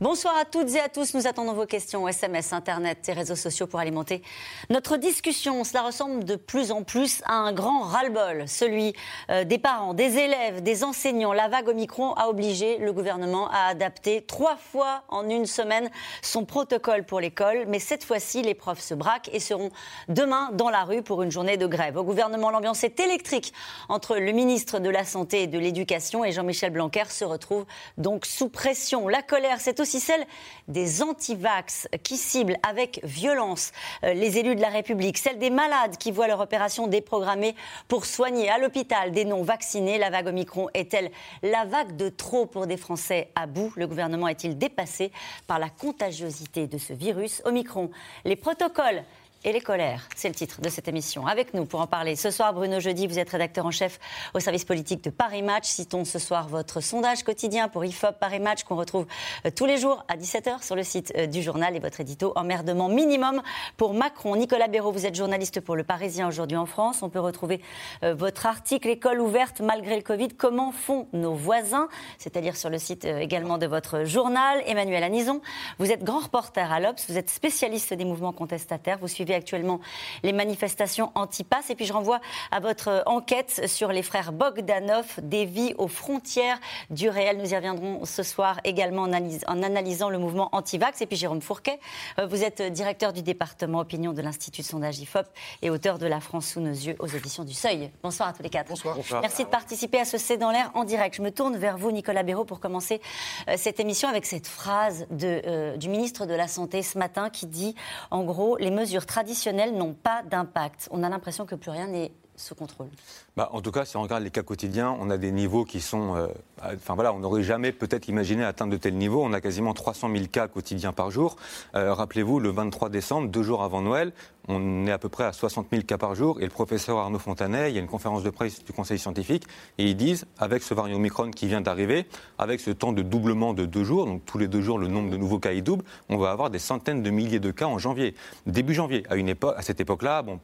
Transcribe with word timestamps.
Bonsoir 0.00 0.36
à 0.36 0.44
toutes 0.44 0.72
et 0.76 0.80
à 0.80 0.88
tous. 0.88 1.12
Nous 1.14 1.26
attendons 1.26 1.54
vos 1.54 1.66
questions 1.66 2.06
SMS, 2.06 2.52
Internet 2.52 3.08
et 3.08 3.12
réseaux 3.12 3.34
sociaux 3.34 3.66
pour 3.66 3.80
alimenter 3.80 4.22
notre 4.70 4.96
discussion. 4.96 5.64
Cela 5.64 5.82
ressemble 5.82 6.22
de 6.22 6.36
plus 6.36 6.70
en 6.70 6.84
plus 6.84 7.20
à 7.24 7.32
un 7.32 7.52
grand 7.52 7.80
ras-le-bol, 7.80 8.46
celui 8.46 8.94
euh, 9.28 9.42
des 9.42 9.58
parents, 9.58 9.94
des 9.94 10.18
élèves, 10.18 10.62
des 10.62 10.84
enseignants. 10.84 11.32
La 11.32 11.48
vague 11.48 11.66
Omicron 11.66 12.12
a 12.12 12.28
obligé 12.28 12.78
le 12.78 12.92
gouvernement 12.92 13.50
à 13.50 13.66
adapter 13.70 14.22
trois 14.22 14.54
fois 14.54 15.02
en 15.08 15.28
une 15.28 15.46
semaine 15.46 15.90
son 16.22 16.44
protocole 16.44 17.04
pour 17.04 17.18
l'école. 17.18 17.64
Mais 17.66 17.80
cette 17.80 18.04
fois-ci, 18.04 18.42
les 18.42 18.54
profs 18.54 18.82
se 18.82 18.94
braquent 18.94 19.30
et 19.32 19.40
seront 19.40 19.72
demain 20.08 20.50
dans 20.52 20.70
la 20.70 20.84
rue 20.84 21.02
pour 21.02 21.24
une 21.24 21.32
journée 21.32 21.56
de 21.56 21.66
grève. 21.66 21.96
Au 21.96 22.04
gouvernement, 22.04 22.50
l'ambiance 22.50 22.84
est 22.84 23.00
électrique 23.00 23.52
entre 23.88 24.16
le 24.16 24.30
ministre 24.30 24.78
de 24.78 24.90
la 24.90 25.04
Santé 25.04 25.42
et 25.42 25.46
de 25.48 25.58
l'Éducation 25.58 26.24
et 26.24 26.30
Jean-Michel 26.30 26.70
Blanquer 26.70 27.06
se 27.08 27.24
retrouve 27.24 27.66
donc 27.96 28.26
sous 28.26 28.48
pression. 28.48 29.08
La 29.08 29.22
colère, 29.22 29.56
c'est 29.58 29.80
aussi 29.80 29.87
aussi 29.88 30.00
celle 30.00 30.26
des 30.68 31.02
anti-vax 31.02 31.88
qui 32.02 32.18
ciblent 32.18 32.58
avec 32.62 33.00
violence 33.04 33.72
euh, 34.04 34.12
les 34.12 34.36
élus 34.36 34.54
de 34.54 34.60
la 34.60 34.68
République, 34.68 35.16
celle 35.16 35.38
des 35.38 35.48
malades 35.48 35.96
qui 35.96 36.10
voient 36.10 36.26
leur 36.26 36.40
opération 36.40 36.88
déprogrammée 36.88 37.56
pour 37.88 38.04
soigner 38.04 38.50
à 38.50 38.58
l'hôpital 38.58 39.12
des 39.12 39.24
non-vaccinés. 39.24 39.96
La 39.96 40.10
vague 40.10 40.26
Omicron 40.26 40.68
est-elle 40.74 41.10
la 41.42 41.64
vague 41.64 41.96
de 41.96 42.10
trop 42.10 42.44
pour 42.44 42.66
des 42.66 42.76
Français 42.76 43.30
à 43.34 43.46
bout? 43.46 43.72
Le 43.76 43.86
gouvernement 43.86 44.28
est-il 44.28 44.58
dépassé 44.58 45.10
par 45.46 45.58
la 45.58 45.70
contagiosité 45.70 46.66
de 46.66 46.76
ce 46.76 46.92
virus? 46.92 47.40
Omicron, 47.46 47.90
les 48.26 48.36
protocoles 48.36 49.04
et 49.44 49.52
les 49.52 49.60
colères. 49.60 50.08
C'est 50.16 50.28
le 50.28 50.34
titre 50.34 50.60
de 50.60 50.68
cette 50.68 50.88
émission. 50.88 51.26
Avec 51.26 51.54
nous 51.54 51.64
pour 51.64 51.80
en 51.80 51.86
parler 51.86 52.16
ce 52.16 52.30
soir, 52.30 52.52
Bruno 52.52 52.80
Jeudi, 52.80 53.06
vous 53.06 53.18
êtes 53.18 53.30
rédacteur 53.30 53.66
en 53.66 53.70
chef 53.70 54.00
au 54.34 54.40
service 54.40 54.64
politique 54.64 55.04
de 55.04 55.10
Paris 55.10 55.42
Match. 55.42 55.66
Citons 55.66 56.04
ce 56.04 56.18
soir 56.18 56.48
votre 56.48 56.80
sondage 56.80 57.22
quotidien 57.22 57.68
pour 57.68 57.84
IFOP 57.84 58.18
Paris 58.18 58.40
Match 58.40 58.64
qu'on 58.64 58.74
retrouve 58.74 59.06
euh, 59.46 59.50
tous 59.54 59.66
les 59.66 59.78
jours 59.78 60.04
à 60.08 60.16
17h 60.16 60.64
sur 60.64 60.74
le 60.74 60.82
site 60.82 61.12
euh, 61.16 61.26
du 61.26 61.42
journal 61.42 61.76
et 61.76 61.78
votre 61.78 62.00
édito 62.00 62.32
emmerdement 62.34 62.88
minimum 62.88 63.42
pour 63.76 63.94
Macron. 63.94 64.34
Nicolas 64.34 64.66
Béraud, 64.66 64.90
vous 64.90 65.06
êtes 65.06 65.14
journaliste 65.14 65.60
pour 65.60 65.76
Le 65.76 65.84
Parisien 65.84 66.26
aujourd'hui 66.26 66.56
en 66.56 66.66
France. 66.66 67.02
On 67.02 67.08
peut 67.08 67.20
retrouver 67.20 67.60
euh, 68.02 68.14
votre 68.14 68.46
article 68.46 68.88
École 68.88 69.20
ouverte 69.20 69.60
malgré 69.60 69.96
le 69.96 70.02
Covid. 70.02 70.28
Comment 70.28 70.72
font 70.72 71.06
nos 71.12 71.34
voisins? 71.34 71.88
C'est-à-dire 72.18 72.56
sur 72.56 72.70
le 72.70 72.78
site 72.78 73.04
également 73.04 73.58
de 73.58 73.66
votre 73.66 74.04
journal. 74.04 74.62
Emmanuel 74.66 75.04
Anison, 75.04 75.40
vous 75.78 75.92
êtes 75.92 76.02
grand 76.02 76.20
reporter 76.20 76.72
à 76.72 76.80
l'Obs, 76.80 77.04
vous 77.08 77.18
êtes 77.18 77.30
spécialiste 77.30 77.94
des 77.94 78.04
mouvements 78.04 78.32
contestataires. 78.32 78.98
Vous 78.98 79.08
suivez 79.08 79.27
actuellement 79.34 79.80
les 80.22 80.32
manifestations 80.32 81.12
anti-pass. 81.14 81.70
Et 81.70 81.74
puis 81.74 81.84
je 81.84 81.92
renvoie 81.92 82.20
à 82.50 82.60
votre 82.60 83.02
enquête 83.06 83.68
sur 83.68 83.92
les 83.92 84.02
frères 84.02 84.32
Bogdanov, 84.32 85.06
des 85.22 85.44
vies 85.44 85.74
aux 85.78 85.88
frontières 85.88 86.58
du 86.90 87.08
réel. 87.08 87.38
Nous 87.38 87.52
y 87.52 87.56
reviendrons 87.56 88.04
ce 88.04 88.22
soir 88.22 88.60
également 88.64 89.02
en, 89.02 89.62
analysant 89.62 90.10
le 90.10 90.18
mouvement 90.18 90.48
anti-vax. 90.52 91.00
Et 91.02 91.06
puis 91.06 91.16
Jérôme 91.16 91.40
Fourquet, 91.40 91.78
euh, 92.18 92.26
vous 92.26 92.44
êtes 92.44 92.62
directeur 92.62 93.12
du 93.12 93.22
département 93.22 93.80
opinion 93.80 94.12
de 94.12 94.22
l'Institut 94.22 94.62
de 94.62 94.66
sondage 94.66 94.98
IFOP 94.98 95.26
et 95.62 95.70
auteur 95.70 95.98
de 95.98 96.06
La 96.06 96.20
France 96.20 96.48
sous 96.48 96.60
nos 96.60 96.70
yeux 96.70 96.96
aux 96.98 97.06
éditions 97.06 97.44
du 97.44 97.54
Seuil. 97.54 97.90
Bonsoir 98.02 98.28
à 98.28 98.32
tous 98.32 98.42
les 98.42 98.50
quatre. 98.50 98.68
Bonsoir. 98.68 98.96
Merci 99.20 99.44
de 99.44 99.48
participer 99.48 100.00
à 100.00 100.04
ce 100.04 100.18
C'est 100.18 100.36
dans 100.36 100.50
l'air 100.50 100.70
en 100.74 100.84
direct. 100.84 101.16
Je 101.16 101.22
me 101.22 101.30
tourne 101.30 101.56
vers 101.56 101.78
vous, 101.78 101.90
Nicolas 101.90 102.22
Béraud, 102.22 102.44
pour 102.44 102.60
commencer 102.60 103.00
euh, 103.48 103.54
cette 103.56 103.80
émission 103.80 104.08
avec 104.08 104.26
cette 104.26 104.46
phrase 104.46 105.06
de, 105.10 105.42
euh, 105.46 105.76
du 105.76 105.88
ministre 105.88 106.26
de 106.26 106.34
la 106.34 106.48
Santé 106.48 106.82
ce 106.82 106.98
matin 106.98 107.30
qui 107.30 107.46
dit, 107.46 107.74
en 108.10 108.24
gros, 108.24 108.56
les 108.56 108.70
mesures 108.70 109.06
traditionnels 109.18 109.76
n'ont 109.76 109.94
pas 109.94 110.22
d'impact. 110.22 110.88
On 110.92 111.02
a 111.02 111.08
l'impression 111.08 111.44
que 111.44 111.56
plus 111.56 111.72
rien 111.72 111.88
n'est 111.88 112.12
sous 112.38 112.54
contrôle 112.54 112.88
bah, 113.36 113.50
En 113.52 113.60
tout 113.60 113.70
cas, 113.70 113.84
si 113.84 113.96
on 113.96 114.02
regarde 114.02 114.22
les 114.22 114.30
cas 114.30 114.42
quotidiens, 114.42 114.96
on 115.00 115.10
a 115.10 115.18
des 115.18 115.32
niveaux 115.32 115.64
qui 115.64 115.80
sont. 115.80 116.16
Euh, 116.16 116.28
enfin 116.62 116.94
voilà, 116.94 117.12
on 117.12 117.18
n'aurait 117.18 117.42
jamais 117.42 117.72
peut-être 117.72 118.08
imaginé 118.08 118.44
atteindre 118.44 118.72
de 118.72 118.76
tels 118.76 118.94
niveaux. 118.94 119.22
On 119.24 119.32
a 119.32 119.40
quasiment 119.40 119.74
300 119.74 120.10
000 120.12 120.26
cas 120.30 120.48
quotidiens 120.48 120.92
par 120.92 121.10
jour. 121.10 121.36
Euh, 121.74 121.92
rappelez-vous, 121.92 122.40
le 122.40 122.50
23 122.50 122.88
décembre, 122.88 123.28
deux 123.28 123.42
jours 123.42 123.62
avant 123.62 123.82
Noël, 123.82 124.12
on 124.46 124.86
est 124.86 124.92
à 124.92 124.98
peu 124.98 125.08
près 125.08 125.24
à 125.24 125.32
60 125.32 125.66
000 125.70 125.82
cas 125.82 125.98
par 125.98 126.14
jour. 126.14 126.40
Et 126.40 126.44
le 126.44 126.50
professeur 126.50 126.98
Arnaud 126.98 127.18
Fontanet, 127.18 127.70
il 127.70 127.74
y 127.74 127.78
a 127.78 127.80
une 127.80 127.88
conférence 127.88 128.22
de 128.22 128.30
presse 128.30 128.64
du 128.64 128.72
Conseil 128.72 128.98
scientifique, 128.98 129.44
et 129.76 129.84
ils 129.84 129.96
disent, 129.96 130.26
avec 130.38 130.62
ce 130.62 130.74
variant 130.74 130.96
Omicron 130.96 131.30
qui 131.30 131.46
vient 131.46 131.60
d'arriver, 131.60 132.06
avec 132.38 132.60
ce 132.60 132.70
temps 132.70 132.92
de 132.92 133.02
doublement 133.02 133.52
de 133.52 133.66
deux 133.66 133.84
jours, 133.84 134.06
donc 134.06 134.24
tous 134.24 134.38
les 134.38 134.48
deux 134.48 134.62
jours 134.62 134.78
le 134.78 134.88
nombre 134.88 135.10
de 135.10 135.16
nouveaux 135.16 135.38
cas 135.38 135.52
est 135.52 135.60
double, 135.60 135.84
on 136.08 136.16
va 136.16 136.30
avoir 136.30 136.50
des 136.50 136.58
centaines 136.58 137.02
de 137.02 137.10
milliers 137.10 137.40
de 137.40 137.50
cas 137.50 137.66
en 137.66 137.78
janvier. 137.78 138.14
Début 138.46 138.74
janvier, 138.74 139.04
à, 139.10 139.16
une 139.16 139.28
à 139.28 139.62
cette 139.62 139.80
époque-là, 139.80 140.22
bon, 140.22 140.40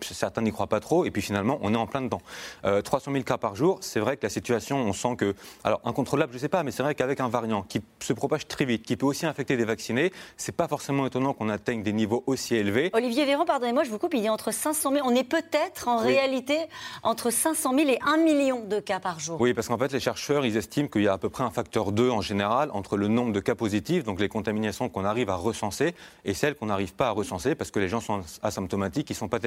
certains 0.00 0.42
n'y 0.42 0.52
croient 0.52 0.66
pas 0.66 0.80
trop, 0.80 1.04
et 1.04 1.10
puis 1.10 1.22
finalement, 1.22 1.58
on 1.62 1.74
est 1.74 1.76
en 1.76 1.86
plein 1.86 2.02
dedans. 2.02 2.20
300 2.62 3.12
000 3.12 3.24
cas 3.24 3.38
par 3.38 3.56
jour, 3.56 3.78
c'est 3.80 4.00
vrai 4.00 4.16
que 4.16 4.24
la 4.24 4.30
situation, 4.30 4.78
on 4.78 4.92
sent 4.92 5.16
que, 5.16 5.34
alors 5.64 5.80
incontrôlable, 5.84 6.32
je 6.32 6.36
ne 6.36 6.40
sais 6.40 6.48
pas, 6.48 6.62
mais 6.62 6.70
c'est 6.70 6.82
vrai 6.82 6.94
qu'avec 6.94 7.20
un 7.20 7.28
variant 7.28 7.62
qui 7.62 7.80
se 8.00 8.12
propage 8.12 8.46
très 8.46 8.64
vite, 8.64 8.84
qui 8.84 8.96
peut 8.96 9.06
aussi 9.06 9.26
infecter 9.26 9.56
des 9.56 9.64
vaccinés, 9.64 10.12
c'est 10.36 10.52
pas 10.52 10.68
forcément 10.68 11.06
étonnant 11.06 11.32
qu'on 11.32 11.48
atteigne 11.48 11.82
des 11.82 11.92
niveaux 11.92 12.22
aussi 12.26 12.54
élevés. 12.54 12.90
Olivier 12.92 13.24
Véran, 13.24 13.44
pardonnez-moi, 13.44 13.84
je 13.84 13.90
vous 13.90 13.98
coupe, 13.98 14.14
il 14.14 14.22
dit 14.22 14.28
entre 14.28 14.52
500 14.52 14.92
000, 14.92 15.06
on 15.06 15.14
est 15.14 15.24
peut-être 15.24 15.88
en 15.88 15.98
réalité 15.98 16.56
entre 17.02 17.30
500 17.30 17.74
000 17.76 17.90
et 17.90 17.98
1 18.02 18.18
million 18.18 18.64
de 18.64 18.78
cas 18.78 19.00
par 19.00 19.18
jour. 19.18 19.40
Oui, 19.40 19.54
parce 19.54 19.68
qu'en 19.68 19.78
fait, 19.78 19.92
les 19.92 20.00
chercheurs, 20.00 20.46
ils 20.46 20.56
estiment 20.56 20.88
qu'il 20.88 21.02
y 21.02 21.08
a 21.08 21.14
à 21.14 21.18
peu 21.18 21.28
près 21.28 21.44
un 21.44 21.50
facteur 21.50 21.92
2 21.92 22.10
en 22.10 22.20
général 22.20 22.70
entre 22.72 22.96
le 22.96 23.08
nombre 23.08 23.32
de 23.32 23.40
cas 23.40 23.54
positifs, 23.54 24.04
donc 24.04 24.20
les 24.20 24.28
contaminations 24.28 24.88
qu'on 24.88 25.04
arrive 25.04 25.30
à 25.30 25.34
recenser, 25.34 25.94
et 26.24 26.34
celles 26.34 26.54
qu'on 26.54 26.66
n'arrive 26.66 26.94
pas 26.94 27.08
à 27.08 27.10
recenser 27.10 27.54
parce 27.54 27.70
que 27.70 27.80
les 27.80 27.88
gens 27.88 28.00
sont 28.00 28.22
asymptomatiques, 28.42 29.10
ils 29.10 29.14
sont 29.14 29.28
pas 29.28 29.39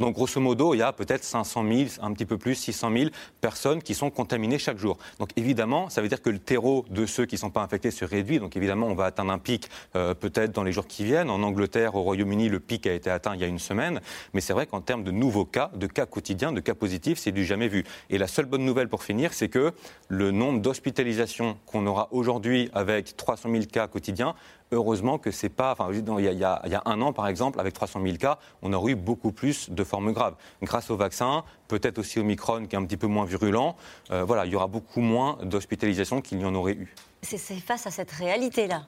Donc 0.00 0.14
grosso 0.14 0.40
modo, 0.40 0.74
il 0.74 0.78
y 0.78 0.82
a 0.82 0.92
peut-être 0.92 1.24
500 1.24 1.64
000, 1.64 1.88
un 2.00 2.12
petit 2.12 2.26
peu 2.26 2.38
plus, 2.38 2.54
600 2.54 2.92
000 2.96 3.10
personnes 3.40 3.82
qui 3.82 3.94
sont 3.94 4.10
contaminées 4.10 4.58
chaque 4.58 4.78
jour. 4.78 4.98
Donc 5.18 5.30
évidemment, 5.36 5.88
ça 5.90 6.02
veut 6.02 6.08
dire 6.08 6.22
que 6.22 6.30
le 6.30 6.38
terreau 6.38 6.84
de 6.90 7.06
ceux 7.06 7.26
qui 7.26 7.36
ne 7.36 7.40
sont 7.40 7.50
pas 7.50 7.62
infectés 7.62 7.90
se 7.90 8.04
réduit. 8.04 8.38
Donc 8.38 8.56
évidemment, 8.56 8.86
on 8.86 8.94
va 8.94 9.06
atteindre 9.06 9.32
un 9.32 9.38
pic 9.38 9.68
euh, 9.96 10.14
peut-être 10.14 10.52
dans 10.52 10.62
les 10.62 10.72
jours 10.72 10.86
qui 10.86 11.04
viennent. 11.04 11.30
En 11.30 11.42
Angleterre, 11.42 11.94
au 11.94 12.02
Royaume-Uni, 12.02 12.48
le 12.48 12.60
pic 12.60 12.86
a 12.86 12.92
été 12.92 13.10
atteint 13.10 13.34
il 13.34 13.40
y 13.40 13.44
a 13.44 13.48
une 13.48 13.58
semaine. 13.58 14.00
Mais 14.32 14.40
c'est 14.40 14.52
vrai 14.52 14.66
qu'en 14.66 14.80
termes 14.80 15.04
de 15.04 15.10
nouveaux 15.10 15.44
cas, 15.44 15.70
de 15.74 15.86
cas 15.86 16.06
quotidiens, 16.06 16.52
de 16.52 16.60
cas 16.60 16.74
positifs, 16.74 17.18
c'est 17.18 17.32
du 17.32 17.44
jamais 17.44 17.68
vu. 17.68 17.84
Et 18.10 18.18
la 18.18 18.26
seule 18.26 18.46
bonne 18.46 18.64
nouvelle 18.64 18.88
pour 18.88 19.02
finir, 19.02 19.32
c'est 19.32 19.48
que 19.48 19.72
le 20.08 20.30
nombre 20.30 20.60
d'hospitalisations 20.60 21.56
qu'on 21.66 21.86
aura 21.86 22.08
aujourd'hui 22.10 22.70
avec 22.72 23.16
300 23.16 23.50
000 23.50 23.64
cas 23.70 23.86
quotidiens 23.86 24.34
heureusement 24.72 25.18
que 25.18 25.30
c'est 25.30 25.48
pas. 25.48 25.72
Enfin, 25.72 25.88
il 25.92 26.24
y, 26.24 26.44
a, 26.44 26.82
un 26.84 27.00
an, 27.00 27.12
par 27.12 27.28
exemple, 27.28 27.60
avec 27.60 27.74
300 27.74 28.00
000 28.02 28.16
cas, 28.16 28.38
on 28.62 28.72
aurait 28.72 28.92
eu 28.92 28.96
beaucoup 28.96 29.32
plus 29.32 29.70
de 29.70 29.84
formes 29.84 30.12
graves. 30.12 30.34
Grâce 30.62 30.90
au 30.90 30.96
vaccin, 30.96 31.44
peut-être 31.68 31.98
aussi 31.98 32.18
au 32.18 32.24
Micron, 32.24 32.66
qui 32.66 32.76
est 32.76 32.78
un 32.78 32.84
petit 32.84 32.96
peu 32.96 33.06
moins 33.06 33.24
virulent, 33.24 33.76
euh, 34.10 34.24
voilà, 34.24 34.46
il 34.46 34.52
y 34.52 34.56
aura 34.56 34.66
beaucoup 34.66 35.00
moins 35.00 35.38
d'hospitalisations 35.42 36.20
qu'il 36.20 36.40
y 36.40 36.44
en 36.44 36.54
aurait 36.54 36.74
eu. 36.74 36.94
C'est 37.22 37.38
face 37.38 37.86
à 37.86 37.90
cette 37.90 38.10
réalité-là 38.10 38.86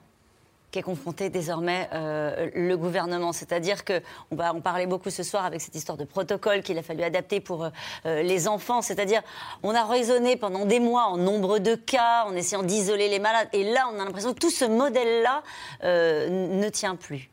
qu'est 0.71 0.81
confronté 0.81 1.29
désormais 1.29 1.89
euh, 1.93 2.49
le 2.53 2.77
gouvernement. 2.77 3.33
C'est-à-dire 3.33 3.85
qu'on 3.85 4.35
va 4.35 4.53
en 4.53 4.61
parler 4.61 4.85
beaucoup 4.85 5.09
ce 5.09 5.23
soir 5.23 5.45
avec 5.45 5.61
cette 5.61 5.75
histoire 5.75 5.97
de 5.97 6.03
protocole 6.03 6.61
qu'il 6.61 6.77
a 6.77 6.83
fallu 6.83 7.03
adapter 7.03 7.39
pour 7.39 7.65
euh, 7.65 7.69
euh, 8.05 8.21
les 8.21 8.47
enfants. 8.47 8.81
C'est-à-dire 8.81 9.21
on 9.63 9.73
a 9.73 9.85
raisonné 9.85 10.35
pendant 10.35 10.65
des 10.65 10.79
mois 10.79 11.05
en 11.05 11.17
nombre 11.17 11.59
de 11.59 11.75
cas, 11.75 12.25
en 12.25 12.33
essayant 12.35 12.63
d'isoler 12.63 13.09
les 13.09 13.19
malades. 13.19 13.47
Et 13.53 13.63
là, 13.63 13.89
on 13.93 13.99
a 13.99 14.05
l'impression 14.05 14.33
que 14.33 14.39
tout 14.39 14.51
ce 14.51 14.65
modèle-là 14.65 15.43
ne 15.83 16.69
tient 16.69 16.95
plus. 16.95 17.29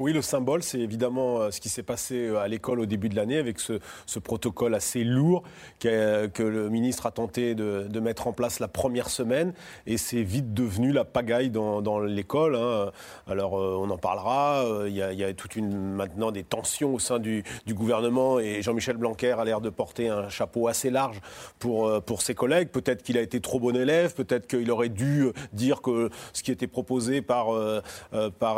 Oui, 0.00 0.12
le 0.12 0.22
symbole, 0.22 0.64
c'est 0.64 0.80
évidemment 0.80 1.38
euh, 1.38 1.50
ce 1.52 1.60
qui 1.60 1.68
s'est 1.68 1.84
passé 1.84 2.26
euh, 2.26 2.40
à 2.40 2.48
l'école 2.48 2.80
au 2.80 2.86
début 2.86 3.08
de 3.08 3.14
l'année 3.14 3.38
avec 3.38 3.60
ce, 3.60 3.78
protocole 4.18 4.74
assez 4.74 5.04
lourd 5.04 5.44
que 5.78 6.42
le 6.42 6.68
ministre 6.68 7.06
a 7.06 7.12
tenté 7.12 7.54
de, 7.54 8.00
mettre 8.00 8.26
en 8.26 8.32
place 8.32 8.58
la 8.58 8.66
première 8.66 9.08
semaine 9.08 9.52
et 9.86 9.96
c'est 9.96 10.22
vite 10.22 10.52
devenu 10.52 10.90
la 10.90 11.04
pagaille 11.04 11.50
dans, 11.50 12.00
l'école. 12.00 12.56
Hein. 12.56 12.90
Alors 13.28 13.56
euh, 13.56 13.76
on 13.78 13.88
en 13.90 13.98
parlera, 13.98 14.64
il 14.86 14.94
y, 14.94 15.02
a, 15.02 15.32
toute 15.34 15.54
une 15.54 15.94
maintenant 15.94 16.32
des 16.32 16.42
tensions 16.42 16.94
au 16.94 16.98
sein 16.98 17.20
du, 17.20 17.44
gouvernement 17.68 18.40
et 18.40 18.62
Jean-Michel 18.62 18.96
Blanquer 18.96 19.32
a 19.38 19.44
l'air 19.44 19.60
de 19.60 19.70
porter 19.70 20.08
un 20.08 20.28
chapeau 20.28 20.66
assez 20.66 20.90
large 20.90 21.20
pour, 21.60 22.00
ses 22.20 22.34
collègues. 22.34 22.70
Peut-être 22.70 23.02
qu'il 23.02 23.16
a 23.18 23.20
été 23.20 23.40
trop 23.40 23.60
bon 23.60 23.76
élève, 23.76 24.14
peut-être 24.14 24.48
qu'il 24.48 24.70
aurait 24.72 24.88
dû 24.88 25.28
dire 25.52 25.82
que 25.82 26.10
ce 26.32 26.42
qui 26.42 26.50
était 26.50 26.66
proposé 26.66 27.22
par 27.22 27.52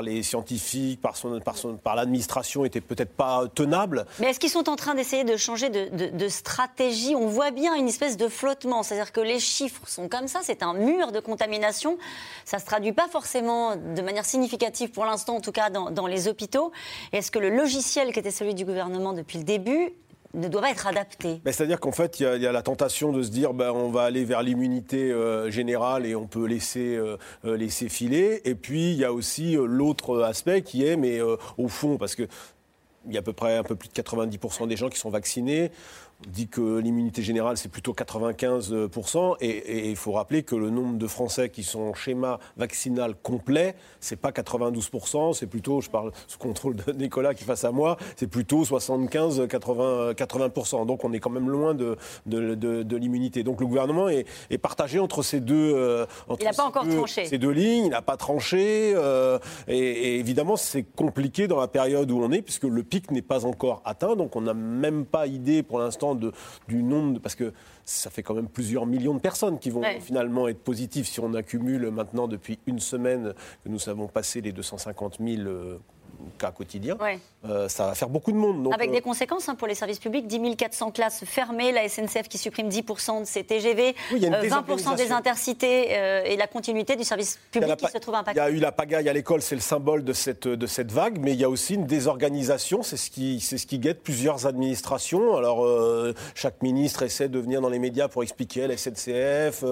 les 0.02 0.22
scientifiques, 0.22 1.00
par 1.00 1.16
son 1.16 1.26
par, 1.42 1.96
l'administration 1.96 2.64
était 2.64 2.80
peut-être 2.80 3.12
pas 3.12 3.44
tenable. 3.54 4.06
Mais 4.18 4.30
est-ce 4.30 4.40
qu'ils 4.40 4.50
sont 4.50 4.68
en 4.68 4.76
train 4.76 4.94
d'essayer 4.94 5.24
de 5.24 5.36
changer 5.36 5.70
de, 5.70 6.28
stratégie? 6.28 7.14
On 7.14 7.26
voit 7.26 7.50
bien 7.50 7.74
une 7.74 7.88
espèce 7.88 8.16
de 8.16 8.28
flottement, 8.28 8.82
c'est-à-dire 8.82 9.12
que 9.12 9.20
les 9.20 9.38
chiffres 9.38 9.82
sont 9.86 10.08
comme 10.08 10.28
ça, 10.28 10.40
c'est 10.42 10.62
un 10.62 10.74
mur 10.74 11.12
de 11.12 11.20
contamination. 11.20 11.98
Ça 12.44 12.58
se 12.58 12.64
traduit 12.64 12.92
pas 12.92 13.08
forcément 13.08 13.76
de 13.76 14.02
manière 14.02 14.24
significative 14.24 14.90
pour 14.90 15.04
l'instant, 15.04 15.36
en 15.36 15.40
tout 15.40 15.52
cas 15.52 15.70
dans 15.70 16.06
les 16.06 16.28
hôpitaux. 16.28 16.72
Est-ce 17.12 17.30
que 17.30 17.38
le 17.38 17.50
logiciel 17.50 18.12
qui 18.12 18.18
était 18.18 18.30
celui 18.30 18.54
du 18.54 18.64
gouvernement 18.64 19.12
depuis 19.12 19.38
le 19.38 19.44
début 19.44 19.92
ne 20.34 20.48
doit 20.48 20.60
pas 20.60 20.70
être 20.70 20.86
adapté 20.86 21.40
C'est-à-dire 21.44 21.80
qu'en 21.80 21.92
fait, 21.92 22.20
il 22.20 22.42
y, 22.42 22.46
a 22.46 22.52
la 22.52 22.62
tentation 22.62 23.12
de 23.12 23.22
se 23.22 23.30
dire 23.30 23.54
ben, 23.54 23.70
on 23.70 23.90
va 23.90 24.02
aller 24.02 24.24
vers 24.24 24.42
l'immunité 24.42 25.10
euh, 25.10 25.50
générale 25.50 26.06
et 26.06 26.14
on 26.14 26.26
peut 26.26 26.46
laisser, 26.46 26.96
euh, 26.96 27.16
euh, 27.44 27.56
laisser 27.56 27.88
filer. 27.88 28.40
Et 28.44 28.54
puis, 28.54 28.92
il 28.92 28.98
y 28.98 29.04
a 29.04 29.12
aussi 29.12 29.56
l'autre 29.56 30.22
aspect 30.22 30.62
qui 30.62 30.84
est, 30.84 30.96
mais 30.96 31.20
au 31.20 31.68
fond, 31.68 31.96
parce 31.96 32.14
que 32.14 32.26
il 33.06 33.14
y 33.14 33.16
a 33.16 33.20
à 33.20 33.22
peu 33.22 33.32
près 33.32 33.56
un 33.56 33.62
peu 33.62 33.76
plus 33.76 33.88
de 33.88 33.94
90% 33.94 34.66
des 34.66 34.76
gens 34.76 34.88
qui 34.88 34.98
sont 34.98 35.10
vaccinés. 35.10 35.70
Dit 36.28 36.48
que 36.48 36.78
l'immunité 36.78 37.22
générale, 37.22 37.58
c'est 37.58 37.68
plutôt 37.68 37.92
95%. 37.92 39.36
Et, 39.42 39.90
il 39.90 39.96
faut 39.96 40.12
rappeler 40.12 40.42
que 40.44 40.56
le 40.56 40.70
nombre 40.70 40.96
de 40.96 41.06
Français 41.06 41.50
qui 41.50 41.62
sont 41.62 41.80
en 41.80 41.94
schéma 41.94 42.38
vaccinal 42.56 43.14
complet, 43.22 43.74
c'est 44.00 44.16
pas 44.16 44.30
92%, 44.30 45.34
c'est 45.34 45.46
plutôt, 45.46 45.82
je 45.82 45.90
parle 45.90 46.12
sous 46.26 46.38
contrôle 46.38 46.76
de 46.76 46.92
Nicolas 46.96 47.34
qui 47.34 47.44
est 47.44 47.46
face 47.46 47.64
à 47.64 47.70
moi, 47.70 47.98
c'est 48.16 48.28
plutôt 48.28 48.64
75-80%. 48.64 50.14
80%. 50.14 50.86
Donc 50.86 51.04
on 51.04 51.12
est 51.12 51.20
quand 51.20 51.30
même 51.30 51.50
loin 51.50 51.74
de, 51.74 51.96
de, 52.24 52.96
l'immunité. 52.96 53.42
Donc 53.42 53.60
le 53.60 53.66
gouvernement 53.66 54.08
est, 54.08 54.26
partagé 54.58 54.98
entre 54.98 55.22
ces 55.22 55.40
deux, 55.40 55.74
euh, 55.74 56.06
il 56.40 56.44
n'a 56.44 56.52
pas 56.52 56.64
encore 56.64 56.88
tranché. 56.88 57.26
ces 57.26 57.36
deux 57.36 57.50
lignes. 57.50 57.86
Il 57.86 57.90
n'a 57.90 58.02
pas 58.02 58.16
tranché. 58.16 58.94
Euh, 58.96 59.38
et, 59.68 59.78
et, 59.78 60.18
évidemment, 60.18 60.56
c'est 60.56 60.82
compliqué 60.82 61.46
dans 61.46 61.60
la 61.60 61.68
période 61.68 62.10
où 62.10 62.22
on 62.22 62.32
est, 62.32 62.40
puisque 62.40 62.64
le 62.64 62.82
pic 62.82 63.10
n'est 63.10 63.22
pas 63.22 63.44
encore 63.44 63.82
atteint. 63.84 64.16
Donc 64.16 64.34
on 64.34 64.40
n'a 64.40 64.54
même 64.54 65.04
pas 65.04 65.26
idée 65.26 65.62
pour 65.62 65.78
l'instant 65.78 66.06
de, 66.16 66.32
du 66.68 66.82
nombre, 66.82 67.20
parce 67.20 67.34
que 67.34 67.52
ça 67.84 68.10
fait 68.10 68.22
quand 68.22 68.34
même 68.34 68.48
plusieurs 68.48 68.86
millions 68.86 69.14
de 69.14 69.20
personnes 69.20 69.58
qui 69.58 69.70
vont 69.70 69.82
finalement 70.00 70.48
être 70.48 70.62
positives 70.62 71.06
si 71.06 71.20
on 71.20 71.32
accumule 71.34 71.90
maintenant 71.90 72.26
depuis 72.28 72.58
une 72.66 72.80
semaine 72.80 73.34
que 73.64 73.68
nous 73.68 73.88
avons 73.88 74.08
passé 74.08 74.40
les 74.40 74.52
250 74.52 75.18
000 75.24 75.78
cas 76.38 76.50
quotidien, 76.50 76.96
euh, 77.44 77.68
ça 77.68 77.86
va 77.86 77.94
faire 77.94 78.08
beaucoup 78.08 78.32
de 78.32 78.36
monde. 78.36 78.70
Avec 78.72 78.90
des 78.90 78.98
euh, 78.98 79.00
conséquences 79.00 79.48
hein, 79.48 79.54
pour 79.54 79.68
les 79.68 79.74
services 79.74 79.98
publics, 79.98 80.26
10 80.26 80.56
400 80.56 80.90
classes 80.90 81.24
fermées, 81.24 81.72
la 81.72 81.88
SNCF 81.88 82.28
qui 82.28 82.38
supprime 82.38 82.68
10% 82.68 83.20
de 83.20 83.24
ses 83.24 83.44
TGV, 83.44 83.94
20% 84.12 84.92
euh, 84.92 84.96
des 84.96 85.12
intercités 85.12 85.92
et 86.26 86.36
la 86.36 86.46
continuité 86.46 86.96
du 86.96 87.04
service 87.04 87.38
public 87.50 87.76
qui 87.76 87.90
se 87.90 87.98
trouve 87.98 88.14
impacté. 88.14 88.40
Il 88.40 88.42
y 88.42 88.46
a 88.46 88.50
eu 88.50 88.58
la 88.58 88.72
pagaille 88.72 89.08
à 89.08 89.12
l'école, 89.12 89.42
c'est 89.42 89.54
le 89.54 89.60
symbole 89.60 90.04
de 90.04 90.12
cette, 90.12 90.48
de 90.48 90.66
cette 90.66 90.92
vague, 90.92 91.18
mais 91.20 91.32
il 91.32 91.40
y 91.40 91.44
a 91.44 91.50
aussi 91.50 91.74
une 91.74 91.86
désorganisation, 91.86 92.82
c'est 92.82 92.96
ce 92.96 93.10
qui, 93.10 93.40
c'est 93.40 93.58
ce 93.58 93.66
qui 93.66 93.78
guette 93.78 94.02
plusieurs 94.02 94.46
administrations. 94.46 95.36
Alors, 95.36 95.66
chaque 96.34 96.62
ministre 96.62 97.02
essaie 97.02 97.28
de 97.28 97.38
venir 97.38 97.60
dans 97.60 97.68
les 97.68 97.78
médias 97.78 98.08
pour 98.08 98.22
expliquer 98.22 98.64
à 98.64 98.68
la 98.68 98.76
SNCF, 98.76 99.64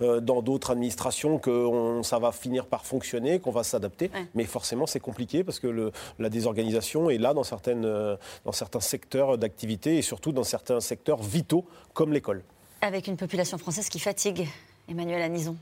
dans 0.00 0.42
d'autres 0.42 0.70
administrations, 0.70 1.38
que 1.38 2.00
ça 2.02 2.18
va 2.18 2.32
finir 2.32 2.66
par 2.66 2.86
fonctionner, 2.86 3.40
qu'on 3.40 3.50
va 3.50 3.64
s'adapter. 3.64 4.10
Mais 4.34 4.44
forcément, 4.44 4.86
c'est 4.86 5.00
compliqué 5.00 5.44
parce 5.44 5.58
que 5.58 5.81
la 6.18 6.28
désorganisation 6.28 7.10
est 7.10 7.18
là 7.18 7.34
dans, 7.34 7.44
certaines, 7.44 7.84
euh, 7.84 8.16
dans 8.44 8.52
certains 8.52 8.80
secteurs 8.80 9.38
d'activité 9.38 9.98
et 9.98 10.02
surtout 10.02 10.32
dans 10.32 10.44
certains 10.44 10.80
secteurs 10.80 11.22
vitaux 11.22 11.64
comme 11.94 12.12
l'école. 12.12 12.42
Avec 12.80 13.06
une 13.06 13.16
population 13.16 13.58
française 13.58 13.88
qui 13.88 13.98
fatigue, 13.98 14.48
Emmanuel 14.88 15.22
Anison. 15.22 15.56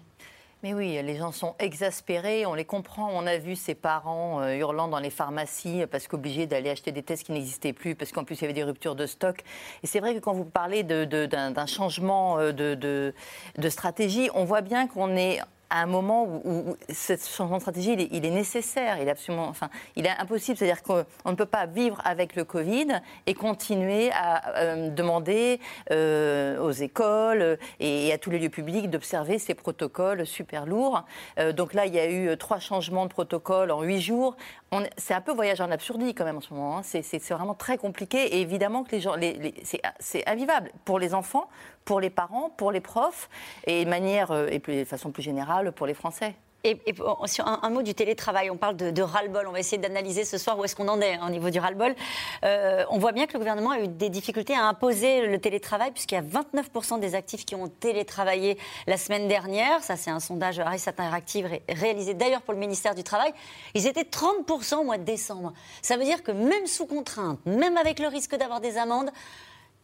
Mais 0.63 0.75
oui, 0.75 1.01
les 1.03 1.17
gens 1.17 1.33
sont 1.33 1.55
exaspérés, 1.59 2.45
on 2.45 2.53
les 2.53 2.67
comprend. 2.67 3.11
On 3.15 3.27
a 3.27 3.39
vu 3.39 3.57
ces 3.57 3.75
parents 3.75 4.43
euh, 4.43 4.57
hurlant 4.57 4.89
dans 4.89 4.99
les 4.99 5.09
pharmacies 5.09 5.85
parce 5.91 6.07
qu'obligés 6.07 6.47
d'aller 6.47 6.69
acheter 6.69 6.93
des 6.93 7.03
tests 7.03 7.25
qui 7.25 7.33
n'existaient 7.33 7.73
plus, 7.73 7.95
parce 7.95 8.13
qu'en 8.13 8.25
plus 8.25 8.37
il 8.37 8.43
y 8.43 8.45
avait 8.45 8.53
des 8.53 8.65
ruptures 8.65 8.95
de 8.95 9.07
stock. 9.07 9.43
Et 9.83 9.87
c'est 9.87 10.01
vrai 10.01 10.15
que 10.15 10.19
quand 10.19 10.35
vous 10.35 10.45
parlez 10.45 10.83
d'un 10.83 11.67
changement 11.67 12.39
euh, 12.39 12.53
de, 12.53 12.75
de, 12.75 13.69
stratégie, 13.71 14.29
on 14.35 14.45
voit 14.45 14.61
bien 14.61 14.87
qu'on 14.87 15.17
est 15.17 15.41
à 15.71 15.83
un 15.83 15.87
moment 15.87 16.25
où, 16.45 16.77
ce 16.93 17.17
changement 17.17 17.57
de 17.57 17.61
stratégie, 17.61 17.93
il 18.11 18.27
est, 18.27 18.31
nécessaire, 18.31 18.99
il 19.01 19.07
est 19.07 19.11
absolument, 19.11 19.47
enfin, 19.49 19.71
il 19.97 20.05
est 20.05 20.11
impossible. 20.11 20.59
C'est-à-dire 20.59 20.83
qu'on 20.83 21.05
ne 21.27 21.37
peut 21.37 21.47
pas 21.47 21.67
vivre 21.67 22.01
avec 22.05 22.35
le 22.35 22.45
Covid 22.45 23.01
et 23.27 23.35
continuer 23.35 24.11
à 24.13 24.57
euh, 24.57 24.91
demander 24.91 25.61
euh, 25.91 26.59
aux 26.61 26.73
écoles 26.73 27.59
et 27.79 28.13
à 28.13 28.19
tous 28.19 28.31
les 28.31 28.39
lieux 28.39 28.49
publics 28.49 28.91
d'observer 28.91 29.39
ces 29.39 29.55
protocoles 29.55 30.27
super 30.27 30.67
lourds. 30.67 31.05
Euh, 31.39 31.53
donc 31.53 31.73
là, 31.73 31.87
il 31.87 31.95
y 31.95 32.01
a 32.01 32.11
eu 32.11 32.37
trois 32.37 32.59
changements 32.59 33.07
de 33.07 33.11
protocole 33.11 33.71
en 33.71 33.83
huit 33.83 34.01
jours. 34.01 34.37
C'est 34.97 35.15
un 35.15 35.21
peu 35.21 35.33
voyage 35.33 35.61
en 35.61 35.71
absurdie 35.71 36.15
quand 36.15 36.25
même 36.25 36.37
en 36.37 36.41
ce 36.41 36.53
moment. 36.53 36.79
Hein. 36.79 36.83
C'est 36.83 37.31
vraiment 37.31 37.55
très 37.55 37.79
compliqué 37.79 38.37
et 38.37 38.41
évidemment 38.41 38.85
que 38.85 38.97
c'est 40.01 40.29
invivable 40.29 40.71
pour 40.85 40.99
les 40.99 41.15
enfants, 41.15 41.49
pour 41.91 41.99
les 41.99 42.09
parents, 42.09 42.51
pour 42.57 42.71
les 42.71 42.81
profs 42.81 43.29
et 43.67 43.85
de 43.85 43.91
manière 43.91 44.33
et 44.49 44.61
de 44.61 44.85
façon 44.85 45.11
plus 45.11 45.25
générale 45.25 45.73
pour 45.73 45.89
les 45.89 45.95
Français. 45.95 46.37
Et, 46.63 46.79
sur 47.25 47.49
un, 47.49 47.69
mot 47.71 47.83
du 47.83 47.95
télétravail, 47.95 48.49
on 48.49 48.57
parle 48.57 48.77
de, 48.77 49.03
ras-le-bol. 49.03 49.49
On 49.49 49.51
va 49.51 49.59
essayer 49.59 49.79
d'analyser 49.79 50.25
ce 50.25 50.39
soir 50.39 50.57
où 50.57 50.65
est-ce 50.65 50.77
qu'on 50.77 50.87
en 50.87 51.01
est 51.01 51.15
hein, 51.15 51.27
au 51.27 51.31
niveau 51.31 51.51
du 51.51 51.59
ras-le-bol. 51.59 51.97
Euh, 52.45 52.85
on 52.91 52.99
voit 52.99 53.11
bien 53.11 53.27
que 53.27 53.33
le 53.33 53.41
gouvernement 53.41 53.73
a 53.73 53.81
eu 53.81 53.89
des 53.89 54.09
difficultés 54.09 54.55
à 54.55 54.67
imposer 54.67 55.27
le 55.27 55.41
télétravail, 55.41 55.91
puisqu'il 55.91 56.15
y 56.15 56.19
a 56.19 56.23
29% 56.23 57.01
des 57.01 57.17
actifs 57.17 57.45
qui 57.45 57.57
ont 57.57 57.67
télétravaillé 57.67 58.57
la 58.87 58.97
semaine 58.97 59.27
dernière. 59.27 59.83
Ça, 59.83 59.97
c'est 59.97 60.13
un 60.13 60.21
sondage 60.21 60.61
Aris 60.61 60.85
Interactive 60.87 61.49
réalisé 61.69 62.15
d'ailleurs 62.15 62.43
pour 62.43 62.55
le 62.55 62.61
ministère 62.61 62.95
du 62.95 63.03
Travail. 63.03 63.33
Ils 63.75 63.89
étaient 63.89 64.03
30% 64.03 64.77
au 64.77 64.85
mois 64.85 64.99
de 64.99 65.03
décembre. 65.03 65.55
Ça 65.83 65.97
veut 65.97 66.05
dire 66.05 66.23
que 66.23 66.31
même 66.31 66.69
sous 66.69 66.87
contrainte, 66.87 67.45
même 67.47 67.77
avec 67.77 67.99
le 67.99 68.07
risque 68.07 68.37
d'avoir 68.37 68.61
des 68.61 68.79
amendes, 68.79 69.11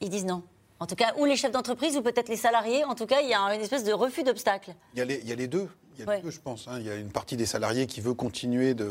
ils 0.00 0.08
disent 0.08 0.26
non. 0.26 0.44
En 0.78 0.86
tout 0.86 0.94
cas, 0.94 1.14
ou 1.18 1.24
les 1.24 1.36
chefs 1.36 1.52
d'entreprise, 1.52 1.96
ou 1.96 2.02
peut-être 2.02 2.28
les 2.28 2.36
salariés. 2.36 2.84
En 2.84 2.94
tout 2.94 3.06
cas, 3.06 3.20
il 3.22 3.28
y 3.28 3.34
a 3.34 3.40
une 3.54 3.60
espèce 3.60 3.84
de 3.84 3.92
refus 3.92 4.22
d'obstacle. 4.22 4.74
Il, 4.94 5.02
il, 5.10 5.28
y 5.28 5.32
a 5.32 5.36
les 5.36 5.48
deux. 5.48 5.68
Il 5.98 6.04
y 6.04 6.08
a 6.08 6.16
les 6.16 6.22
deux, 6.22 6.30
je 6.30 6.40
pense. 6.40 6.68
Hein. 6.68 6.76
Il 6.80 6.86
y 6.86 6.90
a 6.90 6.96
une 6.96 7.10
partie 7.10 7.36
des 7.36 7.46
salariés 7.46 7.86
qui 7.86 8.00
veut 8.00 8.14
continuer 8.14 8.74
de 8.74 8.86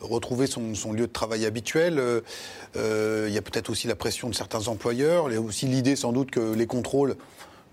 retrouver 0.00 0.46
son, 0.46 0.92
lieu 0.92 1.06
de 1.06 1.12
travail 1.12 1.46
habituel. 1.46 1.98
Euh, 1.98 2.20
euh, 2.76 3.26
il 3.28 3.34
y 3.34 3.38
a 3.38 3.42
peut-être 3.42 3.70
aussi 3.70 3.86
la 3.86 3.96
pression 3.96 4.28
de 4.28 4.34
certains 4.34 4.68
employeurs. 4.68 5.30
Il 5.30 5.34
y 5.34 5.36
a 5.36 5.40
aussi 5.40 5.66
l'idée, 5.66 5.96
sans 5.96 6.12
doute, 6.12 6.30
que 6.30 6.54
les 6.54 6.66
contrôles 6.66 7.16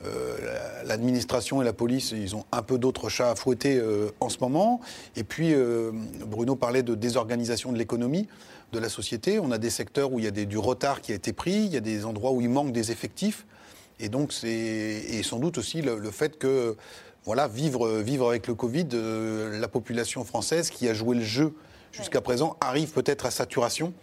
euh, 0.06 0.84
l'administration 0.86 1.62
et 1.62 1.66
la 1.66 1.72
police, 1.72 2.12
ils 2.12 2.36
ont 2.36 2.44
un 2.52 2.62
peu 2.62 2.78
d'autres 2.78 3.08
chats 3.08 3.32
à 3.32 3.36
fouetter 3.36 3.82
en 4.20 4.28
ce 4.28 4.38
moment. 4.42 4.82
Et 5.16 5.24
puis, 5.24 5.56
Bruno 6.26 6.56
parlait 6.56 6.84
de 6.84 6.96
désorganisation 6.96 7.72
de 7.72 7.78
l'économie 7.78 8.28
de 8.74 8.80
la 8.80 8.90
société. 8.90 9.40
On 9.40 9.52
a 9.52 9.58
des 9.58 9.70
secteurs 9.70 10.12
où 10.12 10.20
il 10.20 10.26
y 10.26 10.28
a 10.28 10.32
du 10.32 10.58
retard 10.58 11.00
qui 11.00 11.14
a 11.14 11.16
été 11.16 11.32
pris, 11.32 11.54
il 11.54 11.74
y 11.74 11.78
a 11.78 11.82
des 11.82 12.06
endroits 12.06 12.32
où 12.32 12.42
il 12.42 12.50
manque 12.50 12.74
des 12.74 12.92
effectifs. 12.92 13.46
Et 14.00 14.10
donc, 14.10 14.34
c'est 14.34 15.24
sans 15.24 15.40
doute 15.40 15.58
aussi 15.58 15.82
le, 15.82 16.12
fait 16.12 16.38
que, 16.38 16.76
voilà, 17.24 17.48
vivre, 17.48 18.00
vivre 18.00 18.28
avec 18.28 18.48
le 18.48 18.56
Covid, 18.56 18.88
euh, 18.94 19.60
la 19.60 19.68
population 19.70 20.26
française 20.26 20.70
qui 20.70 20.90
a 20.90 20.94
joué 20.94 21.16
le 21.16 21.24
jeu 21.24 21.54
jusqu'à 21.94 22.20
présent 22.20 22.58
arrive 22.60 22.92
peut-être 22.92 23.26
à 23.26 23.32
saturation. 23.32 23.94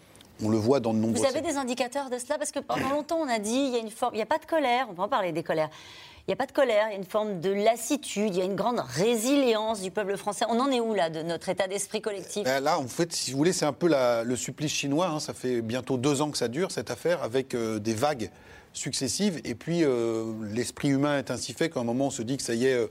On 0.42 0.48
le 0.48 0.56
voit 0.56 0.80
dans 0.80 0.94
de 0.94 0.98
nombreux. 0.98 1.20
Vous 1.20 1.26
avez 1.26 1.42
des 1.42 1.56
indicateurs 1.56 2.08
de 2.08 2.16
cela? 2.16 2.38
Parce 2.38 2.50
que 2.50 2.60
pendant 2.60 2.88
longtemps, 2.88 3.18
on 3.18 3.28
a 3.28 3.38
dit 3.38 3.50
il 3.50 3.72
y 3.74 3.76
a 3.76 3.80
une 3.80 3.90
forme, 3.90 4.14
il 4.14 4.18
n'y 4.18 4.22
a 4.22 4.26
pas 4.26 4.38
de 4.38 4.46
colère. 4.46 4.86
On 4.88 4.94
va 4.94 5.02
en 5.02 5.08
parler 5.08 5.32
des 5.32 5.42
colères. 5.42 5.68
N'y 6.30 6.34
a 6.34 6.36
pas 6.36 6.46
de 6.46 6.52
colère, 6.52 6.86
il 6.86 6.92
y 6.92 6.94
a 6.94 6.96
une 6.96 7.04
forme 7.04 7.40
de 7.40 7.50
lassitude, 7.50 8.32
il 8.32 8.38
y 8.38 8.40
a 8.40 8.44
une 8.44 8.54
grande 8.54 8.78
résilience 8.78 9.82
du 9.82 9.90
peuple 9.90 10.16
français. 10.16 10.44
On 10.48 10.60
en 10.60 10.70
est 10.70 10.78
où 10.78 10.94
là 10.94 11.10
de 11.10 11.22
notre 11.22 11.48
état 11.48 11.66
d'esprit 11.66 12.00
collectif? 12.00 12.44
Ben 12.44 12.62
Là, 12.62 12.78
en 12.78 12.86
fait, 12.86 13.12
si 13.12 13.32
vous 13.32 13.38
voulez, 13.38 13.52
c'est 13.52 13.64
un 13.64 13.72
peu 13.72 13.90
le 14.24 14.36
supplice 14.36 14.70
chinois. 14.70 15.08
Hein. 15.08 15.18
Ça 15.18 15.34
fait 15.34 15.60
bientôt 15.60 15.96
deux 15.96 16.22
ans 16.22 16.30
que 16.30 16.38
ça 16.38 16.46
dure 16.46 16.70
cette 16.70 16.92
affaire, 16.92 17.24
avec 17.24 17.52
euh, 17.56 17.80
des 17.80 17.94
vagues 17.94 18.30
successives. 18.72 19.40
Et 19.42 19.56
puis 19.56 19.82
euh, 19.82 20.32
l'esprit 20.52 20.90
humain 20.90 21.18
est 21.18 21.32
ainsi 21.32 21.52
fait 21.52 21.68
qu'à 21.68 21.80
un 21.80 21.84
moment 21.84 22.06
on 22.06 22.10
se 22.10 22.22
dit 22.22 22.36
que 22.36 22.44
ça 22.44 22.54
y 22.54 22.66
est, 22.66 22.74
euh, 22.74 22.86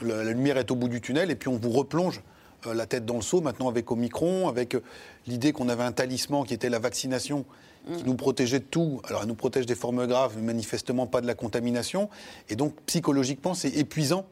la, 0.00 0.22
lumière 0.22 0.56
est 0.56 0.70
au 0.70 0.76
bout 0.76 0.86
du 0.88 1.00
tunnel, 1.00 1.32
et 1.32 1.34
puis 1.34 1.48
on 1.48 1.56
vous 1.56 1.70
replonge 1.70 2.22
la 2.64 2.86
tête 2.86 3.04
dans 3.04 3.16
le 3.16 3.22
seau, 3.22 3.40
maintenant 3.40 3.68
avec 3.68 3.90
Omicron, 3.90 4.48
avec 4.48 4.76
l'idée 5.26 5.52
qu'on 5.52 5.68
avait 5.68 5.82
un 5.82 5.92
talisman 5.92 6.44
qui 6.44 6.54
était 6.54 6.70
la 6.70 6.78
vaccination 6.78 7.44
qui 7.96 8.04
nous 8.04 8.14
protégeait 8.14 8.60
de 8.60 8.64
tout. 8.64 9.00
Alors, 9.04 9.22
elle 9.22 9.28
nous 9.28 9.34
protège 9.34 9.66
des 9.66 9.74
formes 9.74 10.06
graves, 10.06 10.34
mais 10.36 10.42
manifestement 10.42 11.06
pas 11.06 11.20
de 11.20 11.26
la 11.26 11.34
contamination. 11.34 12.08
Et 12.48 12.56
donc, 12.56 12.74
psychologiquement, 12.86 13.54
c'est 13.54 13.76
épuisant 13.76 14.26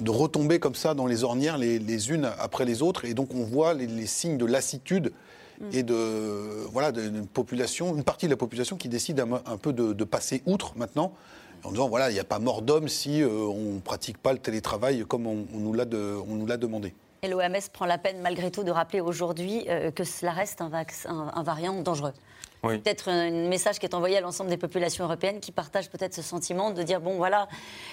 de 0.00 0.10
retomber 0.10 0.58
comme 0.58 0.74
ça 0.74 0.94
dans 0.94 1.06
les 1.06 1.24
ornières 1.24 1.58
les, 1.58 2.10
unes 2.10 2.30
après 2.38 2.64
les 2.64 2.82
autres. 2.82 3.04
Et 3.04 3.14
donc, 3.14 3.34
on 3.34 3.44
voit 3.44 3.74
les, 3.74 4.06
signes 4.06 4.36
de 4.36 4.46
lassitude 4.46 5.12
mm. 5.60 5.68
et 5.72 5.82
de 5.82 6.66
voilà 6.72 6.92
d'une 6.92 7.26
population, 7.26 7.94
une 7.96 8.04
partie 8.04 8.26
de 8.26 8.30
la 8.30 8.36
population 8.36 8.76
qui 8.76 8.88
décide 8.88 9.20
un, 9.20 9.56
peu 9.56 9.72
de, 9.72 10.04
passer 10.04 10.42
outre 10.46 10.72
maintenant, 10.76 11.12
en 11.64 11.70
disant 11.70 11.88
voilà 11.88 12.10
il 12.10 12.14
n'y 12.14 12.20
a 12.20 12.24
pas 12.24 12.38
mort 12.38 12.62
d'homme 12.62 12.88
si 12.88 13.22
euh, 13.22 13.28
on 13.28 13.74
ne 13.74 13.80
pratique 13.80 14.18
pas 14.18 14.32
le 14.32 14.38
télétravail 14.38 15.04
comme 15.06 15.26
on, 15.26 15.46
nous 15.54 15.72
l'a 15.72 15.86
demandé. 16.56 16.94
Et 17.24 17.28
l'OMS 17.28 17.68
prend 17.72 17.86
la 17.86 17.98
peine 17.98 18.20
malgré 18.20 18.50
tout 18.50 18.64
de 18.64 18.72
rappeler 18.72 19.00
aujourd'hui 19.00 19.64
euh, 19.68 19.92
que 19.92 20.02
cela 20.02 20.32
reste 20.32 20.60
un, 20.60 20.72
un 21.06 21.42
variant 21.44 21.80
dangereux. 21.80 22.12
Peut-être 22.62 23.08
un 23.08 23.30
message 23.48 23.78
qui 23.78 23.86
est 23.86 23.94
envoyé 23.94 24.16
à 24.16 24.20
l'ensemble 24.20 24.50
des 24.50 24.56
populations 24.56 25.04
européennes 25.04 25.40
qui 25.40 25.52
partagent 25.52 25.90
peut-être 25.90 26.14
ce 26.14 26.22
sentiment 26.22 26.70
de 26.70 26.82
dire 26.82 27.00
bon 27.00 27.16
voilà, 27.16 27.48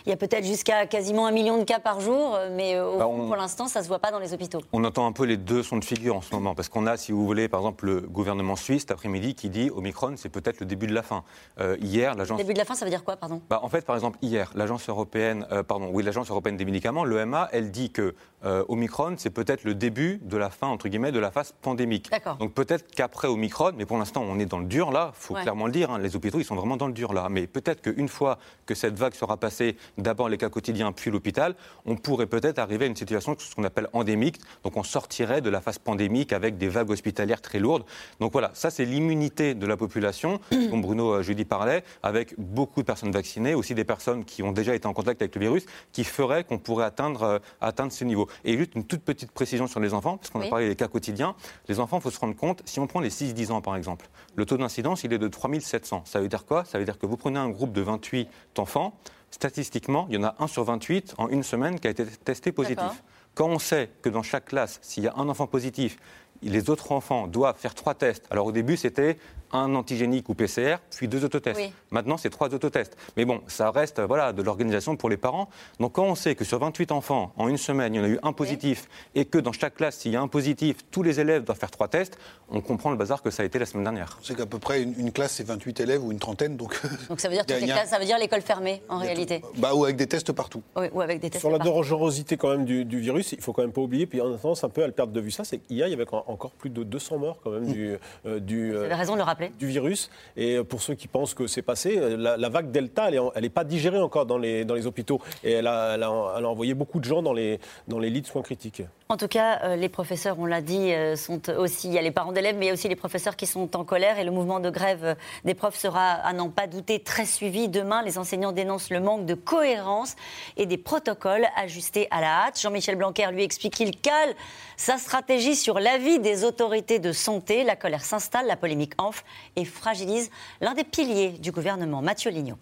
il 0.05 0.09
y 0.09 0.13
a 0.13 0.17
peut-être 0.17 0.45
jusqu'à 0.45 0.85
quasiment 0.85 1.25
un 1.25 1.31
million 1.31 1.57
de 1.57 1.63
cas 1.63 1.79
par 1.79 1.99
jour, 2.01 2.37
mais 2.51 2.75
bah, 2.75 3.05
pour 3.05 3.35
l'instant 3.35 3.67
ça 3.67 3.81
se 3.81 3.87
voit 3.87 3.99
pas 3.99 4.11
dans 4.11 4.19
les 4.19 4.33
hôpitaux. 4.33 4.61
On 4.71 4.83
entend 4.83 5.07
un 5.07 5.11
peu 5.11 5.25
les 5.25 5.37
deux 5.37 5.63
sons 5.63 5.77
de 5.77 5.85
figure 5.85 6.15
en 6.15 6.21
ce 6.21 6.33
moment 6.33 6.53
parce 6.55 6.69
qu'on 6.69 6.85
a, 6.85 6.97
si 6.97 7.11
vous 7.11 7.25
voulez, 7.25 7.47
par 7.47 7.61
exemple 7.61 7.85
le 7.85 8.01
gouvernement 8.01 8.55
suisse 8.55 8.81
cet 8.81 8.91
après-midi 8.91 9.35
qui 9.35 9.49
dit 9.49 9.71
Omicron 9.75 10.13
c'est 10.17 10.29
peut-être 10.29 10.59
le 10.59 10.65
début 10.65 10.87
de 10.87 10.93
la 10.93 11.03
fin. 11.03 11.23
Euh, 11.59 11.77
hier 11.81 12.15
l'agence. 12.15 12.37
Début 12.37 12.53
de 12.53 12.59
la 12.59 12.65
fin, 12.65 12.75
ça 12.75 12.85
veut 12.85 12.91
dire 12.91 13.03
quoi, 13.03 13.17
pardon? 13.17 13.41
Bah, 13.49 13.59
En 13.63 13.69
fait, 13.69 13.85
par 13.85 13.95
exemple 13.95 14.17
hier, 14.21 14.51
l'agence 14.55 14.87
européenne, 14.89 15.45
euh, 15.51 15.63
pardon, 15.63 15.89
oui, 15.91 16.03
l'agence 16.03 16.29
européenne 16.29 16.57
des 16.57 16.65
médicaments, 16.65 17.03
l'EMA, 17.03 17.49
elle 17.51 17.71
dit 17.71 17.91
que 17.91 18.15
euh, 18.45 18.63
Omicron, 18.69 19.15
c'est 19.17 19.29
peut-être 19.29 19.63
le 19.63 19.75
début 19.75 20.19
de 20.23 20.37
la 20.37 20.49
fin, 20.49 20.67
entre 20.67 20.87
guillemets, 20.87 21.11
de 21.11 21.19
la 21.19 21.31
phase 21.31 21.53
pandémique. 21.61 22.09
Donc 22.39 22.53
peut-être 22.53 22.85
qu'après 22.91 23.27
Omicron, 23.27 23.73
mais 23.75 23.85
pour 23.85 23.97
l'instant, 23.97 24.23
on 24.27 24.39
est 24.39 24.45
dans 24.45 24.59
le 24.59 24.65
dur 24.65 24.91
là, 24.91 25.11
il 25.13 25.21
faut 25.21 25.33
clairement 25.33 25.65
le 25.65 25.71
dire, 25.71 25.91
hein, 25.91 25.99
les 25.99 26.15
hôpitaux, 26.15 26.39
ils 26.39 26.45
sont 26.45 26.55
vraiment 26.55 26.77
dans 26.77 26.87
le 26.87 26.93
dur 26.93 27.13
là. 27.13 27.27
Mais 27.29 27.47
peut-être 27.47 27.81
qu'une 27.81 28.07
fois 28.07 28.37
que 28.65 28.75
cette 28.75 28.97
vague 28.97 29.13
sera 29.13 29.37
passée, 29.37 29.75
d'abord 29.97 30.29
les 30.29 30.37
cas 30.37 30.49
quotidiens, 30.49 30.91
puis 30.91 31.11
l'hôpital, 31.11 31.55
on 31.85 31.95
pourrait 31.95 32.27
peut-être 32.27 32.59
arriver 32.59 32.85
à 32.85 32.87
une 32.87 32.95
situation, 32.95 33.35
ce 33.37 33.55
qu'on 33.55 33.63
appelle 33.63 33.87
endémique. 33.93 34.39
Donc 34.63 34.77
on 34.77 34.83
sortirait 34.83 35.41
de 35.41 35.49
la 35.49 35.61
phase 35.61 35.79
pandémique 35.79 36.33
avec 36.33 36.57
des 36.57 36.69
vagues 36.69 36.89
hospitalières 36.89 37.41
très 37.41 37.59
lourdes. 37.59 37.83
Donc 38.19 38.31
voilà, 38.31 38.51
ça 38.53 38.69
c'est 38.69 38.85
l'immunité 38.85 39.53
de 39.53 39.65
la 39.65 39.77
population, 39.77 40.39
dont 40.51 40.77
Bruno 40.77 41.13
euh, 41.13 41.23
Jeudi 41.23 41.45
parlait, 41.45 41.83
avec 42.03 42.35
beaucoup 42.37 42.81
de 42.81 42.85
personnes 42.85 43.11
vaccinées, 43.11 43.53
aussi 43.53 43.75
des 43.75 43.83
personnes 43.83 44.23
qui 44.23 44.43
ont 44.43 44.51
déjà 44.51 44.75
été 44.75 44.87
en 44.87 44.93
contact 44.93 45.21
avec 45.21 45.35
le 45.35 45.41
virus, 45.41 45.65
qui 45.91 46.03
ferait 46.03 46.43
qu'on 46.43 46.57
pourrait 46.57 46.85
atteindre, 46.85 47.23
euh, 47.23 47.39
atteindre 47.61 47.91
ce 47.91 48.03
niveau. 48.03 48.28
Et 48.43 48.57
juste 48.57 48.75
une 48.75 48.83
toute 48.83 49.01
petite 49.01 49.31
précision 49.31 49.67
sur 49.67 49.79
les 49.79 49.93
enfants, 49.93 50.17
parce 50.17 50.29
qu'on 50.29 50.41
a 50.41 50.47
parlé 50.47 50.67
des 50.67 50.75
cas 50.75 50.87
quotidiens. 50.87 51.35
Les 51.67 51.79
enfants, 51.79 51.97
il 51.97 52.01
faut 52.01 52.11
se 52.11 52.19
rendre 52.19 52.35
compte, 52.35 52.61
si 52.65 52.79
on 52.79 52.87
prend 52.87 52.99
les 52.99 53.09
6-10 53.09 53.51
ans 53.51 53.61
par 53.61 53.75
exemple, 53.75 54.07
le 54.35 54.45
taux 54.45 54.57
d'incidence, 54.57 55.03
il 55.03 55.13
est 55.13 55.17
de 55.17 55.27
3700. 55.27 56.03
Ça 56.05 56.19
veut 56.19 56.27
dire 56.27 56.45
quoi? 56.45 56.65
Ça 56.65 56.79
veut 56.79 56.85
dire 56.85 56.97
que 56.97 57.05
vous 57.05 57.17
prenez 57.17 57.39
un 57.39 57.49
groupe 57.49 57.73
de 57.73 57.81
28 57.81 58.27
enfants, 58.57 58.93
statistiquement, 59.31 60.07
il 60.09 60.15
y 60.15 60.17
en 60.17 60.23
a 60.23 60.35
un 60.39 60.47
sur 60.47 60.63
28 60.63 61.15
en 61.17 61.29
une 61.29 61.43
semaine 61.43 61.79
qui 61.79 61.87
a 61.87 61.91
été 61.91 62.05
testé 62.05 62.51
positif. 62.51 63.03
Quand 63.35 63.47
on 63.47 63.59
sait 63.59 63.89
que 64.01 64.09
dans 64.09 64.23
chaque 64.23 64.45
classe, 64.45 64.79
s'il 64.81 65.03
y 65.03 65.07
a 65.07 65.13
un 65.15 65.29
enfant 65.29 65.47
positif, 65.47 65.97
les 66.41 66.69
autres 66.69 66.91
enfants 66.91 67.27
doivent 67.27 67.57
faire 67.57 67.75
trois 67.75 67.93
tests. 67.93 68.25
Alors 68.29 68.47
au 68.47 68.51
début, 68.51 68.77
c'était 68.77 69.17
un 69.51 69.75
antigénique 69.75 70.29
ou 70.29 70.33
PCR, 70.33 70.77
puis 70.95 71.07
deux 71.07 71.25
autotests. 71.25 71.61
Maintenant, 71.91 72.17
c'est 72.17 72.29
trois 72.29 72.53
autotests. 72.53 72.95
Mais 73.17 73.25
bon, 73.25 73.41
ça 73.47 73.71
reste 73.71 73.99
voilà, 73.99 74.33
de 74.33 74.41
l'organisation 74.41 74.95
pour 74.95 75.09
les 75.09 75.17
parents. 75.17 75.49
Donc 75.79 75.93
quand 75.93 76.03
on 76.03 76.15
sait 76.15 76.35
que 76.35 76.43
sur 76.43 76.59
28 76.59 76.91
enfants, 76.91 77.33
en 77.37 77.47
une 77.47 77.57
semaine, 77.57 77.93
il 77.95 77.97
y 77.97 77.99
en 77.99 78.03
a 78.03 78.09
eu 78.09 78.19
un 78.23 78.33
positif, 78.33 78.87
et 79.15 79.25
que 79.25 79.37
dans 79.37 79.51
chaque 79.51 79.75
classe, 79.75 79.97
s'il 79.97 80.11
y 80.11 80.15
a 80.15 80.21
un 80.21 80.27
positif, 80.27 80.77
tous 80.91 81.03
les 81.03 81.19
élèves 81.19 81.43
doivent 81.43 81.57
faire 81.57 81.71
trois 81.71 81.87
tests, 81.87 82.17
on 82.49 82.61
comprend 82.61 82.91
le 82.91 82.97
bazar 82.97 83.21
que 83.21 83.31
ça 83.31 83.43
a 83.43 83.45
été 83.45 83.59
la 83.59 83.65
semaine 83.65 83.83
dernière. 83.83 84.19
C'est 84.23 84.35
qu'à 84.35 84.45
peu 84.45 84.59
près 84.59 84.81
une, 84.81 85.11
classe, 85.11 85.33
c'est 85.33 85.47
28 85.47 85.79
élèves 85.79 86.03
ou 86.03 86.11
une 86.11 86.19
trentaine. 86.19 86.57
Donc, 86.57 86.79
donc 87.09 87.19
ça 87.19 87.27
veut 87.27 87.35
dire 87.35 87.45
toutes 87.45 87.59
les 87.59 87.67
classes, 87.67 87.89
ça 87.89 87.99
veut 87.99 88.05
dire 88.05 88.17
l'école 88.17 88.41
fermée, 88.41 88.81
en 88.89 88.99
réalité 88.99 89.41
bah, 89.57 89.73
Ou 89.73 89.83
avec 89.83 89.95
des 89.95 90.07
tests 90.07 90.31
partout. 90.31 90.61
ou 90.75 91.01
avec 91.01 91.19
des 91.19 91.29
tests 91.29 91.41
Sur 91.41 91.51
la 91.51 91.59
dangerosité 91.59 92.37
quand 92.37 92.49
même 92.49 92.65
du, 92.65 92.99
virus, 92.99 93.31
il 93.31 93.41
faut 93.41 93.53
quand 93.53 93.61
même 93.61 93.71
pas 93.71 93.81
oublier, 93.81 94.05
puis 94.05 94.21
en 94.21 94.33
attendant, 94.33 94.55
c'est 94.55 94.65
un 94.65 94.69
peu 94.69 94.83
à 94.83 94.87
le 94.87 94.93
perdre 94.93 95.13
de 95.13 95.21
vue 95.21 95.31
ça, 95.31 95.43
c'est 95.43 95.57
qu'hier, 95.57 95.87
il 95.87 95.91
y 95.91 95.93
avait 95.93 96.05
encore 96.29 96.51
plus 96.51 96.69
de 96.69 96.83
200 96.83 97.17
morts 97.17 97.39
quand 97.43 97.51
même 97.51 97.71
du, 97.71 97.97
euh, 98.25 98.39
du, 98.39 98.75
avez 98.77 98.93
raison 98.93 99.13
de 99.13 99.17
le 99.17 99.23
rappeler. 99.23 99.51
du 99.59 99.67
virus. 99.67 100.09
Et 100.37 100.63
pour 100.63 100.81
ceux 100.81 100.95
qui 100.95 101.07
pensent 101.07 101.33
que 101.33 101.47
c'est 101.47 101.61
passé, 101.61 102.17
la, 102.17 102.49
vague 102.49 102.71
Delta, 102.71 103.09
elle 103.09 103.41
n'est 103.41 103.49
pas 103.49 103.63
digérée 103.63 103.99
encore 103.99 104.25
dans 104.25 104.37
les, 104.37 104.65
dans 104.65 104.75
les 104.75 104.85
hôpitaux. 104.85 105.19
Et 105.43 105.51
elle 105.51 105.67
a, 105.67 105.95
elle, 105.95 106.03
a, 106.03 106.11
envoyé 106.11 106.73
beaucoup 106.73 106.99
de 106.99 107.05
gens 107.05 107.21
dans 107.21 107.33
les, 107.33 107.59
dans 107.87 107.99
les 107.99 108.09
lits 108.09 108.21
de 108.21 108.27
soins 108.27 108.41
critiques. 108.41 108.83
En 109.09 109.17
tout 109.17 109.27
cas, 109.27 109.61
euh, 109.63 109.75
les 109.75 109.89
professeurs, 109.89 110.37
on 110.39 110.45
l'a 110.45 110.61
dit, 110.61 110.93
euh, 110.93 111.15
sont 111.15 111.49
aussi, 111.49 111.87
il 111.87 111.93
y 111.93 111.97
a 111.97 112.01
les 112.01 112.11
parents 112.11 112.31
d'élèves, 112.31 112.55
mais 112.57 112.65
il 112.65 112.67
y 112.67 112.71
a 112.71 112.73
aussi 112.73 112.87
les 112.87 112.95
professeurs 112.95 113.35
qui 113.35 113.47
sont 113.47 113.75
en 113.75 113.83
colère. 113.83 114.19
Et 114.19 114.23
le 114.23 114.31
mouvement 114.31 114.59
de 114.59 114.69
grève 114.69 115.15
des 115.45 115.55
profs 115.55 115.77
sera, 115.77 116.11
à 116.11 116.33
n'en 116.33 116.49
pas 116.49 116.67
douter, 116.67 116.99
très 116.99 117.25
suivi. 117.25 117.69
Demain, 117.69 118.03
les 118.03 118.17
enseignants 118.17 118.51
dénoncent 118.51 118.91
le 118.91 118.99
manque 118.99 119.25
de 119.25 119.33
cohérence 119.33 120.15
et 120.57 120.65
des 120.65 120.77
protocoles 120.77 121.47
ajustés 121.55 122.07
à 122.11 122.21
la 122.21 122.45
hâte. 122.45 122.59
Jean-Michel 122.61 122.95
Blanquer 122.95 123.27
lui 123.31 123.43
explique 123.43 123.73
qu'il 123.73 123.95
cale 123.99 124.35
sa 124.79 124.97
stratégie 124.97 125.57
sur 125.57 125.77
l'avis 125.77 126.19
des 126.19 126.45
autorités 126.45 126.99
de 126.99 127.11
santé. 127.11 127.65
La 127.65 127.75
colère 127.75 128.05
s'installe, 128.05 128.47
la 128.47 128.55
polémique 128.55 128.93
enfle 128.97 129.25
et 129.57 129.65
fragilise 129.65 130.31
l'un 130.61 130.73
des 130.73 130.85
piliers 130.85 131.31
du 131.31 131.51
gouvernement, 131.51 132.01
Mathieu 132.01 132.31
Lignot. 132.31 132.55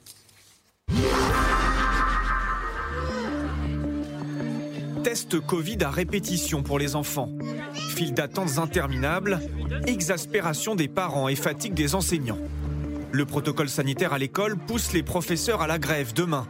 Test 5.03 5.39
Covid 5.39 5.77
à 5.83 5.91
répétition 5.91 6.63
pour 6.63 6.79
les 6.79 6.95
enfants. 6.95 7.29
File 7.95 8.15
d'attente 8.15 8.57
interminables, 8.57 9.39
exaspération 9.85 10.73
des 10.73 10.87
parents 10.87 11.27
et 11.27 11.35
fatigue 11.35 11.75
des 11.75 11.93
enseignants. 11.93 12.39
Le 13.11 13.25
protocole 13.27 13.69
sanitaire 13.69 14.13
à 14.13 14.17
l'école 14.17 14.57
pousse 14.57 14.91
les 14.91 15.03
professeurs 15.03 15.61
à 15.61 15.67
la 15.67 15.77
grève 15.77 16.13
demain. 16.13 16.47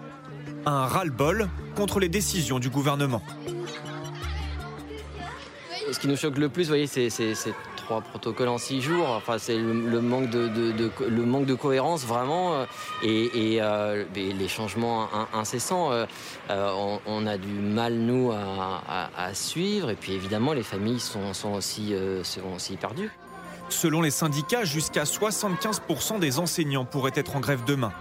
Un 0.65 0.86
ras-le-bol 0.86 1.50
contre 1.75 2.00
les 2.00 2.09
décisions 2.09 2.59
du 2.59 2.69
gouvernement. 2.69 3.21
Ce 5.91 6.00
qui 6.00 6.08
nous 6.08 6.17
choque 6.17 6.38
le 6.38 6.50
plus, 6.50 6.63
vous 6.63 6.70
voyez, 6.70 6.88
c'est 6.88 7.34
trois 7.77 8.01
protocoles 8.01 8.50
en 8.50 8.58
six 8.58 8.82
jours. 8.82 9.10
Enfin, 9.10 9.38
c'est 9.38 9.58
le, 9.58 10.01
manque 10.01 10.29
de, 10.29 10.50
le 11.08 11.25
manque 11.25 11.46
de 11.46 11.53
cohérence 11.53 12.06
vraiment 12.06 12.56
euh, 12.56 12.65
euh, 13.06 14.03
et, 14.15 14.34
les 14.34 14.48
changements 14.48 15.08
incessants. 15.34 15.91
Euh, 15.91 16.06
on, 17.06 17.25
a 17.25 17.38
du 17.38 17.48
mal 17.48 17.94
nous 17.94 18.32
à, 18.32 19.34
suivre 19.34 19.89
et 19.89 19.96
puis 19.96 20.13
évidemment 20.13 20.53
les 20.53 20.63
familles 20.63 21.00
sont, 21.00 21.34
sont 21.34 21.53
aussi, 21.53 21.94
sont 22.24 22.56
aussi 22.56 22.75
perdues. 22.75 23.12
Selon 23.70 24.01
les 24.01 24.12
syndicats, 24.12 24.63
jusqu'à 24.63 25.03
75% 25.03 26.20
des 26.20 26.39
enseignants 26.39 26.86
pourraient 26.86 27.12
être 27.15 27.36
en 27.36 27.39
grève 27.39 27.63
demain. 27.65 27.91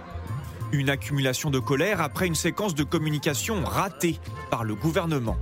Une 0.71 0.89
accumulation 0.89 1.49
de 1.49 1.59
colère 1.59 2.01
après 2.01 2.27
une 2.27 2.35
séquence 2.35 2.75
de 2.75 2.83
communication 2.83 3.63
ratée 3.63 4.19
par 4.49 4.63
le 4.63 4.75
gouvernement. 4.75 5.37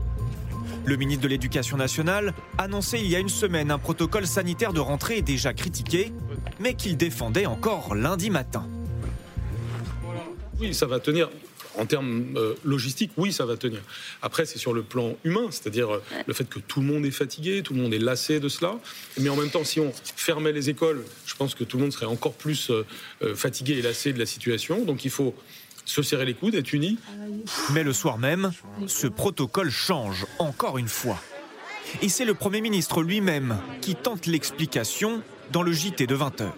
Le 0.86 0.98
ministre 0.98 1.24
de 1.24 1.27
l'Éducation 1.27 1.77
nationale 1.77 2.36
annonçait 2.60 3.00
il 3.00 3.08
y 3.08 3.15
a 3.15 3.20
une 3.20 3.30
semaine 3.30 3.72
un 3.72 3.80
protocole 3.80 4.27
sanitaire 4.27 4.72
de 4.72 4.80
rentrée 4.80 5.24
déjà 5.24 5.51
critiqué, 5.51 6.13
mais 6.60 6.75
qu'il 6.75 6.96
défendait 6.96 7.48
encore 7.48 7.96
lundi 7.96 8.30
matin. 8.30 8.68
Oui, 10.60 10.75
ça 10.75 10.86
va 10.86 11.00
tenir. 11.00 11.30
En 11.77 11.88
termes 11.88 12.36
euh, 12.38 12.54
logistiques, 12.63 13.12
oui, 13.18 13.34
ça 13.34 13.46
va 13.46 13.58
tenir. 13.58 13.82
Après, 14.22 14.46
c'est 14.46 14.60
sur 14.60 14.74
le 14.74 14.84
plan 14.84 15.18
humain, 15.24 15.48
c'est-à-dire 15.50 15.96
euh, 15.96 16.04
le 16.25 16.34
fait 16.34 16.48
que 16.48 16.60
tout 16.60 16.82
le 16.82 16.86
monde 16.86 17.06
est 17.06 17.12
fatigué, 17.12 17.63
tout 17.63 17.74
le 17.74 17.82
monde 17.82 17.94
est 17.94 18.00
lassé 18.00 18.39
de 18.39 18.48
cela. 18.48 18.75
Mais 19.20 19.30
en 19.30 19.36
même 19.36 19.50
temps, 19.50 19.63
si 19.63 19.80
on 19.80 19.92
fermait 20.15 20.54
les 20.54 20.70
écoles, 20.70 21.04
je 21.25 21.36
pense 21.36 21.56
que 21.56 21.63
tout 21.63 21.77
le 21.77 21.84
monde 21.84 21.92
serait 21.94 22.06
encore 22.06 22.34
plus 22.34 22.70
euh, 22.70 23.36
fatigué 23.36 23.74
et 23.74 23.82
lassé 23.82 24.13
de 24.13 24.20
la 24.20 24.25
situation. 24.27 24.86
Donc 24.86 25.04
il 25.04 25.12
faut 25.12 25.36
se 25.86 26.01
serrer 26.01 26.25
les 26.25 26.34
coudes, 26.34 26.56
être 26.56 26.74
unis. 26.74 26.98
Mais 27.72 27.84
le 27.84 27.94
soir 27.94 28.18
même, 28.18 28.51
ce 28.88 29.08
protocole 29.08 29.70
change 29.70 30.25
encore 30.39 30.77
une 30.77 30.88
fois. 30.88 31.22
Et 32.01 32.10
c'est 32.10 32.25
le 32.25 32.34
Premier 32.34 32.62
ministre 32.62 33.01
lui-même 33.01 33.60
qui 33.82 33.96
tente 33.96 34.25
l'explication 34.25 35.22
dans 35.51 35.62
le 35.62 35.72
JT 35.72 36.08
de 36.08 36.15
20h. 36.15 36.51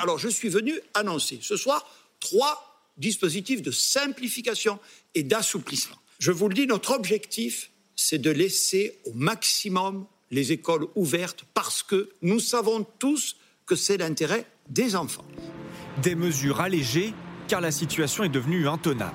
Alors 0.00 0.18
je 0.18 0.28
suis 0.28 0.48
venu 0.48 0.74
annoncer 0.94 1.38
ce 1.42 1.56
soir 1.56 1.88
trois 2.20 2.86
dispositifs 2.98 3.62
de 3.62 3.70
simplification 3.70 4.78
et 5.14 5.22
d'assouplissement. 5.22 5.96
Je 6.18 6.32
vous 6.32 6.48
le 6.48 6.54
dis, 6.54 6.66
notre 6.66 6.92
objectif, 6.92 7.70
c'est 7.96 8.18
de 8.18 8.30
laisser 8.30 8.98
au 9.06 9.12
maximum 9.14 10.06
les 10.30 10.52
écoles 10.52 10.86
ouvertes 10.94 11.44
parce 11.54 11.82
que 11.82 12.10
nous 12.22 12.40
savons 12.40 12.86
tous 12.98 13.36
que 13.66 13.74
c'est 13.74 13.96
l'intérêt 13.96 14.46
des 14.68 14.96
enfants. 14.96 15.24
Des 16.02 16.14
mesures 16.14 16.60
allégées 16.60 17.14
car 17.50 17.60
la 17.60 17.72
situation 17.72 18.22
est 18.22 18.28
devenue 18.28 18.68
intenable. 18.68 19.10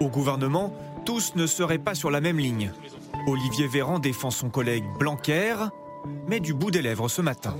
Au 0.00 0.08
gouvernement, 0.08 0.76
tous 1.06 1.34
ne 1.34 1.46
seraient 1.46 1.78
pas 1.78 1.94
sur 1.94 2.10
la 2.10 2.20
même 2.20 2.38
ligne. 2.38 2.72
Olivier 3.26 3.66
Véran 3.66 3.98
défend 3.98 4.30
son 4.30 4.50
collègue 4.50 4.84
Blanquer, 4.98 5.54
mais 6.28 6.40
du 6.40 6.52
bout 6.52 6.70
des 6.70 6.82
lèvres 6.82 7.08
ce 7.08 7.22
matin. 7.22 7.56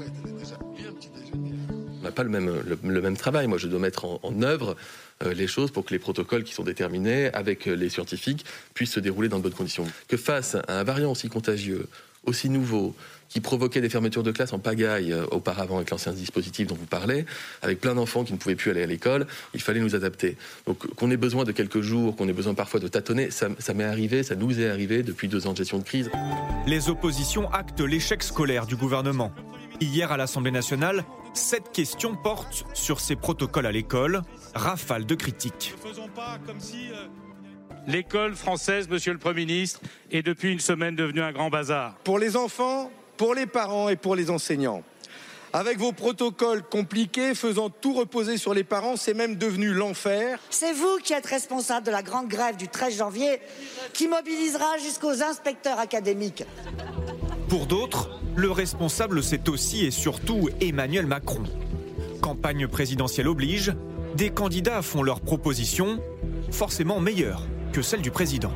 On 2.00 2.04
n'a 2.04 2.12
pas 2.12 2.22
le 2.22 2.28
même, 2.28 3.16
travail. 3.16 3.46
Moi, 3.46 3.56
je 3.56 3.66
dois 3.66 3.80
mettre 3.80 4.04
en, 4.04 4.42
œuvre 4.42 4.76
euh, 5.24 5.32
les 5.32 5.46
choses 5.46 5.70
pour 5.70 5.86
que 5.86 5.94
les 5.94 5.98
protocoles 5.98 6.44
qui 6.44 6.52
sont 6.52 6.64
déterminés 6.64 7.32
avec 7.32 7.64
les 7.64 7.88
scientifiques 7.88 8.44
puissent 8.74 8.92
se 8.92 9.00
dérouler 9.00 9.30
dans 9.30 9.38
de 9.38 9.42
bonnes 9.42 9.54
conditions. 9.54 9.86
Que 10.06 10.18
face 10.18 10.54
à 10.68 10.80
un 10.80 10.84
variant 10.84 11.12
aussi 11.12 11.30
contagieux, 11.30 11.88
aussi 12.24 12.48
nouveau, 12.48 12.94
qui 13.28 13.40
provoquait 13.40 13.80
des 13.80 13.88
fermetures 13.88 14.22
de 14.22 14.30
classe 14.30 14.52
en 14.52 14.58
pagaille 14.58 15.12
euh, 15.12 15.24
auparavant 15.30 15.76
avec 15.76 15.90
l'ancien 15.90 16.12
dispositif 16.12 16.66
dont 16.66 16.74
vous 16.74 16.86
parlez, 16.86 17.24
avec 17.62 17.80
plein 17.80 17.94
d'enfants 17.94 18.24
qui 18.24 18.32
ne 18.32 18.38
pouvaient 18.38 18.54
plus 18.54 18.70
aller 18.70 18.82
à 18.82 18.86
l'école, 18.86 19.26
il 19.54 19.62
fallait 19.62 19.80
nous 19.80 19.94
adapter. 19.94 20.36
Donc 20.66 20.86
qu'on 20.94 21.10
ait 21.10 21.16
besoin 21.16 21.44
de 21.44 21.52
quelques 21.52 21.80
jours, 21.80 22.14
qu'on 22.14 22.28
ait 22.28 22.34
besoin 22.34 22.54
parfois 22.54 22.78
de 22.80 22.88
tâtonner, 22.88 23.30
ça, 23.30 23.48
ça 23.58 23.72
m'est 23.74 23.84
arrivé, 23.84 24.22
ça 24.22 24.34
nous 24.34 24.60
est 24.60 24.68
arrivé 24.68 25.02
depuis 25.02 25.28
deux 25.28 25.46
ans 25.46 25.52
de 25.52 25.58
gestion 25.58 25.78
de 25.78 25.84
crise. 25.84 26.10
Les 26.66 26.90
oppositions 26.90 27.50
actent 27.50 27.80
l'échec 27.80 28.22
scolaire 28.22 28.66
du 28.66 28.76
gouvernement. 28.76 29.32
Hier 29.80 30.12
à 30.12 30.16
l'Assemblée 30.16 30.50
nationale, 30.50 31.04
cette 31.32 31.72
question 31.72 32.14
porte 32.14 32.66
sur 32.74 33.00
ces 33.00 33.16
protocoles 33.16 33.66
à 33.66 33.72
l'école, 33.72 34.22
rafale 34.54 35.06
de 35.06 35.14
critiques. 35.14 35.74
Euh, 35.84 37.06
l'école 37.86 38.34
française, 38.34 38.88
monsieur 38.88 39.12
le 39.12 39.18
Premier 39.18 39.46
ministre, 39.46 39.80
est 40.10 40.22
depuis 40.22 40.52
une 40.52 40.60
semaine 40.60 40.96
devenue 40.96 41.22
un 41.22 41.32
grand 41.32 41.50
bazar. 41.50 41.94
Pour 42.04 42.18
les 42.18 42.36
enfants, 42.36 42.90
pour 43.16 43.34
les 43.34 43.46
parents 43.46 43.88
et 43.88 43.96
pour 43.96 44.16
les 44.16 44.30
enseignants. 44.30 44.82
Avec 45.54 45.78
vos 45.78 45.92
protocoles 45.92 46.62
compliqués, 46.62 47.34
faisant 47.34 47.68
tout 47.68 47.92
reposer 47.92 48.38
sur 48.38 48.54
les 48.54 48.64
parents, 48.64 48.96
c'est 48.96 49.12
même 49.12 49.36
devenu 49.36 49.74
l'enfer. 49.74 50.38
C'est 50.48 50.72
vous 50.72 50.96
qui 51.04 51.12
êtes 51.12 51.26
responsable 51.26 51.84
de 51.86 51.90
la 51.90 52.02
grande 52.02 52.28
grève 52.28 52.56
du 52.56 52.68
13 52.68 52.96
janvier 52.96 53.38
qui 53.92 54.08
mobilisera 54.08 54.78
jusqu'aux 54.78 55.22
inspecteurs 55.22 55.78
académiques. 55.78 56.44
Pour 57.50 57.66
d'autres, 57.66 58.18
le 58.34 58.50
responsable, 58.50 59.22
c'est 59.22 59.46
aussi 59.50 59.84
et 59.84 59.90
surtout 59.90 60.48
Emmanuel 60.62 61.06
Macron. 61.06 61.42
Campagne 62.22 62.66
présidentielle 62.66 63.28
oblige, 63.28 63.74
des 64.14 64.30
candidats 64.30 64.80
font 64.80 65.02
leurs 65.02 65.20
propositions, 65.20 66.02
forcément 66.50 66.98
meilleures 66.98 67.42
que 67.72 67.82
celles 67.82 68.02
du 68.02 68.10
président. 68.10 68.52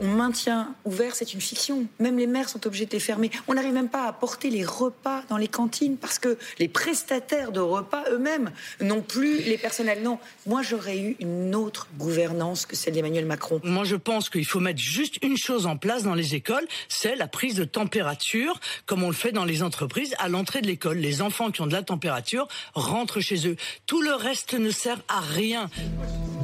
On 0.00 0.08
maintient 0.08 0.74
ouvert, 0.84 1.14
c'est 1.14 1.32
une 1.32 1.40
fiction. 1.40 1.86
Même 1.98 2.18
les 2.18 2.26
mères 2.26 2.48
sont 2.48 2.66
obligées 2.66 2.86
de 2.86 2.92
les 2.92 3.00
fermer. 3.00 3.30
On 3.48 3.54
n'arrive 3.54 3.72
même 3.72 3.88
pas 3.88 4.06
à 4.06 4.12
porter 4.12 4.50
les 4.50 4.64
repas 4.64 5.22
dans 5.28 5.36
les 5.36 5.48
cantines 5.48 5.96
parce 5.96 6.18
que 6.18 6.36
les 6.58 6.68
prestataires 6.68 7.52
de 7.52 7.60
repas 7.60 8.04
eux-mêmes 8.10 8.50
n'ont 8.80 9.02
plus 9.02 9.38
les 9.42 9.58
personnels. 9.58 10.02
Non, 10.02 10.18
moi 10.46 10.62
j'aurais 10.62 10.98
eu 10.98 11.16
une 11.20 11.54
autre 11.54 11.88
gouvernance 11.98 12.66
que 12.66 12.76
celle 12.76 12.94
d'Emmanuel 12.94 13.26
Macron. 13.26 13.60
Moi 13.64 13.84
je 13.84 13.96
pense 13.96 14.30
qu'il 14.30 14.46
faut 14.46 14.60
mettre 14.60 14.80
juste 14.80 15.22
une 15.22 15.36
chose 15.36 15.66
en 15.66 15.76
place 15.76 16.02
dans 16.02 16.14
les 16.14 16.34
écoles, 16.34 16.66
c'est 16.88 17.16
la 17.16 17.28
prise 17.28 17.54
de 17.54 17.64
température, 17.64 18.60
comme 18.86 19.02
on 19.02 19.08
le 19.08 19.14
fait 19.14 19.32
dans 19.32 19.44
les 19.44 19.62
entreprises, 19.62 20.14
à 20.18 20.28
l'entrée 20.28 20.60
de 20.60 20.66
l'école. 20.66 20.98
Les 20.98 21.22
enfants 21.22 21.50
qui 21.50 21.62
ont 21.62 21.66
de 21.66 21.72
la 21.72 21.82
température 21.82 22.48
rentrent 22.74 23.20
chez 23.20 23.46
eux. 23.48 23.56
Tout 23.86 24.02
le 24.02 24.14
reste 24.14 24.54
ne 24.54 24.70
sert 24.70 24.98
à 25.08 25.20
rien. 25.20 25.70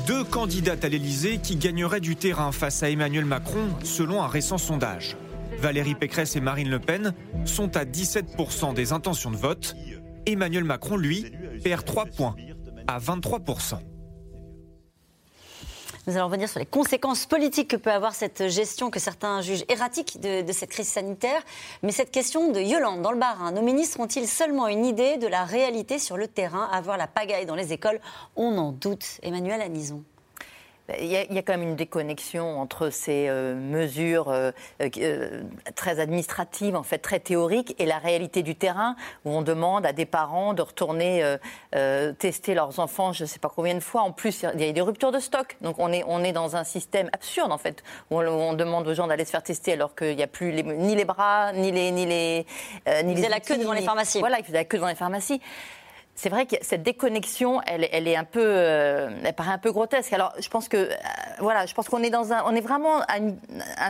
Deux 0.07 0.25
candidates 0.25 0.85
à 0.85 0.89
l'Elysée 0.89 1.39
qui 1.43 1.57
gagneraient 1.57 2.01
du 2.01 2.17
terrain 2.17 2.51
face 2.51 2.83
à 2.83 2.91
Emmanuel 2.91 3.25
Macron, 3.25 3.42
selon 3.85 4.23
un 4.23 4.29
récent 4.29 4.59
sondage. 4.59 5.17
Valérie 5.59 5.95
Pécresse 5.95 6.37
et 6.37 6.41
Marine 6.41 6.71
Le 6.71 6.81
Pen 6.81 7.15
sont 7.45 7.77
à 7.77 7.85
17% 7.85 8.75
des 8.75 8.93
intentions 8.93 9.31
de 9.31 9.37
vote. 9.37 9.77
Emmanuel 10.27 10.65
Macron, 10.65 10.97
lui, 10.97 11.33
perd 11.63 11.85
3 11.85 12.07
points 12.07 12.37
à 12.87 12.99
23%. 12.99 13.79
Nous 16.09 16.17
allons 16.17 16.27
revenir 16.27 16.49
sur 16.49 16.59
les 16.59 16.67
conséquences 16.67 17.27
politiques 17.27 17.69
que 17.69 17.77
peut 17.77 17.93
avoir 17.93 18.13
cette 18.13 18.49
gestion 18.49 18.91
que 18.91 18.99
certains 18.99 19.41
jugent 19.41 19.65
erratique 19.69 20.21
de, 20.21 20.51
cette 20.51 20.71
crise 20.71 20.89
sanitaire. 20.89 21.41
Mais 21.85 21.93
cette 21.93 22.11
question 22.11 22.51
de 22.51 22.59
Yolande 22.59 23.03
dans 23.03 23.13
le 23.13 23.19
Bas-Rhin, 23.19 23.53
nos 23.53 23.63
ministres 23.63 24.01
ont-ils 24.01 24.27
seulement 24.27 24.67
une 24.67 24.85
idée 24.85 25.17
de 25.19 25.29
la 25.29 25.45
réalité 25.45 26.01
sur 26.01 26.17
le 26.17 26.27
terrain 26.27 26.69
à 26.73 26.81
voir 26.81 26.97
la 26.97 27.07
pagaille 27.07 27.47
dans 27.47 27.55
les 27.55 27.73
écoles? 27.73 28.01
On 28.35 28.59
en 28.59 28.73
doute. 28.73 29.21
Emmanuel 29.23 29.61
Anison. 29.61 30.03
Il 31.01 31.07
y, 31.07 31.17
a, 31.17 31.25
il 31.25 31.35
y, 31.35 31.39
a, 31.39 31.43
quand 31.43 31.53
même 31.53 31.63
une 31.63 31.77
déconnexion 31.77 32.61
entre 32.61 32.91
ces 32.91 33.27
euh, 33.29 33.55
mesures 33.55 34.29
euh, 34.29 34.51
euh, 34.81 35.43
très 35.75 36.01
administratives, 36.01 36.77
en 36.77 36.83
fait 36.83 36.99
très 36.99 37.21
théoriques, 37.21 37.75
et 37.79 37.87
la 37.87 37.99
réalité 37.99 38.43
du 38.43 38.55
terrain, 38.55 38.97
où 39.25 39.31
on 39.31 39.43
demande 39.43 39.87
à 39.87 39.93
des 39.93 40.07
parents 40.07 40.55
de 40.55 40.63
retourner 40.63 41.03
tester 42.19 42.55
leurs 42.55 42.79
enfants, 42.79 43.13
je 43.13 43.25
ne 43.25 43.29
sais 43.29 43.39
pas 43.39 43.51
combien 43.55 43.75
de 43.75 43.81
fois. 43.81 44.03
En 44.03 44.13
plus, 44.13 44.45
il 44.55 44.61
y 44.61 44.69
a 44.69 44.73
des 44.73 44.81
ruptures 44.81 45.13
de 45.13 45.19
stock. 45.19 45.57
Donc 45.61 45.77
on 45.79 45.93
est, 45.93 46.05
on 46.07 46.23
est 46.25 46.33
dans 46.33 46.57
un 46.57 46.65
système 46.65 47.09
absurde, 47.13 47.53
en 47.53 47.59
fait, 47.59 47.83
où 48.11 48.21
on, 48.21 48.27
où 48.27 48.41
on 48.41 48.53
demande 48.55 48.87
aux 48.87 48.95
gens 48.95 49.07
d'aller 49.07 49.25
se 49.25 49.31
faire 49.31 49.43
tester 49.43 49.73
alors 49.73 49.95
qu'il 49.95 50.17
n'y 50.17 50.23
a 50.23 50.27
plus 50.27 50.51
les, 50.51 50.63
ni 50.63 50.95
les 50.95 51.05
bras, 51.05 51.53
ni 51.53 51.71
les... 51.71 51.91
Ni 51.91 52.07
les, 52.07 52.47
ni 53.05 53.15
les 53.15 53.29
la 53.29 53.41
queue 53.41 53.59
devant 53.59 53.73
les 53.73 53.83
pharmacies. 53.83 54.21
Voilà, 54.21 54.39
il 54.39 54.45
faisait 54.45 54.59
la 54.59 54.65
queue 54.65 54.79
devant 54.79 54.89
les 54.89 54.95
pharmacies 54.95 55.41
c'est 56.15 56.29
vrai 56.29 56.45
que 56.47 56.57
cette 56.61 56.83
déconnexion, 56.83 57.61
elle, 57.67 58.07
est 58.07 58.17
un 58.17 58.25
peu, 58.25 58.45
euh, 58.45 59.09
elle 59.25 59.33
paraît 59.33 59.53
un 59.53 59.59
peu 59.59 59.73
grotesque. 59.73 60.13
Alors, 60.13 60.33
je 60.39 60.49
pense 60.49 60.69
que, 60.69 60.77
euh, 60.77 60.95
voilà, 61.41 61.65
je 61.65 61.73
pense 61.73 61.89
qu'on 61.89 62.03
est 62.03 62.11
dans 62.11 62.33
un, 62.33 62.45
on 62.47 62.55
est 62.55 62.61
vraiment 62.61 63.01
à 63.09 63.17
une, 63.17 63.39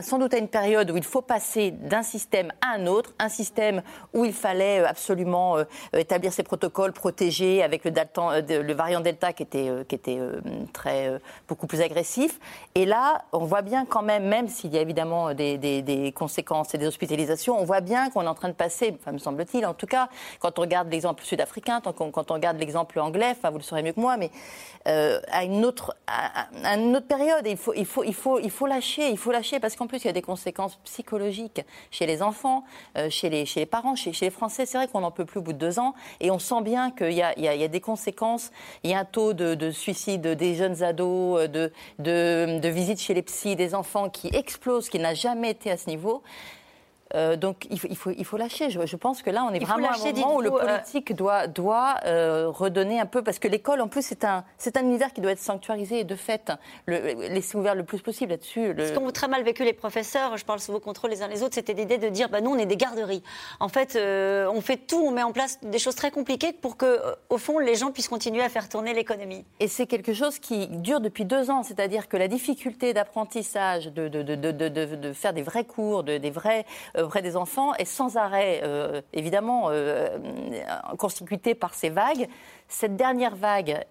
sans 0.02 0.18
doute 0.18 0.32
à 0.32 0.38
une 0.38 0.48
période 0.48 0.90
où 0.90 0.96
il 0.96 1.02
faut 1.04 1.20
passer 1.20 1.72
d'un 1.72 2.04
système 2.04 2.52
à 2.60 2.76
un 2.76 2.86
autre, 2.86 3.12
un 3.18 3.28
système 3.28 3.82
où 4.14 4.24
il 4.24 4.32
fallait 4.32 4.80
euh, 4.80 4.88
absolument 4.88 5.56
établir 5.96 6.32
ces 6.32 6.44
protocoles 6.44 6.92
protégés 6.92 7.62
avec 7.62 7.84
le, 7.84 8.72
variant 8.72 9.00
Delta 9.00 9.32
qui 9.32 9.42
était, 9.42 9.70
qui 9.88 9.94
était 9.94 10.18
très 10.72 11.20
beaucoup 11.48 11.66
plus 11.66 11.80
agressif. 11.80 12.38
Et 12.74 12.86
là, 12.86 13.24
on 13.32 13.44
voit 13.44 13.62
bien 13.62 13.84
quand 13.84 14.02
même, 14.02 14.26
même 14.26 14.48
s'il 14.48 14.72
y 14.72 14.78
a 14.78 14.80
évidemment 14.80 15.34
des, 15.34 15.58
des, 15.58 15.82
des, 15.82 16.12
conséquences 16.12 16.74
et 16.74 16.78
des 16.78 16.86
hospitalisations, 16.86 17.58
on 17.58 17.64
voit 17.64 17.80
bien 17.80 18.10
qu'on 18.10 18.22
est 18.22 18.28
en 18.28 18.34
train 18.34 18.48
de 18.48 18.54
passer, 18.54 18.96
enfin, 19.00 19.12
me 19.12 19.18
semble-t-il, 19.18 19.66
en 19.66 19.74
tout 19.74 19.86
cas, 19.86 20.08
quand 20.38 20.58
on 20.58 20.62
regarde 20.62 20.90
l'exemple 20.90 21.24
sud-africain, 21.24 21.80
tant 21.80 21.92
qu'on 21.92 22.11
quand 22.12 22.30
on 22.30 22.34
regarde 22.34 22.58
l'exemple 22.58 23.00
anglais, 23.00 23.30
enfin 23.32 23.50
vous 23.50 23.58
le 23.58 23.62
saurez 23.62 23.82
mieux 23.82 23.92
que 23.92 24.00
moi, 24.00 24.16
mais 24.16 24.30
euh, 24.86 25.20
à 25.30 25.44
une 25.44 25.64
autre, 25.64 25.96
à, 26.06 26.48
une 26.76 26.96
autre 26.96 27.06
période, 27.06 27.46
il 27.46 27.56
faut, 27.56 27.72
il 27.74 27.86
faut, 27.86 28.04
il 28.04 28.14
faut, 28.14 28.38
il 28.38 28.50
faut 28.50 28.66
lâcher, 28.66 29.08
il 29.08 29.18
faut 29.18 29.32
lâcher 29.32 29.60
parce 29.60 29.76
qu'en 29.76 29.86
plus 29.86 29.98
il 30.04 30.06
y 30.06 30.10
a 30.10 30.12
des 30.12 30.22
conséquences 30.22 30.76
psychologiques 30.84 31.62
chez 31.90 32.06
les 32.06 32.22
enfants, 32.22 32.64
euh, 32.96 33.08
chez 33.10 33.30
les, 33.30 33.46
chez 33.46 33.60
les 33.60 33.66
parents, 33.66 33.96
chez, 33.96 34.12
chez 34.12 34.26
les 34.26 34.30
Français. 34.30 34.66
C'est 34.66 34.78
vrai 34.78 34.88
qu'on 34.88 35.00
n'en 35.00 35.10
peut 35.10 35.24
plus 35.24 35.38
au 35.38 35.42
bout 35.42 35.52
de 35.52 35.58
deux 35.58 35.78
ans, 35.78 35.94
et 36.20 36.30
on 36.30 36.38
sent 36.38 36.62
bien 36.62 36.90
qu'il 36.90 37.12
y 37.12 37.22
a, 37.22 37.38
y 37.38 37.42
y 37.42 37.64
a 37.64 37.68
des 37.68 37.80
conséquences. 37.80 38.50
Il 38.82 38.90
y 38.90 38.94
a 38.94 38.98
un 38.98 39.04
taux 39.04 39.32
de, 39.32 39.54
de 39.54 39.70
suicide 39.70 40.26
des 40.26 40.54
jeunes 40.54 40.82
ados, 40.82 41.48
de, 41.48 41.72
de, 41.98 42.58
de 42.60 42.68
visites 42.68 43.00
chez 43.00 43.14
les 43.14 43.22
psys, 43.22 43.56
des 43.56 43.74
enfants 43.74 44.10
qui 44.10 44.28
explose, 44.28 44.88
qui 44.88 44.98
n'a 44.98 45.14
jamais 45.14 45.50
été 45.50 45.70
à 45.70 45.76
ce 45.76 45.88
niveau. 45.88 46.22
Euh, 47.14 47.36
donc 47.36 47.66
il 47.70 47.78
faut, 47.78 47.88
il 47.90 47.96
faut, 47.96 48.10
il 48.10 48.24
faut 48.24 48.36
lâcher. 48.36 48.70
Je, 48.70 48.84
je, 48.86 48.96
pense 48.96 49.22
que 49.22 49.30
là, 49.30 49.44
on 49.48 49.52
est 49.52 49.58
il 49.58 49.66
vraiment 49.66 49.90
lâcher, 49.90 50.08
à 50.08 50.10
un 50.10 50.12
moment 50.12 50.36
où 50.36 50.40
le 50.40 50.50
politique 50.50 51.10
euh... 51.10 51.14
doit, 51.14 51.46
doit 51.46 51.96
euh, 52.04 52.48
redonner 52.48 53.00
un 53.00 53.06
peu, 53.06 53.22
parce 53.22 53.38
que 53.38 53.48
l'école, 53.48 53.80
en 53.80 53.88
plus, 53.88 54.02
c'est 54.02 54.24
un, 54.24 54.44
c'est 54.58 54.76
un 54.76 54.82
univers 54.82 55.12
qui 55.12 55.20
doit 55.20 55.32
être 55.32 55.40
sanctuarisé 55.40 56.00
et 56.00 56.04
de 56.04 56.14
fait, 56.14 56.52
le, 56.86 57.28
laisser 57.28 57.56
ouvert 57.56 57.74
le 57.74 57.84
plus 57.84 58.00
possible 58.00 58.30
là-dessus. 58.32 58.72
Le... 58.72 58.86
Ce 58.86 58.92
qu'ont 58.92 59.10
très 59.10 59.28
mal 59.28 59.42
vécu 59.42 59.64
les 59.64 59.72
professeurs, 59.72 60.36
je 60.36 60.44
parle 60.44 60.60
sous 60.60 60.72
vos 60.72 60.80
contrôles 60.80 61.10
les 61.10 61.22
uns 61.22 61.28
les 61.28 61.42
autres, 61.42 61.54
c'était 61.54 61.74
l'idée 61.74 61.98
de 61.98 62.08
dire, 62.08 62.28
bah, 62.28 62.40
nous, 62.40 62.50
on 62.50 62.58
est 62.58 62.66
des 62.66 62.76
garderies. 62.76 63.22
En 63.60 63.68
fait, 63.68 63.96
euh, 63.96 64.50
on 64.52 64.60
fait 64.60 64.76
tout, 64.76 65.02
on 65.04 65.10
met 65.10 65.22
en 65.22 65.32
place 65.32 65.58
des 65.62 65.78
choses 65.78 65.94
très 65.94 66.10
compliquées 66.10 66.52
pour 66.52 66.76
que, 66.76 67.00
au 67.28 67.38
fond, 67.38 67.58
les 67.58 67.74
gens 67.74 67.90
puissent 67.90 68.08
continuer 68.08 68.42
à 68.42 68.48
faire 68.48 68.68
tourner 68.68 68.94
l'économie. 68.94 69.44
Et 69.60 69.68
c'est 69.68 69.86
quelque 69.86 70.12
chose 70.12 70.38
qui 70.38 70.68
dure 70.68 71.00
depuis 71.00 71.24
deux 71.24 71.50
ans, 71.50 71.62
c'est-à-dire 71.62 72.08
que 72.08 72.16
la 72.16 72.28
difficulté 72.28 72.94
d'apprentissage, 72.94 73.86
de, 73.86 74.08
de, 74.08 74.22
de, 74.22 74.50
de, 74.50 75.12
faire 75.12 75.32
des 75.32 75.42
vrais 75.42 75.64
cours, 75.64 76.04
des 76.04 76.30
vrais 76.30 76.64
auprès 77.02 77.22
des 77.22 77.36
enfants 77.36 77.74
est 77.74 77.84
sans 77.84 78.16
arrêt, 78.16 78.60
euh, 78.64 79.00
évidemment, 79.12 79.66
euh, 79.70 80.18
constituée 80.98 81.54
par 81.54 81.74
ces 81.74 81.90
vagues. 81.90 82.28
Cette 82.68 82.96
dernière 82.96 83.36
vague 83.36 83.84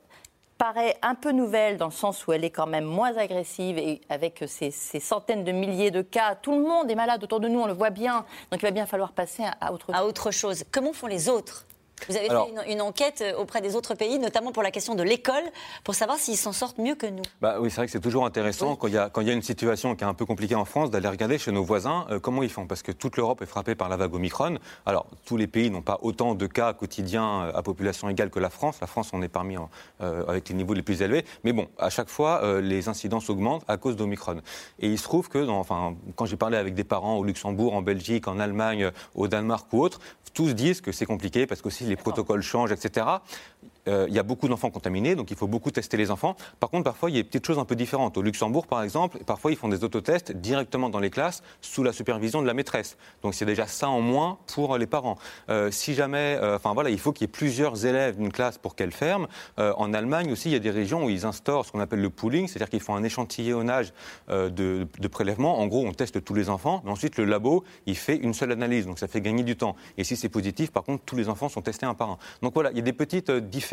paraît 0.57 0.97
un 1.01 1.15
peu 1.15 1.31
nouvelle 1.31 1.77
dans 1.77 1.87
le 1.87 1.91
sens 1.91 2.27
où 2.27 2.33
elle 2.33 2.43
est 2.43 2.51
quand 2.51 2.67
même 2.67 2.85
moins 2.85 3.17
agressive 3.17 3.77
et 3.79 4.01
avec 4.09 4.43
ces, 4.47 4.69
ces, 4.69 4.99
centaines 4.99 5.43
de 5.43 5.51
milliers 5.51 5.89
de 5.89 6.03
cas, 6.03 6.35
tout 6.35 6.51
le 6.51 6.61
monde 6.61 6.91
est 6.91 6.95
malade 6.95 7.23
autour 7.23 7.39
de 7.39 7.47
nous, 7.47 7.59
on 7.59 7.65
le 7.65 7.73
voit 7.73 7.89
bien. 7.89 8.25
Donc 8.51 8.61
il 8.61 8.65
va 8.65 8.71
bien 8.71 8.85
falloir 8.85 9.11
passer 9.11 9.43
à, 9.43 9.55
à 9.59 9.71
autre 9.71 9.87
chose. 9.87 9.95
À 9.95 10.05
autre 10.05 10.31
chose. 10.31 10.63
Comment 10.71 10.93
font 10.93 11.07
les 11.07 11.29
autres? 11.29 11.65
Vous 12.07 12.17
avez 12.17 12.29
Alors, 12.29 12.47
fait 12.47 12.67
une, 12.67 12.73
une, 12.73 12.81
enquête 12.81 13.23
auprès 13.37 13.61
des 13.61 13.75
autres 13.75 13.95
pays, 13.95 14.19
notamment 14.19 14.51
pour 14.51 14.63
la 14.63 14.71
question 14.71 14.95
de 14.95 15.03
l'école, 15.03 15.43
pour 15.83 15.95
savoir 15.95 16.17
s'ils 16.17 16.37
s'en 16.37 16.51
sortent 16.51 16.77
mieux 16.77 16.95
que 16.95 17.07
nous. 17.07 17.23
Bah 17.41 17.57
oui, 17.59 17.69
c'est 17.69 17.77
vrai 17.77 17.85
que 17.85 17.91
c'est 17.91 17.99
toujours 17.99 18.25
intéressant 18.25 18.71
oui. 18.71 18.77
quand, 18.79 18.87
il 18.87 18.93
y 18.93 18.97
a, 18.97 19.09
quand 19.09 19.21
il 19.21 19.27
y 19.27 19.31
a 19.31 19.33
une 19.33 19.41
situation 19.41 19.95
qui 19.95 20.03
est 20.03 20.07
un 20.07 20.13
peu 20.13 20.25
compliquée 20.25 20.55
en 20.55 20.65
France 20.65 20.91
d'aller 20.91 21.07
regarder 21.07 21.37
chez 21.37 21.51
nos 21.51 21.63
voisins 21.63 22.07
euh, 22.09 22.19
comment 22.19 22.43
ils 22.43 22.49
font. 22.49 22.67
Parce 22.67 22.81
que 22.81 22.91
toute 22.91 23.17
l'Europe 23.17 23.41
est 23.41 23.45
frappée 23.45 23.75
par 23.75 23.89
la 23.89 23.97
vague 23.97 24.13
Omicron. 24.13 24.57
Alors, 24.85 25.07
tous 25.25 25.37
les 25.37 25.47
pays 25.47 25.69
n'ont 25.69 25.81
pas 25.81 25.99
autant 26.01 26.35
de 26.35 26.47
cas 26.47 26.73
quotidiens 26.73 27.43
euh, 27.43 27.51
à 27.53 27.61
population 27.61 28.09
égale 28.09 28.29
que 28.29 28.39
la 28.39 28.49
France. 28.49 28.77
La 28.81 28.87
France, 28.87 29.09
on 29.13 29.21
est 29.21 29.27
parmi 29.27 29.51
euh, 30.01 30.23
avec 30.27 30.49
les 30.49 30.55
niveaux 30.55 30.73
les 30.73 30.81
plus 30.81 31.01
élevés. 31.01 31.25
Mais 31.43 31.53
bon, 31.53 31.67
à 31.77 31.89
chaque 31.89 32.09
fois, 32.09 32.41
euh, 32.43 32.61
les 32.61 32.87
incidences 32.87 33.29
augmentent 33.29 33.63
à 33.67 33.77
cause 33.77 33.95
d'Omicron. 33.95 34.41
Et 34.79 34.87
il 34.87 34.97
se 34.97 35.03
trouve 35.03 35.29
que, 35.29 35.39
dans, 35.39 35.59
enfin, 35.59 35.95
quand 36.15 36.25
j'ai 36.25 36.37
parlé 36.37 36.57
avec 36.57 36.73
des 36.73 36.83
parents 36.83 37.17
au 37.17 37.23
Luxembourg, 37.23 37.73
en 37.73 37.81
Belgique, 37.81 38.27
en 38.27 38.39
Allemagne, 38.39 38.91
au 39.15 39.27
Danemark 39.27 39.71
ou 39.73 39.81
autres, 39.81 39.99
tous 40.33 40.53
disent 40.53 40.81
que 40.81 40.91
c'est 40.91 41.05
compliqué 41.05 41.45
parce 41.45 41.61
qu'aussi 41.61 41.85
les 41.91 41.97
protocoles 41.97 42.41
changent 42.41 42.71
etc. 42.71 43.05
Euh, 43.87 44.05
il 44.07 44.13
y 44.13 44.19
a 44.19 44.23
beaucoup 44.23 44.47
d'enfants 44.47 44.69
contaminés, 44.69 45.15
donc 45.15 45.31
il 45.31 45.37
faut 45.37 45.47
beaucoup 45.47 45.71
tester 45.71 45.97
les 45.97 46.11
enfants. 46.11 46.35
Par 46.59 46.69
contre, 46.69 46.83
parfois, 46.83 47.09
il 47.09 47.15
y 47.15 47.19
a 47.19 47.21
des 47.21 47.27
petites 47.27 47.45
choses 47.45 47.59
un 47.59 47.65
peu 47.65 47.75
différentes. 47.75 48.17
Au 48.17 48.21
Luxembourg, 48.21 48.67
par 48.67 48.83
exemple, 48.83 49.19
parfois, 49.25 49.51
ils 49.51 49.57
font 49.57 49.69
des 49.69 49.83
autotests 49.83 50.31
directement 50.31 50.89
dans 50.89 50.99
les 50.99 51.09
classes, 51.09 51.41
sous 51.61 51.83
la 51.83 51.93
supervision 51.93 52.41
de 52.41 52.47
la 52.47 52.53
maîtresse. 52.53 52.97
Donc, 53.23 53.33
c'est 53.33 53.45
déjà 53.45 53.67
ça 53.67 53.89
en 53.89 54.01
moins 54.01 54.37
pour 54.53 54.77
les 54.77 54.85
parents. 54.85 55.17
Euh, 55.49 55.71
si 55.71 55.93
jamais, 55.93 56.37
euh, 56.41 56.57
enfin 56.57 56.73
voilà, 56.73 56.89
il 56.89 56.99
faut 56.99 57.11
qu'il 57.11 57.25
y 57.25 57.29
ait 57.29 57.31
plusieurs 57.31 57.85
élèves 57.85 58.17
d'une 58.17 58.31
classe 58.31 58.57
pour 58.57 58.75
qu'elle 58.75 58.91
ferme. 58.91 59.27
En 59.57 59.93
Allemagne 59.93 60.31
aussi, 60.31 60.49
il 60.49 60.53
y 60.53 60.55
a 60.55 60.59
des 60.59 60.71
régions 60.71 61.05
où 61.05 61.09
ils 61.09 61.25
instaurent 61.25 61.65
ce 61.65 61.71
qu'on 61.71 61.79
appelle 61.79 62.01
le 62.01 62.09
pooling, 62.09 62.47
c'est-à-dire 62.47 62.69
qu'ils 62.69 62.81
font 62.81 62.95
un 62.95 63.03
échantillonnage 63.03 63.93
de, 64.29 64.49
de 64.99 65.07
prélèvements. 65.07 65.59
En 65.59 65.67
gros, 65.67 65.85
on 65.85 65.91
teste 65.91 66.23
tous 66.23 66.33
les 66.33 66.49
enfants, 66.49 66.81
mais 66.83 66.91
ensuite, 66.91 67.17
le 67.17 67.25
labo, 67.25 67.63
il 67.85 67.97
fait 67.97 68.17
une 68.17 68.33
seule 68.33 68.51
analyse. 68.51 68.85
Donc, 68.85 68.99
ça 68.99 69.07
fait 69.07 69.21
gagner 69.21 69.43
du 69.43 69.55
temps. 69.55 69.75
Et 69.97 70.03
si 70.03 70.15
c'est 70.15 70.29
positif, 70.29 70.71
par 70.71 70.83
contre, 70.83 71.03
tous 71.05 71.15
les 71.15 71.29
enfants 71.29 71.49
sont 71.49 71.61
testés 71.61 71.85
un 71.85 71.93
par 71.93 72.11
un. 72.11 72.17
Donc, 72.41 72.53
voilà, 72.53 72.71
il 72.71 72.77
y 72.77 72.79
a 72.79 72.83
des 72.83 72.93
petites 72.93 73.31
différences 73.31 73.70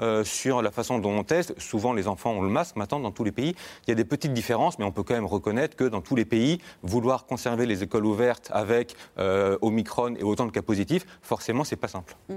euh, 0.00 0.24
sur 0.24 0.62
la 0.62 0.70
façon 0.70 0.98
dont 0.98 1.10
on 1.10 1.24
teste. 1.24 1.58
Souvent, 1.58 1.92
les 1.92 2.08
enfants 2.08 2.32
ont 2.32 2.42
le 2.42 2.48
masque 2.48 2.76
maintenant 2.76 3.00
dans 3.00 3.10
tous 3.10 3.24
les 3.24 3.32
pays. 3.32 3.54
Il 3.86 3.90
y 3.90 3.92
a 3.92 3.94
des 3.94 4.04
petites 4.04 4.32
différences, 4.32 4.78
mais 4.78 4.84
on 4.84 4.92
peut 4.92 5.02
quand 5.02 5.14
même 5.14 5.26
reconnaître 5.26 5.76
que 5.76 5.84
dans 5.84 6.00
tous 6.00 6.16
les 6.16 6.24
pays, 6.24 6.60
vouloir 6.82 7.26
conserver 7.26 7.66
les 7.66 7.82
écoles 7.82 8.06
ouvertes 8.06 8.50
avec 8.52 8.94
euh, 9.18 9.58
Omicron 9.62 10.14
et 10.16 10.22
autant 10.22 10.46
de 10.46 10.52
cas 10.52 10.62
positifs, 10.62 11.06
forcément, 11.22 11.64
c'est 11.64 11.76
pas 11.76 11.88
simple. 11.88 12.16
Mmh. 12.28 12.34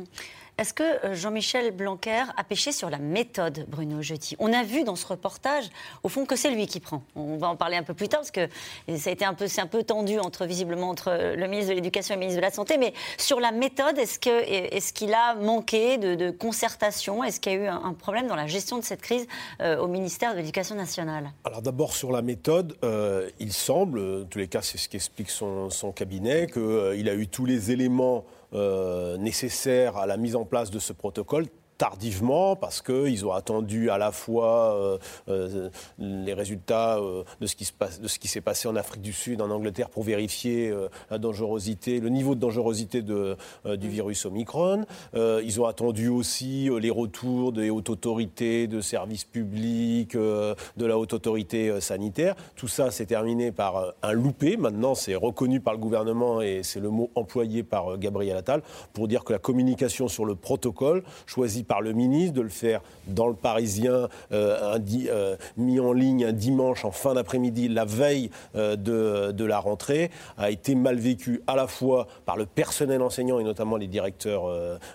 Est-ce 0.60 0.74
que 0.74 0.84
euh, 0.84 1.16
Jean-Michel 1.16 1.72
Blanquer 1.72 2.26
a 2.36 2.44
pêché 2.44 2.74
sur 2.74 2.90
la 2.90 2.98
méthode, 2.98 3.66
Bruno 3.70 4.02
Jeudi 4.02 4.36
On 4.40 4.52
a 4.52 4.64
vu 4.64 4.84
dans 4.84 4.98
ce 4.98 5.08
reportage, 5.08 5.64
au 6.04 6.10
fond, 6.10 6.26
que 6.26 6.36
c'est 6.36 6.52
lui 6.52 6.68
qui 6.68 6.82
prend. 6.82 7.02
On 7.16 7.38
va 7.38 7.48
en 7.48 7.56
parler 7.56 7.78
un 7.78 7.84
peu 7.84 7.94
plus 7.94 8.10
tard, 8.10 8.20
parce 8.20 8.32
que 8.32 8.42
a 8.42 8.98
c'est 8.98 9.24
un 9.24 9.68
peu 9.68 9.84
tendu 9.84 10.20
entre, 10.20 10.46
visiblement, 10.46 10.90
entre 10.90 11.12
le 11.38 11.48
ministre 11.48 11.70
de 11.70 11.76
l'Éducation 11.76 12.14
et 12.14 12.18
le 12.18 12.20
ministre 12.20 12.42
de 12.42 12.46
la 12.46 12.52
Santé. 12.52 12.78
Mais 12.78 12.94
sur 13.18 13.40
la 13.40 13.54
méthode, 13.54 13.98
est-ce, 13.98 14.20
qu'il 14.20 15.14
a 15.14 15.36
manqué 15.36 15.98
de, 15.98 16.30
concertation? 16.30 17.24
Est-ce 17.24 17.40
qu'il 17.40 17.54
y 17.54 17.56
a 17.56 17.60
eu 17.60 17.68
un, 17.68 17.94
problème 17.94 18.28
dans 18.28 18.36
la 18.36 18.48
gestion 18.48 18.78
de 18.78 18.84
cette 18.84 19.02
crise 19.02 19.28
euh, 19.62 19.78
au 19.78 19.88
ministère 19.88 20.34
de 20.34 20.40
l'Éducation 20.40 20.76
nationale? 20.76 21.32
Alors 21.46 21.62
d'abord, 21.62 21.96
sur 21.96 22.12
la 22.12 22.22
méthode, 22.22 22.76
euh, 22.84 23.30
il 23.40 23.54
semble, 23.54 24.24
en 24.24 24.26
tous 24.26 24.40
les 24.40 24.50
cas, 24.50 24.62
c'est 24.62 24.78
ce 24.78 24.90
qu'explique 24.90 25.30
son, 25.30 25.70
son 25.70 25.94
cabinet, 25.94 26.48
qu'il 26.48 26.62
euh, 26.62 27.10
a 27.10 27.14
eu 27.14 27.28
tous 27.28 27.46
les 27.46 27.72
éléments 27.72 28.26
euh, 28.28 28.39
nécessaires 28.54 29.98
à 29.98 30.06
la 30.06 30.18
mise 30.18 30.36
en 30.36 30.46
place 30.46 30.72
de 30.72 30.80
ce 30.80 30.94
protocole 30.94 31.46
tardivement 31.80 32.58
parce 32.58 32.82
qu'ils 32.82 33.26
ont 33.26 33.32
attendu 33.32 33.90
à 33.90 33.98
la 33.98 34.12
fois 34.12 34.76
euh, 34.76 34.98
euh, 35.30 35.70
les 35.98 36.34
résultats 36.34 36.98
euh, 36.98 37.24
de 37.40 37.48
ce 37.48 37.56
qui 37.56 37.64
se 37.64 37.72
passe, 37.72 38.02
de 38.02 38.08
ce 38.10 38.20
qui 38.20 38.28
s'est 38.28 38.42
passé 38.42 38.68
en 38.68 38.76
Afrique 38.76 39.02
du 39.02 39.14
Sud, 39.14 39.42
en 39.42 39.50
Angleterre, 39.50 39.90
pour 39.90 40.04
vérifier 40.04 40.74
la 41.10 41.18
dangerosité, 41.18 42.02
le 42.02 42.10
niveau 42.10 42.36
de 42.36 42.42
dangerosité 42.42 43.02
de, 43.02 43.38
du 43.78 43.88
virus 43.88 44.26
Omicron. 44.26 44.86
Ils 45.16 45.62
ont 45.62 45.66
attendu 45.66 46.10
aussi 46.10 46.70
les 46.80 46.90
retours 46.90 47.54
des 47.54 47.70
hautes 47.70 47.90
autorités, 47.90 48.68
de 48.68 48.82
services 48.82 49.24
publics, 49.24 50.18
de 50.18 50.86
la 50.86 50.98
haute 50.98 51.14
autorité 51.14 51.80
sanitaire. 51.80 52.36
Tout 52.58 52.68
ça 52.68 52.92
s'est 52.92 53.06
terminé 53.06 53.54
par 53.54 53.94
un 54.04 54.12
loupé. 54.12 54.58
Maintenant, 54.58 54.96
c'est 54.96 55.16
reconnu 55.16 55.62
par 55.62 55.74
le 55.74 55.80
gouvernement 55.80 56.42
et 56.42 56.62
c'est 56.64 56.82
le 56.82 56.90
mot 56.90 57.10
employé 57.16 57.64
par 57.64 57.98
Gabriel 57.98 58.36
Attal 58.36 58.62
pour 58.92 59.08
dire 59.08 59.24
que 59.24 59.32
la 59.32 59.40
communication 59.40 60.10
sur 60.10 60.26
le 60.26 60.36
protocole 60.36 61.04
choisi 61.26 61.64
par 61.70 61.80
le 61.82 61.94
ministre 61.94 62.34
de 62.34 62.42
le 62.42 62.50
faire 62.50 62.82
dans 63.08 63.28
le 63.28 63.36
Parisien, 63.36 64.10
euh, 64.34 64.76
un 64.76 64.80
euh, 65.08 65.38
mis 65.56 65.80
en 65.80 65.94
ligne 65.94 66.26
un 66.26 66.34
dimanche 66.34 66.84
en 66.84 66.92
fin 66.92 67.14
d'après-midi, 67.14 67.70
la 67.70 67.86
veille 67.86 68.32
euh, 68.56 68.76
de, 68.76 69.32
de 69.32 69.46
la 69.46 69.60
rentrée, 69.60 70.10
a 70.38 70.50
été 70.50 70.74
mal 70.76 70.98
vécu 70.98 71.42
à 71.48 71.56
la 71.56 71.68
fois 71.68 72.08
par 72.26 72.36
le 72.38 72.46
personnel 72.48 73.02
enseignant 73.04 73.40
et 73.40 73.44
notamment 73.44 73.78
les 73.78 73.88
directeurs 73.88 74.50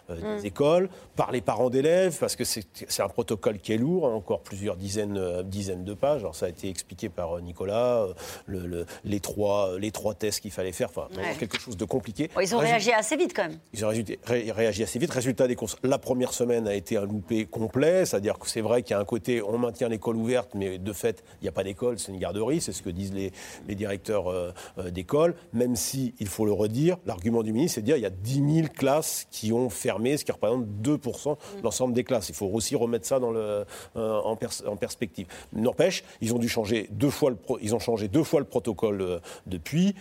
des 0.09 0.15
Mm. 0.15 0.45
écoles, 0.45 0.89
par 1.17 1.31
les 1.33 1.41
parents 1.41 1.71
d'élèves, 1.71 2.17
parce 2.19 2.35
que 2.35 2.45
c'est 2.45 2.65
un 3.03 3.09
protocole 3.09 3.59
qui 3.59 3.73
est 3.73 3.77
lourd, 3.79 4.09
hein, 4.09 4.13
encore 4.15 4.41
plusieurs 4.41 4.77
dizaines, 4.77 5.43
dizaines 5.45 5.85
de 5.85 5.95
pages. 5.95 6.21
Alors 6.23 6.35
ça 6.35 6.47
a 6.47 6.49
été 6.49 6.69
expliqué 6.69 7.09
par 7.09 7.41
Nicolas, 7.41 8.07
le- 8.47 8.67
le- 8.67 8.87
les, 9.05 9.21
trois, 9.21 9.79
les 9.79 9.93
trois 9.93 10.15
tests 10.15 10.41
qu'il 10.41 10.51
fallait 10.51 10.73
faire, 10.73 10.89
enfin 10.91 11.07
Ouais. 11.17 11.37
quelque 11.39 11.59
chose 11.61 11.77
de 11.77 11.85
compliqué. 11.85 12.31
Ils 12.43 12.55
ont 12.55 12.59
réagi 12.59 12.91
assez 12.93 13.17
vite 13.17 13.33
quand 13.35 13.45
même. 13.49 13.59
ils 13.73 13.85
ont 13.85 13.89
résulté- 13.89 14.19
ré- 14.27 14.51
réagi 14.51 14.83
assez 14.83 14.99
vite. 14.99 15.13
Résultat 15.13 15.47
des 15.47 15.55
courses, 15.55 15.77
la 15.85 15.99
première 15.99 16.33
semaine 16.33 16.64
a 16.67 16.75
été 16.75 16.97
un 16.97 17.05
loupé 17.05 17.45
complet, 17.47 18.05
c'est-à-dire 18.05 18.39
que 18.39 18.49
c'est 18.49 18.61
vrai 18.61 18.83
qu'il 18.83 18.93
y 18.93 18.95
a 18.95 19.01
un 19.01 19.05
côté, 19.05 19.43
on 19.43 19.59
maintient 19.59 19.89
l'école 19.89 20.17
ouverte, 20.17 20.51
mais 20.55 20.79
de 20.79 20.93
fait, 20.93 21.25
il 21.41 21.45
n'y 21.45 21.49
a 21.49 21.53
pas 21.53 21.65
d'école, 21.65 21.99
c'est 21.99 22.13
une 22.13 22.19
garderie, 22.19 22.61
c'est 22.61 22.73
ce 22.73 22.83
que 22.83 22.91
disent 22.91 23.13
les, 23.15 23.33
les 23.69 23.75
directeurs 23.75 24.29
euh, 24.31 24.53
euh, 24.79 24.91
d'école, 24.91 25.35
même 25.53 25.77
si, 25.77 26.15
il 26.21 26.29
faut 26.29 26.47
le 26.47 26.53
redire, 26.53 26.97
l'argument 27.07 27.43
du 27.43 27.53
ministre, 27.53 27.77
c'est 27.77 27.81
de 27.81 27.87
dire 27.87 27.95
qu'il 27.97 28.03
y 28.05 28.07
a 28.07 28.11
10 28.11 28.55
000 28.63 28.69
classes 28.75 29.27
qui 29.31 29.53
ont 29.53 29.69
fermé, 29.71 30.17
ce 30.17 30.25
qui 30.25 30.33
représente 30.33 30.67
2% 30.83 31.37
de 31.59 31.63
l'ensemble 31.63 31.95
des 31.95 32.05
classes. 32.05 32.29
Il 32.29 32.35
faut 32.35 32.47
aussi 32.47 32.77
remettre 32.77 33.07
ça 33.07 33.19
dans 33.19 33.31
le, 33.31 33.65
euh, 33.97 34.21
en, 34.21 34.37
pers- 34.37 34.63
en 34.67 34.77
perspective. 34.77 35.27
N'empêche, 35.53 36.05
ils 36.21 36.35
ont 36.35 36.39
dû 36.39 36.49
changer 36.49 36.89
deux 36.91 37.11
fois 37.11 37.31
le, 37.31 37.37
pro- 37.37 37.59
ils 37.63 37.75
ont 37.75 37.79
changé 37.79 38.09
deux 38.09 38.25
fois 38.25 38.41
le 38.41 38.47
protocole 38.47 39.01
euh, 39.03 39.19
depuis. 39.47 39.95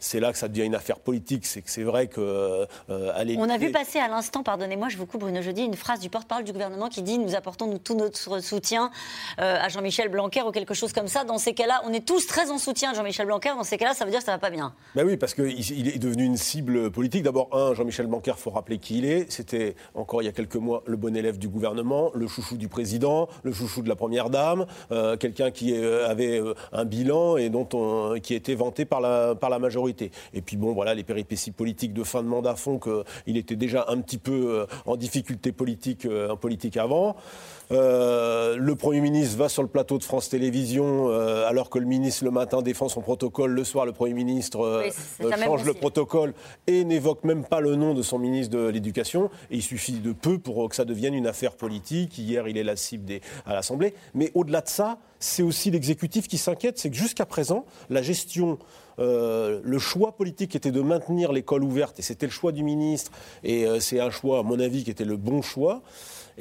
C'est 0.00 0.18
là 0.18 0.32
que 0.32 0.38
ça 0.38 0.48
devient 0.48 0.64
une 0.64 0.74
affaire 0.74 0.98
politique. 0.98 1.46
C'est 1.46 1.60
que 1.60 1.70
c'est 1.70 1.82
vrai 1.82 2.08
que 2.08 2.20
euh, 2.20 2.66
à 2.88 3.22
On 3.38 3.48
a 3.48 3.58
vu 3.58 3.70
passer 3.70 3.98
à 3.98 4.08
l'instant, 4.08 4.42
pardonnez-moi, 4.42 4.88
je 4.88 4.96
vous 4.96 5.06
coupe 5.06 5.20
Bruno 5.20 5.42
Jeudi, 5.42 5.62
une 5.62 5.74
phrase 5.74 6.00
du 6.00 6.08
porte-parole 6.08 6.44
du 6.44 6.52
gouvernement 6.52 6.88
qui 6.88 7.02
dit 7.02 7.18
nous 7.18 7.34
apportons 7.34 7.66
nous, 7.66 7.78
tout 7.78 7.94
notre 7.94 8.40
soutien 8.40 8.90
euh, 9.38 9.58
à 9.60 9.68
Jean-Michel 9.68 10.08
Blanquer 10.08 10.42
ou 10.42 10.50
quelque 10.50 10.72
chose 10.72 10.92
comme 10.92 11.06
ça. 11.06 11.24
Dans 11.24 11.36
ces 11.36 11.52
cas-là, 11.52 11.82
on 11.84 11.92
est 11.92 12.06
tous 12.06 12.26
très 12.26 12.50
en 12.50 12.58
soutien 12.58 12.92
de 12.92 12.96
Jean-Michel 12.96 13.26
Blanquer. 13.26 13.50
Dans 13.50 13.62
ces 13.62 13.76
cas-là, 13.76 13.92
ça 13.92 14.06
veut 14.06 14.10
dire 14.10 14.20
que 14.20 14.26
ça 14.26 14.32
va 14.32 14.38
pas 14.38 14.50
bien. 14.50 14.72
Ben 14.94 15.04
oui, 15.06 15.18
parce 15.18 15.34
qu'il 15.34 15.60
il 15.60 15.88
est 15.88 15.98
devenu 15.98 16.24
une 16.24 16.38
cible 16.38 16.90
politique. 16.90 17.22
D'abord, 17.22 17.50
un, 17.52 17.74
Jean-Michel 17.74 18.06
Blanquer, 18.06 18.32
faut 18.36 18.50
rappeler 18.50 18.78
qui 18.78 18.98
il 18.98 19.04
est. 19.04 19.30
C'était 19.30 19.76
encore 19.94 20.22
il 20.22 20.24
y 20.24 20.28
a 20.28 20.32
quelques 20.32 20.56
mois 20.56 20.82
le 20.86 20.96
bon 20.96 21.14
élève 21.14 21.38
du 21.38 21.48
gouvernement, 21.48 22.10
le 22.14 22.26
chouchou 22.26 22.56
du 22.56 22.68
président, 22.68 23.28
le 23.42 23.52
chouchou 23.52 23.82
de 23.82 23.88
la 23.88 23.96
première 23.96 24.30
dame, 24.30 24.66
euh, 24.92 25.16
quelqu'un 25.18 25.50
qui 25.50 25.76
avait 25.76 26.42
un 26.72 26.84
bilan 26.84 27.36
et 27.36 27.50
dont 27.50 27.68
on, 27.74 28.18
qui 28.20 28.34
était 28.34 28.54
vanté 28.54 28.84
par 28.86 29.00
la, 29.00 29.34
par 29.34 29.50
la 29.50 29.58
majorité. 29.58 29.89
Et 30.34 30.40
puis 30.40 30.56
bon, 30.56 30.72
voilà, 30.72 30.94
les 30.94 31.04
péripéties 31.04 31.50
politiques 31.50 31.92
de 31.92 32.04
fin 32.04 32.22
de 32.22 32.28
mandat 32.28 32.56
font 32.56 32.78
qu'il 32.78 33.36
était 33.36 33.56
déjà 33.56 33.86
un 33.88 34.00
petit 34.00 34.18
peu 34.18 34.32
euh, 34.32 34.66
en 34.86 34.96
difficulté 34.96 35.52
politique, 35.52 36.06
euh, 36.06 36.30
en 36.30 36.36
politique 36.36 36.76
avant. 36.76 37.16
Euh, 37.72 38.56
le 38.56 38.74
Premier 38.74 39.00
ministre 39.00 39.38
va 39.38 39.48
sur 39.48 39.62
le 39.62 39.68
plateau 39.68 39.98
de 39.98 40.02
France 40.02 40.28
Télévisions 40.28 41.08
euh, 41.08 41.48
alors 41.48 41.70
que 41.70 41.78
le 41.78 41.86
ministre 41.86 42.24
le 42.24 42.32
matin 42.32 42.62
défend 42.62 42.88
son 42.88 43.00
protocole. 43.00 43.52
Le 43.52 43.62
soir, 43.62 43.86
le 43.86 43.92
Premier 43.92 44.14
ministre 44.14 44.60
euh, 44.60 44.90
Oui, 45.20 45.30
change 45.38 45.64
le 45.64 45.74
protocole 45.74 46.34
et 46.66 46.84
n'évoque 46.84 47.22
même 47.22 47.44
pas 47.44 47.60
le 47.60 47.76
nom 47.76 47.94
de 47.94 48.02
son 48.02 48.18
ministre 48.18 48.56
de 48.56 48.66
l'Éducation. 48.66 49.30
Et 49.50 49.56
il 49.56 49.62
suffit 49.62 50.00
de 50.00 50.12
peu 50.12 50.38
pour 50.38 50.68
que 50.68 50.74
ça 50.74 50.84
devienne 50.84 51.14
une 51.14 51.28
affaire 51.28 51.52
politique. 51.52 52.18
Hier, 52.18 52.48
il 52.48 52.58
est 52.58 52.64
la 52.64 52.74
cible 52.74 53.04
des, 53.04 53.20
à 53.46 53.54
l'Assemblée. 53.54 53.94
Mais 54.14 54.32
au-delà 54.34 54.62
de 54.62 54.68
ça, 54.68 54.98
c'est 55.20 55.42
aussi 55.42 55.70
l'exécutif 55.70 56.26
qui 56.26 56.38
s'inquiète. 56.38 56.78
C'est 56.78 56.90
que 56.90 56.96
jusqu'à 56.96 57.26
présent, 57.26 57.64
la 57.88 58.02
gestion 58.02 58.58
euh, 59.00 59.60
le 59.62 59.78
choix 59.78 60.12
politique 60.12 60.54
était 60.54 60.70
de 60.70 60.80
maintenir 60.80 61.32
l'école 61.32 61.64
ouverte, 61.64 61.98
et 61.98 62.02
c'était 62.02 62.26
le 62.26 62.32
choix 62.32 62.52
du 62.52 62.62
ministre, 62.62 63.10
et 63.42 63.66
euh, 63.66 63.80
c'est 63.80 64.00
un 64.00 64.10
choix, 64.10 64.40
à 64.40 64.42
mon 64.42 64.60
avis, 64.60 64.84
qui 64.84 64.90
était 64.90 65.04
le 65.04 65.16
bon 65.16 65.42
choix, 65.42 65.82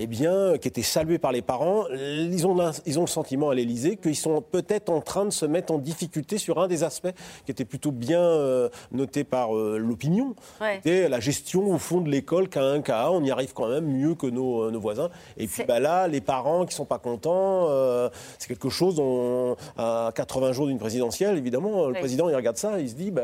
eh 0.01 0.07
bien, 0.07 0.57
qui 0.57 0.67
était 0.69 0.81
salué 0.81 1.17
par 1.19 1.31
les 1.33 1.41
parents. 1.41 1.83
Ils 1.91 2.47
ont, 2.47 2.55
ils 2.85 2.97
ont 2.99 3.01
le 3.03 3.07
sentiment 3.07 3.49
à 3.49 3.55
l'Élysée 3.55 3.97
qu'ils 3.97 4.15
sont 4.15 4.41
peut-être 4.41 4.89
en 4.89 5.01
train 5.01 5.25
de 5.25 5.29
se 5.31 5.45
mettre 5.45 5.73
en 5.73 5.77
difficulté 5.77 6.37
sur 6.37 6.57
un 6.59 6.67
des 6.69 6.83
aspects 6.83 7.11
qui 7.45 7.51
était 7.51 7.65
plutôt 7.65 7.91
bien 7.91 8.21
euh, 8.21 8.69
noté 8.93 9.23
par 9.25 9.55
euh, 9.57 9.77
l'opinion. 9.77 10.35
Ouais. 10.61 10.75
C'était 10.83 11.09
la 11.09 11.19
gestion, 11.19 11.73
au 11.73 11.77
fond, 11.77 11.99
de 11.99 12.09
l'école 12.09 12.45
K1, 12.45 12.81
K1. 12.81 13.09
On 13.11 13.23
y 13.23 13.31
arrive 13.31 13.51
quand 13.53 13.67
même 13.67 13.85
mieux 13.87 14.15
que 14.15 14.27
nos, 14.27 14.63
euh, 14.63 14.71
nos 14.71 14.79
voisins. 14.79 15.09
Et 15.37 15.47
puis 15.47 15.63
bah, 15.65 15.79
là, 15.81 16.07
les 16.07 16.21
parents 16.21 16.65
qui 16.65 16.73
sont 16.73 16.85
pas 16.85 16.99
contents, 16.99 17.67
euh, 17.69 18.09
c'est 18.37 18.47
quelque 18.47 18.69
chose, 18.69 18.99
on- 18.99 19.57
à 19.77 20.11
80 20.15 20.53
jours 20.53 20.67
d'une 20.67 20.79
présidentielle, 20.79 21.37
évidemment, 21.37 21.87
le 21.87 21.93
Oui. 21.93 21.99
président, 21.99 22.29
il 22.29 22.35
regarde 22.35 22.55
ça, 22.57 22.79
il 22.79 22.89
se 22.89 22.95
dit, 22.95 23.11
bah, 23.11 23.21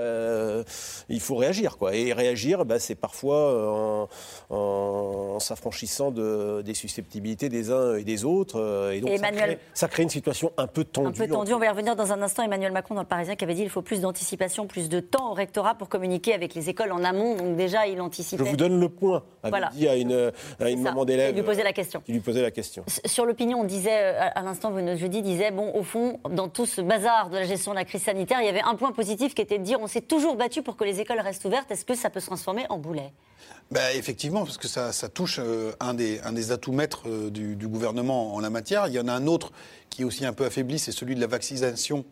il 1.08 1.20
faut 1.22 1.36
réagir. 1.36 1.78
Quoi. 1.78 1.96
Et 1.96 2.12
réagir, 2.12 2.66
bah, 2.66 2.80
c'est 2.80 2.96
parfois 2.96 4.10
en, 4.50 4.56
en 4.56 5.40
s'affranchissant 5.40 6.12
de, 6.12 6.62
des 6.66 6.74
susceptibilité 6.74 7.48
des 7.48 7.72
uns 7.72 7.96
et 7.96 8.04
des 8.04 8.26
autres. 8.26 8.60
euh, 8.60 8.92
Et 8.92 9.00
donc, 9.00 9.12
Et 9.12 9.18
ça, 9.18 9.32
crée, 9.32 9.60
ça 9.74 9.88
crée 9.88 10.04
une 10.04 10.10
situation 10.10 10.52
un 10.58 10.68
peu 10.68 10.84
tendue. 10.84 11.08
Un 11.08 11.12
peu 11.26 11.28
tendu, 11.32 11.54
on 11.54 11.60
va 11.60 11.68
y 11.68 11.70
revenir 11.70 11.96
dans 11.96 12.12
un 12.12 12.22
instant. 12.22 12.44
Emmanuel 12.44 12.74
Macron 12.74 12.96
dans 12.96 13.02
le 13.02 13.08
Parisien 13.08 13.36
qui 13.36 13.44
avait 13.46 13.54
dit 13.54 13.62
qu'il 13.62 13.70
faut 13.70 13.82
plus 13.82 14.02
d'anticipation, 14.02 14.68
plus 14.68 14.90
de 14.90 15.00
temps 15.00 15.32
au 15.32 15.34
rectorat 15.34 15.76
pour 15.76 15.88
communiquer 15.88 16.34
avec 16.34 16.54
les 16.56 16.70
écoles 16.70 16.92
en 16.92 17.04
amont. 17.04 17.36
Donc 17.36 17.56
déjà, 17.56 17.88
il 17.88 17.96
Je 17.96 18.02
anticipait. 18.02 18.44
vous 18.44 18.58
donne 18.58 18.80
le 18.80 18.90
point, 18.90 19.24
avait 19.44 19.52
Voilà. 19.52 19.70
dit 19.74 19.88
à 19.88 19.96
une, 19.96 20.32
à 20.60 20.70
une 20.70 20.82
maman 20.82 21.06
d'élève. 21.06 21.30
Il 21.32 21.38
lui 21.38 21.44
posait 21.44 21.64
la 21.64 21.74
question. 21.74 22.02
Lui 22.08 22.20
posait 22.20 22.42
la 22.42 22.52
question. 22.52 22.84
Sur 23.06 23.26
l'opinion, 23.26 23.62
on 23.62 23.64
disait, 23.64 23.92
euh, 24.16 24.20
à 24.36 24.42
l'instant, 24.42 24.74
Jeudi 24.98 25.22
disait, 25.22 25.52
bon, 25.52 25.72
au 25.76 25.84
fond, 25.84 26.20
dans 26.30 26.50
tout 26.50 26.66
ce 26.66 26.82
bazar 26.82 27.30
de 27.30 27.38
la 27.38 27.44
gestion 27.46 27.72
de 27.72 27.78
la 27.78 27.86
crise 27.86 28.02
sanitaire, 28.04 28.40
il 28.42 28.46
y 28.46 28.50
avait 28.50 28.62
un 28.64 28.76
point 28.76 28.92
positif 28.92 29.34
qui 29.36 29.42
était 29.42 29.58
de 29.60 29.64
dire, 29.64 29.80
on 29.82 29.88
s'est 29.88 30.02
toujours 30.02 30.36
battu 30.36 30.62
pour 30.62 30.76
que 30.76 30.84
les 30.84 31.00
écoles 31.00 31.20
restent 31.20 31.46
ouvertes. 31.46 31.70
Est-ce 31.72 31.86
que 31.86 31.94
ça 31.96 32.10
peut 32.10 32.20
se 32.20 32.26
transformer 32.28 32.66
en 32.70 32.78
boulet? 32.78 33.12
Bah, 33.72 33.94
effectivement, 33.94 34.46
parce 34.46 34.58
que 34.58 34.68
ça, 34.68 34.92
touche 35.10 35.40
euh, 35.40 35.72
un, 35.80 35.96
des, 35.96 36.20
un 36.22 36.34
des 36.34 36.52
atouts 36.52 36.72
maîtres 36.72 37.04
euh, 37.08 37.30
du, 37.32 37.68
gouvernement 37.68 38.36
en 38.36 38.40
la 38.40 38.52
matière. 38.52 38.88
Il 38.88 38.94
y 38.94 39.00
en 39.00 39.08
a 39.08 39.14
un 39.14 39.26
autre 39.26 39.52
qui 39.90 40.04
est 40.04 40.06
aussi 40.06 40.26
un 40.26 40.34
peu 40.34 40.46
affaibli, 40.46 40.78
c'est 40.78 40.92
celui 40.92 41.16
de 41.16 41.20
la 41.20 41.28
vaccination 41.28 42.06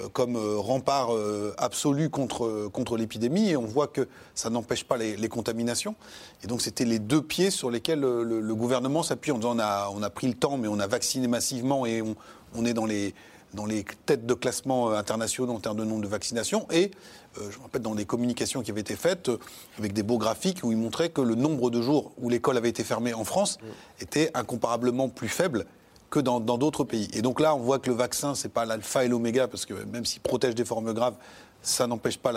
euh, 0.00 0.08
comme 0.08 0.36
rempart 0.36 1.10
absolu 1.58 2.08
contre, 2.08 2.68
contre 2.72 2.96
l'épidémie. 2.96 3.50
Et 3.50 3.56
on 3.56 3.66
voit 3.66 3.88
que 3.88 4.06
ça 4.34 4.48
n'empêche 4.48 4.84
pas 4.84 4.96
les, 4.96 5.28
contaminations. 5.28 5.96
Et 6.44 6.46
donc, 6.46 6.62
c'était 6.62 6.84
les 6.84 7.00
deux 7.00 7.22
pieds 7.22 7.50
sur 7.50 7.70
lesquels 7.70 8.00
le, 8.00 8.22
le 8.22 8.54
gouvernement 8.54 9.02
s'appuie 9.02 9.32
en 9.32 9.38
disant 9.38 9.56
on 9.56 9.60
a, 9.60 9.90
on 9.92 10.02
a 10.02 10.10
pris 10.10 10.28
le 10.28 10.34
temps, 10.34 10.56
mais 10.56 10.68
on 10.68 10.78
a 10.78 10.86
vacciné 10.86 11.26
massivement 11.26 11.84
et 11.84 12.00
on, 12.00 12.14
on 12.54 12.64
est 12.64 12.74
dans 12.74 12.86
les, 12.86 13.12
dans 13.54 13.66
les 13.66 13.84
têtes 14.06 14.26
de 14.26 14.34
classement 14.34 14.90
euh, 14.90 14.94
internationaux 14.96 15.52
en 15.52 15.60
termes 15.60 15.76
de 15.78 15.84
nombre 15.84 16.02
de 16.02 16.08
vaccinations. 16.08 16.66
Et 16.70 16.90
euh, 17.38 17.50
je 17.50 17.58
me 17.58 17.62
rappelle 17.62 17.82
dans 17.82 17.94
les 17.94 18.04
communications 18.04 18.62
qui 18.62 18.70
avaient 18.70 18.80
été 18.80 18.96
faites, 18.96 19.28
euh, 19.28 19.38
avec 19.78 19.92
des 19.92 20.02
beaux 20.02 20.18
graphiques 20.18 20.60
où 20.64 20.72
ils 20.72 20.78
montraient 20.78 21.10
que 21.10 21.20
le 21.20 21.34
nombre 21.34 21.70
de 21.70 21.80
jours 21.82 22.12
où 22.18 22.28
l'école 22.28 22.56
avait 22.56 22.68
été 22.70 22.84
fermée 22.84 23.14
en 23.14 23.24
France 23.24 23.58
était 24.00 24.30
incomparablement 24.34 25.08
plus 25.08 25.28
faible 25.28 25.66
que 26.10 26.20
dans 26.20 26.40
d'autres 26.40 26.84
pays. 26.84 27.08
Et 27.14 27.22
donc 27.22 27.40
là, 27.40 27.54
on 27.54 27.60
voit 27.60 27.78
que 27.78 27.88
le 27.88 27.96
vaccin, 27.96 28.34
c'est 28.34 28.50
pas 28.50 28.66
l'alpha 28.66 29.02
et 29.04 29.08
l'oméga, 29.08 29.48
parce 29.48 29.64
que 29.64 29.72
même 29.72 30.04
s'il 30.04 30.20
protège 30.20 30.54
des 30.54 30.66
formes 30.66 30.92
graves, 30.92 31.14
ça 31.62 31.86
n'empêche 31.86 32.18
pas 32.18 32.32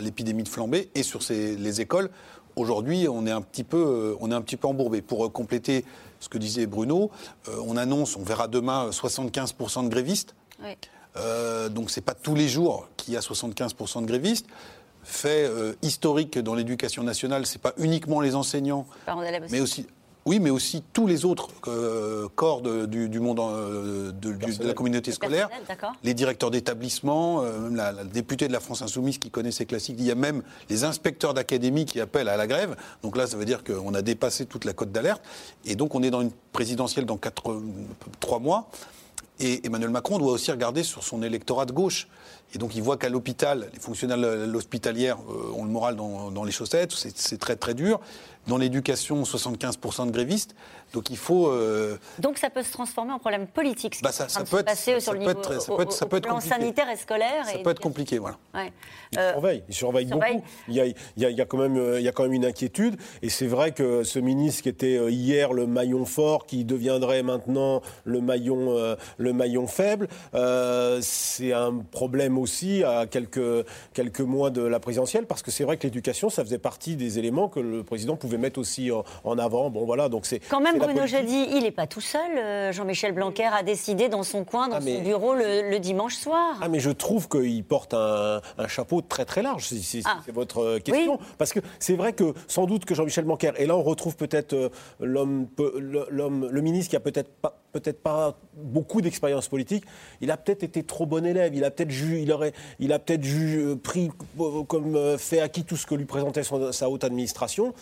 l'épidémie 0.00 0.44
de 0.44 0.48
flamber. 0.48 0.88
Et 0.94 1.02
sur 1.02 1.24
ces- 1.24 1.56
les 1.56 1.80
écoles, 1.80 2.10
aujourd'hui, 2.54 3.08
on 3.08 3.26
est 3.26 3.32
un 3.32 3.40
petit 3.42 3.64
peu, 3.64 4.16
on 4.20 4.30
est 4.30 4.34
un 4.34 4.40
petit 4.42 4.56
peu 4.56 4.68
embourbé. 4.68 5.02
Pour 5.02 5.32
compléter 5.32 5.84
ce 6.20 6.28
que 6.28 6.38
disait 6.38 6.66
Bruno, 6.66 7.10
on 7.66 7.76
annonce, 7.76 8.16
on 8.16 8.22
verra 8.22 8.46
demain, 8.46 8.86
euh, 8.86 8.92
75% 8.92 9.82
de 9.82 9.88
grévistes. 9.88 10.36
Euh, 11.16 11.68
donc 11.68 11.90
c'est 11.90 12.00
pas 12.00 12.14
tous 12.14 12.34
les 12.34 12.48
jours 12.48 12.88
qu'il 12.96 13.14
y 13.14 13.16
a 13.16 13.20
75% 13.20 14.02
de 14.02 14.06
grévistes. 14.06 14.46
Fait 15.02 15.44
euh, 15.44 15.72
historique 15.82 16.38
dans 16.38 16.54
l'éducation 16.54 17.02
nationale, 17.02 17.46
c'est 17.46 17.60
pas 17.62 17.72
uniquement 17.78 18.20
les 18.20 18.34
enseignants, 18.34 18.86
Parents 19.06 19.22
d'élèves 19.22 19.44
aussi. 19.44 19.52
mais 19.52 19.60
aussi, 19.60 19.86
oui, 20.26 20.38
mais 20.38 20.50
aussi 20.50 20.82
tous 20.92 21.06
les 21.06 21.24
autres 21.24 21.48
euh, 21.66 22.28
corps 22.34 22.60
de- 22.60 22.84
du, 22.84 23.08
du 23.08 23.18
monde 23.18 23.40
euh, 23.40 24.12
de, 24.12 24.32
du- 24.32 24.58
de 24.58 24.66
la 24.66 24.74
communauté 24.74 25.10
scolaire. 25.12 25.48
Les 26.04 26.12
directeurs 26.12 26.50
d'établissement, 26.50 27.42
euh, 27.42 27.58
même 27.58 27.76
la, 27.76 27.92
la 27.92 28.04
députée 28.04 28.48
de 28.48 28.52
la 28.52 28.60
France 28.60 28.82
Insoumise 28.82 29.16
qui 29.16 29.30
connaît 29.30 29.52
ces 29.52 29.64
classiques, 29.64 29.96
il 29.98 30.04
y 30.04 30.10
a 30.10 30.14
même 30.14 30.42
les 30.68 30.84
inspecteurs 30.84 31.32
d'académie 31.32 31.86
qui 31.86 32.00
appellent 32.02 32.28
à 32.28 32.36
la 32.36 32.46
grève. 32.46 32.76
Donc 33.02 33.16
là, 33.16 33.26
ça 33.26 33.38
veut 33.38 33.46
dire 33.46 33.64
qu'on 33.64 33.94
a 33.94 34.02
dépassé 34.02 34.44
toute 34.44 34.66
la 34.66 34.74
cote 34.74 34.92
d'alerte. 34.92 35.22
Et 35.64 35.74
donc, 35.74 35.94
on 35.94 36.02
est 36.02 36.10
dans 36.10 36.20
une 36.20 36.32
présidentielle 36.52 37.06
dans 37.06 37.16
quatre, 37.16 37.58
trois 38.20 38.40
mois. 38.40 38.68
Et 39.40 39.64
Emmanuel 39.66 39.90
Macron 39.90 40.18
doit 40.18 40.32
aussi 40.32 40.50
regarder 40.50 40.82
sur 40.82 41.04
son 41.04 41.22
électorat 41.22 41.64
de 41.64 41.72
gauche. 41.72 42.08
Et 42.54 42.58
donc 42.58 42.74
il 42.74 42.82
voit 42.82 42.96
qu'à 42.96 43.08
l'hôpital, 43.08 43.70
les 43.72 43.78
fonctionnaires 43.78 44.18
hospitalières 44.54 45.18
ont 45.54 45.64
le 45.64 45.70
moral 45.70 45.96
dans, 45.96 46.30
dans 46.30 46.44
les 46.44 46.52
chaussettes, 46.52 46.92
c'est 46.92 47.38
très 47.38 47.56
très 47.56 47.74
dur. 47.74 48.00
Dans 48.46 48.56
l'éducation, 48.56 49.22
75% 49.22 50.06
de 50.06 50.10
grévistes. 50.10 50.54
Donc 50.92 51.10
il 51.10 51.16
faut. 51.16 51.48
euh, 51.48 51.96
Donc 52.18 52.38
ça 52.38 52.50
peut 52.50 52.62
se 52.62 52.72
transformer 52.72 53.12
en 53.12 53.18
problème 53.18 53.46
politique. 53.46 53.94
ce 53.94 53.98
qui 53.98 54.04
Bah, 54.04 54.12
ça- 54.12 54.28
ça 54.28 54.40
peut 54.40 54.46
se 54.46 54.56
être- 54.56 54.64
passer 54.66 54.92
ça 54.94 55.00
sur 55.00 55.12
le 55.14 55.20
peut 55.20 55.30
être- 55.30 55.60
ça 55.60 55.72
au- 55.72 55.76
peut 55.76 55.82
être- 55.82 55.92
ça 55.92 56.06
peut 56.06 56.16
être 56.16 56.24
plan 56.24 56.34
compliqué. 56.36 56.54
sanitaire 56.54 56.90
et 56.90 56.96
scolaire. 56.96 57.44
ça 57.46 57.54
et 57.54 57.62
peut 57.62 57.70
être 57.70 57.80
compliqué, 57.80 58.18
voilà. 58.18 58.36
Ouais. 58.54 58.72
Il 59.12 59.18
Euh, 59.18 59.32
surveille, 59.32 59.62
il 59.68 59.74
surveille 59.74 60.06
beaucoup. 60.06 60.24
surveille. 60.24 60.42
Il 60.68 60.74
y, 60.74 60.80
a, 60.80 60.86
il, 60.86 60.94
y 61.16 61.24
a, 61.24 61.30
il 61.30 61.36
y 61.36 61.40
a 61.40 61.44
quand 61.46 61.58
même, 61.58 61.76
euh, 61.76 61.98
il 62.00 62.04
y 62.04 62.08
a 62.08 62.12
quand 62.12 62.22
même 62.24 62.32
une 62.32 62.44
inquiétude. 62.44 62.96
Et 63.22 63.28
c'est 63.28 63.46
vrai 63.46 63.72
que 63.72 64.02
ce 64.04 64.18
ministre 64.18 64.62
qui 64.62 64.68
était 64.68 64.96
euh, 64.96 65.10
hier 65.10 65.52
le 65.52 65.66
maillon 65.66 66.04
fort, 66.04 66.46
qui 66.46 66.64
deviendrait 66.64 67.22
maintenant 67.22 67.82
le 68.04 68.20
maillon, 68.20 68.76
euh, 68.76 68.96
le 69.18 69.32
maillon 69.32 69.66
faible, 69.66 70.08
euh, 70.34 70.98
c'est 71.02 71.52
un 71.52 71.78
problème 71.90 72.38
aussi 72.38 72.82
à 72.84 73.06
quelques, 73.06 73.64
quelques 73.92 74.20
mois 74.20 74.50
de 74.50 74.62
la 74.62 74.80
présidentielle, 74.80 75.26
parce 75.26 75.42
que 75.42 75.50
c'est 75.50 75.64
vrai 75.64 75.76
que 75.76 75.82
l'éducation, 75.84 76.30
ça 76.30 76.44
faisait 76.44 76.58
partie 76.58 76.96
des 76.96 77.18
éléments 77.18 77.48
que 77.48 77.60
le 77.60 77.82
président 77.82 78.16
pouvait 78.16 78.38
mettre 78.38 78.58
aussi 78.58 78.90
en, 78.90 79.04
en 79.24 79.38
avant. 79.38 79.70
Bon, 79.70 79.84
voilà, 79.84 80.08
donc 80.08 80.26
c'est. 80.26 80.40
Quand 80.48 80.60
même, 80.60 80.77
Bruno. 80.78 81.06
Jeudi, 81.06 81.46
il 81.52 81.62
n'est 81.62 81.70
pas 81.70 81.86
tout 81.86 82.00
seul. 82.00 82.20
euh, 82.38 82.72
Jean-Michel 82.72 83.12
Blanquer 83.12 83.44
a 83.52 83.62
décidé 83.62 84.08
dans 84.08 84.22
son 84.22 84.44
coin, 84.44 84.68
dans 84.68 84.76
Ah, 84.76 84.80
mais- 84.80 84.96
son 84.98 85.02
bureau, 85.02 85.34
le, 85.34 85.70
le 85.70 85.78
dimanche 85.78 86.16
soir. 86.16 86.56
Ah, 86.60 86.68
mais 86.68 86.80
je 86.80 86.90
trouve 86.90 87.28
qu'il 87.28 87.64
porte 87.64 87.94
un, 87.94 88.40
un 88.58 88.68
chapeau 88.68 89.00
très 89.00 89.24
très 89.24 89.42
large, 89.42 89.66
si, 89.66 89.82
si- 89.82 90.02
si 90.02 90.08
Ah. 90.08 90.18
c'est 90.24 90.32
votre 90.34 90.58
euh, 90.62 90.78
question. 90.78 91.18
Parce 91.38 91.52
que 91.52 91.60
c'est 91.78 91.94
vrai 91.96 92.12
que 92.12 92.34
sans 92.46 92.66
doute 92.66 92.84
que 92.84 92.94
Jean-Michel 92.94 93.24
Blanquer, 93.24 93.52
et 93.58 93.66
là 93.66 93.76
on 93.76 93.82
retrouve 93.82 94.16
peut-être 94.16 94.52
euh, 94.54 94.68
l'homme, 95.00 95.48
le- 95.58 96.06
l'homme, 96.10 96.48
le 96.50 96.60
ministre 96.60 96.90
qui 96.90 96.96
a 96.96 97.00
peut-être 97.00 97.30
pas, 97.30 97.58
peut-être 97.72 98.02
pas 98.02 98.38
beaucoup 98.54 99.00
d'expérience 99.00 99.48
politique, 99.48 99.84
il 100.20 100.30
a 100.30 100.36
peut-être 100.36 100.62
été 100.62 100.82
trop 100.82 101.06
bon 101.06 101.24
élève, 101.26 101.54
il 101.54 101.64
a 101.64 101.70
peut-être 101.70 101.92
il 101.92 102.32
aurait, 102.32 102.52
il 102.80 102.92
a 102.92 102.98
peut-être 102.98 103.22
ju- 103.24 103.60
euh, 103.60 103.76
pris 103.76 104.10
comme 104.68 105.16
fait 105.18 105.40
acquis 105.40 105.64
tout 105.64 105.76
ce 105.76 105.86
que 105.86 105.94
lui 105.94 106.04
présentait 106.06 106.42
son- 106.42 106.72
sa 106.72 106.88
haute 106.88 107.04
administration. 107.04 107.72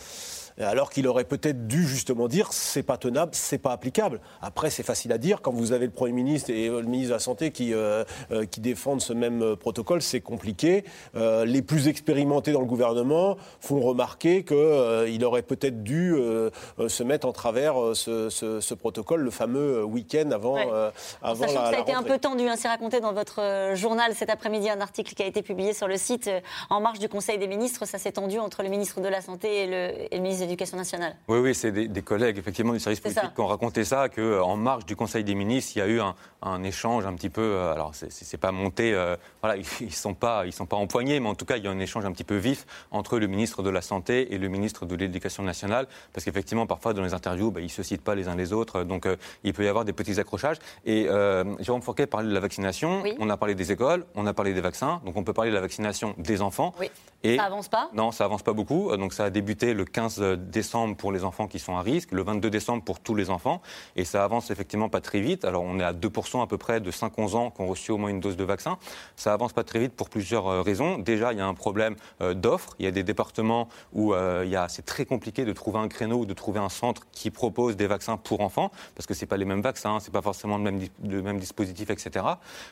Alors 0.59 0.91
qu'il 0.91 1.07
aurait 1.07 1.25
peut-être 1.25 1.67
dû 1.67 1.87
justement 1.87 2.29
dire 2.29 2.53
c'est 2.53 2.83
pas 2.83 2.97
tenable, 2.97 3.33
c'est 3.35 3.59
pas 3.59 3.73
applicable. 3.73 4.21
Après, 4.41 4.71
c'est 4.71 4.83
facile 4.83 5.13
à 5.13 5.19
dire 5.19 5.43
quand 5.43 5.53
vous 5.53 5.73
avez 5.73 5.85
le 5.85 5.93
Premier 5.93 6.13
ministre 6.13 6.51
et 6.51 6.69
euh, 6.69 6.81
le 6.81 6.87
ministre 6.87 7.11
de 7.11 7.15
la 7.15 7.19
Santé 7.21 7.51
qui, 7.51 7.75
euh, 7.75 8.05
euh, 8.31 8.47
qui 8.47 8.61
défendent 8.61 9.03
ce 9.03 9.13
même 9.13 9.43
euh, 9.43 9.57
protocole, 9.57 10.01
c'est 10.01 10.21
compliqué. 10.23 10.85
Euh, 11.15 11.45
les 11.45 11.61
plus 11.61 11.89
expérimentés 11.89 12.53
dans 12.53 12.61
le 12.61 12.67
gouvernement 12.67 13.37
font 13.61 13.81
remarquer 13.81 14.45
qu'il 14.45 15.25
aurait 15.25 15.43
peut-être 15.43 15.83
dû 15.83 16.15
euh, 16.15 16.51
euh, 16.79 16.89
se 16.89 17.03
mettre 17.03 17.27
en 17.27 17.33
travers 17.33 17.79
euh, 17.83 17.95
ce, 17.95 18.31
ce- 18.31 18.61
ce 18.61 18.75
protocole, 18.75 19.21
le 19.21 19.31
fameux 19.31 19.81
euh, 19.81 19.83
week-end 19.85 20.31
avant, 20.31 20.55
Ouais. 20.55 20.67
euh, 20.73 20.91
En 21.23 21.29
avant 21.33 21.47
sachant 21.49 21.55
la, 21.55 21.61
que 21.61 21.65
ça 21.65 21.69
a 21.69 21.73
la 21.73 21.81
été 21.81 21.93
un 21.93 22.03
peu 22.03 22.19
tendu, 22.19 22.49
hein, 22.49 22.55
c'est 22.57 22.69
raconté 22.69 23.01
dans 23.01 23.13
votre 23.13 23.43
euh, 23.43 23.75
journal 23.75 24.15
cet 24.15 24.31
après-midi, 24.31 24.71
un 24.71 24.81
article 24.81 25.13
qui 25.15 25.23
a 25.23 25.27
été 25.27 25.43
publié 25.43 25.75
sur 25.75 25.87
le 25.89 25.99
site 25.99 26.29
euh, 26.29 26.41
en 26.71 26.81
marge 26.81 26.99
du 26.99 27.09
Conseil 27.11 27.37
des 27.37 27.47
ministres. 27.47 27.85
Ça 27.85 27.99
s'est 27.99 28.13
tendu 28.13 28.39
entre 28.39 28.63
le 28.63 28.71
ministre 28.71 29.01
de 29.03 29.09
la 29.09 29.21
Santé 29.21 29.65
et 29.65 29.67
le, 29.67 29.93
et 30.13 30.17
le 30.17 30.23
ministre 30.23 30.46
l'Éducation 30.47 30.77
nationale. 30.77 31.17
Oui, 31.29 31.39
oui, 31.39 31.55
c'est 31.55 31.73
des, 31.73 31.89
des 31.89 32.03
collègues 32.03 32.39
effectivement 32.39 32.73
du 32.73 32.81
service 32.81 33.01
politique 33.01 33.23
ça. 33.23 33.33
qui 33.35 33.41
ont 33.41 33.47
raconté 33.47 33.85
ça, 33.85 34.09
qu'en 34.09 34.57
marge 34.57 34.87
du 34.87 34.97
Conseil 34.97 35.25
des 35.25 35.35
ministres, 35.35 35.73
il 35.77 35.79
y 35.81 35.83
a 35.83 35.87
eu 35.87 36.01
un, 36.01 36.15
un 36.43 36.63
échange 36.63 37.05
un 37.07 37.15
petit 37.15 37.31
peu. 37.31 37.43
euh, 37.43 37.73
alors, 37.73 37.95
c'est- 37.95 38.37
pas 38.37 38.53
monté. 38.53 38.93
euh, 38.95 39.17
voilà, 39.43 39.57
ils 39.81 39.87
ne 39.87 39.91
sont 39.91 40.15
pas, 40.15 40.45
ils 40.47 40.53
sont 40.53 40.67
pas 40.67 40.77
empoignés, 40.77 41.21
mais 41.21 41.29
en 41.29 41.35
tout 41.35 41.45
cas, 41.45 41.57
il 41.57 41.65
y 41.65 41.69
a 41.69 41.71
un 41.71 41.79
échange 41.79 42.05
un 42.05 42.13
petit 42.13 42.25
peu 42.25 42.37
vif 42.37 42.67
entre 42.91 43.19
le 43.19 43.27
ministre 43.27 43.63
de 43.63 43.71
la 43.71 43.81
santé 43.83 44.35
et 44.35 44.39
le 44.39 44.49
ministre 44.49 44.87
de 44.87 44.95
l'Éducation 44.95 45.43
nationale, 45.43 45.87
parce 46.13 46.25
qu'effectivement, 46.25 46.67
parfois 46.67 46.93
dans 46.95 47.03
les 47.03 47.15
interviews, 47.15 47.51
bah, 47.51 47.61
ils 47.61 47.71
se 47.71 47.83
citent 47.83 48.03
pas 48.03 48.15
les 48.15 48.29
uns 48.29 48.37
les 48.37 48.53
autres, 48.53 48.83
donc 48.85 49.07
euh, 49.07 49.17
il 49.45 49.53
peut 49.53 49.65
y 49.65 49.69
avoir 49.69 49.85
des 49.85 49.93
petits 49.93 50.19
accrochages. 50.21 50.57
Et 50.85 51.07
euh, 51.09 51.45
Jérôme 51.61 51.83
Fourquet 51.83 52.07
parlait 52.07 52.29
de 52.29 52.35
la 52.35 52.41
vaccination. 52.41 53.03
Oui. 53.03 53.15
On 53.19 53.31
a 53.31 53.37
parlé 53.37 53.55
des 53.55 53.73
écoles, 53.73 54.05
on 54.15 54.27
a 54.27 54.35
parlé 54.35 54.53
des 54.55 54.61
vaccins, 54.61 55.01
donc 55.05 55.17
on 55.17 55.25
peut 55.25 55.33
parler 55.33 55.51
de 55.51 55.55
la 55.57 55.61
vaccination 55.63 56.15
des 56.19 56.43
enfants. 56.43 56.75
Oui. 56.81 56.91
Et 57.27 57.37
Ça 57.37 57.45
avance 57.45 57.69
pas? 57.69 57.91
Non, 57.95 58.13
ça 58.13 58.25
avance 58.25 58.43
pas 58.43 58.53
beaucoup. 58.53 58.91
Euh, 58.91 58.97
Donc 58.97 59.13
ça 59.13 59.25
a 59.25 59.31
débuté 59.31 59.75
le 59.75 59.85
15 59.85 60.21
décembre 60.39 60.97
pour 60.97 61.13
les 61.13 61.25
enfants 61.25 61.47
qui 61.49 61.59
sont 61.59 61.77
à 61.77 61.83
risque, 61.83 62.13
le 62.13 62.23
22 62.23 62.51
décembre 62.51 62.83
pour 62.85 63.01
tous 63.01 63.15
les 63.15 63.31
enfants, 63.31 63.61
et 63.97 64.05
ça 64.05 64.25
avance 64.25 64.51
effectivement 64.51 64.89
pas 64.89 65.01
très 65.01 65.21
vite. 65.21 65.45
Alors 65.45 65.63
on 65.63 65.79
est 65.79 65.85
à 65.85 65.93
2% 65.93 66.43
à 66.43 66.47
peu 66.47 66.59
près 66.59 66.81
de 66.81 66.91
5-11 66.91 67.35
ans 67.37 67.51
qui 67.51 67.61
ont 67.63 67.67
reçu 67.69 67.91
au 67.93 67.99
moins 67.99 68.11
une 68.11 68.21
dose 68.21 68.37
de 68.37 68.45
vaccin. 68.45 68.79
Ça 69.17 69.33
avance 69.33 69.53
pas 69.53 69.65
très 69.65 69.79
vite 69.81 69.93
pour 69.95 70.09
plusieurs 70.09 70.47
euh, 70.47 70.63
raisons. 70.63 70.99
Déjà, 70.99 71.33
il 71.33 71.39
y 71.39 71.41
a 71.41 71.47
un 71.47 71.55
problème 71.55 71.97
euh, 72.21 72.35
d'offres. 72.35 72.75
Il 72.79 72.85
y 72.85 72.89
a 72.89 72.91
des 72.93 73.03
départements 73.03 73.69
où 73.93 74.15
euh, 74.15 74.43
il 74.45 74.51
y 74.51 74.57
a- 74.57 74.69
c'est 74.69 74.85
très 74.85 75.05
compliqué 75.05 75.45
de 75.45 75.53
trouver 75.53 75.79
un 75.79 75.89
créneau 75.89 76.19
ou 76.21 76.27
de 76.27 76.35
trouver 76.35 76.61
un 76.61 76.69
centre 76.69 77.07
qui 77.13 77.31
propose 77.31 77.77
des 77.77 77.87
vaccins 77.87 78.17
pour 78.17 78.41
enfants, 78.41 78.71
parce 78.95 79.07
que 79.07 79.15
c'est 79.15 79.27
pas 79.27 79.37
les 79.37 79.45
mêmes 79.45 79.63
vaccins, 79.63 79.99
c'est 80.01 80.13
pas 80.13 80.23
forcément 80.23 80.59
le 80.59 80.63
même, 80.65 80.81
le 81.05 81.23
même 81.23 81.39
dispositif, 81.39 81.91
etc. 81.91 82.25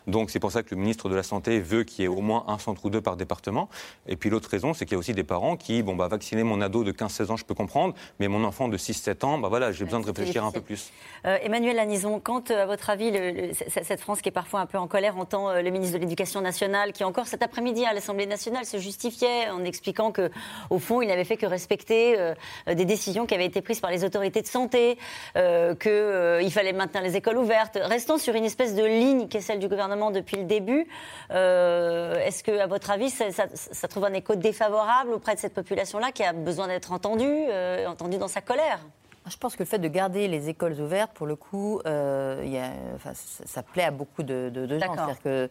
Donc 0.06 0.30
c'est 0.30 0.40
pour 0.40 0.52
ça 0.52 0.62
que 0.62 0.74
le 0.74 0.80
ministre 0.80 1.08
de 1.08 1.14
la 1.14 1.22
Santé 1.22 1.60
veut 1.60 1.84
qu'il 1.84 2.02
y 2.02 2.04
ait 2.04 2.08
au 2.08 2.20
moins 2.20 2.44
un 2.48 2.58
centre 2.58 2.84
ou 2.84 2.90
deux 2.90 3.00
par 3.00 3.16
département. 3.16 3.68
Et 4.06 4.16
puis 4.16 4.30
l'autre 4.30 4.43
raison, 4.48 4.74
c'est 4.74 4.84
qu'il 4.86 4.92
y 4.94 4.96
a 4.96 4.98
aussi 4.98 5.12
des 5.14 5.24
parents 5.24 5.56
qui, 5.56 5.82
bon, 5.82 5.94
bah, 5.96 6.08
vacciner 6.08 6.42
mon 6.42 6.60
ado 6.60 6.84
de 6.84 6.92
15-16 6.92 7.30
ans, 7.30 7.36
je 7.36 7.44
peux 7.44 7.54
comprendre, 7.54 7.94
mais 8.18 8.28
mon 8.28 8.44
enfant 8.44 8.68
de 8.68 8.76
6-7 8.76 9.24
ans, 9.24 9.38
bah, 9.38 9.48
voilà, 9.48 9.72
j'ai 9.72 9.84
besoin 9.84 10.00
de 10.00 10.06
réfléchir 10.06 10.44
un 10.44 10.52
peu 10.52 10.60
plus. 10.60 10.90
Euh, 11.26 11.38
Emmanuel 11.42 11.76
Lanison, 11.76 12.20
quand, 12.20 12.50
euh, 12.50 12.62
à 12.62 12.66
votre 12.66 12.90
avis, 12.90 13.10
le- 13.10 13.30
le- 13.30 13.50
cette 13.54 14.00
France 14.00 14.20
qui 14.22 14.28
est 14.28 14.32
parfois 14.32 14.60
un 14.60 14.66
peu 14.66 14.78
en 14.78 14.86
colère 14.86 15.16
entend 15.18 15.48
euh, 15.50 15.62
le 15.62 15.70
ministre 15.70 15.96
de 15.96 16.02
l'Éducation 16.02 16.40
nationale, 16.40 16.92
qui 16.92 17.04
encore 17.04 17.26
cet 17.26 17.42
après-midi 17.42 17.84
à 17.84 17.92
l'Assemblée 17.94 18.26
nationale 18.26 18.64
se 18.64 18.78
justifiait 18.78 19.48
en 19.50 19.64
expliquant 19.64 20.12
que, 20.12 20.30
au 20.70 20.78
fond, 20.78 21.00
il 21.02 21.08
n'avait 21.08 21.24
fait 21.24 21.36
que 21.36 21.46
respecter 21.46 22.18
euh, 22.18 22.34
euh, 22.68 22.74
des 22.74 22.84
décisions 22.84 23.26
qui 23.26 23.34
avaient 23.34 23.46
été 23.46 23.62
prises 23.62 23.80
par 23.80 23.90
les 23.90 24.04
autorités 24.04 24.42
de 24.42 24.46
santé, 24.46 24.98
euh, 25.36 25.74
qu'il 25.74 26.52
fallait 26.52 26.72
maintenir 26.72 27.02
les 27.02 27.16
écoles 27.16 27.38
ouvertes, 27.38 27.78
restant 27.82 28.18
sur 28.18 28.34
une 28.34 28.44
espèce 28.44 28.74
de 28.74 28.84
ligne 28.84 29.28
qui 29.28 29.38
est 29.38 29.40
celle 29.40 29.58
du 29.58 29.68
gouvernement 29.68 30.10
depuis 30.10 30.36
le 30.36 30.44
début. 30.44 30.86
euh, 31.30 32.24
Est-ce 32.24 32.42
que, 32.44 32.58
à 32.58 32.66
votre 32.66 32.90
avis, 32.90 33.10
ça, 33.10 33.30
ça- 33.32 33.46
ça 33.54 33.88
trouve 33.88 34.04
un 34.04 34.12
écho 34.24 34.34
défavorable 34.36 35.12
auprès 35.12 35.34
de 35.34 35.40
cette 35.40 35.54
population-là 35.54 36.10
qui 36.12 36.22
a 36.24 36.32
besoin 36.32 36.66
d'être 36.68 36.92
entendue, 36.92 37.24
euh, 37.28 37.86
entendue 37.86 38.16
dans 38.18 38.28
sa 38.28 38.40
colère 38.40 38.80
Je 39.28 39.36
pense 39.36 39.54
que 39.56 39.62
le 39.62 39.66
fait 39.68 39.78
de 39.78 39.88
garder 39.88 40.28
les 40.28 40.48
écoles 40.48 40.78
ouvertes, 40.80 41.12
pour 41.14 41.26
le 41.26 41.36
coup, 41.36 41.80
euh, 41.86 42.42
il 42.44 42.50
y 42.50 42.58
a- 42.58 42.70
enfin, 42.94 43.12
ça, 43.14 43.44
ça 43.46 43.62
plaît 43.62 43.84
à 43.84 43.90
beaucoup 43.90 44.22
de, 44.22 44.50
de- 44.52 44.66
de 44.66 44.78
gens. 44.78 44.94
Que, 45.22 45.48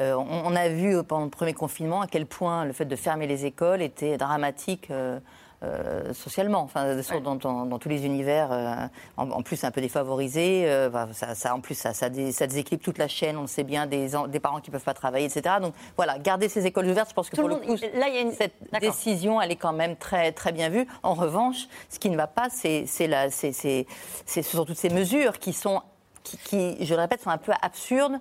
euh, 0.00 0.14
on, 0.14 0.52
on 0.52 0.56
a 0.56 0.68
vu 0.68 1.02
pendant 1.04 1.24
le 1.24 1.30
premier 1.30 1.54
confinement 1.54 2.00
à 2.02 2.06
quel 2.06 2.26
point 2.26 2.64
le 2.64 2.72
fait 2.72 2.84
de 2.86 2.96
fermer 2.96 3.26
les 3.26 3.44
écoles 3.46 3.82
était 3.82 4.16
dramatique. 4.16 4.90
euh, 4.90 5.18
euh, 5.64 6.12
socialement, 6.12 6.60
enfin, 6.60 6.96
dans, 7.20 7.34
dans- 7.36 7.66
dans 7.66 7.78
tous 7.78 7.88
les 7.88 8.04
univers, 8.04 8.48
euh, 8.52 8.74
en, 9.16 9.30
en 9.30 9.42
plus 9.42 9.64
un 9.64 9.70
peu 9.70 9.80
défavorisés, 9.80 10.64
euh, 10.66 10.88
enfin, 10.88 11.08
ça, 11.12 11.34
ça- 11.34 11.54
en 11.54 11.60
plus 11.60 11.74
ça, 11.74 11.94
ça, 11.94 12.08
dé- 12.10 12.32
ça 12.32 12.46
déséquilibre 12.46 12.84
toute 12.84 12.98
la 12.98 13.08
chaîne, 13.08 13.36
on 13.36 13.42
le 13.42 13.46
sait 13.46 13.64
bien, 13.64 13.86
des, 13.86 14.14
en- 14.14 14.26
des 14.26 14.40
parents 14.40 14.60
qui 14.60 14.70
ne 14.70 14.72
peuvent 14.72 14.84
pas 14.84 14.94
travailler, 14.94 15.26
etc. 15.26 15.56
Donc 15.60 15.74
voilà, 15.96 16.18
garder 16.18 16.48
ces 16.48 16.66
écoles 16.66 16.86
ouvertes, 16.86 17.08
je 17.10 17.14
pense 17.14 17.30
que 17.30 17.36
Tout 17.36 17.42
pour 17.42 17.48
le 17.50 17.56
coup, 17.56 17.76
là, 17.94 18.08
il 18.08 18.14
y 18.14 18.18
a 18.18 18.20
une- 18.20 18.32
cette 18.32 18.54
décision, 18.80 19.40
elle 19.40 19.52
est 19.52 19.56
quand 19.56 19.72
même 19.72 19.96
très, 19.96 20.32
très 20.32 20.52
bien 20.52 20.68
vue. 20.68 20.86
En 21.02 21.14
revanche, 21.14 21.66
ce 21.88 21.98
qui 21.98 22.10
ne 22.10 22.16
va 22.16 22.26
pas, 22.26 22.48
c'est 22.50 22.84
c'est 22.86 23.06
la- 23.06 23.30
c'est- 23.30 23.52
c'est- 23.52 23.86
c'est- 24.26 24.42
ce 24.42 24.56
sont 24.56 24.64
toutes 24.64 24.76
ces 24.78 24.90
mesures 24.90 25.38
qui 25.38 25.52
sont 25.52 25.80
qui, 26.24 26.36
qui, 26.38 26.84
je 26.84 26.94
le 26.94 27.00
répète, 27.00 27.22
sont 27.22 27.30
un 27.30 27.38
peu 27.38 27.52
absurdes 27.62 28.14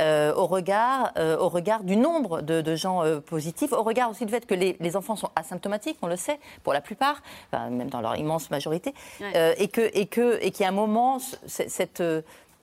euh, 0.00 0.34
au, 0.34 0.46
regard, 0.46 1.12
euh, 1.16 1.38
au 1.38 1.48
regard 1.48 1.84
du 1.84 1.96
nombre 1.96 2.40
de, 2.40 2.60
de 2.62 2.74
gens 2.74 3.04
euh, 3.04 3.20
positifs, 3.20 3.72
au 3.72 3.82
regard 3.84 4.10
aussi 4.10 4.24
du 4.26 4.32
fait 4.32 4.46
que 4.46 4.54
les, 4.54 4.76
les 4.80 4.96
enfants 4.96 5.14
sont 5.14 5.30
asymptomatiques, 5.36 5.98
on 6.02 6.08
le 6.08 6.16
sait, 6.16 6.40
pour 6.64 6.72
la 6.72 6.80
plupart, 6.80 7.22
enfin, 7.52 7.70
même 7.70 7.90
dans 7.90 8.00
leur 8.00 8.16
immense 8.16 8.50
majorité, 8.50 8.92
Ouais. 9.20 9.54
et 9.58 9.68
que 9.68 9.82
et 9.94 10.06
que 10.06 10.38
et 10.42 10.50
qu'il 10.50 10.62
y 10.62 10.66
a 10.66 10.70
un 10.70 10.72
moment, 10.72 11.18
cette 11.46 12.02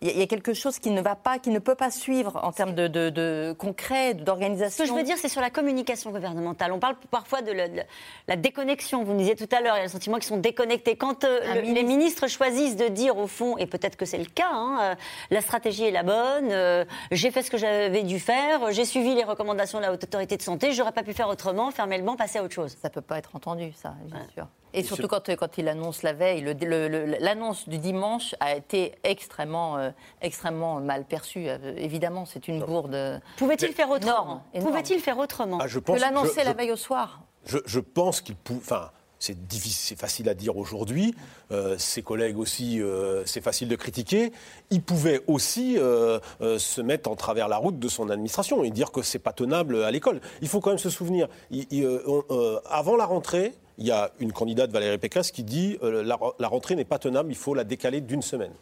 il 0.01 0.17
y 0.17 0.21
a- 0.21 0.27
quelque 0.27 0.53
chose 0.53 0.79
qui 0.79 0.89
ne 0.91 1.01
va 1.01 1.15
pas, 1.15 1.39
qui 1.39 1.49
ne 1.49 1.59
peut 1.59 1.75
pas 1.75 1.89
suivre 1.91 2.39
en 2.43 2.51
termes 2.51 2.73
de, 2.75 2.87
de, 2.87 3.09
de 3.09 3.55
concret, 3.57 4.11
Ce 4.11 4.23
d'organisation. 4.23 4.83
que 4.83 4.89
je 4.89 4.93
veux 4.93 5.03
dire, 5.03 5.15
c'est 5.17 5.29
sur 5.29 5.41
la 5.41 5.49
communication 5.49 6.11
gouvernementale. 6.11 6.71
On 6.71 6.79
parle 6.79 6.95
parfois 7.09 7.41
de 7.41 7.51
la, 7.51 7.67
de 7.67 7.81
la 8.27 8.35
déconnexion. 8.35 9.03
Vous 9.03 9.13
me 9.13 9.19
disiez 9.19 9.35
tout 9.35 9.47
à 9.55 9.61
l'heure, 9.61 9.75
il 9.75 9.79
y 9.79 9.81
a 9.81 9.85
le 9.85 9.89
sentiment 9.89 10.15
qu'ils 10.17 10.25
sont 10.25 10.37
déconnectés. 10.37 10.95
Quand 10.95 11.23
euh, 11.23 11.39
le- 11.55 11.61
ministre- 11.61 11.73
les 11.75 11.83
ministres 11.83 12.27
choisissent 12.27 12.75
de 12.75 12.87
dire, 12.87 13.17
au 13.17 13.27
fond, 13.27 13.57
et 13.57 13.65
peut-être 13.65 13.95
que 13.95 14.05
c'est 14.05 14.17
le 14.17 14.25
cas, 14.25 14.49
hein, 14.51 14.77
euh, 14.81 14.95
la 15.31 15.41
stratégie 15.41 15.85
est 15.85 15.91
la 15.91 16.03
bonne, 16.03 16.49
euh, 16.51 16.85
j'ai 17.11 17.31
fait 17.31 17.41
ce 17.43 17.49
que 17.51 17.57
j'avais 17.57 18.03
dû 18.03 18.19
faire, 18.19 18.71
j'ai 18.71 18.85
suivi 18.85 19.15
les 19.15 19.23
recommandations 19.23 19.77
de 19.79 19.83
la 19.83 19.93
Haute 19.93 20.03
Autorité 20.03 20.37
de 20.37 20.41
Santé, 20.41 20.71
j'aurais 20.73 20.91
pas 20.91 21.03
pu 21.03 21.13
faire 21.13 21.29
autrement, 21.29 21.71
fermer 21.71 21.97
le 21.97 22.03
banc, 22.03 22.15
passer 22.15 22.39
à 22.39 22.43
autre 22.43 22.53
chose. 22.53 22.75
Ça 22.81 22.89
peut 22.89 23.01
pas 23.01 23.17
être 23.17 23.35
entendu, 23.35 23.71
ça, 23.75 23.93
bien 24.05 24.19
sûr. 24.33 24.47
Et 24.79 24.83
surtout 24.83 25.07
quand, 25.07 25.27
quand 25.35 25.57
il 25.57 25.67
annonce 25.67 26.03
la 26.03 26.13
veille, 26.13 26.41
le- 26.41 26.53
le- 26.53 26.87
le- 26.87 27.17
l'annonce 27.19 27.67
du 27.67 27.77
dimanche 27.79 28.35
a 28.39 28.55
été 28.55 28.93
extrêmement, 29.03 29.77
euh, 29.77 29.89
extrêmement 30.21 30.79
mal 30.79 31.05
perçue. 31.05 31.47
Euh, 31.49 31.73
évidemment, 31.77 32.25
c'est 32.25 32.47
une 32.47 32.63
bourde. 32.63 32.93
euh, 32.95 33.19
Pouvait-il 33.37 33.73
faire 33.73 33.89
autrement? 33.89 34.43
Pouvait-il 34.59 34.99
faire 34.99 35.17
autrement? 35.17 35.57
Ah, 35.61 35.67
je 35.67 35.79
Que 35.79 35.91
l'annoncer 35.93 36.43
la 36.43 36.53
veille 36.53 36.71
au 36.71 36.75
soir. 36.75 37.21
Je, 37.45 37.57
je 37.65 37.79
pense 37.79 38.21
qu'il 38.21 38.35
pou- 38.35 38.57
Enfin, 38.57 38.91
c'est 39.19 39.97
facile 39.97 40.29
à 40.29 40.33
dire 40.33 40.57
aujourd'hui. 40.57 41.15
Euh, 41.51 41.75
ses 41.77 42.01
collègues 42.01 42.37
aussi, 42.37 42.81
euh, 42.81 43.23
c'est 43.25 43.41
facile 43.41 43.67
de 43.67 43.75
critiquer. 43.75 44.31
Il 44.69 44.81
pouvait 44.81 45.21
aussi 45.27 45.77
euh, 45.77 46.19
se 46.39 46.81
mettre 46.81 47.09
en 47.09 47.15
travers 47.15 47.47
la 47.47 47.57
route 47.57 47.79
de 47.79 47.87
son 47.87 48.09
administration 48.09 48.63
et 48.63 48.71
dire 48.71 48.91
que 48.91 49.01
c'est 49.01 49.19
pas 49.19 49.33
tenable 49.33 49.83
à 49.83 49.91
l'école. 49.91 50.21
Il 50.41 50.47
faut 50.47 50.59
quand 50.59 50.69
même 50.69 50.77
se 50.77 50.89
souvenir. 50.89 51.27
avant 52.69 52.95
la 52.95 53.05
rentrée. 53.05 53.53
Il 53.79 53.85
y 53.85 53.91
a 53.91 54.11
une 54.19 54.33
candidate, 54.33 54.71
Valérie 54.71 54.97
Pécresse, 54.97 55.31
qui 55.31 55.43
dit 55.43 55.77
la, 55.81 56.17
la 56.39 56.47
rentrée 56.47 56.75
n'est 56.75 56.85
pas 56.85 56.97
tenable, 56.97 57.31
il 57.31 57.37
faut 57.37 57.53
la 57.53 57.63
décaler 57.63 58.01
d'une 58.01 58.23
semaine. 58.23 58.53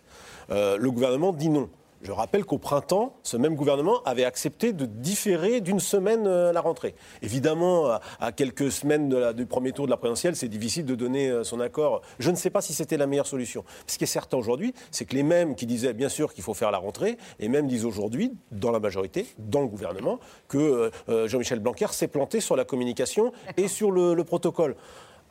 Le 0.49 0.87
gouvernement 0.89 1.31
dit 1.31 1.49
non. 1.49 1.69
Je 2.05 2.11
rappelle 2.11 2.45
qu'au 2.45 2.59
printemps, 2.59 3.15
ce 3.23 3.35
même 3.35 3.55
gouvernement 3.55 4.03
avait 4.03 4.25
accepté 4.25 4.73
de 4.73 4.85
différer 4.85 5.59
d'une 5.59 5.79
semaine 5.79 6.27
euh, 6.27 6.53
la 6.53 6.61
rentrée. 6.61 6.93
Évidemment, 7.23 7.97
à, 8.19 8.31
quelques 8.31 8.71
semaines 8.71 9.33
du 9.33 9.47
premier 9.47 9.71
tour 9.71 9.87
de 9.87 9.89
la 9.89 9.97
présidentielle, 9.97 10.35
c'est 10.35 10.47
difficile 10.47 10.85
de 10.85 10.93
donner 10.93 11.29
euh, 11.29 11.43
son 11.43 11.59
accord. 11.59 12.01
Je 12.19 12.29
ne 12.29 12.35
sais 12.35 12.51
pas 12.51 12.61
si 12.61 12.73
c'était 12.73 12.97
la 12.97 13.07
meilleure 13.07 13.25
solution. 13.25 13.65
Ce 13.87 13.97
qui 13.97 14.03
est 14.03 14.07
certain 14.07 14.37
aujourd'hui, 14.37 14.75
c'est 14.91 15.05
que 15.05 15.15
les 15.15 15.23
mêmes 15.23 15.55
qui 15.55 15.65
disaient 15.65 15.93
bien 15.93 16.09
sûr 16.09 16.31
qu'il 16.31 16.43
faut 16.43 16.53
faire 16.53 16.69
la 16.69 16.77
rentrée, 16.77 17.17
les 17.39 17.49
mêmes 17.49 17.65
disent 17.65 17.85
aujourd'hui, 17.85 18.33
dans 18.51 18.69
la 18.69 18.79
majorité, 18.79 19.25
dans 19.39 19.61
le 19.61 19.67
gouvernement, 19.67 20.19
que 20.47 20.91
euh, 21.09 21.27
Jean-Michel 21.27 21.57
Blanquer 21.57 21.87
s'est 21.89 22.07
planté 22.07 22.39
sur 22.39 22.55
la 22.55 22.65
communication 22.65 23.31
et 23.57 23.67
sur 23.67 23.89
le 23.89 24.23
protocole. 24.23 24.75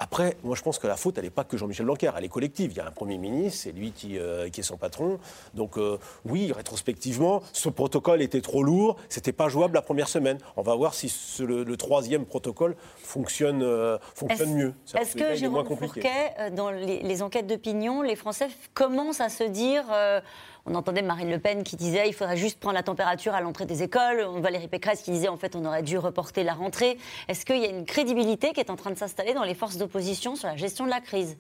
Après, 0.01 0.37
moi 0.43 0.57
je 0.57 0.63
pense 0.63 0.79
que 0.79 0.87
la 0.87 0.97
faute, 0.97 1.19
elle 1.19 1.25
n'est 1.25 1.31
pas 1.31 1.45
que 1.45 1.57
Jean-Michel 1.57 1.87
Blanquer, 1.87 2.11
elle 2.17 2.25
est 2.25 2.29
collective. 2.29 2.73
Il 2.73 2.77
y 2.77 2.81
a 2.81 2.87
un 2.87 2.91
Premier 2.91 3.17
ministre, 3.17 3.61
c'est 3.63 3.73
lui 3.73 3.93
qui, 3.93 4.19
euh, 4.19 4.49
qui, 4.49 4.61
est 4.61 4.65
son 4.65 4.77
patron. 4.77 5.19
Donc 5.55 5.79
euh, 5.79 5.99
oui, 6.25 6.53
rétrospectivement, 6.53 7.43
ce 7.53 7.69
protocole 7.69 8.21
était 8.21 8.41
trop 8.41 8.63
lourd, 8.63 8.97
c'était 9.09 9.33
pas 9.33 9.49
jouable 9.49 9.75
la 9.75 9.83
première 9.83 10.09
semaine. 10.09 10.39
On 10.57 10.63
va 10.63 10.75
voir 10.75 10.95
si 10.95 11.13
le, 11.41 11.77
troisième 11.77 12.25
protocole 12.25 12.77
fonctionne, 13.03 13.63
euh, 13.63 13.99
fonctionne 14.15 14.55
mieux. 14.55 14.75
Est-ce 14.95 15.17
que 15.17 15.35
Jérôme 15.35 15.65
Fourquet, 15.65 16.51
dans 16.53 16.71
les, 16.71 17.03
les 17.03 17.23
enquêtes 17.23 17.47
d'opinion, 17.47 18.03
les 18.03 18.17
Français 18.17 18.49
commencent 18.75 19.21
à 19.21 19.29
se 19.29 19.45
dire 19.45 19.85
on 20.67 20.75
entendait 20.75 21.03
Marine 21.03 21.31
Le 21.31 21.39
Pen 21.39 21.63
qui 21.63 21.77
disait 21.77 22.09
il 22.09 22.15
faudrait 22.15 22.37
juste 22.37 22.59
prendre 22.59 22.75
la 22.75 22.83
température 22.83 23.35
à 23.35 23.41
l'entrée 23.41 23.67
des 23.67 23.83
écoles. 23.83 24.27
Valérie 24.39 24.69
Pécresse 24.69 25.03
qui 25.03 25.11
disait 25.11 25.29
en 25.29 25.37
fait 25.37 25.57
on 25.57 25.65
aurait 25.65 25.83
dû 25.83 25.99
reporter 25.99 26.43
la 26.43 26.55
rentrée. 26.55 26.99
Est-ce 27.29 27.45
qu'il 27.45 27.61
y 27.61 27.65
a 27.65 27.69
une 27.69 27.85
crédibilité 27.85 28.53
qui 28.53 28.61
est 28.61 28.71
en 28.71 28.77
train 28.77 28.91
de 28.91 28.99
s'installer 28.99 29.35
dans 29.35 29.45
les 29.45 29.55
forces 29.55 29.77
d'opposition 29.77 30.37
sur 30.37 30.49
la 30.49 30.57
gestion 30.57 30.85
de 30.85 30.91
la 30.91 31.01
crise? 31.01 31.37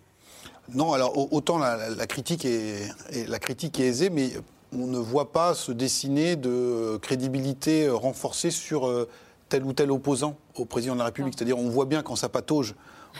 Non, 0.72 0.92
alors 0.92 1.32
autant 1.32 1.58
la, 1.58 2.06
critique 2.06 2.44
est, 2.44 2.90
la 3.28 3.38
critique 3.38 3.78
est 3.80 3.86
aisée, 3.86 4.10
mais 4.10 4.30
on 4.72 4.86
ne 4.86 4.98
voit 4.98 5.32
pas 5.32 5.54
se 5.54 5.72
dessiner 5.72 6.36
de 6.36 6.98
crédibilité 7.02 7.88
renforcée 7.88 8.50
sur 8.50 8.86
euh, 8.86 9.08
tel 9.48 9.64
ou 9.64 9.72
tel 9.72 9.90
opposant 9.90 10.36
au 10.56 10.64
président 10.64 10.94
de 10.94 10.98
la 10.98 11.06
République. 11.06 11.34
C'est-à-dire 11.36 11.58
on 11.58 11.68
voit 11.68 11.84
bien 11.84 12.02
quand 12.02 12.16
ça 12.16 12.28
patauge 12.28 12.74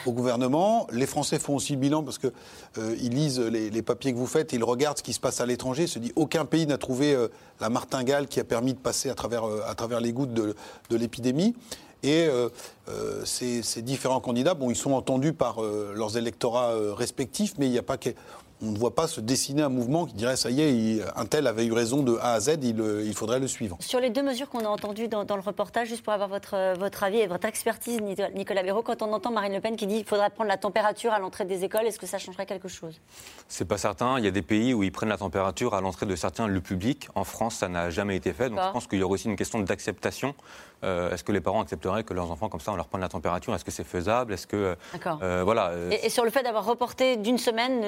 au 0.07 0.13
gouvernement. 0.13 0.87
Les 0.93 1.07
Français 1.07 1.39
font 1.39 1.57
aussi 1.57 1.77
bilan 1.77 2.03
parce 2.03 2.19
qu'ils 2.19 2.33
euh, 2.79 2.95
lisent 2.95 3.41
les, 3.41 3.83
papiers 3.83 4.13
que 4.13 4.19
vous 4.19 4.27
faites, 4.27 4.53
ils 4.53 4.65
regardent 4.65 4.99
ce 4.99 5.03
qui 5.03 5.13
se 5.13 5.21
passe 5.21 5.41
à 5.41 5.47
l'étranger. 5.47 5.87
Se 5.87 5.99
disent 5.99 6.13
aucun 6.17 6.45
pays 6.45 6.67
n'a 6.67 6.79
trouvé 6.79 7.15
euh, 7.15 7.29
la 7.61 7.69
martingale 7.69 8.27
qui 8.27 8.41
a 8.41 8.45
permis 8.45 8.75
de 8.75 8.79
passer 8.79 9.11
à 9.11 9.15
travers, 9.15 9.45
euh, 9.45 10.01
les 10.01 10.13
gouttes 10.13 10.33
de, 10.33 10.55
l'épidémie. 10.91 11.55
Et 12.03 12.29
ces, 13.25 13.63
ces, 13.63 13.81
différents 13.81 14.21
candidats, 14.21 14.53
bon, 14.53 14.69
ils 14.71 14.77
sont 14.77 14.93
entendus 14.93 15.33
par 15.33 15.63
leurs 15.63 16.19
électorats 16.19 16.75
respectifs, 16.95 17.55
mais 17.57 17.67
il 17.67 17.71
n'y 17.71 17.79
a 17.79 17.83
pas 17.83 17.97
que 17.97 18.11
on 18.65 18.73
ne 18.73 18.79
voit 18.79 18.95
pas 18.95 19.07
se 19.07 19.21
dessiner 19.21 19.63
un 19.63 19.69
mouvement 19.69 20.07
qui 20.07 20.15
dirait 20.15 20.37
ça 20.37 20.51
y 20.51 20.63
est, 20.63 21.03
un 21.17 21.27
tel 21.27 21.47
avait 21.47 21.67
eu 21.67 21.73
raison 21.73 22.03
de 22.03 22.17
A 22.21 22.33
à 22.33 22.41
Z, 22.41 22.59
il, 22.63 22.81
euh, 22.81 23.03
il 23.05 23.15
faudrait 23.15 23.41
le 23.41 23.47
suivre. 23.47 23.77
Sur 23.81 24.01
les 24.01 24.11
deux 24.11 24.23
mesures 24.23 24.49
qu'on 24.49 24.61
a 24.61 24.69
entendues 24.69 25.09
dans, 25.09 25.25
le 25.25 25.43
reportage, 25.43 25.89
juste 25.89 26.03
pour 26.03 26.13
avoir 26.13 26.29
votre, 26.29 26.55
euh, 26.55 26.75
votre 26.79 27.03
avis 27.03 27.19
et 27.19 27.27
votre 27.27 27.47
expertise, 27.47 28.01
Nicolas 28.35 28.63
Béraud, 28.63 28.83
quand 28.83 29.03
on 29.03 29.13
entend 29.13 29.31
Marine 29.31 29.53
Le 29.53 29.61
Pen 29.61 29.77
qui 29.77 29.87
dit 29.87 29.97
qu'il 29.97 30.07
faudrait 30.07 30.31
prendre 30.31 30.49
la 30.49 30.57
température 30.57 31.13
à 31.13 31.19
l'entrée 31.19 31.45
des 31.45 31.65
écoles, 31.65 31.87
est-ce 31.87 31.99
que 31.99 32.07
ça 32.07 32.19
changerait 32.19 32.47
quelque 32.47 32.69
chose? 32.69 33.01
C'est 33.49 33.67
pas 33.67 33.79
certain. 33.79 34.19
Il 34.19 34.25
y 34.25 34.29
a 34.29 34.31
des 34.31 34.43
pays 34.43 34.75
où 34.75 34.83
ils 34.83 34.93
prennent 34.93 35.09
la 35.09 35.19
température 35.19 35.75
à 35.75 35.81
l'entrée 35.81 36.07
de 36.07 36.17
certains 36.17 36.47
le 36.47 36.61
public. 36.61 37.09
En 37.15 37.25
France, 37.25 37.57
ça 37.57 37.69
n'a 37.69 37.91
jamais 37.91 38.17
été 38.17 38.33
fait. 38.33 38.49
Donc 38.49 38.61
je 38.65 38.73
pense 38.73 38.87
qu'il 38.87 38.99
y 38.99 39.03
aura 39.03 39.15
aussi 39.15 39.29
une 39.29 39.37
question 39.37 39.61
d'acceptation. 39.61 40.35
Euh, 40.85 41.13
est-ce 41.13 41.25
que 41.25 41.33
les 41.33 41.41
parents 41.41 41.63
accepteraient 41.63 42.05
que 42.05 42.15
leurs 42.15 42.31
enfants 42.31 42.49
comme 42.49 42.61
ça, 42.61 42.73
on 42.73 42.77
leur 42.77 42.89
prenne 42.89 43.01
la 43.01 43.09
température? 43.09 43.55
Est-ce 43.55 43.65
que 43.65 43.71
c'est 43.71 43.85
faisable? 43.85 44.33
Est-ce 44.35 44.47
que 44.47 44.77
voilà. 45.45 45.73
Et, 45.91 46.11
sur 46.11 46.25
le 46.25 46.31
fait 46.31 46.43
d'avoir 46.43 46.65
reporté 46.65 47.17
d'une 47.17 47.39
semaine 47.39 47.81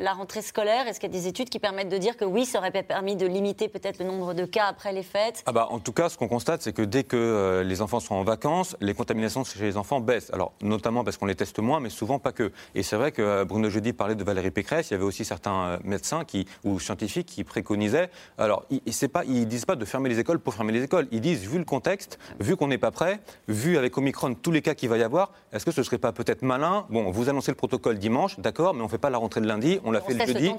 la 0.00 0.12
rentrée 0.12 0.42
scolaire, 0.42 0.86
est-ce 0.86 1.00
qu'il 1.00 1.12
y 1.12 1.16
a 1.16 1.18
des 1.18 1.28
études 1.28 1.48
qui 1.48 1.58
permettent 1.58 1.88
de 1.88 1.98
dire 1.98 2.16
que 2.16 2.24
oui, 2.24 2.44
ça 2.44 2.58
aurait 2.58 2.70
permis 2.82 3.16
de 3.16 3.26
limiter 3.26 3.68
peut-être 3.68 3.98
le 3.98 4.04
nombre 4.04 4.34
de 4.34 4.44
cas 4.44 4.66
après 4.66 4.92
les 4.92 5.02
fêtes? 5.02 5.42
Ah 5.46 5.52
bah, 5.52 5.68
En 5.70 5.78
tout 5.78 5.92
cas, 5.92 6.08
ce 6.08 6.16
qu'on 6.16 6.28
constate, 6.28 6.62
c'est 6.62 6.72
que 6.72 6.82
dès 6.82 7.04
que 7.04 7.16
euh, 7.16 7.62
les 7.62 7.82
enfants 7.82 8.00
sont 8.00 8.14
en 8.14 8.24
vacances, 8.24 8.76
les 8.80 8.94
contaminations 8.94 9.44
chez 9.44 9.60
les 9.60 9.76
enfants 9.76 10.00
baissent. 10.00 10.30
Alors, 10.32 10.52
notamment 10.62 11.04
parce 11.04 11.16
qu'on 11.16 11.26
les 11.26 11.34
teste 11.34 11.58
moins, 11.58 11.80
mais 11.80 11.90
souvent 11.90 12.18
pas 12.18 12.32
que. 12.32 12.52
Et 12.74 12.82
c'est 12.82 12.96
vrai 12.96 13.12
que 13.12 13.22
euh, 13.22 13.44
Bruno 13.44 13.68
Jeudi 13.70 13.92
parlait 13.92 14.14
de 14.14 14.24
Valérie 14.24 14.50
Pécresse, 14.50 14.90
il 14.90 14.94
y 14.94 14.96
avait 14.96 15.04
aussi 15.04 15.24
certains 15.24 15.60
euh, 15.60 15.78
médecins 15.84 16.24
qui, 16.24 16.46
ou 16.64 16.80
scientifiques 16.80 17.26
qui 17.26 17.44
préconisaient. 17.44 18.10
Alors, 18.38 18.64
ils 18.70 18.80
ne 18.86 19.44
disent 19.44 19.64
pas 19.64 19.76
de 19.76 19.84
fermer 19.84 20.08
les 20.08 20.18
écoles 20.18 20.38
pour 20.38 20.54
fermer 20.54 20.72
les 20.72 20.82
écoles. 20.82 21.08
Ils 21.10 21.20
disent, 21.20 21.40
vu 21.40 21.58
le 21.58 21.64
contexte, 21.64 22.18
vu 22.40 22.56
qu'on 22.56 22.68
n'est 22.68 22.78
pas 22.78 22.90
prêt, 22.90 23.20
vu 23.48 23.78
avec 23.78 23.96
Omicron 23.96 24.34
tous 24.34 24.50
les 24.50 24.62
cas 24.62 24.74
qu'il 24.74 24.88
va 24.88 24.98
y 24.98 25.02
avoir, 25.02 25.32
est-ce 25.52 25.64
que 25.64 25.70
ce 25.70 25.82
serait 25.82 25.98
pas 25.98 26.12
peut-être 26.12 26.42
malin 26.42 26.86
Bon, 26.90 27.10
vous 27.10 27.28
annoncez 27.28 27.50
le 27.50 27.56
protocole 27.56 27.98
dimanche, 27.98 28.38
d'accord, 28.40 28.74
mais 28.74 28.80
on 28.80 28.84
ne 28.84 28.90
fait 28.90 28.98
pas 28.98 29.10
la 29.10 29.18
rentrée 29.18 29.40
de 29.40 29.46
lundi, 29.46 29.80
on 29.84 29.90
l'a 29.90 30.00
fait 30.00 30.14
le 30.14 30.26
jeudi. 30.26 30.52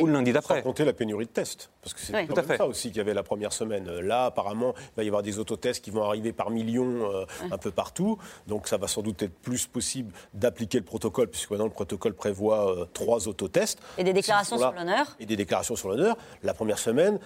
Ou 0.00 0.06
le 0.06 0.12
lundi 0.12 0.32
d'après. 0.32 0.58
Sans 0.58 0.62
compter 0.62 0.84
la 0.84 0.92
pénurie 0.92 1.26
de 1.26 1.30
tests. 1.30 1.70
Parce 1.82 1.94
que 1.94 2.00
c'est 2.00 2.26
tout 2.26 2.34
à 2.36 2.42
fait. 2.42 2.56
ça 2.56 2.66
aussi 2.66 2.88
qu'il 2.88 2.98
y 2.98 3.00
avait 3.00 3.14
la 3.14 3.22
première 3.22 3.52
semaine. 3.52 3.90
Là, 4.00 4.26
apparemment, 4.26 4.74
il 4.76 4.96
va 4.96 5.04
y 5.04 5.06
avoir 5.08 5.22
des 5.22 5.38
autotests 5.38 5.84
qui 5.84 5.90
vont 5.90 6.02
arriver 6.02 6.32
par 6.32 6.50
millions 6.50 7.10
euh, 7.12 7.24
un 7.50 7.58
peu 7.58 7.70
partout. 7.70 8.18
Donc 8.46 8.68
ça 8.68 8.76
va 8.76 8.86
sans 8.86 9.02
doute 9.02 9.22
être 9.22 9.34
plus 9.34 9.66
possible 9.66 10.12
d'appliquer 10.34 10.78
le 10.78 10.84
protocole, 10.84 11.28
puisque 11.28 11.50
maintenant 11.50 11.66
le 11.66 11.70
protocole 11.70 12.14
prévoit 12.14 12.72
euh, 12.72 12.86
trois 12.92 13.28
autotests. 13.28 13.78
Et 13.98 14.04
des 14.04 14.12
déclarations 14.12 14.58
sur 14.58 14.72
l'honneur 14.72 15.16
Et 15.20 15.26
des 15.26 15.36
déclarations 15.36 15.76
sur 15.76 15.88
l'honneur. 15.88 16.16
La 16.42 16.54
première 16.54 16.78
semaine, 16.78 17.18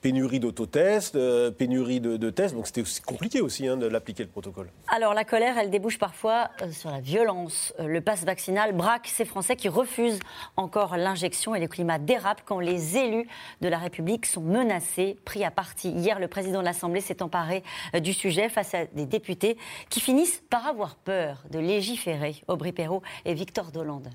pénurie 0.00 0.40
d'autotests, 0.40 1.16
euh, 1.16 1.50
pénurie 1.50 2.00
de, 2.00 2.30
tests. 2.30 2.54
Donc 2.54 2.66
c'était 2.66 2.84
compliqué 3.04 3.39
aussi 3.40 3.66
hein, 3.66 3.76
de 3.76 3.86
l'appliquer 3.86 4.22
le 4.22 4.28
protocole. 4.28 4.70
Alors 4.88 5.14
la 5.14 5.24
colère, 5.24 5.58
elle 5.58 5.70
débouche 5.70 5.98
parfois 5.98 6.50
sur 6.72 6.90
la 6.90 7.00
violence. 7.00 7.72
Le 7.78 8.00
pass 8.00 8.24
vaccinal 8.24 8.72
braque 8.72 9.08
ces 9.08 9.24
Français 9.24 9.56
qui 9.56 9.68
refusent 9.68 10.20
encore 10.56 10.96
l'injection 10.96 11.54
et 11.54 11.60
les 11.60 11.68
climat 11.68 11.98
dérape 11.98 12.42
quand 12.44 12.60
les 12.60 12.98
élus 12.98 13.26
de 13.60 13.68
la 13.68 13.78
République 13.78 14.26
sont 14.26 14.42
menacés, 14.42 15.16
pris 15.24 15.44
à 15.44 15.50
partie. 15.50 15.90
Hier, 15.90 16.18
le 16.18 16.28
président 16.28 16.60
de 16.60 16.64
l'Assemblée 16.64 17.00
s'est 17.00 17.22
emparé 17.22 17.62
euh, 17.94 18.00
du 18.00 18.12
sujet 18.12 18.48
face 18.48 18.74
à 18.74 18.84
des 18.86 19.06
députés 19.06 19.56
qui 19.88 20.00
finissent 20.00 20.42
par 20.50 20.66
avoir 20.66 20.96
peur 20.96 21.44
de 21.50 21.58
légiférer. 21.58 22.36
Aubry 22.48 22.72
Perrault 22.72 23.02
et 23.24 23.34
Victor 23.34 23.70
Dolande. 23.72 24.10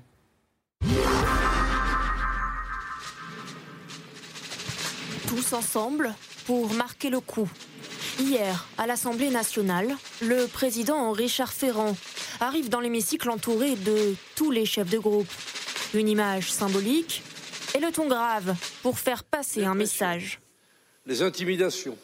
Tous 5.28 5.52
ensemble 5.52 6.14
pour 6.46 6.72
marquer 6.74 7.10
le 7.10 7.20
coup. 7.20 7.48
Hier, 8.18 8.66
à 8.78 8.86
l'Assemblée 8.86 9.28
nationale, 9.28 9.94
le 10.22 10.46
président 10.46 11.12
Richard 11.12 11.52
Ferrand 11.52 11.94
arrive 12.40 12.70
dans 12.70 12.80
l'hémicycle 12.80 13.28
entouré 13.28 13.76
de 13.76 14.14
tous 14.34 14.50
les 14.50 14.64
chefs 14.64 14.88
de 14.88 14.98
groupe. 14.98 15.28
Une 15.92 16.08
image 16.08 16.50
symbolique 16.50 17.22
et 17.74 17.78
le 17.78 17.92
ton 17.92 18.08
grave 18.08 18.54
pour 18.82 18.98
faire 18.98 19.22
passer 19.22 19.64
un 19.64 19.74
message. 19.74 20.40
Les 21.04 21.20
intimidations, 21.20 21.98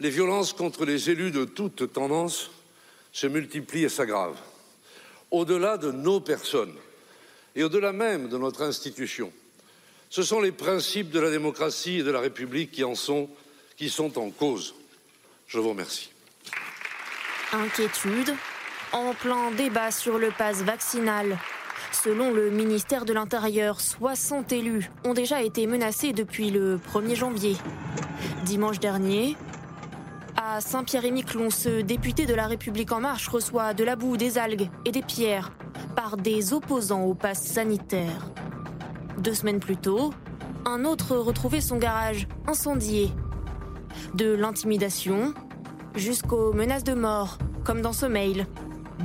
les 0.00 0.10
violences 0.10 0.52
contre 0.52 0.84
les 0.84 1.08
élus 1.08 1.30
de 1.30 1.46
toute 1.46 1.94
tendance 1.94 2.50
se 3.10 3.26
multiplient 3.26 3.84
et 3.84 3.88
s'aggravent. 3.88 4.40
Au-delà 5.30 5.78
de 5.78 5.92
nos 5.92 6.20
personnes 6.20 6.74
et 7.54 7.64
au-delà 7.64 7.92
même 7.92 8.28
de 8.28 8.36
notre 8.36 8.62
institution, 8.62 9.32
ce 10.10 10.22
sont 10.22 10.40
les 10.40 10.52
principes 10.52 11.10
de 11.10 11.20
la 11.20 11.30
démocratie 11.30 12.00
et 12.00 12.02
de 12.02 12.10
la 12.10 12.20
République 12.20 12.70
qui 12.70 12.84
en 12.84 12.94
sont, 12.94 13.30
qui 13.78 13.88
sont 13.88 14.18
en 14.18 14.28
cause. 14.28 14.74
Je 15.46 15.58
vous 15.58 15.70
remercie. 15.70 16.10
Inquiétude, 17.52 18.34
en 18.92 19.14
plein 19.14 19.50
débat 19.52 19.90
sur 19.90 20.18
le 20.18 20.30
pass 20.36 20.62
vaccinal 20.62 21.38
Selon 21.92 22.30
le 22.32 22.50
ministère 22.50 23.04
de 23.04 23.12
l'Intérieur, 23.12 23.80
60 23.80 24.52
élus 24.52 24.90
ont 25.04 25.14
déjà 25.14 25.42
été 25.42 25.66
menacés 25.66 26.12
depuis 26.12 26.50
le 26.50 26.78
1er 26.78 27.14
janvier. 27.14 27.56
Dimanche 28.44 28.78
dernier, 28.78 29.36
à 30.36 30.60
Saint-Pierre-et-Miquelon, 30.60 31.50
ce 31.50 31.80
député 31.80 32.26
de 32.26 32.34
la 32.34 32.46
République 32.46 32.92
en 32.92 33.00
marche 33.00 33.28
reçoit 33.28 33.74
de 33.74 33.82
la 33.82 33.96
boue, 33.96 34.16
des 34.16 34.38
algues 34.38 34.68
et 34.84 34.92
des 34.92 35.02
pierres 35.02 35.52
par 35.94 36.16
des 36.16 36.52
opposants 36.52 37.02
au 37.02 37.14
pass 37.14 37.42
sanitaire. 37.42 38.30
Deux 39.18 39.34
semaines 39.34 39.60
plus 39.60 39.76
tôt, 39.76 40.12
un 40.64 40.84
autre 40.84 41.16
retrouvait 41.16 41.60
son 41.60 41.76
garage 41.76 42.28
incendié. 42.46 43.10
De 44.14 44.32
l'intimidation 44.32 45.34
jusqu'aux 45.94 46.52
menaces 46.52 46.84
de 46.84 46.94
mort, 46.94 47.38
comme 47.64 47.82
dans 47.82 47.92
ce 47.92 48.06
mail. 48.06 48.46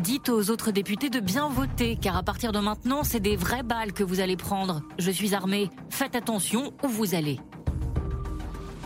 Dites 0.03 0.29
aux 0.29 0.49
autres 0.49 0.71
députés 0.71 1.09
de 1.09 1.19
bien 1.19 1.49
voter, 1.49 1.97
car 2.01 2.15
à 2.15 2.23
partir 2.23 2.51
de 2.51 2.59
maintenant, 2.59 3.03
c'est 3.03 3.19
des 3.19 3.35
vraies 3.35 3.63
balles 3.63 3.91
que 3.91 4.03
vous 4.03 4.19
allez 4.19 4.37
prendre. 4.37 4.81
Je 4.97 5.11
suis 5.11 5.35
armé. 5.35 5.69
Faites 5.89 6.15
attention 6.15 6.73
où 6.83 6.87
vous 6.87 7.13
allez. 7.13 7.39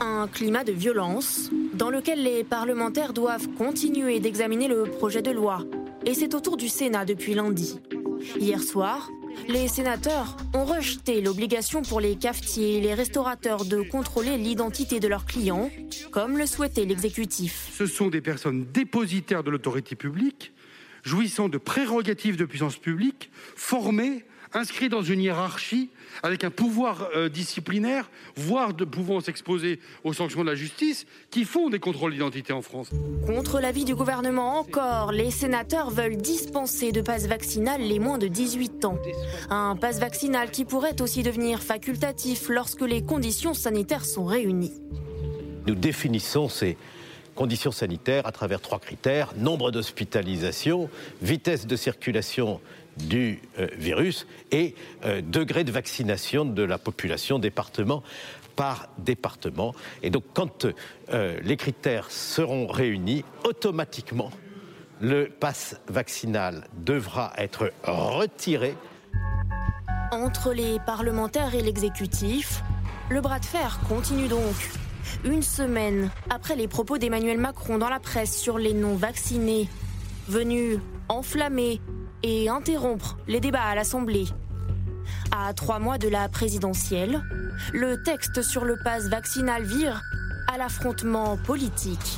Un 0.01 0.27
climat 0.27 0.63
de 0.63 0.71
violence 0.71 1.51
dans 1.73 1.89
lequel 1.89 2.23
les 2.23 2.43
parlementaires 2.43 3.13
doivent 3.13 3.47
continuer 3.57 4.19
d'examiner 4.19 4.67
le 4.67 4.83
projet 4.83 5.21
de 5.21 5.31
loi. 5.31 5.59
Et 6.05 6.13
c'est 6.13 6.33
au 6.33 6.39
tour 6.39 6.57
du 6.57 6.69
Sénat 6.69 7.05
depuis 7.05 7.33
lundi. 7.33 7.79
Hier 8.39 8.61
soir, 8.61 9.09
les 9.47 9.67
sénateurs 9.67 10.37
ont 10.53 10.65
rejeté 10.65 11.21
l'obligation 11.21 11.81
pour 11.81 11.99
les 11.99 12.15
cafetiers 12.15 12.77
et 12.77 12.81
les 12.81 12.93
restaurateurs 12.93 13.65
de 13.65 13.81
contrôler 13.81 14.37
l'identité 14.37 14.99
de 14.99 15.07
leurs 15.07 15.25
clients, 15.25 15.69
comme 16.11 16.37
le 16.37 16.45
souhaitait 16.45 16.85
l'exécutif. 16.85 17.69
Ce 17.77 17.85
sont 17.85 18.07
des 18.07 18.21
personnes 18.21 18.65
dépositaires 18.71 19.43
de 19.43 19.51
l'autorité 19.51 19.95
publique 19.95 20.53
jouissant 21.05 21.47
de 21.47 21.57
prérogatives 21.57 22.35
de 22.35 22.45
puissance 22.45 22.77
publique, 22.77 23.29
formés 23.55 24.25
inscrits 24.53 24.89
dans 24.89 25.01
une 25.01 25.21
hiérarchie 25.21 25.89
avec 26.23 26.43
un 26.43 26.49
pouvoir 26.49 27.09
euh, 27.15 27.29
disciplinaire, 27.29 28.09
voire 28.35 28.73
de 28.73 28.85
pouvant 28.85 29.19
s'exposer 29.19 29.79
aux 30.03 30.13
sanctions 30.13 30.43
de 30.43 30.49
la 30.49 30.55
justice, 30.55 31.05
qui 31.29 31.43
font 31.43 31.69
des 31.69 31.79
contrôles 31.79 32.13
d'identité 32.13 32.53
en 32.53 32.61
France. 32.61 32.89
Contre 33.25 33.59
l'avis 33.59 33.85
du 33.85 33.95
gouvernement 33.95 34.59
encore, 34.59 35.11
les 35.11 35.31
sénateurs 35.31 35.89
veulent 35.89 36.17
dispenser 36.17 36.91
de 36.91 37.01
passe 37.01 37.27
vaccinal 37.27 37.81
les 37.81 37.99
moins 37.99 38.17
de 38.17 38.27
18 38.27 38.85
ans. 38.85 38.97
Un 39.49 39.75
passe 39.75 39.99
vaccinal 39.99 40.51
qui 40.51 40.65
pourrait 40.65 41.01
aussi 41.01 41.23
devenir 41.23 41.61
facultatif 41.61 42.49
lorsque 42.49 42.81
les 42.81 43.03
conditions 43.03 43.53
sanitaires 43.53 44.05
sont 44.05 44.25
réunies. 44.25 44.73
Nous 45.67 45.75
définissons 45.75 46.47
ces 46.47 46.77
conditions 47.35 47.71
sanitaires 47.71 48.25
à 48.25 48.31
travers 48.31 48.61
trois 48.61 48.79
critères 48.79 49.33
nombre 49.37 49.71
d'hospitalisations, 49.71 50.89
vitesse 51.21 51.67
de 51.67 51.75
circulation 51.75 52.61
du 52.97 53.41
euh, 53.59 53.67
virus 53.77 54.27
et 54.51 54.75
euh, 55.03 55.21
degré 55.21 55.63
de 55.63 55.71
vaccination 55.71 56.45
de 56.45 56.63
la 56.63 56.77
population 56.77 57.39
département 57.39 58.03
par 58.55 58.87
département. 58.97 59.73
Et 60.01 60.09
donc 60.09 60.23
quand 60.33 60.65
euh, 61.09 61.39
les 61.43 61.57
critères 61.57 62.09
seront 62.09 62.67
réunis, 62.67 63.25
automatiquement, 63.43 64.31
le 65.01 65.25
pass 65.25 65.79
vaccinal 65.87 66.67
devra 66.77 67.33
être 67.37 67.71
retiré. 67.83 68.75
Entre 70.11 70.53
les 70.53 70.79
parlementaires 70.85 71.53
et 71.53 71.61
l'exécutif, 71.61 72.63
le 73.09 73.19
bras 73.19 73.39
de 73.39 73.45
fer 73.45 73.79
continue 73.89 74.27
donc. 74.27 74.55
Une 75.25 75.41
semaine 75.41 76.09
après 76.29 76.55
les 76.55 76.67
propos 76.67 76.97
d'Emmanuel 76.97 77.37
Macron 77.37 77.77
dans 77.77 77.89
la 77.89 77.99
presse 77.99 78.39
sur 78.39 78.57
les 78.57 78.73
non-vaccinés, 78.73 79.67
venus 80.27 80.79
enflammer 81.09 81.81
et 82.25 82.49
interrompre 82.49 83.17
les 83.27 83.39
débats 83.39 83.61
à 83.61 83.75
l'Assemblée. 83.75 84.25
À 85.31 85.53
trois 85.53 85.77
mois 85.77 85.99
de 85.99 86.07
la 86.07 86.27
présidentielle, 86.27 87.21
le 87.71 88.01
texte 88.01 88.41
sur 88.41 88.65
le 88.65 88.77
pass 88.83 89.07
vaccinal 89.09 89.63
vire 89.63 90.01
à 90.51 90.57
l'affrontement 90.57 91.37
politique. 91.37 92.17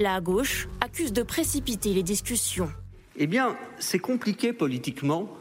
La 0.00 0.22
gauche 0.22 0.66
accuse 0.80 1.12
de 1.12 1.22
précipiter 1.22 1.92
les 1.92 2.02
discussions. 2.02 2.72
Eh 3.16 3.26
bien, 3.26 3.54
c'est 3.78 3.98
compliqué 3.98 4.54
politiquement. 4.54 5.36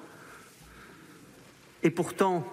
Et 1.81 1.89
pourtant, 1.89 2.45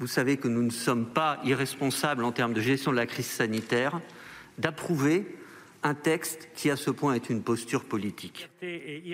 vous 0.00 0.08
savez 0.08 0.38
que 0.38 0.48
nous 0.48 0.62
ne 0.62 0.70
sommes 0.70 1.06
pas 1.06 1.38
irresponsables 1.44 2.24
en 2.24 2.32
termes 2.32 2.52
de 2.52 2.60
gestion 2.60 2.90
de 2.90 2.96
la 2.96 3.06
crise 3.06 3.26
sanitaire, 3.26 4.00
d'approuver 4.58 5.39
un 5.82 5.94
texte 5.94 6.48
qui, 6.54 6.70
à 6.70 6.76
ce 6.76 6.90
point, 6.90 7.14
est 7.14 7.30
une 7.30 7.42
posture 7.42 7.84
politique. 7.84 8.50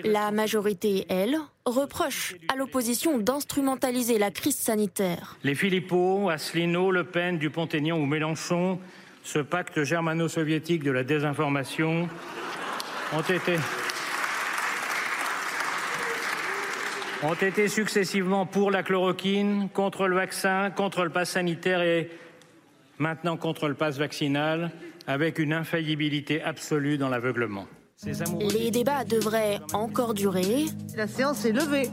La 0.03 0.31
majorité, 0.31 1.05
elle, 1.09 1.37
reproche 1.65 2.35
à 2.49 2.55
l'opposition 2.55 3.17
d'instrumentaliser 3.17 4.17
la 4.17 4.31
crise 4.31 4.57
sanitaire. 4.57 5.37
Les 5.43 5.55
Philippot, 5.55 6.29
Asselineau, 6.29 6.91
Le 6.91 7.05
Pen, 7.05 7.37
Dupont-Aignan 7.37 7.97
ou 7.97 8.05
Mélenchon, 8.05 8.79
ce 9.23 9.39
pacte 9.39 9.83
germano-soviétique 9.83 10.83
de 10.83 10.91
la 10.91 11.03
désinformation, 11.03 12.09
ont 13.13 13.21
été 13.21 13.57
ont 17.23 17.33
été 17.33 17.67
successivement 17.67 18.45
pour 18.45 18.69
la 18.69 18.83
chloroquine, 18.83 19.69
contre 19.73 20.07
le 20.07 20.15
vaccin, 20.15 20.69
contre 20.69 21.03
le 21.03 21.09
pass 21.09 21.31
sanitaire 21.31 21.81
et 21.81 22.11
maintenant 22.99 23.37
contre 23.37 23.67
le 23.67 23.73
pass 23.73 23.97
vaccinal, 23.97 24.71
avec 25.07 25.39
une 25.39 25.53
infaillibilité 25.53 26.41
absolue 26.43 26.97
dans 26.97 27.09
l'aveuglement. 27.09 27.65
Les 28.05 28.69
débats 28.69 29.03
devraient 29.05 29.59
encore 29.73 30.13
durer. 30.13 30.65
La 30.95 31.07
séance 31.07 31.45
est 31.45 31.51
levée. 31.51 31.89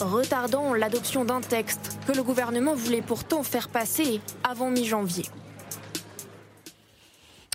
Retardant 0.00 0.72
l'adoption 0.74 1.24
d'un 1.24 1.40
texte 1.40 1.98
que 2.06 2.12
le 2.12 2.22
gouvernement 2.22 2.74
voulait 2.74 3.02
pourtant 3.02 3.42
faire 3.42 3.68
passer 3.68 4.20
avant 4.48 4.70
mi-janvier. 4.70 5.24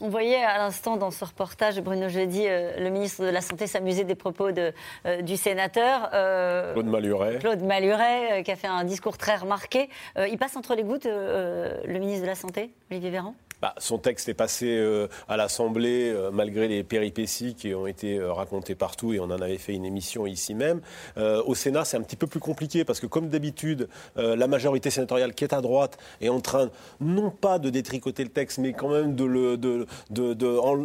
On 0.01 0.09
voyait 0.09 0.43
à 0.43 0.57
l'instant 0.57 0.97
dans 0.97 1.09
ce 1.09 1.23
reportage, 1.23 1.79
Bruno 1.79 2.09
Jeudi, 2.09 2.43
euh, 2.45 2.77
le 2.77 2.89
ministre 2.89 3.23
de 3.23 3.29
la 3.29 3.39
Santé 3.39 3.65
s'amuser 3.65 4.03
des 4.03 4.13
propos 4.13 4.51
de, 4.51 4.73
euh, 5.05 5.21
du 5.21 5.37
sénateur. 5.37 6.09
euh, 6.13 6.73
Claude 6.73 6.87
Maluret. 6.87 7.37
Claude 7.39 7.61
Maluret, 7.63 8.39
euh, 8.39 8.43
qui 8.43 8.51
a 8.51 8.57
fait 8.57 8.67
un 8.67 8.83
discours 8.83 9.17
très 9.17 9.37
remarqué. 9.37 9.89
Euh, 10.17 10.27
il 10.27 10.37
passe 10.37 10.57
entre 10.57 10.75
les 10.75 10.83
gouttes, 10.83 11.05
euh, 11.05 11.77
le 11.87 11.97
ministre 11.99 12.23
de 12.23 12.27
la 12.27 12.35
Santé, 12.35 12.71
Olivier 12.91 13.09
Véran? 13.09 13.35
Bah, 13.61 13.73
son 13.77 13.97
texte 13.97 14.27
est 14.29 14.33
passé 14.33 14.67
euh, 14.67 15.07
à 15.29 15.37
l'Assemblée 15.37 16.11
euh, 16.13 16.29
malgré 16.31 16.67
les 16.67 16.83
péripéties 16.83 17.55
qui 17.55 17.73
ont 17.73 17.87
été 17.87 18.17
euh, 18.17 18.33
racontées 18.33 18.75
partout 18.75 19.13
et 19.13 19.19
on 19.19 19.25
en 19.25 19.41
avait 19.41 19.57
fait 19.57 19.73
une 19.73 19.85
émission 19.85 20.25
ici 20.27 20.53
même. 20.53 20.81
Au 21.17 21.55
Sénat, 21.55 21.85
c'est 21.85 21.97
un 21.97 22.01
petit 22.01 22.15
peu 22.15 22.27
plus 22.27 22.39
compliqué 22.39 22.83
parce 22.83 22.99
que 22.99 23.05
comme 23.07 23.29
d'habitude, 23.29 23.87
la 24.15 24.47
majorité 24.47 24.89
sénatoriale 24.89 25.33
qui 25.33 25.43
est 25.43 25.53
à 25.53 25.61
droite 25.61 25.97
est 26.21 26.29
en 26.29 26.39
train 26.39 26.69
non 26.99 27.29
pas 27.31 27.59
de 27.59 27.69
détricoter 27.69 28.23
le 28.23 28.29
texte, 28.29 28.57
mais 28.59 28.73
quand 28.73 28.89
même 28.89 29.15
de 29.15 29.23
le- 29.25 29.57
de- 29.57 29.85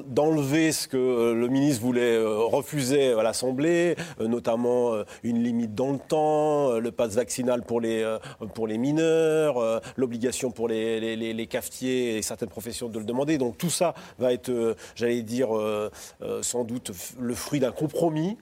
d'enlever 0.07 0.73
ce 0.73 0.89
que 0.89 1.33
le 1.33 1.49
ministre 1.49 1.83
voulait 1.83 2.19
refuser 2.25 3.13
à 3.13 3.23
l'Assemblée, 3.23 3.97
notamment 4.21 4.93
une 5.23 5.43
limite 5.43 5.75
dans 5.75 5.93
le 5.93 5.99
temps, 5.99 6.79
le 6.79 6.91
pass 6.91 7.15
vaccinal 7.15 7.63
pour 7.63 7.81
les, 7.81 8.17
pour 8.55 8.67
les 8.67 8.79
mineurs, 8.79 9.81
l'obligation 9.97 10.51
pour 10.51 10.69
les, 10.69 11.01
les- 11.01 11.17
les- 11.17 11.33
les 11.35 11.47
cafetiers 11.47 12.17
et 12.19 12.23
certaines 12.23 12.51
de 12.61 12.99
le 12.99 13.05
demander. 13.05 13.39
Donc 13.39 13.59
tout 13.59 13.71
ça 13.71 13.95
va 14.19 14.33
être, 14.33 14.51
euh, 14.51 14.75
j'allais 14.95 15.23
dire, 15.23 15.57
euh, 15.57 15.91
euh, 16.23 16.43
sans 16.43 16.65
doute 16.65 16.93
le 17.19 17.35
fruit 17.35 17.61
d'un 17.61 17.73
compromis. 17.73 18.37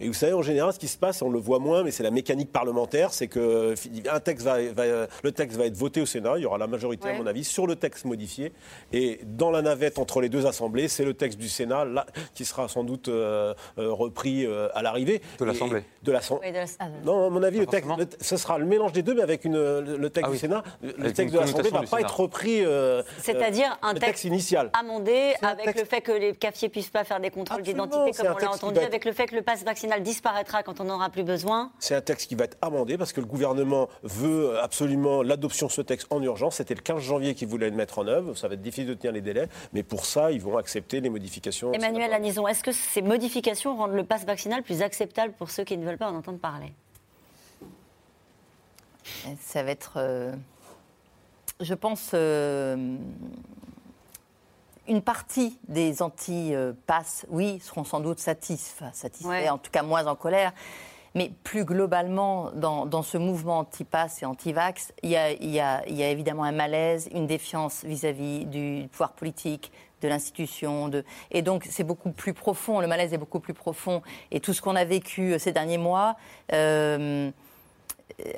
Et 0.00 0.08
vous 0.08 0.14
savez, 0.14 0.32
en 0.32 0.40
général, 0.42 0.72
ce 0.72 0.78
qui 0.78 0.88
se 0.88 0.96
passe, 0.96 1.20
on 1.20 1.28
le 1.30 1.38
voit 1.38 1.58
moins, 1.58 1.82
mais 1.84 1.90
c'est 1.90 2.02
la 2.02 2.10
mécanique 2.10 2.50
parlementaire, 2.52 3.12
c'est 3.12 3.26
que 3.28 3.74
un 4.10 4.20
texte 4.20 4.44
va, 4.46 4.56
va- 4.72 5.06
le 5.22 5.32
texte 5.32 5.58
va 5.58 5.66
être 5.66 5.76
voté 5.76 6.00
au 6.00 6.06
Sénat, 6.06 6.34
il 6.38 6.42
y 6.42 6.46
aura 6.46 6.56
la 6.58 6.66
majorité, 6.66 7.10
à 7.10 7.12
mon 7.14 7.26
avis, 7.26 7.44
sur 7.44 7.66
le 7.66 7.76
texte 7.76 8.04
modifié. 8.06 8.52
Et 8.92 9.20
dans 9.24 9.50
la 9.50 9.60
navette 9.62 9.98
entre 9.98 10.20
les 10.20 10.28
deux 10.30 10.46
assemblées, 10.46 10.88
c'est 10.88 11.04
le 11.04 11.12
texte 11.14 11.38
du 11.38 11.48
Sénat 11.48 11.84
là, 11.84 12.06
qui 12.34 12.44
sera 12.44 12.66
sans 12.68 12.82
doute 12.82 13.08
euh, 13.08 13.52
euh, 13.78 13.92
repris 13.92 14.46
euh, 14.46 14.68
à 14.74 14.82
l'arrivée. 14.82 15.20
De 15.38 15.44
l'Assemblée. 15.44 15.84
De 16.02 16.12
l'Assemblée. 16.12 16.48
Oui, 16.48 16.52
de 16.54 16.58
la- 16.58 16.64
ah, 16.78 16.88
Non, 17.04 17.26
à 17.26 17.30
mon 17.30 17.42
avis, 17.42 17.58
le 17.58 17.66
texte, 17.66 17.90
le- 17.98 18.06
ce 18.20 18.36
sera 18.38 18.58
le 18.58 18.64
mélange 18.64 18.92
des 18.92 19.02
deux, 19.02 19.14
mais 19.14 19.22
avec 19.22 19.44
une, 19.44 19.56
le, 19.80 20.08
texte 20.10 20.24
Ah 20.26 20.30
oui. 20.30 20.36
du 20.36 20.40
Sénat. 20.40 20.62
Le 20.82 20.94
Avec 20.98 21.14
texte 21.14 21.34
de 21.34 21.40
l'Assemblée 21.40 21.64
ne 21.70 21.74
va 21.74 21.80
pas 21.80 21.86
Sénat. 21.86 22.00
être 22.02 22.20
repris. 22.20 22.64
euh, 22.64 23.02
C'est-à-dire 23.20 23.70
euh, 23.84 23.88
un 23.88 23.92
texte 23.92 24.06
texte 24.06 24.24
initial. 24.24 24.70
amendé 24.72 25.34
un 25.42 25.48
avec 25.48 25.78
le 25.78 25.84
fait 25.84 26.00
que 26.00 26.12
les 26.12 26.32
cafetiers 26.34 26.68
puissent 26.70 26.88
pas 26.90 27.04
faire 27.04 27.20
des 27.20 27.30
contrôles 27.30 27.62
d'identité, 27.62 28.12
comme 28.16 28.34
on 28.34 28.38
l'a 28.38 28.50
entendu, 28.50 28.78
être- 28.78 28.86
avec 28.86 29.04
le 29.04 29.12
fait 29.12 29.26
que 29.26 29.34
le 29.36 29.42
pass 29.42 29.62
vaccinal 29.62 29.89
disparaîtra 29.98 30.62
quand 30.62 30.80
on 30.80 30.84
n'aura 30.84 31.10
plus 31.10 31.24
besoin. 31.24 31.72
C'est 31.80 31.94
un 31.94 32.00
texte 32.00 32.28
qui 32.28 32.36
va 32.36 32.44
être 32.44 32.56
amendé 32.62 32.96
parce 32.96 33.12
que 33.12 33.20
le 33.20 33.26
gouvernement 33.26 33.88
veut 34.04 34.58
absolument 34.60 35.22
l'adoption 35.22 35.66
de 35.66 35.72
ce 35.72 35.82
texte 35.82 36.06
en 36.10 36.22
urgence. 36.22 36.56
C'était 36.56 36.74
le 36.74 36.82
15 36.82 37.02
janvier 37.02 37.34
qu'ils 37.34 37.48
voulaient 37.48 37.70
le 37.70 37.76
mettre 37.76 37.98
en 37.98 38.06
œuvre. 38.06 38.36
Ça 38.36 38.46
va 38.46 38.54
être 38.54 38.62
difficile 38.62 38.86
de 38.86 38.94
tenir 38.94 39.12
les 39.12 39.20
délais, 39.20 39.48
mais 39.72 39.82
pour 39.82 40.06
ça, 40.06 40.30
ils 40.30 40.40
vont 40.40 40.56
accepter 40.56 41.00
les 41.00 41.10
modifications. 41.10 41.72
Emmanuel 41.72 42.12
Anison, 42.12 42.46
est-ce 42.46 42.62
que 42.62 42.72
ces 42.72 43.02
modifications 43.02 43.76
rendent 43.76 43.94
le 43.94 44.04
pass 44.04 44.24
vaccinal 44.24 44.62
plus 44.62 44.82
acceptable 44.82 45.32
pour 45.32 45.50
ceux 45.50 45.64
qui 45.64 45.76
ne 45.76 45.84
veulent 45.84 45.98
pas 45.98 46.10
en 46.10 46.14
entendre 46.14 46.38
parler? 46.38 46.72
Ça 49.40 49.62
va 49.62 49.70
être, 49.70 49.94
euh, 49.96 50.32
je 51.60 51.74
pense, 51.74 52.10
euh, 52.14 52.96
une 54.90 55.02
partie 55.02 55.58
des 55.68 56.02
anti-passes, 56.02 57.24
oui, 57.30 57.60
seront 57.60 57.84
sans 57.84 58.00
doute 58.00 58.18
satisfaits, 58.18 58.92
satisfaits 58.92 59.28
Ouais. 59.28 59.48
en 59.48 59.56
tout 59.56 59.70
cas 59.70 59.82
moins 59.82 60.06
en 60.06 60.16
colère. 60.16 60.52
Mais 61.14 61.30
plus 61.42 61.64
globalement, 61.64 62.50
dans, 62.54 62.86
dans 62.86 63.02
ce 63.02 63.16
mouvement 63.18 63.60
anti-pass 63.60 64.22
et 64.22 64.26
anti-vax, 64.26 64.92
il 65.02 65.10
y, 65.10 65.16
a, 65.16 65.32
y 65.32 65.60
y 65.92 66.02
évidemment 66.02 66.44
un 66.44 66.52
malaise, 66.52 67.08
une 67.12 67.26
défiance 67.26 67.84
vis-à-vis 67.84 68.46
du 68.46 68.88
pouvoir 68.92 69.12
politique, 69.12 69.72
de 70.02 70.08
l'institution. 70.08 70.88
De... 70.88 71.04
Et 71.30 71.42
donc, 71.42 71.66
c'est 71.68 71.84
beaucoup 71.84 72.10
plus 72.12 72.32
profond, 72.34 72.80
le 72.80 72.86
malaise 72.86 73.12
est 73.12 73.18
beaucoup 73.18 73.40
plus 73.40 73.54
profond. 73.54 74.02
Et 74.30 74.40
tout 74.40 74.52
ce 74.52 74.60
qu'on 74.62 74.76
a 74.76 74.84
vécu 74.84 75.32
euh, 75.32 75.38
ces 75.38 75.52
derniers 75.52 75.78
mois 75.78 76.16
euh, 76.52 77.30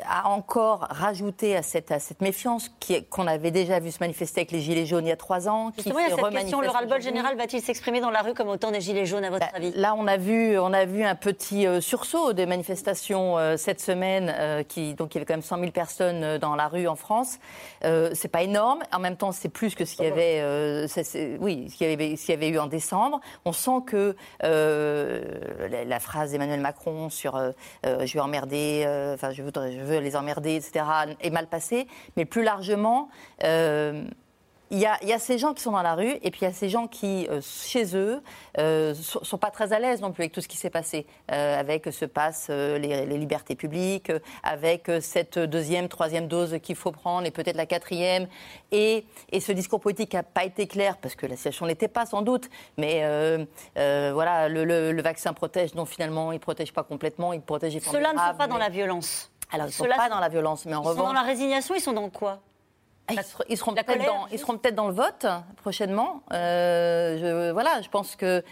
a 0.08 0.28
encore 0.28 0.86
rajouté 0.90 1.56
à 1.56 1.62
cette, 1.62 1.90
à 1.92 1.98
cette 1.98 2.20
méfiance 2.20 2.70
qui 2.80 3.04
qu'on 3.06 3.26
avait 3.26 3.50
déjà 3.50 3.80
vu 3.80 3.90
se 3.90 3.98
manifester 4.00 4.40
avec 4.40 4.50
les 4.52 4.60
Gilets 4.60 4.86
jaunes 4.86 5.06
il 5.06 5.10
y 5.10 5.12
a 5.12 5.16
trois 5.16 5.48
ans. 5.48 5.70
qui 5.70 5.76
Justement, 5.82 5.98
il 6.00 6.02
y 6.02 6.06
a 6.12 6.16
se 6.16 6.22
cette 6.22 6.30
question, 6.34 6.60
le 6.60 6.68
ras-le-bol 6.68 7.00
général 7.02 7.36
va-t-il 7.36 7.62
s'exprimer 7.62 8.00
dans 8.00 8.10
la 8.10 8.22
rue 8.22 8.34
comme 8.34 8.48
au 8.48 8.56
temps 8.56 8.70
des 8.70 8.80
Gilets 8.80 9.06
jaunes, 9.06 9.24
à 9.24 9.30
votre 9.30 9.46
Bah, 9.46 9.52
avis? 9.54 9.72
Là, 9.74 9.94
on 9.96 10.06
a 10.06 10.16
vu, 10.16 10.58
on 10.58 10.72
a 10.72 10.84
vu 10.84 11.04
un 11.04 11.14
petit 11.14 11.66
euh, 11.66 11.80
sursaut 11.80 12.32
des 12.32 12.46
manifestations 12.46 13.38
euh, 13.38 13.56
cette 13.56 13.80
semaine, 13.80 14.34
euh, 14.38 14.62
qui, 14.62 14.94
donc 14.94 15.14
il 15.14 15.18
y 15.18 15.20
avait 15.20 15.26
quand 15.26 15.34
même 15.34 15.42
100 15.42 15.58
000 15.58 15.70
personnes 15.72 16.38
dans 16.38 16.54
la 16.56 16.68
rue 16.68 16.86
en 16.88 16.96
France. 16.96 17.38
Euh, 17.84 18.10
c'est 18.14 18.28
pas 18.28 18.42
énorme, 18.42 18.80
en 18.92 18.98
même 18.98 19.16
temps, 19.16 19.32
c'est 19.32 19.48
plus 19.48 19.74
que 19.74 19.84
ce 19.84 19.96
qu'il 19.96 20.04
y 20.04 20.08
avait, 20.08 20.42
oui, 21.40 21.68
ce 21.70 21.76
qu'il 21.76 21.88
y 21.88 21.92
avait, 21.92 22.16
ce 22.16 22.26
qu'il 22.26 22.34
y 22.34 22.36
avait 22.36 22.48
eu 22.48 22.58
en 22.58 22.66
décembre. 22.66 23.20
On 23.44 23.52
sent 23.52 23.80
que 23.86 24.16
la, 24.42 25.84
la 25.84 26.00
phrase 26.00 26.32
d'Emmanuel 26.32 26.60
Macron 26.60 27.08
sur 27.10 27.40
je 27.84 28.12
vais 28.12 28.20
emmerder, 28.20 28.84
enfin 29.14 29.30
je, 29.30 29.42
voudrais- 29.42 29.61
je 29.70 29.80
veux 29.80 29.98
les 29.98 30.16
emmerder, 30.16 30.56
etc., 30.56 30.84
est 31.20 31.30
mal 31.30 31.46
passée. 31.46 31.86
Mais 32.16 32.24
plus 32.24 32.42
largement. 32.42 33.08
euh, 33.44 34.04
il 34.74 34.78
y, 34.78 34.86
a, 34.86 34.96
il 35.02 35.08
y 35.10 35.12
a 35.12 35.18
ces 35.18 35.36
gens 35.36 35.52
qui 35.52 35.62
sont 35.62 35.72
dans 35.72 35.82
la 35.82 35.94
rue 35.94 36.14
et 36.22 36.30
puis 36.30 36.40
il 36.40 36.44
y 36.44 36.46
a 36.46 36.52
ces 36.54 36.70
gens 36.70 36.86
qui, 36.86 37.28
euh, 37.28 37.42
chez 37.42 37.94
eux, 37.94 38.22
euh, 38.56 38.94
sont, 38.94 39.22
sont 39.22 39.36
pas 39.36 39.50
très 39.50 39.74
à 39.74 39.78
l'aise 39.78 40.00
non 40.00 40.12
plus 40.12 40.22
avec 40.22 40.32
tout 40.32 40.40
ce 40.40 40.48
qui 40.48 40.56
s'est 40.56 40.70
passé, 40.70 41.06
euh, 41.30 41.60
avec 41.60 41.92
ce 41.92 42.06
passe, 42.06 42.46
euh, 42.48 42.78
les, 42.78 43.04
les 43.04 43.18
libertés 43.18 43.54
publiques, 43.54 44.08
euh, 44.08 44.18
avec 44.42 44.88
euh, 44.88 45.02
cette 45.02 45.38
deuxième, 45.38 45.88
troisième 45.90 46.26
dose 46.26 46.56
qu'il 46.62 46.74
faut 46.76 46.90
prendre 46.90 47.26
et 47.26 47.30
peut-être 47.30 47.58
la 47.58 47.66
quatrième. 47.66 48.28
Et, 48.70 49.04
et 49.30 49.40
ce 49.40 49.52
discours 49.52 49.78
politique 49.80 50.14
n'a 50.14 50.22
pas 50.22 50.44
été 50.46 50.66
clair 50.66 50.96
parce 50.96 51.16
que 51.16 51.26
la 51.26 51.36
situation 51.36 51.66
n'était 51.66 51.86
pas 51.88 52.06
sans 52.06 52.22
doute. 52.22 52.48
Mais 52.78 53.00
euh, 53.02 53.44
euh, 53.76 54.12
voilà, 54.14 54.48
le, 54.48 54.64
le- 54.64 54.92
le 54.92 55.02
vaccin 55.02 55.34
protège, 55.34 55.74
non 55.74 55.84
finalement, 55.84 56.32
il 56.32 56.40
protège 56.40 56.72
pas 56.72 56.82
complètement, 56.82 57.34
il 57.34 57.42
protège. 57.42 57.78
Ceux-là 57.78 58.14
ne 58.14 58.18
sont 58.18 58.24
graves, 58.24 58.36
pas 58.38 58.46
dans 58.46 58.56
la 58.56 58.70
violence. 58.70 59.28
Alors 59.52 59.66
ils 59.66 59.70
ne 59.70 59.74
sont 59.74 59.84
pas 59.84 60.08
dans 60.08 60.18
la 60.20 60.28
violence, 60.28 60.64
mais 60.66 60.74
en 60.74 60.80
Ils 60.80 60.84
sont 60.84 60.90
revanche. 60.90 61.06
dans 61.06 61.12
la 61.12 61.22
résignation, 61.22 61.74
ils 61.74 61.80
sont 61.80 61.92
dans 61.92 62.08
quoi? 62.10 62.40
Ils 63.10 63.22
seront- 63.22 63.44
Ils 63.48 63.56
seront 63.58 63.74
peut-être 63.74 64.06
dans, 64.06 64.26
ils 64.28 64.38
seront 64.38 64.56
peut-être 64.58 64.74
dans 64.74 64.86
le 64.88 64.94
vote 64.94 65.26
prochainement. 65.56 66.22
Euh, 66.32 67.18
je, 67.18 67.50
voilà, 67.52 67.82
je 67.82 67.88
pense 67.88 68.16
que 68.16 68.42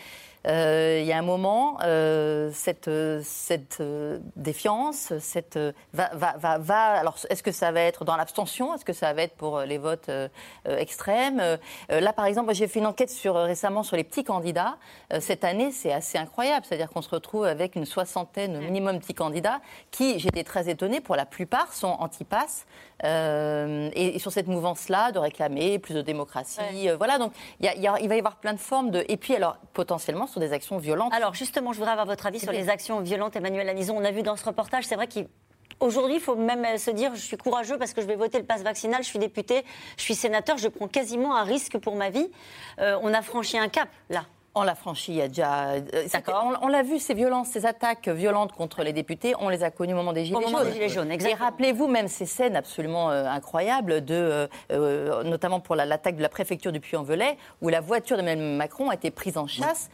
il 0.45 1.05
y 1.05 1.12
a 1.12 1.18
un 1.18 1.22
moment, 1.22 1.78
euh, 1.82 2.51
cette, 2.55 2.88
euh, 2.88 3.20
cette 3.22 3.78
euh, 3.80 4.18
défiance, 4.36 5.12
cette 5.18 5.57
euh, 5.57 5.72
va, 5.93 6.11
va, 6.14 6.59
va, 6.59 6.82
Alors, 6.93 7.16
est-ce 7.28 7.43
que 7.43 7.53
ça 7.53 7.72
va 7.72 7.82
être 7.82 8.05
dans 8.05 8.16
l'abstention? 8.16 8.74
Est-ce 8.74 8.84
que 8.84 8.95
ça 8.95 9.12
va 9.12 9.22
être 9.22 9.34
pour 9.34 9.59
euh, 9.59 9.66
les 9.66 9.76
votes 9.76 10.09
euh, 10.09 10.28
euh, 10.66 10.78
extrêmes? 10.78 11.41
Euh, 11.41 11.57
euh, 11.93 12.01
Là, 12.01 12.14
par 12.14 12.24
exemple, 12.24 12.55
j'ai 12.55 12.68
fait 12.68 12.78
une 12.78 12.86
enquête 12.86 13.11
sur, 13.11 13.36
euh, 13.36 13.45
récemment 13.45 13.82
sur 13.82 13.97
les 13.97 14.05
petits 14.05 14.24
candidats. 14.24 14.78
Euh, 15.12 15.20
cette 15.20 15.45
année, 15.45 15.72
c'est 15.72 15.93
assez 15.93 16.16
incroyable. 16.16 16.64
C'est-à-dire 16.66 16.88
qu'on 16.88 17.03
se 17.03 17.11
retrouve 17.11 17.45
avec 17.45 17.76
une 17.76 17.84
soixantaine 17.84 18.57
au 18.57 18.61
minimum 18.61 18.97
de 18.97 19.01
petits 19.01 19.14
candidats 19.14 19.61
qui, 19.91 20.18
j'étais 20.18 20.45
très 20.45 20.70
étonnée, 20.70 21.01
pour 21.01 21.16
la 21.16 21.26
plupart 21.26 21.74
sont 21.74 21.97
anti-pass. 21.99 22.64
Euh, 23.05 23.91
et, 23.95 24.16
et 24.16 24.18
sur 24.18 24.32
cette 24.32 24.47
mouvance-là, 24.47 25.12
de 25.12 25.18
réclamer 25.18 25.78
plus 25.78 25.95
de 25.95 26.03
démocratie. 26.03 26.88
Euh, 26.88 26.97
voilà, 26.97 27.18
donc 27.18 27.32
il 27.61 27.68
va 28.09 28.14
y 28.14 28.18
avoir 28.18 28.36
plein 28.36 28.53
de 28.53 28.59
formes 28.59 28.91
de. 28.91 29.05
Et 29.09 29.16
puis, 29.16 29.34
alors, 29.34 29.57
potentiellement, 29.72 30.26
sur 30.30 30.40
des 30.40 30.52
actions 30.52 30.78
violentes. 30.78 31.12
Alors 31.14 31.34
justement, 31.34 31.72
je 31.72 31.78
voudrais 31.78 31.92
avoir 31.92 32.06
votre 32.06 32.26
avis 32.26 32.40
sur 32.40 32.52
les 32.52 32.68
actions 32.68 33.00
violentes. 33.00 33.36
Emmanuel 33.36 33.66
Lanison, 33.66 33.96
on 33.98 34.04
a 34.04 34.10
vu 34.10 34.22
dans 34.22 34.36
ce 34.36 34.44
reportage, 34.44 34.84
c'est 34.86 34.94
vrai 34.96 35.08
qu'aujourd'hui, 35.08 36.16
il 36.16 36.20
faut 36.20 36.36
même 36.36 36.64
euh, 36.64 36.76
se 36.78 36.90
dire, 36.90 37.14
je 37.14 37.20
suis 37.20 37.36
courageux 37.36 37.78
parce 37.78 37.92
que 37.92 38.00
je 38.00 38.06
vais 38.06 38.16
voter 38.16 38.38
le 38.38 38.44
pass 38.44 38.62
vaccinal, 38.62 39.02
je 39.02 39.08
suis 39.08 39.18
député, 39.18 39.64
je 39.96 40.02
suis 40.02 40.14
sénateur, 40.14 40.56
je 40.58 40.68
prends 40.68 40.88
quasiment 40.88 41.36
un 41.36 41.44
risque 41.44 41.78
pour 41.78 41.96
ma 41.96 42.10
vie. 42.10 42.30
Euh, 42.78 42.98
on 43.02 43.12
a 43.12 43.22
franchi 43.22 43.58
un 43.58 43.68
cap, 43.68 43.88
là. 44.08 44.24
On 44.56 44.64
l'a 44.64 44.74
franchi 44.74 45.12
il 45.12 45.18
y 45.18 45.22
a 45.22 45.28
déjà. 45.28 45.68
euh, 45.74 45.80
c'était- 46.08 46.32
On, 46.32 46.64
on 46.64 46.66
l'a 46.66 46.82
vu, 46.82 46.98
ces 46.98 47.14
violences, 47.14 47.50
ces 47.50 47.66
attaques 47.66 48.08
violentes 48.08 48.50
contre 48.50 48.82
les 48.82 48.92
députés, 48.92 49.32
on 49.38 49.48
les 49.48 49.62
a 49.62 49.70
connues 49.70 49.92
au 49.92 49.96
moment 49.96 50.12
des 50.12 50.24
Gilets 50.24 50.40
moment 50.40 50.58
jaunes. 50.58 50.66
des 50.66 50.72
Gilets 50.72 50.88
jaunes, 50.88 51.10
Et 51.12 51.14
exactement. 51.14 51.44
rappelez-vous 51.44 51.86
même 51.86 52.08
ces 52.08 52.26
scènes 52.26 52.56
absolument 52.56 53.12
euh, 53.12 53.26
incroyables, 53.26 54.04
de, 54.04 54.48
euh, 54.72 55.22
notamment 55.22 55.60
pour 55.60 55.76
la- 55.76 55.86
l'attaque 55.86 56.16
de 56.16 56.22
la 56.22 56.28
préfecture 56.28 56.72
du 56.72 56.80
Puy-en-Velay, 56.80 57.36
où 57.62 57.68
la 57.68 57.80
voiture 57.80 58.16
d'Emmanuel 58.16 58.56
Macron 58.56 58.90
a 58.90 58.94
été 58.94 59.12
prise 59.12 59.38
en 59.38 59.46
chasse. 59.46 59.88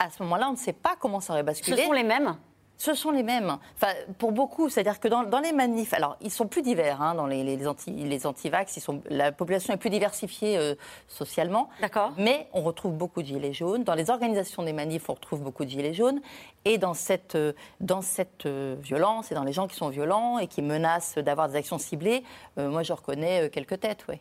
À 0.00 0.10
ce 0.10 0.22
moment-là, 0.24 0.48
on 0.48 0.52
ne 0.52 0.56
sait 0.56 0.72
pas 0.72 0.96
comment 0.98 1.20
ça 1.20 1.34
aurait 1.34 1.42
basculé. 1.44 1.76
Ce 1.76 1.84
sont 1.84 1.92
les 1.92 2.02
mêmes? 2.02 2.34
Ce 2.78 2.94
sont 2.94 3.10
les 3.10 3.22
mêmes. 3.22 3.58
Enfin, 3.76 3.92
pour 4.16 4.32
beaucoup, 4.32 4.70
c'est-à-dire 4.70 4.98
que 4.98 5.08
dans, 5.08 5.22
dans 5.24 5.40
les 5.40 5.52
manifs, 5.52 5.92
alors 5.92 6.16
ils 6.22 6.30
sont 6.30 6.46
plus 6.46 6.62
divers, 6.62 7.02
hein, 7.02 7.14
dans 7.14 7.26
les, 7.26 7.44
les, 7.44 7.68
anti, 7.68 7.90
les 7.90 8.26
anti-vax, 8.26 8.74
ils 8.78 8.80
sont, 8.80 9.02
la 9.10 9.32
population 9.32 9.74
est 9.74 9.76
plus 9.76 9.90
diversifiée 9.90 10.56
euh, 10.56 10.74
socialement. 11.06 11.68
D'accord. 11.82 12.12
Mais 12.16 12.48
on 12.54 12.62
retrouve 12.62 12.94
beaucoup 12.94 13.20
de 13.20 13.26
gilets 13.26 13.52
jaunes. 13.52 13.84
Dans 13.84 13.92
les 13.92 14.08
organisations 14.08 14.62
des 14.62 14.72
manifs, 14.72 15.10
on 15.10 15.12
retrouve 15.12 15.42
beaucoup 15.42 15.66
de 15.66 15.70
gilets 15.70 15.92
jaunes. 15.92 16.22
Et 16.64 16.78
dans 16.78 16.94
cette, 16.94 17.34
euh, 17.34 17.52
dans 17.80 18.00
cette 18.00 18.46
euh, 18.46 18.76
violence 18.80 19.30
et 19.30 19.34
dans 19.34 19.44
les 19.44 19.52
gens 19.52 19.68
qui 19.68 19.76
sont 19.76 19.90
violents 19.90 20.38
et 20.38 20.46
qui 20.46 20.62
menacent 20.62 21.18
d'avoir 21.18 21.50
des 21.50 21.56
actions 21.56 21.76
ciblées, 21.76 22.24
euh, 22.56 22.70
moi 22.70 22.82
je 22.82 22.94
reconnais 22.94 23.42
euh, 23.42 23.48
quelques 23.50 23.78
têtes, 23.78 24.06
oui. 24.08 24.14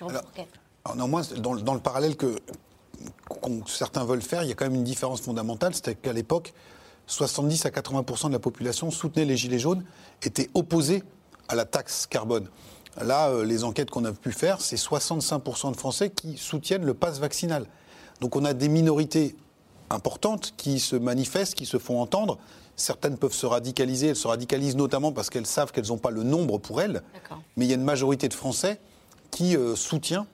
Alors, 0.00 0.22
alors 0.86 0.96
néanmoins, 0.96 1.20
dans, 1.36 1.52
le- 1.52 1.60
dans 1.60 1.74
le 1.74 1.80
parallèle 1.80 2.16
que 2.16 2.40
qu'on- 3.28 3.64
certains 3.66 4.04
veulent 4.04 4.22
faire, 4.22 4.42
il 4.42 4.48
y 4.48 4.52
a 4.52 4.54
quand 4.54 4.64
même 4.66 4.74
une 4.74 4.84
différence 4.84 5.20
fondamentale, 5.20 5.72
c'est 5.74 5.94
qu'à 6.00 6.12
l'époque, 6.12 6.52
70 7.06 7.64
à 7.66 7.70
80% 7.70 8.28
de 8.28 8.32
la 8.34 8.38
population 8.38 8.90
soutenait 8.90 9.24
les 9.24 9.36
gilets 9.36 9.58
jaunes, 9.58 9.84
étaient 10.22 10.50
opposés 10.54 11.02
à 11.48 11.54
la 11.54 11.64
taxe 11.64 12.06
carbone. 12.06 12.48
Là, 13.00 13.28
euh, 13.28 13.44
les 13.44 13.64
enquêtes 13.64 13.90
qu'on 13.90 14.04
a 14.04 14.12
pu 14.12 14.32
faire, 14.32 14.60
c'est 14.60 14.76
65 14.76 15.70
de 15.72 15.76
Français 15.76 16.10
qui 16.10 16.36
soutiennent 16.36 16.84
le 16.84 16.94
pass 16.94 17.18
vaccinal. 17.18 17.66
Donc 18.20 18.36
on 18.36 18.44
a 18.44 18.52
des 18.52 18.68
minorités 18.68 19.36
importantes 19.90 20.52
qui 20.56 20.80
se 20.80 20.96
manifestent, 20.96 21.54
qui 21.54 21.64
se 21.66 21.78
font 21.78 22.00
entendre. 22.00 22.38
Certaines 22.76 23.16
peuvent 23.16 23.32
se 23.32 23.46
radicaliser, 23.46 24.08
elles 24.08 24.16
se 24.16 24.28
radicalisent 24.28 24.76
notamment 24.76 25.12
parce 25.12 25.30
qu'elles 25.30 25.46
savent 25.46 25.72
qu'elles 25.72 25.88
n'ont 25.88 25.98
pas 25.98 26.10
le 26.10 26.22
nombre 26.24 26.58
pour 26.58 26.80
elles. 26.82 27.02
Mais 27.56 27.64
il 27.64 27.68
y 27.68 27.72
a 27.72 27.76
une 27.76 27.84
majorité 27.84 28.28
de 28.28 28.34
Français 28.34 28.80
qui 29.30 29.56
euh, 29.56 29.74
soutient, 29.76 30.26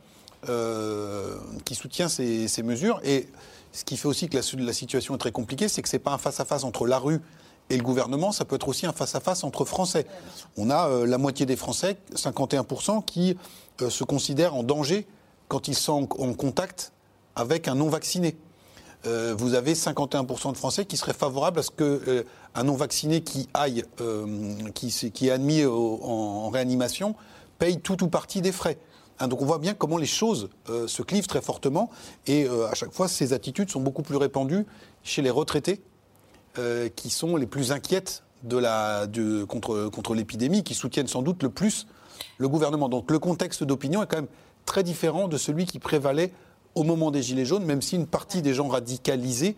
euh, 0.49 1.37
qui 1.65 1.75
soutient 1.75 2.09
ces, 2.09 2.63
mesures. 2.63 3.01
Et 3.05 3.29
ce 3.73 3.85
qui 3.85 3.97
fait 3.97 4.09
aussi 4.09 4.29
que 4.29 4.37
la, 4.37 4.73
situation 4.73 5.15
est 5.15 5.19
très 5.19 5.33
compliquée, 5.33 5.69
c'est 5.69 5.83
que 5.83 5.89
ce 5.89 5.97
n'est 5.97 6.01
pas 6.01 6.13
un 6.13 6.19
face-à-face 6.19 6.65
entre 6.65 6.87
la 6.87 6.99
rue 6.99 7.21
et 7.71 7.77
le 7.77 7.83
gouvernement, 7.83 8.31
ça 8.31 8.45
peut 8.45 8.57
être 8.57 8.69
aussi 8.69 8.85
un 8.87 8.93
face-à-face 8.93 9.43
entre 9.43 9.65
Français. 9.65 10.07
On 10.59 10.69
a 10.69 10.89
euh, 10.89 11.07
la 11.07 11.17
moitié 11.17 11.47
des 11.47 11.57
Français, 11.57 11.97
51%, 12.15 13.05
qui 13.05 13.39
euh, 13.81 13.89
se 13.89 14.05
considèrent 14.05 14.55
en 14.55 14.63
danger 14.63 15.07
quand 15.49 15.69
ils 15.69 15.75
sont 15.75 16.09
en, 16.19 16.35
contact 16.35 16.93
avec 17.37 17.69
un 17.69 17.75
non-vacciné. 17.75 18.37
Vous 19.37 19.53
avez 19.53 19.75
51% 19.75 20.53
de 20.53 20.57
Français 20.57 20.87
qui 20.87 20.97
seraient 20.97 21.13
favorables 21.13 21.59
à 21.59 21.63
ce 21.63 21.71
qu'un 21.71 22.63
non-vacciné 22.63 23.21
qui 23.21 23.51
aille, 23.53 23.85
qui, 24.75 25.29
est 25.29 25.31
admis 25.31 25.63
en 25.67 26.49
réanimation, 26.49 27.15
paye 27.59 27.81
tout 27.81 28.03
ou 28.03 28.09
partie 28.09 28.41
des 28.41 28.51
frais. 28.51 28.79
Hein, 29.21 29.29
donc 29.29 29.43
on 29.43 29.45
voit 29.45 29.59
bien 29.59 29.75
comment 29.75 29.97
les 29.97 30.07
choses 30.07 30.51
euh, 30.69 30.89
se 30.89 31.03
clivent 31.03 31.27
très 31.27 31.41
fortement 31.41 31.91
et 32.27 32.47
euh, 32.47 32.69
à 32.69 32.75
chaque 32.75 32.93
fois 32.93 33.07
ces 33.07 33.33
attitudes 33.33 33.71
sont 33.71 33.81
beaucoup 33.81 34.03
plus 34.03 34.17
répandues 34.17 34.67
chez 35.05 35.23
les 35.23 35.31
retraités 35.31 35.83
euh, 36.59 36.89
qui 36.89 37.11
sont 37.11 37.37
les 37.37 37.47
plus 37.47 37.71
inquiètes 37.71 38.23
contre, 39.49 39.89
contre 39.89 40.15
l'épidémie, 40.15 40.65
qui 40.65 40.75
soutiennent 40.75 41.07
sans 41.07 41.23
doute 41.23 41.43
le 41.43 41.49
plus 41.49 41.87
le 42.39 42.49
gouvernement. 42.49 42.89
Donc 42.89 43.11
le 43.11 43.19
contexte 43.19 43.65
d'opinion 43.65 44.03
est 44.03 44.07
quand 44.07 44.19
même 44.19 44.29
très 44.67 44.83
différent 44.83 45.29
de 45.29 45.37
celui 45.37 45.65
qui 45.65 45.79
prévalait 45.79 46.33
au 46.75 46.83
moment 46.83 47.11
des 47.11 47.23
Gilets 47.23 47.45
jaunes, 47.45 47.65
même 47.65 47.81
si 47.81 47.97
une 47.97 48.07
partie 48.07 48.43
des 48.43 48.53
gens 48.53 48.69
radicalisés 48.69 49.57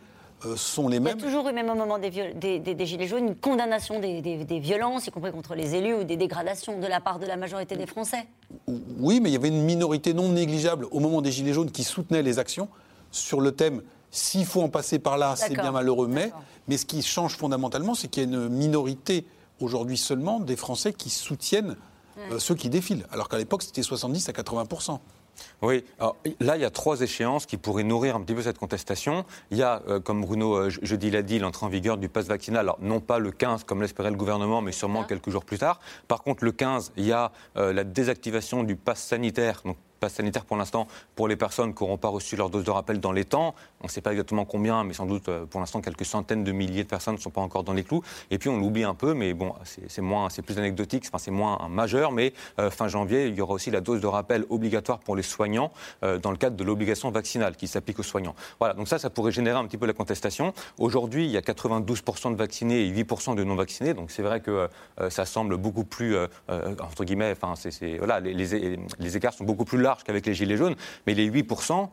sont 0.57 0.89
les 0.89 0.99
Il 0.99 1.05
y 1.05 1.09
a 1.09 1.15
toujours 1.15 1.49
eu, 1.49 1.53
même 1.53 1.71
au 1.71 1.75
moment 1.75 1.99
des, 1.99 2.11
viol- 2.11 2.39
des- 2.39 2.59
des- 2.59 2.75
des 2.75 2.87
Gilets 2.87 3.07
jaunes, 3.09 3.27
une 3.29 3.37
condamnation 3.37 3.99
des, 4.01 4.21
violences, 4.61 5.07
y 5.07 5.11
compris 5.11 5.33
contre 5.33 5.55
les 5.55 5.75
élus, 5.75 5.95
ou 5.95 6.05
des 6.05 6.17
dégradations 6.17 6.79
de 6.79 6.87
la 6.87 7.01
part 7.01 7.19
de 7.19 7.27
la 7.27 7.37
majorité 7.37 7.77
des 7.77 7.87
Français. 7.87 8.27
Oui, 8.99 9.21
mais 9.21 9.31
il 9.31 9.33
y 9.33 9.37
avait 9.37 9.49
une 9.49 9.63
minorité 9.65 10.15
non 10.15 10.29
négligeable 10.29 10.87
au 10.91 11.01
moment 11.01 11.23
des 11.23 11.33
Gilets 11.33 11.53
jaunes 11.55 11.71
qui 11.71 11.85
soutenait 11.85 12.23
les 12.23 12.39
actions 12.39 12.69
sur 13.11 13.41
le 13.41 13.53
thème 13.53 13.83
s'il 14.11 14.47
faut 14.47 14.63
en 14.63 14.69
passer 14.69 14.99
par 14.99 15.19
là, 15.19 15.35
c'est 15.37 15.53
bien 15.55 15.73
malheureux, 15.73 16.07
mais, 16.09 16.33
mais 16.69 16.77
ce 16.79 16.87
qui 16.87 17.03
change 17.03 17.37
fondamentalement, 17.37 17.95
c'est 17.95 18.09
qu'il 18.09 18.23
y 18.23 18.27
a 18.27 18.29
une 18.29 18.49
minorité 18.49 19.27
aujourd'hui 19.61 19.97
seulement 19.99 20.39
des 20.41 20.57
Français 20.57 20.93
qui 20.93 21.11
soutiennent 21.11 21.77
euh, 22.31 22.39
ceux 22.39 22.55
qui 22.55 22.71
défilent, 22.71 23.05
alors 23.13 23.29
qu'à 23.29 23.37
l'époque 23.37 23.63
c'était 23.63 23.83
70 23.83 24.29
à 24.29 24.33
80 24.33 24.65
Oui, 25.63 25.85
alors, 25.99 26.17
là, 26.41 26.57
il 26.57 26.63
y 26.63 26.65
a 26.65 26.71
trois 26.71 27.01
échéances 27.01 27.47
qui 27.47 27.57
pourraient 27.57 27.83
nourrir 27.85 28.17
un 28.17 28.21
petit 28.21 28.35
peu 28.35 28.43
cette 28.43 28.59
contestation. 28.59 29.25
Il 29.51 29.59
y 29.59 29.63
a, 29.63 29.83
euh, 29.89 30.01
comme 30.01 30.21
Bruno 30.23 30.55
euh, 30.57 30.71
je- 30.71 30.81
jeudi 30.83 31.11
l'a 31.11 31.23
dit, 31.23 31.39
l'entrée 31.39 31.67
en 31.67 31.69
vigueur 31.69 31.99
du 31.99 32.09
pass 32.09 32.27
vaccinal. 32.27 32.61
Alors, 32.61 32.79
non 32.81 33.01
pas 33.01 33.19
le 33.19 33.31
15 33.31 33.65
comme 33.65 33.81
l'espérait 33.83 34.11
le 34.11 34.17
gouvernement, 34.17 34.63
mais 34.63 34.73
sûrement 34.73 35.05
quelques 35.05 35.31
jours 35.31 35.45
plus 35.45 35.59
tard. 35.59 35.81
Par 36.09 36.23
contre, 36.23 36.45
le 36.45 36.53
15, 36.53 36.93
il 36.97 37.07
y 37.07 37.13
a 37.13 37.33
euh, 37.57 37.73
la 37.73 37.85
désactivation 37.85 38.63
du 38.63 38.77
pass 38.77 39.01
sanitaire. 39.03 39.63
Donc, 39.65 39.77
pass 40.01 40.15
sanitaire 40.15 40.45
pour 40.45 40.57
l'instant 40.57 40.87
pour 41.15 41.29
les 41.29 41.37
personnes 41.37 41.75
qui 41.75 41.83
n'auront 41.83 41.97
pas 41.99 42.09
reçu 42.09 42.37
leur 42.37 42.51
dose 42.51 42.65
de 42.65 42.71
rappel 42.71 43.01
dans 43.01 43.13
les 43.13 43.25
temps. 43.25 43.55
On 43.81 43.85
ne 43.87 43.91
sait 43.91 44.01
pas 44.01 44.11
exactement 44.13 44.45
combien, 44.45 44.85
mais 44.85 44.93
sans 44.95 45.07
doute 45.07 45.29
euh, 45.29 45.47
pour 45.47 45.61
l'instant 45.61 45.81
quelques 45.81 46.05
centaines 46.05 46.45
de 46.45 46.53
milliers 46.53 46.83
de 46.85 46.89
personnes 46.89 47.15
ne 47.15 47.21
sont 47.21 47.31
pas 47.31 47.41
encore 47.41 47.65
dans 47.65 47.73
les 47.73 47.85
clous. 47.85 48.03
Et 48.31 48.39
puis 48.39 48.49
on 48.49 48.59
l'oublie 48.59 48.85
un 48.85 48.95
peu, 48.95 49.15
mais 49.15 49.35
bon, 49.35 49.55
c'est 49.89 50.03
moins, 50.03 50.29
c'est 50.31 50.43
plus 50.43 50.59
anecdotique, 50.59 51.05
enfin, 51.07 51.19
c'est 51.19 51.31
moins 51.31 51.69
majeur. 51.69 52.13
Mais 52.13 52.33
euh, 52.59 52.71
fin 52.71 52.89
janvier, 52.89 53.27
il 53.27 53.35
y 53.35 53.41
aura 53.41 53.55
aussi 53.55 53.71
la 53.71 53.81
dose 53.81 54.01
de 54.01 54.07
rappel 54.07 54.45
obligatoire 54.51 54.99
pour 54.99 55.17
les 55.17 55.23
soignants 55.23 55.73
euh, 56.03 56.19
dans 56.19 56.31
le 56.31 56.37
cadre 56.37 56.57
de 56.57 56.65
l'obligation 56.65 57.11
vaccinale 57.11 57.57
qui 57.57 57.69
s'applique 57.69 57.99
aux 57.99 58.03
soignants. 58.05 58.35
Voilà, 58.59 58.75
donc 58.75 58.89
ça, 58.89 58.99
ça 58.99 59.11
pourrait 59.11 59.33
générer 59.33 59.59
un 59.59 59.65
petit 59.67 59.79
peu 59.79 59.87
la 59.87 59.93
contestation. 59.93 60.53
Aujourd'hui, 60.79 61.25
il 61.27 61.31
y 61.31 61.37
a 61.37 61.41
92% 61.41 62.33
de 62.33 62.37
vaccinés 62.37 62.87
et 62.87 62.91
8% 62.93 63.35
de 63.35 63.45
non 63.45 63.55
vaccinés, 63.55 63.95
donc 63.95 64.11
c'est 64.11 64.23
vrai 64.23 64.41
que 64.41 64.69
ça 65.11 65.25
semble 65.25 65.57
beaucoup 65.57 65.85
plus 65.85 66.17
entre 66.49 67.05
guillemets, 67.05 67.33
enfin, 67.33 67.55
c'est 67.57 67.99
voilà, 67.99 68.21
les, 68.21 68.33
les- 68.35 68.79
les 68.99 69.17
écarts 69.17 69.35
sont 69.35 69.45
beaucoup 69.45 69.65
plus 69.65 69.79
larges 69.87 70.05
qu'avec 70.05 70.27
les 70.27 70.35
gilets 70.35 70.57
jaunes, 70.57 70.77
mais 71.07 71.15
les 71.15 71.31
8%, 71.31 71.89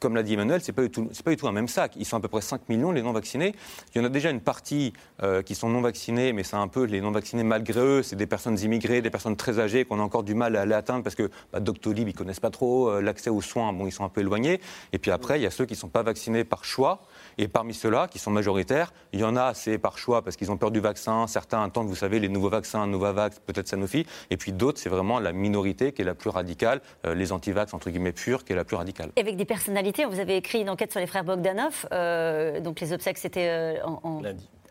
comme 0.00 0.14
l'a 0.14 0.22
dit 0.22 0.34
Emmanuel, 0.34 0.60
ce 0.60 0.70
n'est 0.70 0.74
pas, 0.74 0.82
pas 1.24 1.30
du 1.30 1.36
tout 1.36 1.48
un 1.48 1.52
même 1.52 1.68
sac. 1.68 1.92
Ils 1.96 2.04
sont 2.04 2.16
à 2.16 2.20
peu 2.20 2.28
près 2.28 2.40
5 2.40 2.68
millions, 2.68 2.92
les 2.92 3.02
non-vaccinés. 3.02 3.54
Il 3.94 3.98
y 3.98 4.00
en 4.00 4.04
a 4.04 4.08
déjà 4.08 4.30
une 4.30 4.40
partie 4.40 4.92
euh, 5.22 5.42
qui 5.42 5.54
sont 5.54 5.68
non-vaccinés, 5.68 6.32
mais 6.32 6.42
c'est 6.42 6.56
un 6.56 6.68
peu 6.68 6.84
les 6.84 7.00
non-vaccinés 7.00 7.42
malgré 7.44 7.80
eux. 7.80 8.02
C'est 8.02 8.16
des 8.16 8.26
personnes 8.26 8.58
immigrées, 8.58 9.00
des 9.02 9.10
personnes 9.10 9.36
très 9.36 9.58
âgées 9.58 9.84
qu'on 9.84 9.98
a 10.00 10.02
encore 10.02 10.22
du 10.22 10.34
mal 10.34 10.56
à 10.56 10.62
aller 10.62 10.74
atteindre 10.74 11.02
parce 11.02 11.14
que 11.16 11.30
bah, 11.52 11.60
Doctolib, 11.60 12.08
ils 12.08 12.14
connaissent 12.14 12.40
pas 12.40 12.50
trop. 12.50 12.90
euh, 12.90 13.00
L'accès 13.00 13.30
aux 13.30 13.40
soins, 13.40 13.72
bon, 13.72 13.86
ils 13.86 13.92
sont 13.92 14.04
un 14.04 14.08
peu 14.08 14.20
éloignés. 14.20 14.60
Et 14.92 14.98
puis 14.98 15.10
après, 15.10 15.38
il 15.38 15.42
y 15.42 15.46
a 15.46 15.50
ceux 15.50 15.64
qui 15.66 15.74
ne 15.74 15.78
sont 15.78 15.88
pas 15.88 16.02
vaccinés 16.02 16.44
par 16.44 16.64
choix. 16.64 17.00
Et 17.38 17.48
parmi 17.48 17.74
ceux-là, 17.74 18.08
qui 18.08 18.18
sont 18.18 18.30
majoritaires, 18.30 18.92
il 19.12 19.20
y 19.20 19.24
en 19.24 19.36
a, 19.36 19.54
c'est 19.54 19.78
par 19.78 19.98
choix 19.98 20.22
parce 20.22 20.36
qu'ils 20.36 20.50
ont 20.50 20.56
peur 20.56 20.70
du 20.70 20.80
vaccin. 20.80 21.26
Certains 21.26 21.62
attendent, 21.62 21.88
vous 21.88 21.94
savez, 21.96 22.18
les 22.20 22.28
nouveaux 22.28 22.48
vaccins, 22.50 22.86
Novavax, 22.86 23.40
peut-être 23.46 23.68
Sanofi. 23.68 24.06
Et 24.30 24.36
puis 24.36 24.52
d'autres, 24.52 24.78
c'est 24.80 24.88
vraiment 24.88 25.20
la 25.20 25.32
minorité 25.32 25.92
qui 25.92 26.02
est 26.02 26.04
la 26.04 26.14
plus 26.14 26.30
radicale, 26.30 26.80
euh, 27.06 27.14
les 27.14 27.32
antivax, 27.32 27.72
entre 27.74 27.90
guillemets, 27.90 28.12
purs, 28.12 28.44
qui 28.44 28.52
est 28.52 28.56
la 28.56 28.64
plus 28.64 28.76
radicale. 28.76 29.10
Avec 29.18 29.36
des 29.36 29.44
personnalités, 29.44 29.85
vous 30.08 30.20
avez 30.20 30.36
écrit 30.36 30.60
une 30.60 30.70
enquête 30.70 30.90
sur 30.90 31.00
les 31.00 31.06
frères 31.06 31.24
Bogdanov. 31.24 31.86
euh, 31.92 32.60
donc 32.60 32.80
les 32.80 32.92
obsèques, 32.92 33.18
c'était 33.18 33.48
euh, 33.48 33.84
en, 33.84 34.00
en- 34.02 34.20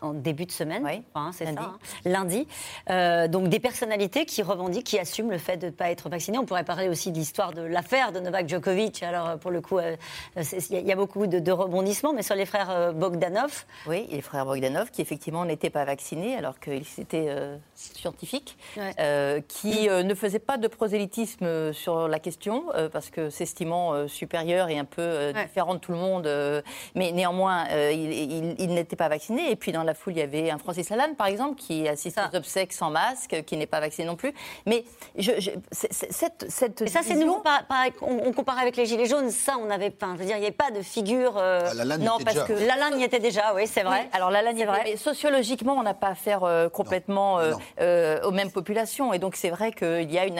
en 0.01 0.13
début 0.13 0.45
de 0.45 0.51
semaine, 0.51 0.83
enfin, 1.13 1.31
c'est 1.33 1.45
ça, 1.45 1.51
hein, 1.61 1.77
lundi. 2.05 2.47
Euh, 2.89 3.27
donc 3.27 3.49
des 3.49 3.59
personnalités 3.59 4.25
qui 4.25 4.41
revendiquent, 4.43 4.85
qui 4.85 4.99
assument 4.99 5.31
le 5.31 5.37
fait 5.37 5.57
de 5.57 5.67
ne 5.67 5.71
pas 5.71 5.89
être 5.91 6.09
vacciné. 6.09 6.37
On 6.37 6.45
pourrait 6.45 6.63
parler 6.63 6.87
aussi 6.89 7.11
de 7.11 7.17
l'histoire 7.17 7.53
de 7.53 7.61
l'affaire 7.61 8.11
de 8.11 8.19
Novak 8.19 8.47
Djokovic. 8.49 9.03
Alors 9.03 9.27
euh, 9.29 9.37
pour 9.37 9.51
le 9.51 9.61
coup, 9.61 9.77
euh, 9.79 9.95
c'est- 10.41 10.69
il 10.69 10.75
y, 10.75 10.77
a- 10.77 10.81
il 10.81 10.87
y 10.87 10.91
a 10.91 10.95
beaucoup 10.95 11.27
de, 11.27 11.39
de 11.39 11.51
rebondissements, 11.51 12.13
mais 12.13 12.23
sur 12.23 12.35
les 12.35 12.45
frères 12.45 12.69
euh, 12.71 12.91
Bogdanov. 12.91 13.65
Oui, 13.87 14.07
les 14.11 14.21
frères 14.21 14.45
Bogdanov, 14.45 14.91
qui 14.91 15.01
effectivement 15.01 15.45
n'étaient 15.45 15.69
pas 15.69 15.85
vaccinés 15.85 16.35
alors 16.37 16.59
qu'ils 16.59 16.83
étaient 16.99 17.27
euh, 17.29 17.57
scientifiques, 17.73 18.57
euh, 18.99 19.41
qui 19.47 19.89
euh, 19.89 20.03
ne 20.03 20.13
faisaient 20.13 20.39
pas 20.39 20.57
de 20.57 20.67
prosélytisme 20.67 21.45
euh, 21.45 21.73
sur 21.73 22.07
la 22.07 22.19
question, 22.19 22.65
euh, 22.75 22.89
parce 22.89 23.09
que 23.09 23.29
s'estimant 23.29 23.93
euh, 23.93 24.07
supérieur 24.07 24.69
et 24.69 24.77
un 24.77 24.85
peu 24.85 25.01
euh, 25.01 25.33
différent 25.33 25.73
de 25.75 25.79
tout 25.79 25.91
le 25.91 25.97
monde, 25.97 26.27
euh, 26.27 26.61
mais 26.93 27.11
néanmoins, 27.11 27.65
euh, 27.71 27.91
ils 27.91 28.55
ils 28.59 28.69
n'étaient 28.73 28.95
pas 28.95 29.09
vaccinés. 29.09 29.49
Et 29.51 29.55
puis 29.55 29.71
dans 29.71 29.83
la 29.83 29.93
foule, 29.95 30.13
il 30.13 30.19
y 30.19 30.21
avait 30.21 30.51
un 30.51 30.57
Francis 30.59 30.89
Lalanne, 30.89 31.15
par 31.15 31.27
exemple, 31.27 31.55
qui 31.59 31.87
assiste 31.87 32.19
aux 32.31 32.35
obsèques 32.35 32.73
sans 32.73 32.89
masque, 32.91 33.43
qui 33.47 33.57
n'est 33.57 33.65
pas 33.65 33.79
vacciné 33.79 34.05
non 34.07 34.15
plus. 34.15 34.33
Mais 34.67 34.83
je, 35.17 35.31
je- 35.39 35.51
cette, 35.71 36.45
cette 36.49 36.81
Et 36.83 36.87
ça, 36.87 36.99
c'est 37.03 37.15
nouveau. 37.15 37.39
par- 37.39 37.65
par- 37.65 37.85
on, 38.01 38.27
on 38.27 38.31
compare 38.33 38.59
avec 38.59 38.75
les 38.77 38.85
Gilets 38.85 39.07
jaunes. 39.07 39.31
Ça, 39.31 39.53
on 39.59 39.69
avait. 39.71 39.91
Enfin, 39.99 40.13
je 40.15 40.19
veux 40.19 40.25
dire, 40.25 40.35
il 40.37 40.41
n'y 40.41 40.45
avait 40.45 40.55
pas 40.55 40.71
de 40.71 40.81
figure. 40.81 41.35
euh, 41.37 41.67
Ah, 41.71 41.73
Lalanne 41.73 42.03
non, 42.03 42.15
était 42.15 42.23
parce 42.25 42.47
déjà. 42.47 42.47
que 42.61 42.67
Lalanne 42.67 42.99
y 42.99 43.03
était 43.03 43.19
déjà, 43.19 43.53
oui, 43.55 43.65
c'est 43.67 43.83
vrai. 43.83 44.01
Oui, 44.03 44.09
alors 44.13 44.29
là, 44.31 44.41
C'est 44.55 44.65
vrai. 44.65 44.81
mais 44.83 44.97
sociologiquement, 44.97 45.73
on 45.73 45.83
n'a 45.83 45.93
pas 45.93 46.09
affaire 46.09 46.43
euh, 46.43 46.69
complètement 46.69 47.39
euh, 47.39 47.53
euh, 47.81 48.21
aux 48.23 48.31
mêmes 48.31 48.51
populations. 48.51 49.13
Et 49.13 49.19
donc, 49.19 49.35
c'est 49.35 49.49
vrai 49.49 49.71
qu'il 49.71 50.11
y 50.11 50.19
a 50.19 50.25
une 50.25 50.39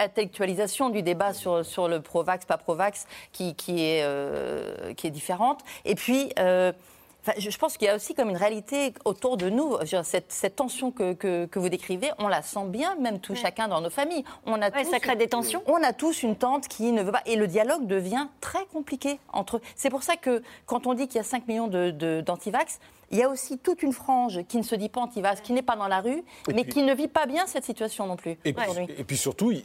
intellectualisation 0.00 0.90
du 0.90 1.02
débat 1.02 1.32
sur, 1.34 1.64
sur 1.64 1.88
le 1.88 2.00
pro-vax, 2.00 2.44
pas 2.46 2.56
pro-vax, 2.56 3.06
qui, 3.32 3.54
qui, 3.54 3.84
est, 3.84 4.02
euh, 4.02 4.94
qui 4.94 5.06
est 5.06 5.10
différente. 5.10 5.60
Et 5.84 5.94
puis... 5.94 6.32
euh, 6.38 6.72
enfin, 7.28 7.38
je 7.38 7.56
pense 7.58 7.76
qu'il 7.76 7.86
y 7.86 7.90
a 7.90 7.94
aussi 7.96 8.14
comme 8.14 8.30
une 8.30 8.36
réalité 8.36 8.92
autour 9.04 9.36
de 9.36 9.48
nous. 9.50 9.76
Cette, 10.02 10.32
cette 10.32 10.56
tension 10.56 10.90
que, 10.90 11.12
que, 11.12 11.46
que 11.46 11.58
vous 11.58 11.68
décrivez, 11.68 12.10
on 12.18 12.28
la 12.28 12.42
sent 12.42 12.64
bien, 12.66 12.94
même 12.96 13.20
tout 13.20 13.34
chacun 13.34 13.68
dans 13.68 13.80
nos 13.80 13.90
familles. 13.90 14.24
On 14.46 14.60
a 14.62 14.70
tous, 14.70 14.84
ça 14.90 15.00
crée 15.00 15.16
des 15.16 15.28
tensions. 15.28 15.62
On 15.66 15.82
a 15.82 15.92
tous 15.92 16.22
une 16.22 16.36
tante 16.36 16.68
qui 16.68 16.92
ne 16.92 17.02
veut 17.02 17.12
pas. 17.12 17.22
Et 17.26 17.36
le 17.36 17.46
dialogue 17.46 17.86
devient 17.86 18.26
très 18.40 18.64
compliqué 18.72 19.18
entre 19.32 19.56
eux. 19.56 19.62
C'est 19.76 19.90
pour 19.90 20.02
ça 20.02 20.16
que 20.16 20.42
quand 20.66 20.86
on 20.86 20.94
dit 20.94 21.06
qu'il 21.08 21.16
y 21.16 21.20
a 21.20 21.24
5 21.24 21.46
millions 21.48 21.68
de- 21.68 21.90
de- 21.90 22.22
d'antivax, 22.24 22.78
il 23.10 23.18
y 23.18 23.22
a 23.22 23.28
aussi 23.28 23.58
toute 23.58 23.82
une 23.82 23.92
frange 23.92 24.40
qui 24.48 24.58
ne 24.58 24.62
se 24.62 24.74
dit 24.74 24.88
pas 24.88 25.00
antivax, 25.00 25.40
qui 25.40 25.52
n'est 25.52 25.62
pas 25.62 25.76
dans 25.76 25.88
la 25.88 26.00
rue, 26.00 26.22
Et 26.48 26.52
mais 26.54 26.64
puis- 26.64 26.72
qui 26.74 26.82
ne 26.82 26.94
vit 26.94 27.08
pas 27.08 27.26
bien 27.26 27.46
cette 27.46 27.64
situation 27.64 28.06
non 28.06 28.16
plus. 28.16 28.36
Et 28.44 28.52
puis, 28.52 28.64
et 29.08 29.14
surtout, 29.16 29.50
il 29.50 29.62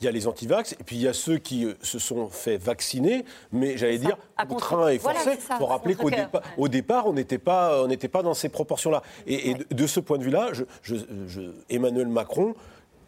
y 0.00 0.08
a 0.08 0.10
les 0.10 0.26
antivax, 0.26 0.72
et 0.72 0.82
puis 0.84 0.96
il 0.96 1.02
y 1.02 1.08
a 1.08 1.12
ceux 1.12 1.38
qui 1.38 1.64
euh, 1.64 1.74
se 1.82 1.98
sont 1.98 2.28
fait 2.30 2.56
vacciner, 2.56 3.24
mais 3.52 3.76
j'allais 3.76 3.98
dire, 3.98 4.16
contraints 4.48 4.88
et 4.88 4.98
Voilà, 4.98 5.20
forcés. 5.20 5.38
c'est 5.40 5.46
ça, 5.46 5.54
Il 5.54 5.58
faut 5.58 5.66
rappeler 5.66 5.94
qu'au 5.94 6.10
dépa- 6.10 6.42
départ, 6.68 7.06
on 7.06 7.12
n'était 7.12 7.38
pas, 7.38 7.82
on 7.82 7.86
n'était 7.86 8.08
pas 8.08 8.22
dans 8.22 8.34
ces 8.34 8.48
proportions-là. 8.48 9.02
Et, 9.26 9.50
et 9.50 9.54
de, 9.54 9.66
de 9.70 9.86
ce 9.86 10.00
point 10.00 10.18
de 10.18 10.24
vue-là, 10.24 10.48
je- 10.52 10.64
je- 10.82 10.96
je- 11.26 11.52
Emmanuel 11.70 12.08
Macron 12.08 12.54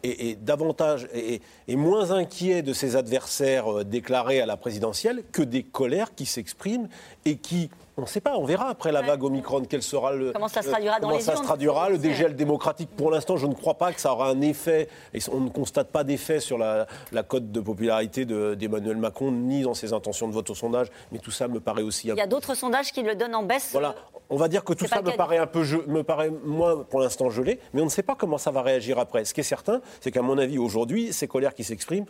est, 0.03 0.29
est 0.29 0.35
davantage 0.35 1.07
est, 1.13 1.41
est 1.67 1.75
moins 1.75 2.11
inquiet 2.11 2.61
de 2.63 2.73
ses 2.73 2.95
adversaires 2.95 3.71
euh, 3.79 3.83
déclarés 3.83 4.41
à 4.41 4.45
la 4.45 4.57
présidentielle 4.57 5.23
que 5.31 5.41
des 5.43 5.63
colères 5.63 6.15
qui 6.15 6.25
s'expriment 6.25 6.87
et 7.25 7.37
qui 7.37 7.69
on 7.97 8.01
ne 8.03 8.07
sait 8.07 8.21
pas, 8.21 8.37
on 8.37 8.45
verra 8.45 8.69
après 8.69 8.91
la 8.91 9.01
vague 9.01 9.23
Omicron 9.23 9.63
quel 9.69 9.83
sera 9.83 10.13
le 10.13 10.31
Comment 10.31 10.47
ça 10.47 10.61
se 10.61 10.69
traduira 10.69 10.99
dans 10.99 11.07
comment 11.07 11.17
les 11.19 11.23
ça 11.23 11.35
se 11.35 11.43
traduira 11.43 11.89
le 11.89 11.97
dégel 11.97 12.35
démocratique. 12.35 12.89
Pour 12.95 13.11
l'instant, 13.11 13.37
je 13.37 13.45
ne 13.47 13.53
crois 13.53 13.75
pas 13.75 13.91
que 13.91 13.99
ça 14.01 14.13
aura 14.13 14.29
un 14.29 14.41
effet. 14.41 14.87
Et 15.13 15.19
on 15.31 15.39
ne 15.41 15.49
constate 15.49 15.89
pas 15.89 16.03
d'effet 16.03 16.39
sur 16.39 16.57
la, 16.57 16.87
la 17.11 17.23
cote 17.23 17.51
de 17.51 17.59
popularité 17.59 18.25
de- 18.25 18.55
d'Emmanuel 18.55 18.97
Macron, 18.97 19.31
ni 19.31 19.61
dans 19.63 19.73
ses 19.73 19.93
intentions 19.93 20.27
de 20.27 20.33
vote 20.33 20.49
au 20.49 20.55
sondage. 20.55 20.87
Mais 21.11 21.19
tout 21.19 21.31
ça 21.31 21.47
me 21.47 21.59
paraît 21.59 21.81
aussi. 21.83 22.07
Il 22.07 22.15
y 22.15 22.21
a 22.21 22.27
d'autres 22.27 22.55
sondages 22.55 22.91
qui 22.91 23.03
le 23.03 23.15
donnent 23.15 23.35
en 23.35 23.43
baisse. 23.43 23.69
Voilà, 23.73 23.95
on 24.29 24.37
va 24.37 24.47
dire 24.47 24.63
que 24.63 24.73
tout 24.73 24.87
ça 24.87 25.01
me 25.01 25.11
paraît 25.11 25.37
un 25.37 25.47
peu, 25.47 25.63
je- 25.63 25.77
me 25.87 26.03
paraît 26.03 26.31
moins 26.45 26.77
pour 26.89 27.01
l'instant 27.01 27.29
gelé, 27.29 27.59
mais 27.73 27.81
on 27.81 27.85
ne 27.85 27.89
sait 27.89 28.03
pas 28.03 28.15
comment 28.15 28.37
ça 28.37 28.51
va 28.51 28.61
réagir 28.61 28.97
après. 28.99 29.25
Ce 29.25 29.33
qui 29.33 29.41
est 29.41 29.43
certain, 29.43 29.81
c'est 29.99 30.11
qu'à 30.11 30.21
mon 30.21 30.37
avis, 30.37 30.57
aujourd'hui, 30.57 31.11
ces 31.11 31.27
colères 31.27 31.53
qui 31.53 31.63
s'expriment, 31.65 32.05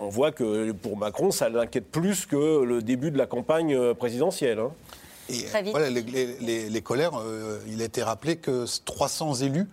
on 0.00 0.08
voit 0.08 0.32
que 0.32 0.72
pour 0.72 0.96
Macron, 0.96 1.30
ça 1.30 1.48
l'inquiète 1.48 1.90
plus 1.90 2.26
que 2.26 2.62
le 2.62 2.82
début 2.82 3.10
de 3.10 3.18
la 3.18 3.26
campagne 3.26 3.74
euh, 3.74 3.94
présidentielle. 3.94 4.58
hein. 4.58 4.70
Et 5.30 5.44
voilà, 5.72 5.90
les, 5.90 6.02
les- 6.02 6.36
les- 6.40 6.70
les 6.70 6.82
colères, 6.82 7.12
euh, 7.20 7.58
il 7.68 7.82
a 7.82 7.84
été 7.84 8.02
rappelé 8.02 8.36
que 8.36 8.64
300 8.84 9.34
élus 9.42 9.66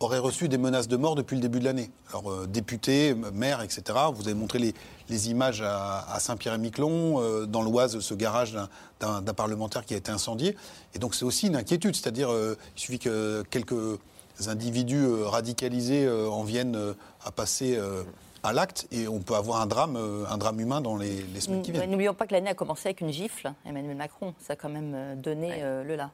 auraient 0.00 0.18
reçu 0.18 0.48
des 0.48 0.58
menaces 0.58 0.86
de 0.88 0.96
mort 0.96 1.14
depuis 1.14 1.34
le 1.36 1.40
début 1.42 1.58
de 1.60 1.64
l'année. 1.64 1.90
Alors, 2.10 2.30
euh, 2.30 2.46
députés, 2.46 3.14
maires, 3.32 3.62
etc. 3.62 3.82
Vous 4.14 4.26
avez 4.26 4.34
montré 4.34 4.58
les, 4.58 4.74
les 5.08 5.30
images 5.30 5.60
à, 5.62 6.04
à 6.12 6.20
Saint-Pierre-et-Miquelon, 6.20 7.20
euh, 7.20 7.46
dans 7.46 7.62
l'Oise, 7.62 7.98
ce 8.00 8.14
garage 8.14 8.56
d'un- 9.00 9.22
parlementaire 9.34 9.84
qui 9.84 9.94
a 9.94 9.96
été 9.96 10.10
incendié. 10.12 10.56
Et 10.94 10.98
donc, 11.00 11.14
c'est 11.14 11.24
aussi 11.24 11.46
une 11.48 11.56
inquiétude. 11.56 11.94
C'est-à-dire, 11.96 12.30
euh, 12.32 12.56
il 12.76 12.80
suffit 12.80 12.98
que 13.00 13.42
quelques 13.50 13.98
individus 14.46 15.04
euh, 15.04 15.26
radicalisés 15.26 16.06
euh, 16.06 16.28
en 16.28 16.44
viennent 16.44 16.76
euh, 16.76 16.92
à 17.24 17.32
passer 17.32 17.76
euh, 17.76 18.02
à 18.42 18.52
l'acte 18.52 18.86
et 18.92 19.08
on 19.08 19.20
peut 19.20 19.34
avoir 19.34 19.60
un 19.60 19.66
drame, 19.66 19.96
euh, 19.96 20.24
un 20.28 20.38
drame 20.38 20.60
humain 20.60 20.80
dans 20.80 20.96
les, 20.96 21.22
les 21.22 21.40
semaines 21.40 21.62
qui 21.62 21.72
viennent. 21.72 21.90
N'oublions 21.90 22.14
pas 22.14 22.26
que 22.26 22.32
l'année 22.32 22.50
a 22.50 22.54
commencé 22.54 22.88
avec 22.88 23.00
une 23.00 23.12
gifle, 23.12 23.52
Emmanuel 23.66 23.96
Macron. 23.96 24.34
Ça 24.38 24.54
a 24.54 24.56
quand 24.56 24.68
même 24.68 24.92
euh, 24.94 25.14
donné 25.14 25.54
euh, 25.62 25.84
le 25.84 25.96
là. 25.96 26.10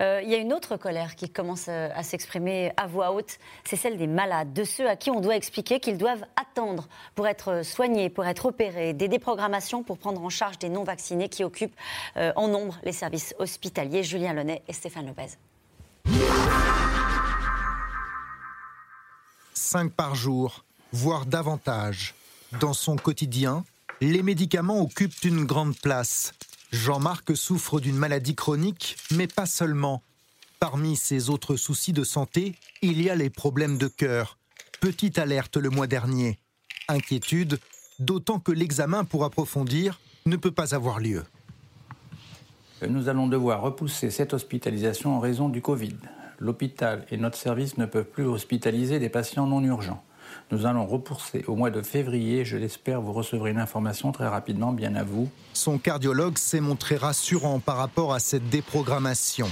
Euh, 0.00 0.20
Il 0.24 0.30
y 0.30 0.34
a 0.34 0.38
une 0.38 0.52
autre 0.52 0.76
colère 0.76 1.14
qui 1.14 1.28
commence 1.30 1.68
à 1.68 2.02
s'exprimer 2.02 2.72
à 2.76 2.86
voix 2.86 3.12
haute, 3.12 3.38
c'est 3.64 3.76
celle 3.76 3.96
des 3.96 4.06
malades, 4.06 4.52
de 4.52 4.64
ceux 4.64 4.88
à 4.88 4.96
qui 4.96 5.10
on 5.10 5.20
doit 5.20 5.36
expliquer 5.36 5.80
qu'ils 5.80 5.98
doivent 5.98 6.24
attendre 6.36 6.88
pour 7.14 7.28
être 7.28 7.64
soignés, 7.64 8.10
pour 8.10 8.26
être 8.26 8.46
opérés, 8.46 8.92
des 8.92 9.08
déprogrammations 9.08 9.82
pour 9.82 9.98
prendre 9.98 10.22
en 10.22 10.30
charge 10.30 10.58
des 10.58 10.68
non-vaccinés 10.68 11.28
qui 11.28 11.44
occupent 11.44 11.76
euh, 12.16 12.32
en 12.36 12.48
nombre 12.48 12.76
les 12.82 12.92
services 12.92 13.34
hospitaliers. 13.38 14.02
Julien 14.02 14.32
Launay 14.32 14.62
et 14.66 14.72
Stéphane 14.72 15.06
Lopez. 15.06 15.38
5 19.54 19.92
par 19.92 20.14
jour, 20.14 20.64
voire 20.94 21.26
davantage. 21.26 22.14
Dans 22.60 22.72
son 22.72 22.94
quotidien, 22.94 23.64
les 24.00 24.22
médicaments 24.22 24.80
occupent 24.80 25.24
une 25.24 25.44
grande 25.44 25.76
place. 25.76 26.32
Jean-Marc 26.70 27.36
souffre 27.36 27.80
d'une 27.80 27.96
maladie 27.96 28.36
chronique, 28.36 28.96
mais 29.10 29.26
pas 29.26 29.46
seulement. 29.46 30.02
Parmi 30.60 30.94
ses 30.94 31.30
autres 31.30 31.56
soucis 31.56 31.92
de 31.92 32.04
santé, 32.04 32.54
il 32.80 33.02
y 33.02 33.10
a 33.10 33.16
les 33.16 33.28
problèmes 33.28 33.76
de 33.76 33.88
cœur. 33.88 34.38
Petite 34.80 35.18
alerte 35.18 35.56
le 35.56 35.68
mois 35.68 35.88
dernier. 35.88 36.38
Inquiétude, 36.86 37.58
d'autant 37.98 38.38
que 38.38 38.52
l'examen 38.52 39.04
pour 39.04 39.24
approfondir 39.24 40.00
ne 40.26 40.36
peut 40.36 40.52
pas 40.52 40.76
avoir 40.76 41.00
lieu. 41.00 41.24
Nous 42.88 43.08
allons 43.08 43.26
devoir 43.26 43.62
repousser 43.62 44.10
cette 44.10 44.32
hospitalisation 44.32 45.16
en 45.16 45.20
raison 45.20 45.48
du 45.48 45.60
Covid. 45.60 45.96
L'hôpital 46.38 47.04
et 47.10 47.16
notre 47.16 47.38
service 47.38 47.78
ne 47.78 47.86
peuvent 47.86 48.04
plus 48.04 48.26
hospitaliser 48.26 49.00
des 49.00 49.08
patients 49.08 49.46
non 49.46 49.62
urgents. 49.62 50.04
Nous 50.50 50.66
allons 50.66 50.86
repousser 50.86 51.44
au 51.46 51.56
mois 51.56 51.70
de 51.70 51.82
février. 51.82 52.44
Je 52.44 52.56
l'espère, 52.56 53.00
vous 53.00 53.12
recevrez 53.12 53.50
une 53.50 53.58
information 53.58 54.12
très 54.12 54.28
rapidement, 54.28 54.72
bien 54.72 54.94
à 54.94 55.04
vous. 55.04 55.30
Son 55.52 55.78
cardiologue 55.78 56.38
s'est 56.38 56.60
montré 56.60 56.96
rassurant 56.96 57.60
par 57.60 57.76
rapport 57.76 58.14
à 58.14 58.20
cette 58.20 58.48
déprogrammation. 58.48 59.48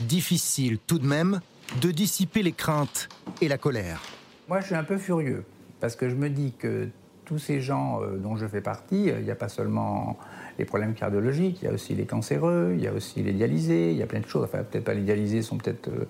Difficile 0.00 0.78
tout 0.86 0.98
de 0.98 1.06
même 1.06 1.40
de 1.80 1.90
dissiper 1.90 2.42
les 2.42 2.52
craintes 2.52 3.08
et 3.40 3.48
la 3.48 3.58
colère. 3.58 4.00
Moi, 4.48 4.60
je 4.60 4.66
suis 4.66 4.74
un 4.74 4.84
peu 4.84 4.98
furieux 4.98 5.44
parce 5.80 5.96
que 5.96 6.08
je 6.08 6.14
me 6.14 6.28
dis 6.28 6.52
que 6.58 6.88
tous 7.30 7.38
ces 7.38 7.60
gens 7.60 8.02
euh, 8.02 8.16
dont 8.16 8.34
je 8.34 8.44
fais 8.46 8.60
partie, 8.60 9.08
euh, 9.08 9.20
il 9.20 9.24
n'y 9.24 9.30
a 9.30 9.36
pas 9.36 9.48
seulement 9.48 10.18
les 10.58 10.64
problèmes 10.64 10.94
cardiologiques, 10.94 11.60
il 11.62 11.66
y 11.66 11.68
a 11.68 11.72
aussi 11.72 11.94
les 11.94 12.04
cancéreux, 12.04 12.72
il 12.76 12.82
y 12.82 12.88
a 12.88 12.92
aussi 12.92 13.22
les 13.22 13.32
dialysés, 13.32 13.92
il 13.92 13.96
y 13.96 14.02
a 14.02 14.06
plein 14.06 14.18
de 14.18 14.26
choses. 14.26 14.44
Enfin, 14.44 14.64
peut-être 14.64 14.82
pas 14.82 14.94
les 14.94 15.02
dialysés 15.02 15.40
sont 15.40 15.56
peut-être 15.56 15.88
euh, 15.88 16.06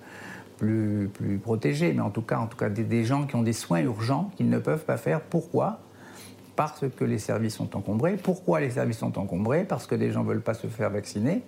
plus, 0.61 1.11
protégés, 1.43 1.93
mais 1.93 2.03
en 2.03 2.11
tout 2.11 2.23
cas, 2.23 2.39
en 2.39 2.47
tout 2.47 2.57
cas 2.57 2.69
des, 2.69 2.85
des 2.85 3.05
gens 3.05 3.27
qui 3.27 3.35
ont 3.35 3.43
des 3.43 3.55
soins 3.55 3.81
urgents 3.81 4.31
qu'ils 4.37 4.51
ne 4.51 4.59
peuvent 4.59 4.85
pas 4.85 4.99
faire. 4.99 5.21
Pourquoi? 5.23 5.81
Parce 6.55 6.85
que 6.97 7.05
les 7.05 7.19
services 7.19 7.57
sont 7.57 7.75
encombrés. 7.75 8.17
Pourquoi 8.23 8.61
les 8.61 8.71
services 8.71 8.99
sont 8.99 9.19
encombrés? 9.19 9.65
Parce 9.65 9.87
que 9.87 9.95
les 9.95 10.13
gens 10.13 10.23
ne 10.23 10.29
veulent 10.29 10.43
pas 10.43 10.55
se 10.55 10.67
faire 10.67 10.91
vacciner. 10.91 11.43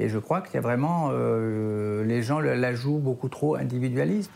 Et 0.00 0.08
je 0.08 0.18
crois 0.18 0.40
qu'il 0.40 0.54
y 0.54 0.58
a 0.58 0.60
vraiment. 0.60 1.10
euh, 1.12 2.04
les 2.04 2.22
gens 2.22 2.40
la 2.40 2.74
jouent 2.74 2.98
beaucoup 2.98 3.28
trop 3.28 3.54
individualiste. 3.54 4.30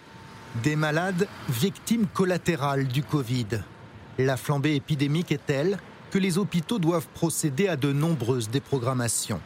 Des 0.62 0.76
malades 0.76 1.26
victimes 1.48 2.06
collatérales 2.06 2.86
du 2.86 3.02
Covid. 3.02 3.62
La 4.18 4.36
flambée 4.36 4.76
épidémique 4.76 5.32
est 5.32 5.44
telle 5.44 5.78
que 6.10 6.18
les 6.18 6.38
hôpitaux 6.38 6.78
doivent 6.78 7.08
procéder 7.14 7.68
à 7.68 7.76
de 7.76 7.92
nombreuses 7.92 8.50
déprogrammations. 8.50 9.40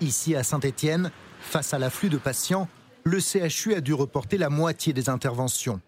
Ici 0.00 0.34
à 0.34 0.42
Saint-Étienne, 0.42 1.10
face 1.40 1.74
à 1.74 1.78
l'afflux 1.78 2.08
de 2.08 2.18
patients, 2.18 2.68
le 3.04 3.18
CHU 3.20 3.74
a 3.74 3.80
dû 3.80 3.94
reporter 3.94 4.38
la 4.38 4.50
moitié 4.50 4.92
des 4.92 5.08
interventions. 5.08 5.80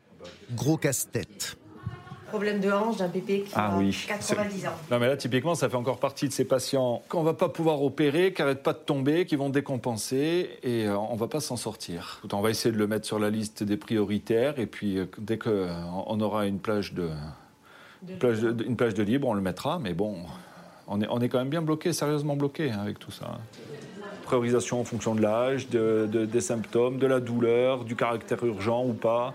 Gros 0.53 0.77
casse-tête. 0.77 1.57
Problème 2.29 2.61
de 2.61 2.71
hanche 2.73 2.97
d'un 2.97 3.09
bébé 3.09 3.43
qui 3.43 3.53
Ah 3.55 3.75
a 3.75 3.79
oui. 3.79 4.07
90 4.09 4.67
ans. 4.67 4.71
Non, 4.91 4.99
mais 4.99 5.07
là, 5.07 5.19
typiquement, 5.19 5.55
ça 5.55 5.69
fait 5.69 5.77
encore 5.77 5.99
partie 5.99 6.29
de 6.29 6.33
ces 6.33 6.47
patients 6.47 7.03
qu'on 7.11 7.23
va 7.23 7.35
pas 7.35 7.51
pouvoir 7.51 7.83
opérer, 7.83 8.33
qui 8.33 8.41
n'arrêtent 8.41 8.63
pas 8.63 8.73
de 8.73 8.79
tomber, 8.79 9.27
qui 9.27 9.37
vont 9.37 9.51
décompenser, 9.51 10.49
et 10.63 10.87
euh, 10.87 10.97
on 10.97 11.15
va 11.15 11.29
pas 11.29 11.41
s'en 11.41 11.57
sortir. 11.57 12.23
On 12.33 12.41
va 12.41 12.49
essayer 12.49 12.73
de 12.73 12.79
le 12.79 12.87
mettre 12.87 13.07
sur 13.07 13.19
la 13.19 13.29
liste 13.29 13.63
des 13.63 13.77
prioritaires, 13.77 14.59
et 14.59 14.67
puis 14.67 14.99
euh, 14.99 15.05
dès 15.19 15.37
qu'on 15.37 16.21
aura 16.21 16.47
une 16.47 16.59
plage 16.59 16.95
de, 16.95 17.11
une 18.09 18.17
plage 18.17 18.41
de, 18.41 18.65
une 18.65 18.77
plage 18.77 18.95
de 18.95 19.03
libre, 19.03 19.29
on 19.29 19.35
le 19.35 19.43
mettra. 19.43 19.79
Mais 19.79 19.93
bon, 19.93 20.17
on 20.89 21.03
est, 21.03 21.07
on 21.11 21.21
est 21.21 21.29
quand 21.29 21.39
même 21.39 21.51
bien 21.51 21.63
bloqué, 21.63 21.93
sérieusement 21.93 22.35
bloqué 22.37 22.71
hein, 22.71 22.79
avec 22.81 22.99
tout 22.99 23.11
ça. 23.11 23.39
Priorisation 24.37 24.81
en 24.81 24.85
fonction 24.85 25.15
de 25.15 25.21
l'âge, 25.21 25.69
de- 25.69 26.09
de- 26.11 26.25
des 26.25 26.41
symptômes, 26.41 26.97
de 26.97 27.07
la 27.07 27.21
douleur, 27.21 27.85
du 27.85 27.95
caractère 27.95 28.43
urgent 28.47 28.83
ou 28.83 28.95
pas. 28.95 29.35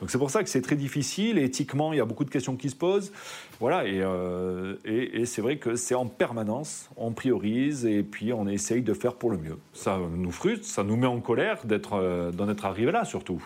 Donc 0.00 0.10
c'est 0.10 0.18
pour 0.18 0.28
ça 0.30 0.42
que 0.42 0.50
c'est 0.50 0.60
très 0.60 0.76
difficile. 0.76 1.38
Éthiquement, 1.38 1.94
il 1.94 1.96
y 1.96 2.00
a 2.00 2.04
beaucoup 2.04 2.26
de 2.26 2.30
questions 2.30 2.54
qui 2.54 2.68
se 2.68 2.76
posent. 2.76 3.10
Voilà, 3.58 3.86
et, 3.86 4.02
euh, 4.02 4.74
et 4.84 5.24
c'est 5.24 5.40
vrai 5.40 5.56
que 5.56 5.76
c'est 5.76 5.94
en 5.94 6.04
permanence. 6.04 6.90
On 6.98 7.12
priorise 7.12 7.86
et 7.86 8.02
puis 8.02 8.34
on 8.34 8.46
essaye 8.46 8.82
de 8.82 8.92
faire 8.92 9.14
pour 9.14 9.30
le 9.30 9.38
mieux. 9.38 9.56
Ça 9.72 9.98
nous 10.14 10.30
frustre, 10.30 10.66
ça 10.66 10.84
nous 10.84 10.96
met 10.98 11.06
en 11.06 11.20
colère 11.20 11.64
d'être, 11.64 11.94
euh, 11.94 12.30
d'en 12.30 12.46
être 12.50 12.66
arrivé 12.66 12.92
là 12.92 13.06
surtout. 13.06 13.42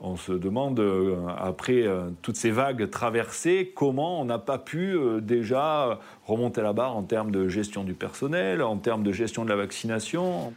On 0.00 0.16
se 0.16 0.30
demande, 0.30 0.78
euh, 0.78 1.16
après 1.36 1.82
euh, 1.82 2.10
toutes 2.22 2.36
ces 2.36 2.52
vagues 2.52 2.88
traversées, 2.88 3.72
comment 3.74 4.20
on 4.20 4.24
n'a 4.24 4.38
pas 4.38 4.58
pu 4.58 4.96
euh, 4.96 5.20
déjà 5.20 5.98
remonter 6.24 6.62
la 6.62 6.72
barre 6.72 6.96
en 6.96 7.02
termes 7.02 7.32
de 7.32 7.48
gestion 7.48 7.82
du 7.82 7.94
personnel, 7.94 8.62
en 8.62 8.76
termes 8.76 9.02
de 9.02 9.10
gestion 9.10 9.44
de 9.44 9.48
la 9.48 9.56
vaccination. 9.56 10.52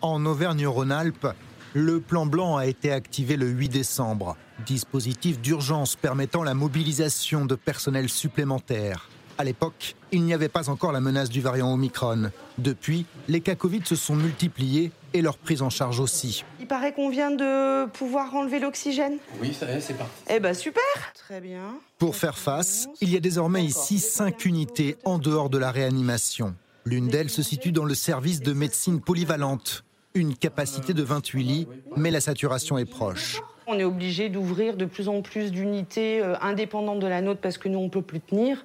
En 0.00 0.26
Auvergne-Rhône-Alpes, 0.26 1.28
le 1.74 2.00
plan 2.00 2.26
blanc 2.26 2.56
a 2.56 2.66
été 2.66 2.90
activé 2.90 3.36
le 3.36 3.46
8 3.46 3.68
décembre. 3.68 4.36
Dispositif 4.66 5.40
d'urgence 5.40 5.94
permettant 5.94 6.42
la 6.42 6.54
mobilisation 6.54 7.44
de 7.44 7.54
personnel 7.54 8.08
supplémentaire. 8.08 9.08
À 9.38 9.44
l'époque, 9.44 9.94
il 10.10 10.24
n'y 10.24 10.34
avait 10.34 10.48
pas 10.48 10.68
encore 10.68 10.90
la 10.90 11.00
menace 11.00 11.30
du 11.30 11.40
variant 11.40 11.72
Omicron. 11.72 12.30
Depuis, 12.58 13.06
les 13.28 13.40
cas 13.40 13.54
Covid 13.54 13.82
se 13.84 13.96
sont 13.96 14.16
multipliés 14.16 14.90
et 15.14 15.22
leur 15.22 15.38
prise 15.38 15.62
en 15.62 15.70
charge 15.70 16.00
aussi. 16.00 16.44
Il 16.72 16.76
paraît 16.76 16.94
qu'on 16.94 17.10
vient 17.10 17.30
de 17.30 17.84
pouvoir 17.84 18.34
enlever 18.34 18.58
l'oxygène. 18.58 19.18
Oui, 19.42 19.52
ça 19.52 19.70
y 19.70 19.76
est, 19.76 19.80
c'est 19.80 19.92
parti. 19.92 20.10
Eh 20.30 20.40
ben 20.40 20.54
super 20.54 20.82
Très 21.12 21.42
bien. 21.42 21.74
Pour 21.98 22.16
faire 22.16 22.38
face, 22.38 22.88
il 23.02 23.10
y 23.10 23.16
a 23.18 23.20
désormais 23.20 23.62
ici 23.62 23.98
cinq 23.98 24.46
unités 24.46 24.96
en 25.04 25.18
dehors 25.18 25.50
de 25.50 25.58
la 25.58 25.70
réanimation. 25.70 26.54
L'une 26.86 27.08
d'elles 27.08 27.28
se 27.28 27.42
situe 27.42 27.72
dans 27.72 27.84
le 27.84 27.94
service 27.94 28.40
de 28.40 28.54
médecine 28.54 29.02
polyvalente. 29.02 29.84
Une 30.14 30.34
capacité 30.34 30.94
de 30.94 31.02
28 31.02 31.42
lits, 31.42 31.68
mais 31.94 32.10
la 32.10 32.22
saturation 32.22 32.78
est 32.78 32.86
proche. 32.86 33.42
On 33.66 33.78
est 33.78 33.84
obligé 33.84 34.30
d'ouvrir 34.30 34.78
de 34.78 34.86
plus 34.86 35.08
en 35.08 35.20
plus 35.20 35.52
d'unités 35.52 36.22
euh, 36.22 36.36
indépendantes 36.40 37.00
de 37.00 37.06
la 37.06 37.20
nôtre 37.20 37.40
parce 37.42 37.58
que 37.58 37.68
nous, 37.68 37.80
on 37.80 37.84
ne 37.84 37.90
peut 37.90 38.00
plus 38.00 38.20
tenir. 38.20 38.64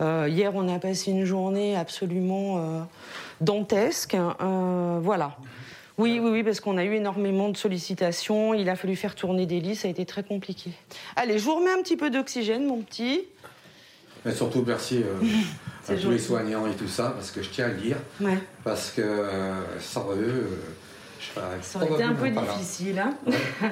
Euh, 0.00 0.26
hier, 0.28 0.50
on 0.56 0.68
a 0.68 0.80
passé 0.80 1.12
une 1.12 1.24
journée 1.24 1.76
absolument 1.76 2.58
euh, 2.58 2.80
dantesque. 3.40 4.14
Euh, 4.16 4.98
voilà. 5.00 5.36
Oui, 5.96 6.18
oui, 6.20 6.30
oui, 6.30 6.42
parce 6.42 6.60
qu'on 6.60 6.76
a 6.76 6.84
eu 6.84 6.94
énormément 6.94 7.48
de 7.48 7.56
sollicitations. 7.56 8.52
Il 8.52 8.68
a 8.68 8.76
fallu 8.76 8.96
faire 8.96 9.14
tourner 9.14 9.46
des 9.46 9.60
lits, 9.60 9.76
ça 9.76 9.88
a 9.88 9.90
été 9.90 10.04
très 10.04 10.24
compliqué. 10.24 10.72
Allez, 11.14 11.38
je 11.38 11.44
vous 11.44 11.54
remets 11.54 11.72
un 11.72 11.82
petit 11.82 11.96
peu 11.96 12.10
d'oxygène, 12.10 12.66
mon 12.66 12.82
petit. 12.82 13.22
Mais 14.24 14.34
surtout, 14.34 14.64
merci 14.66 15.02
euh, 15.04 15.92
à 15.92 15.96
tous 15.96 16.10
les 16.10 16.18
soignants 16.18 16.66
et 16.66 16.74
tout 16.74 16.88
ça, 16.88 17.10
parce 17.10 17.30
que 17.30 17.42
je 17.42 17.50
tiens 17.50 17.66
à 17.66 17.68
le 17.68 17.76
dire. 17.76 17.96
Ouais. 18.20 18.38
Parce 18.64 18.90
que 18.90 19.02
euh, 19.02 19.80
sans 19.80 20.10
eux, 20.12 20.16
euh, 20.16 20.46
je 21.20 21.26
serais 21.26 21.42
Ça 21.62 21.78
aurait 21.78 21.94
été 21.94 22.02
un 22.02 22.14
peu 22.14 22.30
difficile. 22.30 22.98
Hein 22.98 23.14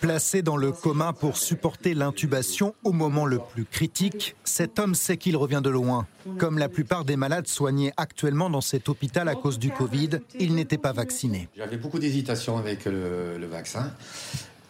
Placé 0.00 0.42
dans 0.42 0.58
le 0.58 0.72
coma 0.72 1.14
pour 1.14 1.38
supporter 1.38 1.94
l'intubation 1.94 2.74
au 2.84 2.92
moment 2.92 3.24
le 3.24 3.38
plus 3.38 3.64
critique, 3.64 4.36
cet 4.44 4.78
homme 4.78 4.94
sait 4.94 5.16
qu'il 5.16 5.36
revient 5.38 5.62
de 5.64 5.70
loin. 5.70 6.06
Comme 6.38 6.58
la 6.58 6.68
plupart 6.68 7.06
des 7.06 7.16
malades 7.16 7.46
soignés 7.46 7.92
actuellement 7.96 8.50
dans 8.50 8.60
cet 8.60 8.90
hôpital 8.90 9.26
à 9.28 9.34
cause 9.34 9.58
du 9.58 9.70
Covid, 9.70 10.20
il 10.38 10.54
n'était 10.54 10.76
pas 10.76 10.92
vacciné. 10.92 11.48
J'avais 11.56 11.78
beaucoup 11.78 11.98
d'hésitation 11.98 12.58
avec 12.58 12.84
le, 12.84 13.46
vaccin. 13.46 13.90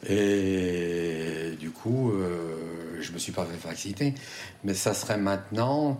Et 0.08 1.56
du 1.58 1.70
coup, 1.70 2.12
euh, 2.12 3.00
je 3.00 3.10
me 3.10 3.18
suis 3.18 3.32
pas 3.32 3.44
fait 3.46 3.68
vacciner. 3.68 4.14
Mais 4.62 4.74
ça 4.74 4.94
serait 4.94 5.18
maintenant. 5.18 5.98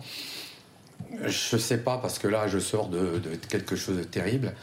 Je 1.25 1.57
sais 1.57 1.79
pas, 1.79 1.97
parce 1.97 2.17
que 2.17 2.27
là, 2.27 2.47
je 2.47 2.59
sors 2.59 2.87
de, 2.87 3.19
quelque 3.49 3.75
chose 3.75 3.97
de 3.97 4.03
terrible. 4.03 4.53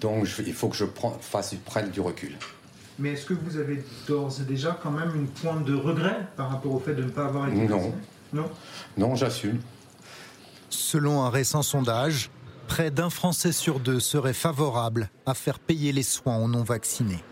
Donc, 0.00 0.26
il 0.46 0.54
faut 0.54 0.68
que 0.68 0.76
je 0.76 0.86
fasse, 1.20 1.54
prenne 1.66 1.90
du 1.90 2.00
recul. 2.00 2.36
Mais 2.98 3.10
est-ce 3.12 3.26
que 3.26 3.34
vous 3.34 3.58
avez 3.58 3.84
d'ores 4.08 4.40
et 4.40 4.44
déjà 4.44 4.78
quand 4.82 4.90
même 4.90 5.14
une 5.14 5.26
pointe 5.28 5.64
de 5.64 5.74
regret 5.74 6.26
par 6.36 6.50
rapport 6.50 6.72
au 6.72 6.78
fait 6.78 6.94
de 6.94 7.02
ne 7.02 7.10
pas 7.10 7.26
avoir 7.26 7.48
été 7.48 7.56
Non. 7.66 7.76
vacciné 7.76 7.94
Non? 8.32 8.50
Non, 8.96 9.14
j'assume. 9.14 9.60
Selon 10.70 11.22
un 11.22 11.30
récent 11.30 11.62
sondage, 11.62 12.30
près 12.68 12.90
d'un 12.90 13.10
Français 13.10 13.52
sur 13.52 13.80
deux 13.80 14.00
serait 14.00 14.32
favorable 14.32 15.10
à 15.26 15.34
faire 15.34 15.58
payer 15.58 15.92
les 15.92 16.02
soins 16.02 16.38
aux 16.38 16.48
non-vaccinés. 16.48 17.22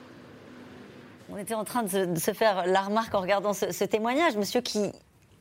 On 1.31 1.39
était 1.39 1.55
en 1.55 1.65
train 1.65 1.83
de 1.83 1.89
se, 1.89 2.05
de 2.13 2.19
se 2.19 2.33
faire 2.33 2.67
la 2.67 2.83
remarque 2.83 3.15
en 3.15 3.21
regardant 3.21 3.55
ce, 3.55 3.73
ce 3.73 3.85
témoignage. 3.85 4.37
Monsieur 4.37 4.61
qui, 4.61 4.93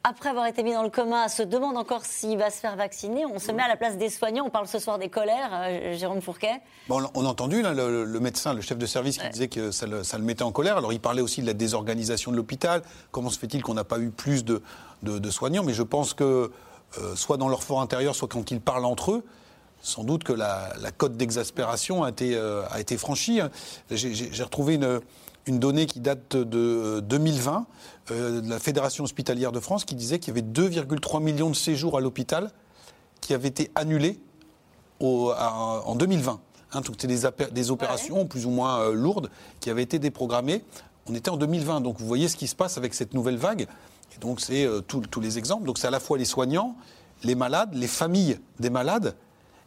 après 0.03 0.29
avoir 0.29 0.45
été 0.47 0.63
mis 0.63 0.73
dans 0.73 0.83
le 0.83 0.89
coma, 0.89 1.29
se 1.29 1.43
demande 1.43 1.77
encore 1.77 2.03
s'il 2.03 2.37
va 2.37 2.49
se 2.49 2.57
faire 2.59 2.75
vacciner. 2.75 3.25
On 3.25 3.39
se 3.39 3.51
met 3.53 3.63
à 3.63 3.69
la 3.69 3.77
place 3.77 3.97
des 3.97 4.09
soignants. 4.09 4.43
On 4.45 4.49
parle 4.49 4.67
ce 4.67 4.77
soir 4.79 4.99
des 4.99 5.07
colères, 5.07 5.49
euh, 5.53 5.95
Jérôme 5.97 6.21
Fourquet. 6.21 6.61
Bon, 6.89 7.01
on 7.13 7.25
a 7.25 7.29
entendu 7.29 7.61
là, 7.61 7.73
le, 7.73 8.03
le 8.03 8.19
médecin, 8.19 8.53
le 8.53 8.59
chef 8.61 8.77
de 8.77 8.85
service 8.85 9.17
qui 9.17 9.29
disait 9.29 9.47
que 9.47 9.71
ça 9.71 9.87
le, 9.87 10.03
ça 10.03 10.17
le 10.17 10.23
mettait 10.25 10.43
en 10.43 10.51
colère. 10.51 10.75
Alors 10.77 10.91
il 10.91 10.99
parlait 10.99 11.21
aussi 11.21 11.41
de 11.41 11.47
la 11.47 11.53
désorganisation 11.53 12.31
de 12.31 12.35
l'hôpital. 12.37 12.81
Comment 13.11 13.29
se 13.29 13.39
fait-il 13.39 13.63
qu'on 13.63 13.75
n'a 13.75 13.85
pas 13.85 13.99
eu 13.99 14.09
plus 14.09 14.43
de, 14.43 14.61
de- 15.03 15.19
de 15.19 15.29
soignants? 15.31 15.63
Mais 15.63 15.73
je 15.73 15.83
pense 15.83 16.13
que, 16.13 16.51
euh, 16.99 17.15
soit 17.15 17.37
dans 17.37 17.47
leur 17.47 17.63
fort 17.63 17.79
intérieur, 17.81 18.13
soit 18.13 18.27
quand 18.27 18.51
ils 18.51 18.59
parlent 18.59 18.85
entre 18.85 19.11
eux, 19.13 19.23
sans 19.81 20.03
doute 20.03 20.23
que 20.25 20.33
la, 20.33 20.73
la 20.81 20.91
cote 20.91 21.15
d'exaspération 21.15 22.03
a 22.03 22.09
été, 22.09 22.35
euh, 22.35 22.63
a 22.71 22.79
été 22.81 22.97
franchie. 22.97 23.39
J'ai 23.89 24.13
j'ai 24.13 24.43
retrouvé 24.43 24.75
une, 24.75 24.99
une 25.45 25.59
donnée 25.59 25.85
qui 25.85 25.99
date 25.99 26.35
de 26.37 26.99
2020 27.01 27.65
euh, 28.11 28.41
de 28.41 28.49
la 28.49 28.59
Fédération 28.59 29.03
hospitalière 29.03 29.51
de 29.51 29.59
France 29.59 29.83
qui 29.85 29.95
disait 29.95 30.19
qu'il 30.19 30.35
y 30.35 30.39
avait 30.39 30.47
2,3 30.47 31.21
millions 31.21 31.49
de 31.49 31.55
séjours 31.55 31.97
à 31.97 32.01
l'hôpital 32.01 32.51
qui 33.21 33.33
avaient 33.33 33.47
été 33.49 33.71
annulés 33.75 34.19
au- 34.99 35.31
à- 35.31 35.83
en 35.85 35.95
2020. 35.95 36.39
Hein, 36.73 36.81
donc 36.81 36.95
c'était 36.99 37.07
des, 37.51 37.71
opérations 37.71 38.25
plus 38.25 38.45
ou 38.45 38.49
moins 38.49 38.79
euh, 38.79 38.93
lourdes 38.93 39.29
qui 39.59 39.69
avaient 39.69 39.83
été 39.83 39.99
déprogrammées. 39.99 40.63
On 41.07 41.13
était 41.13 41.29
en 41.29 41.37
2020, 41.37 41.81
donc 41.81 41.99
vous 41.99 42.07
voyez 42.07 42.27
ce 42.27 42.35
qui 42.37 42.47
se 42.47 42.55
passe 42.55 42.77
avec 42.77 42.93
cette 42.93 43.13
nouvelle 43.13 43.37
vague. 43.37 43.67
Et 44.15 44.19
donc 44.19 44.39
c'est 44.41 44.65
euh, 44.65 44.81
tous- 44.81 45.01
tous 45.01 45.19
les 45.19 45.37
exemples. 45.37 45.65
Donc 45.65 45.77
c'est 45.77 45.87
à 45.87 45.91
la 45.91 45.99
fois 45.99 46.17
les 46.17 46.25
soignants, 46.25 46.75
les 47.23 47.35
malades, 47.35 47.73
les 47.73 47.87
familles 47.87 48.39
des 48.59 48.69
malades. 48.69 49.15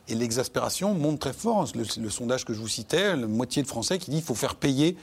Et 0.09 0.14
l'exaspération 0.14 0.95
monte 0.95 1.18
très 1.18 1.33
fort. 1.33 1.66
Le, 1.74 1.83
le 2.01 2.11
sondage 2.11 2.45
que 2.45 2.55
je 2.55 2.61
vous 2.61 2.68
citais, 2.68 3.16
la 3.16 3.27
moitié 3.27 3.62
de 3.62 3.66
Français 3.68 3.99
qui 3.99 4.11
dit 4.11 4.18
qu'il 4.18 4.24
faut 4.27 4.35
faire 4.37 4.55
payer 4.55 4.97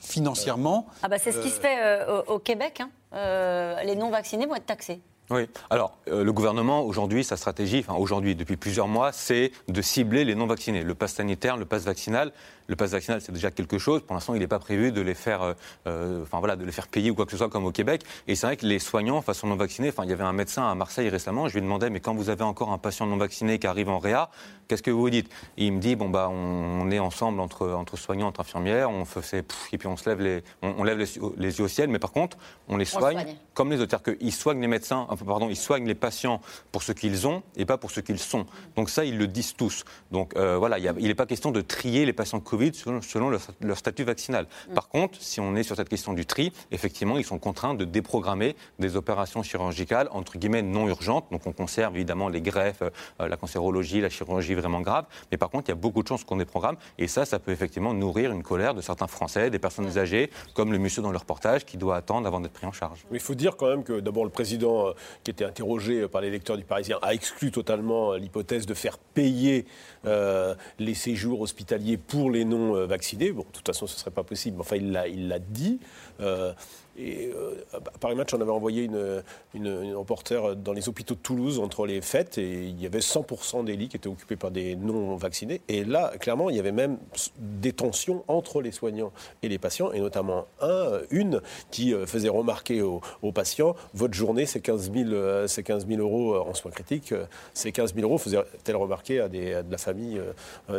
financièrement. 0.00 0.86
Ah 1.02 1.08
bah 1.08 1.18
c'est 1.18 1.32
ce 1.32 1.38
qui 1.40 1.50
se 1.50 1.60
fait 1.60 1.78
euh, 1.80 2.22
au, 2.26 2.34
au 2.34 2.38
Québec. 2.38 2.80
hein. 2.80 2.90
Euh, 3.14 3.82
les 3.82 3.96
non-vaccinés 3.96 4.46
vont 4.46 4.54
être 4.54 4.66
taxés. 4.66 5.00
Oui. 5.30 5.48
Alors, 5.70 5.96
euh, 6.08 6.24
le 6.24 6.32
gouvernement, 6.32 6.82
aujourd'hui, 6.82 7.22
sa 7.22 7.36
stratégie, 7.36 7.84
enfin 7.86 7.96
aujourd'hui, 7.96 8.34
depuis 8.34 8.56
plusieurs 8.56 8.88
mois, 8.88 9.12
c'est 9.12 9.52
de 9.68 9.80
cibler 9.80 10.24
les 10.24 10.34
non-vaccinés. 10.34 10.82
Le 10.82 10.94
pass 10.96 11.12
sanitaire, 11.14 11.56
le 11.56 11.66
pass 11.66 11.84
vaccinal. 11.84 12.32
Le 12.70 12.76
pass 12.76 12.92
vaccinal, 12.92 13.20
c'est 13.20 13.32
déjà 13.32 13.50
quelque 13.50 13.78
chose. 13.78 14.00
Pour 14.00 14.14
l'instant, 14.14 14.32
il 14.34 14.38
n'est 14.38 14.46
pas 14.46 14.60
prévu 14.60 14.92
de 14.92 15.00
les 15.00 15.14
faire, 15.14 15.42
euh, 15.42 15.54
euh, 15.88 16.22
enfin 16.22 16.38
voilà, 16.38 16.54
de 16.54 16.64
les 16.64 16.70
faire 16.70 16.86
payer 16.86 17.10
ou 17.10 17.16
quoi 17.16 17.24
que 17.24 17.32
ce 17.32 17.36
soit 17.36 17.48
comme 17.48 17.66
au 17.66 17.72
Québec. 17.72 18.02
Et 18.28 18.36
c'est 18.36 18.46
vrai 18.46 18.56
que 18.56 18.64
les 18.64 18.78
soignants, 18.78 19.20
face 19.22 19.42
aux 19.42 19.48
non-vaccinés, 19.48 19.88
enfin, 19.88 20.04
il 20.04 20.10
y 20.10 20.12
avait 20.12 20.22
un 20.22 20.32
médecin 20.32 20.70
à 20.70 20.76
Marseille 20.76 21.08
récemment. 21.08 21.48
Je 21.48 21.54
lui 21.54 21.62
demandais, 21.62 21.90
mais 21.90 21.98
quand 21.98 22.14
vous 22.14 22.30
avez 22.30 22.44
encore 22.44 22.70
un 22.70 22.78
patient 22.78 23.06
non 23.06 23.16
vacciné 23.16 23.58
qui 23.58 23.66
arrive 23.66 23.88
en 23.88 23.98
réa, 23.98 24.30
qu'est-ce 24.68 24.84
que 24.84 24.92
vous 24.92 25.00
vous 25.00 25.10
dites? 25.10 25.28
Et 25.56 25.66
il 25.66 25.72
me 25.72 25.80
dit, 25.80 25.96
bon 25.96 26.10
bah, 26.10 26.28
on, 26.30 26.82
on 26.82 26.90
est 26.92 27.00
ensemble 27.00 27.40
entre 27.40 27.70
entre 27.70 27.96
soignants, 27.96 28.28
entre 28.28 28.42
infirmières, 28.42 28.88
on 28.88 29.04
fait, 29.04 29.44
et 29.72 29.78
puis 29.78 29.88
on 29.88 29.96
se 29.96 30.08
lève 30.08 30.20
les, 30.20 30.44
on, 30.62 30.72
on 30.78 30.84
lève 30.84 30.98
les, 30.98 31.08
les 31.38 31.58
yeux 31.58 31.64
au 31.64 31.68
ciel. 31.68 31.88
Mais 31.88 31.98
par 31.98 32.12
contre, 32.12 32.36
on 32.68 32.76
les 32.76 32.86
On 32.94 33.00
soigne 33.00 33.36
comme 33.52 33.72
les 33.72 33.80
autres. 33.80 33.90
C'est-à-dire 33.90 34.16
qu'ils 34.16 34.32
soignent 34.32 34.60
les 34.60 34.68
médecins, 34.68 35.08
pardon, 35.26 35.48
ils 35.50 35.56
soignent 35.56 35.88
les 35.88 35.96
patients 35.96 36.40
pour 36.70 36.84
ce 36.84 36.92
qu'ils 36.92 37.26
ont 37.26 37.42
et 37.56 37.64
pas 37.64 37.78
pour 37.78 37.90
ce 37.90 37.98
qu'ils 37.98 38.20
sont. 38.20 38.46
Donc 38.76 38.90
ça, 38.90 39.04
ils 39.04 39.18
le 39.18 39.26
disent 39.26 39.56
tous. 39.56 39.84
Donc 40.12 40.36
euh, 40.36 40.56
voilà, 40.56 40.78
il 40.78 40.94
n'est 40.94 41.16
pas 41.16 41.26
question 41.26 41.50
de 41.50 41.62
trier 41.62 42.06
les 42.06 42.12
patients 42.12 42.38
Covid 42.38 42.59
Covid 42.60 42.74
selon, 42.74 43.00
selon 43.00 43.30
leur, 43.30 43.40
leur 43.62 43.78
statut 43.78 44.04
vaccinal. 44.04 44.46
Mm. 44.68 44.74
Par 44.74 44.88
contre, 44.88 45.20
si 45.22 45.40
on 45.40 45.56
est 45.56 45.62
sur 45.62 45.76
cette 45.76 45.88
question 45.88 46.12
du 46.12 46.26
tri, 46.26 46.52
effectivement, 46.70 47.16
ils 47.16 47.24
sont 47.24 47.38
contraints 47.38 47.74
de 47.74 47.86
déprogrammer 47.86 48.54
des 48.78 48.96
opérations 48.96 49.42
chirurgicales 49.42 50.08
entre 50.10 50.36
guillemets 50.36 50.62
non 50.62 50.86
urgentes. 50.86 51.26
Donc 51.30 51.46
on 51.46 51.52
conserve 51.52 51.96
évidemment 51.96 52.28
les 52.28 52.42
greffes, 52.42 52.82
euh, 52.82 53.28
la 53.28 53.36
cancérologie, 53.36 54.00
la 54.00 54.10
chirurgie 54.10 54.54
vraiment 54.54 54.82
grave. 54.82 55.06
Mais 55.32 55.38
par 55.38 55.48
contre, 55.48 55.68
il 55.68 55.72
y 55.72 55.78
a 55.78 55.80
beaucoup 55.80 56.02
de 56.02 56.08
chances 56.08 56.24
qu'on 56.24 56.36
déprogramme. 56.36 56.76
Et 56.98 57.08
ça, 57.08 57.24
ça 57.24 57.38
peut 57.38 57.52
effectivement 57.52 57.94
nourrir 57.94 58.30
une 58.32 58.42
colère 58.42 58.74
de 58.74 58.82
certains 58.82 59.06
Français, 59.06 59.48
des 59.50 59.58
personnes 59.58 59.96
âgées, 59.96 60.30
comme 60.54 60.72
le 60.72 60.78
monsieur 60.78 61.02
dans 61.02 61.12
le 61.12 61.18
reportage, 61.18 61.64
qui 61.64 61.78
doit 61.78 61.96
attendre 61.96 62.26
avant 62.26 62.40
d'être 62.40 62.52
pris 62.52 62.66
en 62.66 62.72
charge. 62.72 63.06
Mais 63.10 63.16
il 63.16 63.22
faut 63.22 63.34
dire 63.34 63.56
quand 63.56 63.68
même 63.68 63.84
que 63.84 64.00
d'abord 64.00 64.24
le 64.24 64.30
président 64.30 64.88
euh, 64.88 64.92
qui 65.24 65.30
était 65.30 65.44
interrogé 65.44 66.06
par 66.08 66.20
les 66.20 66.30
lecteurs 66.30 66.58
du 66.58 66.64
Parisien 66.64 66.98
a 67.00 67.14
exclu 67.14 67.50
totalement 67.50 68.12
euh, 68.12 68.18
l'hypothèse 68.18 68.66
de 68.66 68.74
faire 68.74 68.98
payer 68.98 69.64
euh, 70.04 70.54
les 70.78 70.94
séjours 70.94 71.40
hospitaliers 71.40 71.96
pour 71.96 72.30
les 72.30 72.44
non 72.50 72.76
euh, 72.76 72.86
vaccinés. 72.86 73.32
Bon, 73.32 73.42
de 73.42 73.52
toute 73.52 73.66
façon, 73.66 73.86
ce 73.86 73.98
serait 73.98 74.10
pas 74.10 74.24
possible. 74.24 74.60
Enfin, 74.60 74.76
il 74.76 74.92
l'a, 74.92 75.08
il 75.08 75.28
l'a 75.28 75.38
dit. 75.38 75.80
Euh, 76.20 76.52
et 77.00 77.32
euh, 77.34 77.64
à 77.72 77.80
Paris 77.98 78.14
Match, 78.14 78.32
on 78.34 78.40
avait 78.40 78.50
envoyé 78.50 78.84
une, 78.84 79.22
une, 79.54 79.94
reporter 79.94 80.56
dans 80.56 80.72
les 80.72 80.88
hôpitaux 80.88 81.14
de 81.14 81.20
Toulouse 81.20 81.58
entre 81.58 81.86
les 81.86 82.00
fêtes 82.00 82.38
et 82.38 82.64
il 82.64 82.80
y 82.80 82.86
avait 82.86 82.98
100% 82.98 83.64
des 83.64 83.76
lits 83.76 83.88
qui 83.88 83.96
étaient 83.96 84.08
occupés 84.08 84.36
par 84.36 84.50
des 84.50 84.76
non 84.76 85.16
vaccinés. 85.16 85.60
Et 85.68 85.84
là, 85.84 86.12
clairement, 86.18 86.50
il 86.50 86.56
y 86.56 86.60
avait 86.60 86.72
même 86.72 86.98
des 87.38 87.72
tensions 87.72 88.24
entre 88.28 88.60
les 88.60 88.72
soignants 88.72 89.12
et 89.42 89.48
les 89.48 89.58
patients, 89.58 89.92
et 89.92 90.00
notamment 90.00 90.46
un, 90.60 91.00
une 91.10 91.40
qui 91.70 91.94
euh, 91.94 92.06
faisait 92.06 92.28
remarquer 92.28 92.82
aux, 92.82 93.00
patients 93.32 93.74
votre 93.94 94.14
journée, 94.14 94.46
c'est 94.46 94.60
15 94.60 94.92
000, 94.92 95.10
euh, 95.10 95.46
c'est 95.46 95.62
15 95.62 95.86
000 95.86 96.00
euros 96.00 96.34
euh, 96.34 96.40
en 96.40 96.54
soins 96.54 96.70
critiques. 96.70 97.14
Ces 97.54 97.72
15 97.72 97.94
000 97.94 98.06
euros 98.06 98.18
faisait-elle 98.18 98.76
remarquer 98.76 99.20
à, 99.20 99.28
de 99.28 99.70
la 99.70 99.78
famille 99.78 100.20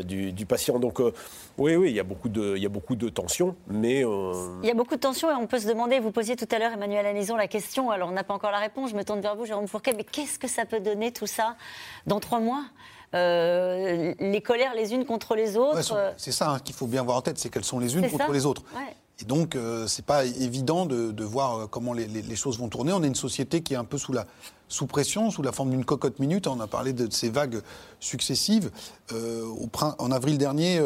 du, 0.03 0.45
patient? 0.45 0.79
Donc, 0.79 0.99
oui, 1.57 1.75
oui, 1.75 1.89
il 1.89 1.95
y 1.95 1.99
a 1.99 2.03
beaucoup 2.03 2.29
de, 2.29 3.09
tensions, 3.09 3.55
mais. 3.67 4.01
Il 4.01 4.67
y 4.67 4.71
a 4.71 4.73
beaucoup 4.73 4.95
de 4.95 4.99
tensions 4.99 5.29
et 5.29 5.35
on 5.35 5.47
peut 5.47 5.59
se 5.59 5.67
demander, 5.67 5.99
vous 5.99 6.10
posiez 6.11 6.35
tout 6.35 6.47
à 6.51 6.59
l'heure, 6.59 6.71
Emmanuel 6.73 7.05
Anison, 7.05 7.35
la 7.35 7.47
question, 7.47 7.89
alors 7.91 8.09
on 8.09 8.13
n'a 8.13 8.23
pas 8.23 8.33
encore 8.33 8.51
la 8.51 8.59
réponse, 8.59 8.91
je 8.91 8.95
me 8.95 9.03
tourne 9.03 9.21
vers 9.21 9.35
vous, 9.35 9.45
Jérôme 9.45 9.67
Fourquet, 9.67 9.93
mais 9.95 10.03
qu'est-ce 10.03 10.37
que 10.39 10.47
ça 10.47 10.65
peut 10.65 10.79
donner 10.79 11.11
tout 11.11 11.27
ça 11.27 11.55
dans 12.07 12.19
trois 12.19 12.39
mois? 12.39 12.63
Euh, 13.13 14.13
Les 14.19 14.41
colères 14.41 14.73
les 14.73 14.93
unes 14.93 15.05
contre 15.05 15.35
les 15.35 15.57
autres 15.57 15.93
Ouais, 15.93 15.97
euh, 15.99 16.11
c'est 16.17 16.31
ça 16.31 16.51
hein, 16.51 16.59
qu'il 16.59 16.73
faut 16.75 16.87
bien 16.87 17.03
voir 17.03 17.17
en 17.17 17.21
tête, 17.21 17.37
c'est 17.37 17.49
qu'elles 17.49 17.65
sont 17.65 17.79
les 17.79 17.95
unes 17.95 18.09
contre 18.09 18.25
ça 18.27 18.31
les 18.31 18.45
autres. 18.45 18.63
Ouais. 18.75 18.95
Et 19.21 19.25
donc, 19.25 19.55
euh, 19.55 19.85
c'est 19.85 20.05
pas 20.05 20.25
évident 20.25 20.85
de, 20.87 21.11
de 21.11 21.23
voir 21.23 21.55
euh, 21.59 21.67
comment 21.67 21.93
les, 21.93 22.07
les- 22.07 22.21
les 22.23 22.35
choses 22.35 22.57
vont 22.57 22.69
tourner. 22.69 22.91
On 22.93 23.03
est 23.03 23.07
une 23.07 23.13
société 23.15 23.61
qui 23.61 23.73
est 23.73 23.77
un 23.77 23.83
peu 23.83 23.97
sous, 23.99 24.13
la, 24.13 24.25
sous 24.67 24.87
pression, 24.87 25.29
sous 25.29 25.43
la 25.43 25.51
forme 25.51 25.69
d'une 25.69 25.85
cocotte 25.85 26.17
minute. 26.19 26.47
On 26.47 26.59
a 26.59 26.65
parlé 26.67 26.93
de, 26.93 27.11
ces 27.11 27.29
vagues 27.29 27.61
successives. 27.99 28.71
Euh, 29.11 29.43
au 29.45 29.69
en 29.99 30.11
avril 30.11 30.37
dernier, 30.39 30.81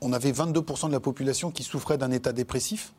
on 0.00 0.12
avait 0.12 0.30
22% 0.30 0.86
de 0.88 0.92
la 0.92 1.00
population 1.00 1.50
qui 1.50 1.62
souffrait 1.64 1.98
d'un 1.98 2.12
état 2.12 2.32
dépressif. 2.32 2.92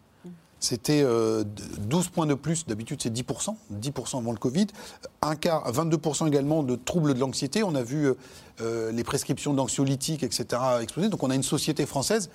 C'était 0.60 1.04
euh, 1.04 1.44
12 1.80 2.10
points 2.10 2.26
de 2.26 2.34
plus, 2.34 2.66
d'habitude 2.66 3.00
c'est 3.02 3.14
10%, 3.14 3.56
10% 3.74 4.18
avant 4.18 4.32
le 4.32 4.38
Covid. 4.38 4.68
Un 5.22 5.36
quart, 5.36 5.70
22% 5.72 6.28
également 6.28 6.64
de 6.64 6.76
troubles 6.76 7.14
de 7.14 7.20
l'anxiété. 7.20 7.64
On 7.64 7.76
a 7.76 7.84
vu 7.84 8.06
euh, 8.06 8.14
euh, 8.62 8.92
les 8.92 9.04
prescriptions 9.04 9.54
d'anxiolytiques, 9.54 10.24
etc. 10.24 10.62
exploser. 10.82 11.10
Donc 11.10 11.24
on 11.24 11.30
a 11.30 11.36
une 11.36 11.44
société 11.44 11.86
française 11.86 12.30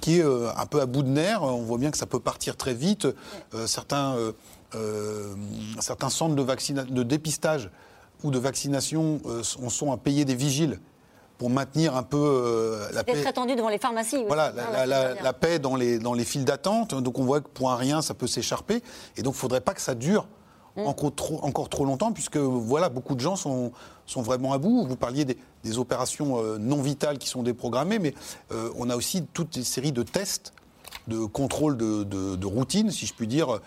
qui 0.00 0.18
est 0.18 0.24
euh, 0.24 0.50
un 0.56 0.66
peu 0.66 0.80
à 0.80 0.86
bout 0.86 1.02
de 1.02 1.08
nerfs. 1.08 1.42
On 1.42 1.62
voit 1.62 1.78
bien 1.78 1.90
que 1.90 1.96
ça 1.96 2.06
peut 2.06 2.20
partir 2.20 2.56
très 2.56 2.74
vite. 2.74 3.08
Euh, 3.54 3.66
certains, 3.66 4.16
euh, 4.16 4.32
euh, 4.74 5.34
centres 6.08 6.34
de, 6.34 7.02
dépistage 7.02 7.70
ou 8.22 8.30
de 8.30 8.38
vaccination 8.38 9.20
euh, 9.26 9.42
sont 9.42 9.92
à 9.92 9.96
payer 9.96 10.24
des 10.24 10.34
vigiles 10.34 10.78
pour 11.44 11.50
maintenir 11.50 11.94
un 11.94 12.02
peu 12.02 12.16
euh, 12.16 12.88
la 12.94 13.02
D'être 13.02 13.20
paix. 13.22 13.26
attendu 13.26 13.54
devant 13.54 13.68
les 13.68 13.76
pharmacies. 13.76 14.16
aussi, 14.16 14.24
Voilà, 14.24 14.50
la, 14.86 15.32
paix 15.34 15.58
dans 15.58 15.76
les, 15.76 15.98
dans 15.98 16.14
les 16.14 16.24
files 16.24 16.46
d'attente. 16.46 16.94
Donc 16.94 17.18
on 17.18 17.22
voit 17.24 17.42
que 17.42 17.48
pour 17.48 17.70
un 17.70 17.76
rien, 17.76 18.00
ça 18.00 18.14
peut 18.14 18.26
s'écharper. 18.26 18.82
Et 19.18 19.22
donc 19.22 19.34
il 19.34 19.36
ne 19.36 19.40
faudrait 19.40 19.60
pas 19.60 19.74
que 19.74 19.82
ça 19.82 19.94
dure 19.94 20.26
Mm. 20.76 20.86
encore, 20.88 21.14
trop, 21.14 21.38
encore 21.44 21.68
trop 21.68 21.84
longtemps, 21.84 22.10
puisque 22.12 22.36
voilà, 22.38 22.88
beaucoup 22.88 23.14
de 23.14 23.20
gens 23.20 23.36
sont, 23.36 23.70
sont 24.06 24.22
vraiment 24.22 24.54
à 24.54 24.58
bout. 24.58 24.84
Vous 24.88 24.96
parliez 24.96 25.24
des, 25.26 25.36
des 25.62 25.78
opérations 25.78 26.38
euh, 26.42 26.56
non 26.58 26.80
vitales 26.82 27.18
qui 27.18 27.28
sont 27.28 27.42
déprogrammées, 27.44 27.98
mais 28.00 28.12
euh, 28.50 28.70
on 28.76 28.88
a 28.90 28.96
aussi 28.96 29.22
toute 29.34 29.54
une 29.54 29.62
série 29.64 29.92
de 29.92 30.02
tests 30.02 30.52
de 31.06 31.26
contrôle 31.26 31.76
de, 31.76 32.02
de- 32.04 32.34
de 32.34 32.46
routine, 32.46 32.90
si 32.90 33.04
je 33.06 33.12
puis 33.14 33.26
dire, 33.28 33.60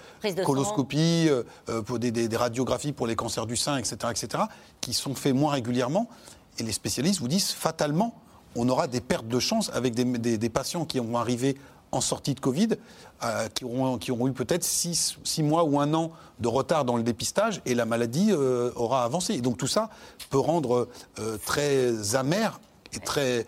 coloscopie, 0.43 1.27
euh, 1.29 1.43
euh, 1.69 1.81
pour 1.81 1.99
des, 1.99 2.11
des- 2.11 2.27
des 2.27 2.37
radiographies 2.37 2.91
pour 2.93 3.07
les 3.07 3.15
cancers 3.15 3.45
du 3.45 3.55
sein, 3.55 3.77
etc., 3.77 3.95
etc., 4.11 4.43
qui 4.81 4.93
sont 4.93 5.13
faits 5.15 5.35
moins 5.35 5.51
régulièrement. 5.53 6.09
Et 6.59 6.63
les 6.63 6.71
spécialistes 6.71 7.19
vous 7.19 7.27
disent, 7.27 7.51
fatalement, 7.51 8.15
on 8.55 8.67
aura 8.69 8.87
des 8.87 9.01
pertes 9.01 9.27
de 9.27 9.39
chance 9.39 9.69
avec 9.73 9.93
des, 9.93 10.49
patients 10.49 10.85
qui 10.85 10.99
vont 10.99 11.17
arriver 11.17 11.57
en 11.91 12.01
sortie 12.01 12.33
de 12.33 12.39
Covid, 12.39 12.69
euh, 13.23 13.47
qui, 13.49 13.63
auront, 13.63 13.97
qui 13.97 14.11
auront 14.11 14.27
eu 14.27 14.33
peut-être 14.33 14.63
six, 14.63 15.17
six 15.23 15.43
mois 15.43 15.63
ou 15.63 15.79
un 15.79 15.93
an 15.93 16.11
de 16.39 16.47
retard 16.47 16.83
dans 16.83 16.97
le 16.97 17.03
dépistage, 17.03 17.61
et 17.65 17.75
la 17.75 17.85
maladie 17.85 18.31
euh, 18.31 18.71
aura 18.75 19.03
avancé. 19.03 19.35
Et 19.35 19.41
donc 19.41 19.57
tout 19.57 19.67
ça 19.67 19.89
peut 20.29 20.39
rendre 20.39 20.89
euh, 21.19 21.37
très 21.45 22.15
amer 22.15 22.59
et, 22.93 22.99
très, 22.99 23.45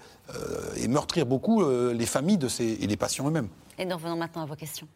et 0.76 0.88
meurtrir 0.88 1.26
beaucoup 1.26 1.64
les 1.64 2.05
familles 2.05 2.38
de 2.38 2.49
ces, 2.49 2.78
et 2.82 2.88
les 2.88 2.97
patients 2.97 3.28
eux-mêmes. 3.28 3.47
Et 3.78 3.86
nous 3.86 3.95
revenons 3.95 4.18
maintenant 4.18 4.43
à 4.43 4.45
vos 4.45 4.55
questions. 4.55 4.88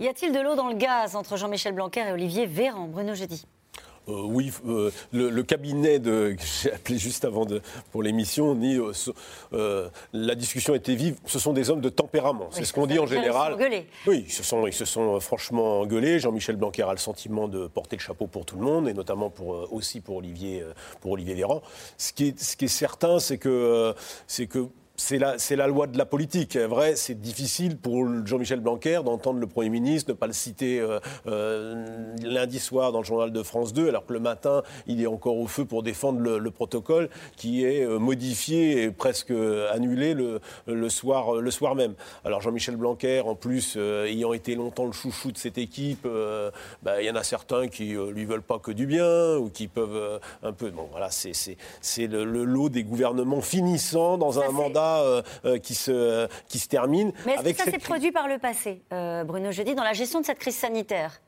Y 0.00 0.08
a-t-il 0.08 0.32
de 0.32 0.40
l'eau 0.40 0.56
dans 0.56 0.68
le 0.68 0.74
gaz 0.74 1.14
entre 1.14 1.36
Jean-Michel 1.36 1.74
Blanquer 1.74 2.08
et 2.08 2.12
Olivier 2.12 2.46
Véran? 2.46 2.88
Bruno 2.88 3.14
Jeudi. 3.14 3.46
Euh, 4.08 4.22
oui, 4.24 4.50
euh, 4.66 4.90
le, 5.12 5.30
le 5.30 5.42
cabinet 5.42 5.98
de, 5.98 6.32
que 6.38 6.42
j'ai 6.62 6.72
appelé 6.72 6.98
juste 6.98 7.24
avant 7.24 7.44
de, 7.44 7.60
pour 7.92 8.02
l'émission 8.02 8.54
dit 8.54 8.78
euh, 9.52 9.88
la 10.12 10.34
discussion 10.34 10.74
était 10.74 10.94
vive. 10.94 11.16
Ce 11.26 11.38
sont 11.38 11.52
des 11.52 11.70
hommes 11.70 11.80
de 11.80 11.88
tempérament. 11.88 12.48
C'est 12.50 12.60
Oui, 12.60 12.66
ce 12.66 12.72
qu'on 12.72 12.86
dit 12.86 12.98
en 12.98 13.04
ils 13.04 13.08
se 13.08 13.14
sont 13.14 13.20
général. 13.20 13.56
Oui, 14.06 14.24
ils 14.26 14.32
se 14.32 14.42
sont, 14.42 14.66
ils 14.66 14.72
se 14.72 14.84
sont 14.84 15.20
franchement 15.20 15.80
engueulés. 15.80 16.18
Jean-Michel 16.18 16.56
Blanquer 16.56 16.82
a 16.82 16.92
le 16.92 16.98
sentiment 16.98 17.48
de 17.48 17.66
porter 17.66 17.96
le 17.96 18.02
chapeau 18.02 18.26
pour 18.26 18.44
tout 18.44 18.56
le 18.56 18.62
monde, 18.62 18.88
et 18.88 18.94
notamment 18.94 19.30
pour, 19.30 19.72
aussi 19.72 20.00
pour 20.00 20.16
Olivier, 20.16 20.64
pour 21.00 21.12
Olivier 21.12 21.34
Véran. 21.34 21.62
Ce 21.96 22.12
qui 22.12 22.28
est, 22.28 22.40
ce 22.40 22.56
qui 22.56 22.64
est 22.64 22.68
certain, 22.68 23.18
c'est 23.18 23.38
que, 23.38 23.94
c'est 24.26 24.46
que 24.46 24.66
c'est 24.96 25.18
la, 25.18 25.66
loi 25.66 25.86
de 25.86 25.96
la 25.96 26.04
politique. 26.04 26.50
C'est 26.52 26.66
vrai, 26.66 26.96
c'est 26.96 27.20
difficile 27.20 27.76
pour 27.76 28.06
Jean-Michel 28.26 28.60
Blanquer 28.60 29.00
d'entendre 29.04 29.40
le 29.40 29.46
Premier 29.46 29.70
ministre 29.70 30.10
ne 30.10 30.14
pas 30.14 30.26
le 30.26 30.32
citer 30.32 30.80
euh, 30.80 31.00
euh, 31.26 32.14
lundi 32.22 32.58
soir 32.58 32.92
dans 32.92 32.98
le 32.98 33.04
journal 33.04 33.32
de 33.32 33.42
France 33.42 33.72
2, 33.72 33.88
alors 33.88 34.06
que 34.06 34.12
le 34.12 34.20
matin, 34.20 34.62
il 34.86 35.02
est 35.02 35.06
encore 35.06 35.38
au 35.38 35.46
feu 35.46 35.64
pour 35.64 35.82
défendre 35.82 36.20
le, 36.20 36.38
le 36.38 36.50
protocole 36.50 37.08
qui 37.36 37.64
est 37.64 37.84
euh, 37.84 37.98
modifié 37.98 38.82
et 38.82 38.90
presque 38.90 39.32
annulé 39.72 40.14
le, 40.14 40.40
le, 40.66 40.88
soir, 40.88 41.34
le 41.34 41.50
soir 41.50 41.74
même. 41.74 41.94
Alors 42.24 42.40
Jean-Michel 42.40 42.76
Blanquer, 42.76 43.20
en 43.20 43.34
plus, 43.34 43.74
euh, 43.76 44.06
ayant 44.06 44.32
été 44.32 44.54
longtemps 44.54 44.86
le 44.86 44.92
chouchou 44.92 45.32
de 45.32 45.38
cette 45.38 45.58
équipe, 45.58 46.06
bah, 46.82 47.00
il 47.00 47.06
y 47.06 47.10
en 47.10 47.16
a 47.16 47.22
certains 47.22 47.68
qui 47.68 47.94
euh, 47.96 48.10
lui 48.10 48.24
veulent 48.24 48.42
pas 48.42 48.58
que 48.58 48.72
du 48.72 48.86
bien 48.86 49.36
ou 49.36 49.48
qui 49.48 49.68
peuvent 49.68 50.20
un 50.42 50.52
peu... 50.52 50.70
Bon, 50.70 50.88
voilà, 50.90 51.08
c'est, 51.10 51.56
le, 52.06 52.24
le 52.24 52.44
lot 52.44 52.68
des 52.68 52.84
gouvernements 52.84 53.40
finissants 53.40 54.18
dans 54.18 54.40
un 54.40 54.50
mandat 54.50 54.81
euh, 54.82 55.22
euh, 55.44 55.58
qui, 55.58 55.74
se, 55.74 56.26
qui 56.48 56.58
se 56.58 56.68
termine. 56.68 57.12
Mais 57.26 57.34
est-ce 57.34 57.42
que 57.42 57.56
ça 57.56 57.64
cette 57.64 57.74
s'est 57.74 57.78
produit 57.80 58.12
par 58.12 58.28
le 58.28 58.38
passé, 58.38 58.82
euh, 58.92 59.24
Bruno 59.24 59.50
Jeudi, 59.52 59.74
dans 59.74 59.84
la 59.84 59.92
gestion 59.92 60.20
de 60.20 60.26
cette 60.26 60.38
crise 60.38 60.56
sanitaire? 60.56 61.20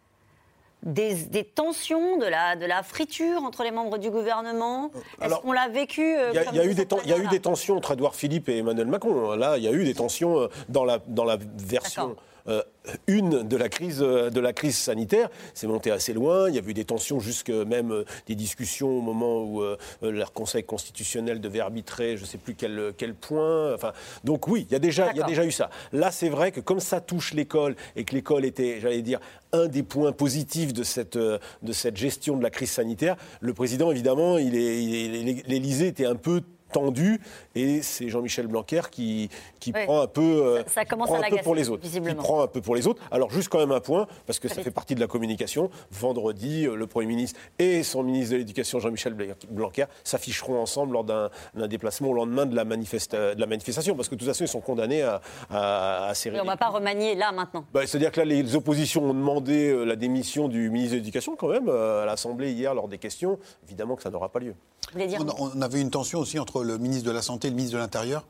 Des, 0.82 1.14
des 1.14 1.44
tensions, 1.44 2.18
de 2.18 2.26
la, 2.26 2.56
de 2.56 2.66
la 2.66 2.82
friture 2.82 3.42
entre 3.42 3.62
les 3.62 3.70
membres 3.70 3.96
du 3.96 4.10
gouvernement? 4.10 4.90
Est-ce 5.22 5.36
qu'on 5.36 5.52
l'a 5.52 5.68
vécu 5.68 6.02
euh, 6.02 6.30
Il 6.34 6.56
y, 6.56 6.60
a, 6.60 6.64
y 6.64 6.68
eu 6.68 6.74
ten- 6.74 6.98
y 7.06 7.12
a 7.14 7.16
eu 7.16 7.26
des 7.28 7.40
tensions 7.40 7.78
entre 7.78 7.92
Edouard 7.92 8.14
Philippe 8.14 8.50
et 8.50 8.58
Emmanuel 8.58 8.86
Macron. 8.88 9.34
Là, 9.34 9.56
il 9.56 9.64
y 9.64 9.68
a 9.68 9.72
eu 9.72 9.82
des 9.84 9.94
tensions 9.94 10.40
euh, 10.40 10.48
dans 10.68 10.84
la, 10.84 10.98
dans 11.06 11.24
la 11.24 11.38
version. 11.56 12.16
Euh, 12.48 12.62
une 13.06 13.42
de 13.42 13.56
la 13.56 13.68
crise 13.68 14.02
euh, 14.02 14.28
de 14.30 14.40
la 14.40 14.52
crise 14.52 14.76
sanitaire, 14.76 15.30
c'est 15.54 15.66
monté 15.66 15.90
assez 15.90 16.12
loin. 16.12 16.48
Il 16.48 16.54
y 16.54 16.58
a 16.58 16.62
eu 16.62 16.74
des 16.74 16.84
tensions 16.84 17.18
jusque 17.20 17.50
même 17.50 17.92
euh, 17.92 18.04
des 18.26 18.34
discussions 18.34 18.88
au 18.88 19.00
moment 19.00 19.42
où 19.42 19.62
euh, 19.62 19.76
euh, 20.02 20.10
le 20.10 20.24
Conseil 20.26 20.64
constitutionnel 20.64 21.40
devait 21.40 21.60
arbitrer, 21.60 22.16
je 22.16 22.22
ne 22.22 22.26
sais 22.26 22.38
plus 22.38 22.54
quel, 22.54 22.92
quel 22.98 23.14
point. 23.14 23.72
Enfin, 23.74 23.92
donc 24.24 24.48
oui, 24.48 24.66
il 24.68 24.72
y 24.72 24.76
a 24.76 24.78
déjà 24.78 25.10
il 25.12 25.16
y 25.16 25.22
a 25.22 25.26
déjà 25.26 25.44
eu 25.44 25.52
ça. 25.52 25.70
Là, 25.92 26.10
c'est 26.10 26.28
vrai 26.28 26.52
que 26.52 26.60
comme 26.60 26.80
ça 26.80 27.00
touche 27.00 27.32
l'école 27.34 27.76
et 27.96 28.04
que 28.04 28.14
l'école 28.14 28.44
était, 28.44 28.80
j'allais 28.80 29.02
dire, 29.02 29.20
un 29.52 29.66
des 29.66 29.82
points 29.82 30.12
positifs 30.12 30.72
de 30.72 30.82
cette, 30.82 31.16
de 31.16 31.72
cette 31.72 31.96
gestion 31.96 32.36
de 32.36 32.42
la 32.42 32.50
crise 32.50 32.70
sanitaire, 32.72 33.16
le 33.40 33.54
président, 33.54 33.90
évidemment, 33.90 34.36
il 34.38 34.54
est- 34.56 35.46
l'Élysée 35.48 35.86
était 35.86 36.06
un 36.06 36.16
peu 36.16 36.42
tendu 36.74 37.20
et 37.54 37.82
c'est 37.82 38.08
Jean-Michel 38.08 38.48
Blanquer 38.48 38.82
qui, 38.90 39.30
qui 39.60 39.72
Oui. 39.74 39.84
prend 39.84 40.00
un 40.02 40.06
peu, 40.08 40.20
euh, 40.22 40.64
Ça- 40.64 40.70
ça 40.80 40.84
commence 40.84 41.08
prend 41.08 41.20
à 41.20 41.26
un 41.26 41.30
peu 41.30 41.36
pour 41.38 41.54
les 41.54 41.70
autres. 41.70 41.88
Qui 41.88 42.00
prend 42.00 42.42
un 42.42 42.46
peu 42.48 42.60
pour 42.60 42.74
les 42.74 42.86
autres. 42.88 43.00
Alors 43.12 43.30
juste 43.30 43.48
quand 43.48 43.58
même 43.58 43.70
un 43.72 43.80
point, 43.80 44.06
parce 44.26 44.38
que 44.40 44.48
ça 44.48 44.62
fait 44.62 44.70
partie 44.72 44.94
de 44.96 45.00
la 45.00 45.06
communication. 45.06 45.70
Vendredi, 45.92 46.66
euh, 46.66 46.74
le 46.74 46.86
Premier 46.86 47.06
ministre 47.06 47.38
et 47.58 47.82
son 47.82 48.02
ministre 48.02 48.32
de 48.32 48.38
l'Éducation, 48.38 48.80
Jean-Michel 48.80 49.14
Blanquer, 49.50 49.84
s'afficheront 50.02 50.60
ensemble 50.60 50.92
lors 50.94 51.04
d'un 51.04 51.30
déplacement 51.68 52.08
au 52.08 52.14
lendemain 52.14 52.46
de 52.46 52.56
la, 52.56 52.64
manifesta- 52.64 53.34
de 53.34 53.40
la 53.40 53.46
manifestation, 53.46 53.94
parce 53.94 54.08
que 54.08 54.14
de 54.16 54.20
toute 54.20 54.28
façon, 54.28 54.44
ils 54.44 54.48
sont 54.48 54.60
condamnés 54.60 55.02
à, 55.02 55.20
à, 55.50 56.06
à 56.08 56.14
serrer 56.14 56.36
Et 56.36 56.40
on 56.40 56.44
ne 56.44 56.48
va 56.48 56.56
pas 56.56 56.68
remanier 56.68 57.14
là 57.14 57.30
maintenant. 57.32 57.64
bah, 57.72 57.82
C'est-à-dire 57.86 58.10
que 58.10 58.20
là, 58.20 58.24
les 58.26 58.56
oppositions 58.56 59.04
ont 59.04 59.14
demandé 59.14 59.68
euh, 59.70 59.84
la 59.84 59.96
démission 59.96 60.48
du 60.48 60.70
ministre 60.70 60.92
de 60.94 60.98
l'Éducation, 60.98 61.36
quand 61.36 61.48
même, 61.48 61.68
euh, 61.68 62.02
à 62.02 62.06
l'Assemblée 62.06 62.52
hier, 62.52 62.74
lors 62.74 62.88
des 62.88 62.98
questions. 62.98 63.38
Évidemment 63.66 63.94
que 63.96 64.02
ça 64.02 64.10
n'aura 64.10 64.28
pas 64.30 64.40
lieu. 64.40 64.54
Vous 64.88 64.92
voulez 64.94 65.06
dire 65.06 65.20
On, 65.38 65.50
on 65.56 65.62
avait 65.62 65.80
une 65.80 65.90
tension 65.90 66.18
aussi 66.18 66.38
entre 66.38 66.62
le 66.64 66.78
ministre 66.78 67.06
de 67.06 67.12
la 67.12 67.22
Santé 67.22 67.48
et 67.48 67.50
le 67.50 67.56
ministre 67.56 67.76
de 67.76 67.82
l'Intérieur, 67.82 68.26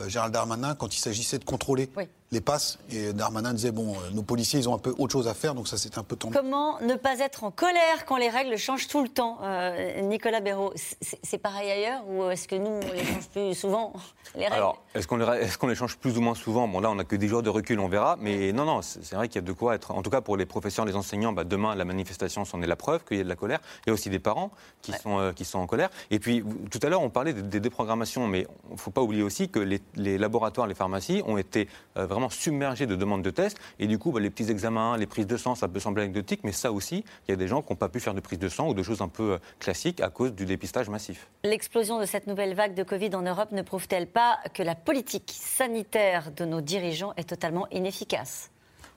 euh, 0.00 0.08
Gérald 0.08 0.32
Darmanin, 0.32 0.74
quand 0.74 0.94
il 0.94 1.00
s'agissait 1.00 1.38
de 1.38 1.44
contrôler 1.44 1.88
les 2.32 2.40
passes. 2.40 2.78
Et 2.90 3.12
Darmanin 3.12 3.54
disait, 3.54 3.70
bon, 3.70 3.92
euh, 3.92 4.10
nos 4.12 4.22
policiers, 4.22 4.58
ils 4.58 4.68
ont 4.68 4.74
un 4.74 4.78
peu 4.78 4.94
autre 4.98 5.12
chose 5.12 5.28
à 5.28 5.34
faire, 5.34 5.54
donc 5.54 5.68
ça 5.68 5.76
c'était 5.76 5.98
un 5.98 6.02
peu 6.02 6.16
tendu. 6.16 6.34
Comment 6.36 6.80
ne 6.80 6.94
pas 6.94 7.18
être 7.20 7.44
en 7.44 7.50
colère 7.50 8.04
quand 8.06 8.16
les 8.16 8.28
règles 8.28 8.56
changent 8.56 8.88
tout 8.88 9.02
le 9.02 9.08
temps 9.08 9.38
Euh, 9.42 10.00
Nicolas 10.00 10.40
Béraud, 10.40 10.72
c'est 10.74 11.18
c'est 11.22 11.38
pareil 11.38 11.70
ailleurs 11.70 12.02
ou 12.08 12.28
est-ce 12.30 12.48
que 12.48 12.56
nous, 12.56 12.70
on 12.70 12.92
les 12.92 13.04
change 13.04 13.28
plus 13.28 13.54
souvent, 13.54 13.92
les 14.34 14.42
règles? 14.44 14.54
Alors, 14.54 14.82
est-ce 14.94 15.06
qu'on 15.06 15.16
les, 15.16 15.26
est 15.44 15.56
qu'on 15.56 15.66
les 15.66 15.74
change 15.74 15.96
plus 15.96 16.16
ou 16.18 16.20
moins 16.20 16.34
souvent? 16.34 16.66
Bon, 16.68 16.80
là, 16.80 16.90
on 16.90 16.96
n'a 16.96 17.04
que 17.04 17.16
10 17.16 17.28
jours 17.28 17.42
de 17.42 17.50
recul, 17.50 17.78
on 17.80 17.88
verra. 17.88 18.16
Mais 18.20 18.52
non, 18.52 18.64
non, 18.64 18.82
c'est 18.82 19.04
c'est 19.04 19.16
vrai 19.16 19.28
qu'il 19.28 19.36
y 19.36 19.44
a 19.44 19.46
de 19.46 19.52
quoi 19.52 19.74
être. 19.74 19.92
En 19.92 20.02
tout 20.02 20.10
cas, 20.10 20.20
pour 20.20 20.36
les 20.36 20.46
professeurs, 20.46 20.84
les 20.84 20.96
enseignants, 20.96 21.32
bah, 21.32 21.44
demain, 21.44 21.74
la 21.74 21.84
manifestation, 21.84 22.44
c'en 22.44 22.60
est 22.62 22.66
la 22.66 22.76
preuve 22.76 23.04
qu'il 23.04 23.18
y 23.18 23.20
a 23.20 23.24
de 23.24 23.28
la 23.28 23.36
colère. 23.36 23.60
Il 23.84 23.88
y 23.88 23.90
a 23.90 23.94
aussi 23.94 24.10
des 24.10 24.18
parents 24.18 24.50
qui, 24.82 24.92
sont, 24.92 25.18
euh, 25.18 25.32
qui 25.32 25.44
sont 25.44 25.58
en 25.58 25.66
colère. 25.66 25.90
Et 26.10 26.18
puis, 26.18 26.44
tout 26.70 26.80
à 26.82 26.88
l'heure, 26.88 27.02
on 27.02 27.10
parlait 27.10 27.32
des, 27.32 27.42
des 27.42 27.60
déprogrammations, 27.60 28.26
mais 28.26 28.46
il 28.68 28.72
ne 28.74 28.78
faut 28.78 28.90
pas 28.90 29.02
oublier 29.02 29.22
aussi 29.22 29.48
que 29.48 29.58
les, 29.60 29.80
les 29.94 30.18
laboratoires, 30.18 30.66
les 30.66 30.74
pharmacies 30.74 31.22
ont 31.26 31.38
été 31.38 31.68
euh, 31.96 32.06
vraiment 32.16 32.30
submergés 32.30 32.86
de 32.86 32.96
demandes 32.96 33.22
de 33.22 33.30
tests. 33.30 33.58
Et 33.78 33.86
du 33.86 33.98
coup, 33.98 34.10
bah, 34.10 34.20
les 34.20 34.30
petits 34.30 34.50
examens, 34.50 34.96
les 34.96 35.06
prises 35.06 35.26
de 35.26 35.36
sang, 35.36 35.54
ça 35.54 35.68
peut 35.68 35.80
sembler 35.80 36.04
anecdotique, 36.04 36.40
mais 36.44 36.52
ça 36.52 36.72
aussi, 36.72 37.04
il 37.28 37.30
y 37.30 37.34
a 37.34 37.36
des 37.36 37.46
gens 37.46 37.60
qui 37.60 37.72
n'ont 37.72 37.76
pas 37.76 37.90
pu 37.90 38.00
faire 38.00 38.14
de 38.14 38.20
prise 38.20 38.38
de 38.38 38.48
sang 38.48 38.68
ou 38.68 38.74
de 38.74 38.82
choses 38.82 39.02
un 39.02 39.08
peu 39.08 39.32
euh, 39.32 39.38
classiques 39.58 40.00
à 40.00 40.08
cause 40.08 40.32
du 40.32 40.46
dépistage 40.46 40.88
massif. 40.88 41.28
L'explosion 41.44 42.00
de 42.00 42.06
cette 42.06 42.26
nouvelle 42.26 42.54
vague 42.54 42.74
de 42.74 42.82
Covid 42.82 43.14
en 43.14 43.22
Europe 43.22 43.52
ne 43.52 43.62
prouve-t-elle 43.62 44.06
pas 44.06 44.38
que 44.54 44.62
la 44.62 44.74
politique 44.74 45.32
sanitaire 45.34 46.32
de 46.32 46.44
nos 46.44 46.62
dirigeants 46.62 47.12
est 47.16 47.28
totalement 47.28 47.66
inefficace? 47.70 48.50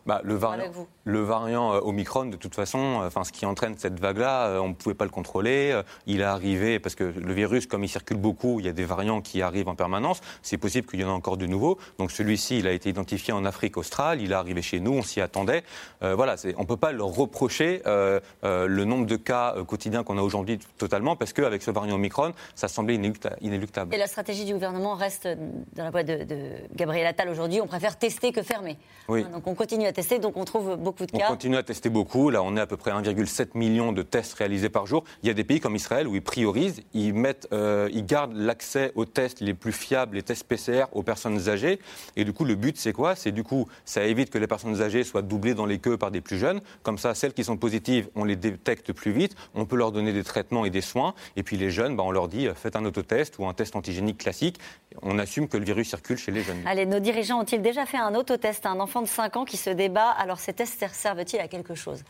Bah, 0.10 0.22
le, 0.24 0.34
variant, 0.34 1.72
le 1.74 1.78
euh, 1.78 1.82
Omicron, 1.82 2.26
de 2.26 2.36
toute 2.36 2.56
façon, 2.56 2.80
euh, 2.80 3.08
enfin, 3.08 3.24
ce 3.24 3.32
qui 3.32 3.46
entraîne 3.46 3.76
cette 3.78 4.00
vague-là, 4.00 4.48
euh, 4.48 4.60
on 4.60 4.70
ne 4.70 4.74
pouvait 4.74 4.96
pas 4.96 5.06
le 5.06 5.12
contrôler. 5.12 5.80
Il 6.08 6.22
est 6.22 6.24
arrivé, 6.24 6.80
parce 6.80 6.96
que 6.96 7.04
le 7.04 7.32
virus, 7.32 7.68
comme 7.68 7.84
il 7.84 7.90
circule 7.90 8.18
beaucoup, 8.18 8.60
il 8.60 8.66
y 8.66 8.70
a 8.70 8.72
des 8.72 8.86
variants 8.86 9.22
qui 9.22 9.44
arrivent 9.44 9.68
en 9.68 9.76
permanence. 9.76 10.22
C'est 10.42 10.58
possible 10.58 10.88
qu'il 10.88 11.00
y 11.00 11.04
en 11.04 11.10
ait 11.10 11.12
encore 11.12 11.38
de 11.38 11.46
nouveaux. 11.46 11.78
Donc 12.00 12.10
celui-ci, 12.10 12.58
il 12.58 12.66
a 12.66 12.72
été 12.72 12.90
identifié 12.90 13.34
en 13.34 13.46
Afrique 13.46 13.78
australe, 13.78 14.20
il 14.20 14.32
est 14.32 14.36
arrivé 14.36 14.64
chez 14.64 14.80
nous, 14.80 14.94
on 14.94 15.04
s'y 15.04 15.22
attendait. 15.22 15.64
Euh, 16.02 16.16
voilà, 16.16 16.38
on 16.58 16.62
ne 16.62 16.68
peut 16.68 16.76
pas 16.76 16.92
leur 16.92 17.10
reprocher 17.10 17.84
euh, 17.86 18.20
euh, 18.44 18.66
le 18.66 18.86
nombre 18.86 19.06
de 19.06 19.16
cas 19.16 19.54
quotidiens 19.68 20.04
qu'on 20.04 20.18
a 20.18 20.24
aujourd'hui 20.24 20.58
totalement, 20.80 21.16
parce 21.16 21.34
qu'avec 21.34 21.62
ce 21.62 21.70
variant 21.70 21.98
Omicron, 21.98 22.34
ça 22.56 22.68
semblait 22.68 22.96
inélucta- 22.98 23.36
inéluctable. 23.42 23.94
Et 23.94 24.00
la 24.00 24.08
stratégie 24.08 24.46
du 24.46 24.54
gouvernement 24.54 24.96
reste 24.96 25.28
dans 25.76 25.84
la 25.84 25.92
boîte 25.92 26.08
de, 26.08 26.24
de 26.24 26.40
Gabriel 26.74 27.06
Attal 27.06 27.30
aujourd'hui. 27.30 27.62
On 27.62 27.68
préfère 27.68 27.96
tester 27.96 28.32
que 28.32 28.42
fermer. 28.42 28.76
Oui. 29.08 29.24
Hein, 29.24 29.30
Donc 29.34 29.46
on 29.46 29.54
continue 29.54 29.86
à 29.86 29.92
tester, 29.92 29.99
donc 30.20 30.38
on 30.38 30.46
trouve 30.46 30.76
beaucoup 30.78 31.06
de 31.06 31.12
On 31.14 31.20
cas. 31.20 31.28
continue 31.28 31.58
à 31.58 31.64
tester 31.64 31.90
beaucoup. 31.90 32.30
Là, 32.30 32.42
on 32.44 32.56
est 32.56 32.60
à 32.60 32.68
peu 32.68 32.78
près 32.78 32.92
1,7 32.92 33.50
million 33.56 33.92
de 33.92 34.02
tests 34.02 34.34
réalisés 34.34 34.70
par 34.70 34.86
jour. 34.86 35.04
Il 35.24 35.28
y 35.28 35.30
a 35.30 35.34
des 35.34 35.44
pays 35.44 35.60
comme 35.60 35.76
Israël 35.76 36.08
où 36.08 36.16
ils 36.16 36.22
priorisent, 36.22 36.82
ils, 36.94 37.14
mettent, 37.14 37.48
euh, 37.54 37.90
ils 37.92 38.06
gardent 38.06 38.36
l'accès 38.36 38.92
aux 38.96 39.06
tests 39.06 39.42
les 39.42 39.54
plus 39.54 39.72
fiables, 39.72 40.16
les 40.16 40.24
tests 40.24 40.44
PCR, 40.44 40.86
aux 40.94 41.04
personnes 41.04 41.50
âgées. 41.50 41.80
Et 42.16 42.24
du 42.24 42.34
coup, 42.34 42.46
le 42.46 42.56
but, 42.56 42.78
c'est 42.78 42.94
quoi? 42.94 43.16
C'est 43.16 43.32
du 43.32 43.44
coup, 43.44 43.68
ça 43.86 44.04
évite 44.04 44.30
que 44.30 44.38
les 44.38 44.48
personnes 44.48 44.82
âgées 44.82 45.04
soient 45.04 45.22
doublées 45.22 45.54
dans 45.54 45.66
les 45.66 45.80
queues 45.80 45.98
par 45.98 46.12
des 46.12 46.22
plus 46.22 46.38
jeunes. 46.38 46.62
Comme 46.84 46.98
ça, 46.98 47.14
celles 47.16 47.34
qui 47.34 47.44
sont 47.44 47.58
positives, 47.58 48.10
on 48.16 48.24
les 48.24 48.36
détecte 48.36 48.94
plus 48.94 49.12
vite. 49.12 49.36
On 49.56 49.66
peut 49.66 49.76
leur 49.76 49.92
donner 49.92 50.14
des 50.14 50.24
traitements 50.24 50.66
et 50.66 50.70
des 50.70 50.82
soins. 50.82 51.14
Et 51.36 51.44
puis 51.44 51.58
les 51.58 51.70
jeunes, 51.70 51.96
bah, 51.96 52.04
on 52.06 52.12
leur 52.12 52.28
dit, 52.28 52.48
euh, 52.48 52.54
faites 52.54 52.76
un 52.76 52.86
autotest 52.86 53.38
ou 53.40 53.46
un 53.48 53.54
test 53.54 53.76
antigénique 53.76 54.18
classique. 54.18 54.60
On 55.02 55.20
assume 55.20 55.48
que 55.48 55.58
le 55.58 55.66
virus 55.66 55.90
circule 55.90 56.18
chez 56.18 56.32
les 56.32 56.44
jeunes. 56.44 56.62
Allez, 56.66 56.86
nos 56.86 57.00
dirigeants 57.00 57.40
ont-ils 57.42 57.62
déjà 57.62 57.86
fait 57.86 57.98
un 57.98 58.16
autotest 58.16 58.66
à 58.66 58.70
un 58.70 58.80
enfant 58.80 59.02
de 59.02 59.08
5 59.08 59.38
ans 59.38 59.46
qui 59.46 59.58
se 59.58 59.70
débat 59.80 60.10
Alors 60.12 60.40
ces 60.40 60.54
tests 60.54 60.86
servent-ils 60.94 61.40
à 61.40 61.48
quelque 61.48 61.74
chose? 61.74 62.04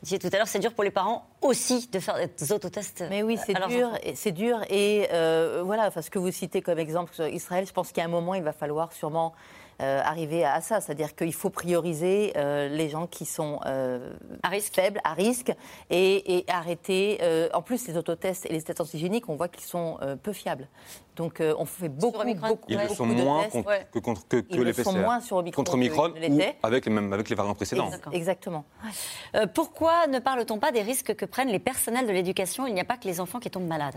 Vous 0.00 0.04
disiez 0.04 0.18
tout 0.18 0.30
à 0.32 0.38
l'heure, 0.38 0.48
c'est 0.48 0.58
dur 0.58 0.72
pour 0.72 0.82
les 0.82 0.90
parents 0.90 1.26
aussi 1.42 1.88
de 1.92 2.00
faire 2.00 2.16
des 2.16 2.52
autotests. 2.52 3.04
Mais 3.10 3.22
oui, 3.22 3.38
c'est 3.44 3.52
dur, 3.68 3.90
c'est 4.14 4.32
dur. 4.32 4.58
Et 4.70 5.06
euh, 5.12 5.62
voilà, 5.62 5.86
enfin, 5.86 6.00
ce 6.00 6.08
que 6.08 6.18
vous 6.18 6.32
citez 6.32 6.62
comme 6.62 6.78
exemple 6.78 7.14
sur 7.14 7.28
Israël, 7.28 7.66
je 7.66 7.72
pense 7.72 7.92
qu'à 7.92 8.04
un 8.04 8.08
moment, 8.08 8.34
il 8.34 8.42
va 8.42 8.54
falloir 8.54 8.94
sûrement 8.94 9.34
euh, 9.80 10.00
arriver 10.04 10.44
à 10.44 10.60
ça. 10.60 10.80
C'est-à-dire 10.80 11.14
qu'il 11.16 11.32
faut 11.32 11.50
prioriser 11.50 12.32
euh, 12.36 12.68
les 12.68 12.88
gens 12.88 13.06
qui 13.06 13.24
sont 13.24 13.60
euh, 13.66 14.12
à 14.42 14.48
risque. 14.48 14.74
faibles, 14.74 15.00
à 15.04 15.14
risque, 15.14 15.52
et, 15.90 16.36
et 16.38 16.44
arrêter. 16.50 17.18
euh, 17.22 17.48
en 17.54 17.62
plus, 17.62 17.86
les 17.88 17.96
autotests 17.96 18.46
et 18.46 18.52
les 18.52 18.62
tests 18.62 18.80
antigéniques, 18.80 19.28
on 19.28 19.36
voit 19.36 19.48
qu'ils 19.48 19.64
sont 19.64 19.98
euh, 20.02 20.16
peu 20.16 20.32
fiables. 20.32 20.68
Donc, 21.16 21.40
euh, 21.40 21.54
on 21.58 21.64
fait 21.66 21.88
beaucoup, 21.88 22.20
Omicron. 22.20 22.48
beaucoup, 22.48 22.64
Ils 22.68 22.76
le 22.76 22.82
beaucoup 22.82 22.94
sont 22.94 23.06
de 23.06 23.14
moins 23.14 23.42
tests. 23.42 23.52
contre- 23.56 23.90
que, 23.92 23.98
contre, 23.98 24.28
que, 24.28 24.36
que 24.36 24.46
Ils 24.54 24.60
le 24.62 24.72
sont 24.72 24.92
moins 24.92 25.20
sur 25.20 25.36
Omicron 25.36 25.60
Contre 25.62 25.74
Omicron 25.74 26.10
ou 26.10 26.16
avec 26.62 26.84
les, 26.86 26.90
mêmes, 26.92 27.12
avec 27.12 27.28
les 27.28 27.34
variants 27.36 27.54
précédents. 27.54 27.88
Ex- 27.88 27.98
Exactement. 28.12 28.64
Euh, 29.34 29.46
pourquoi 29.46 30.06
ne 30.06 30.18
parle-t-on 30.18 30.58
pas 30.58 30.72
des 30.72 30.82
risques 30.82 31.14
que 31.14 31.24
prennent 31.26 31.48
les 31.50 31.58
personnels 31.58 32.06
de 32.06 32.12
l'éducation 32.12 32.66
Il 32.66 32.74
n'y 32.74 32.80
a 32.80 32.84
pas 32.84 32.96
que 32.96 33.06
les 33.06 33.20
enfants 33.20 33.38
qui 33.40 33.50
tombent 33.50 33.66
malades? 33.66 33.96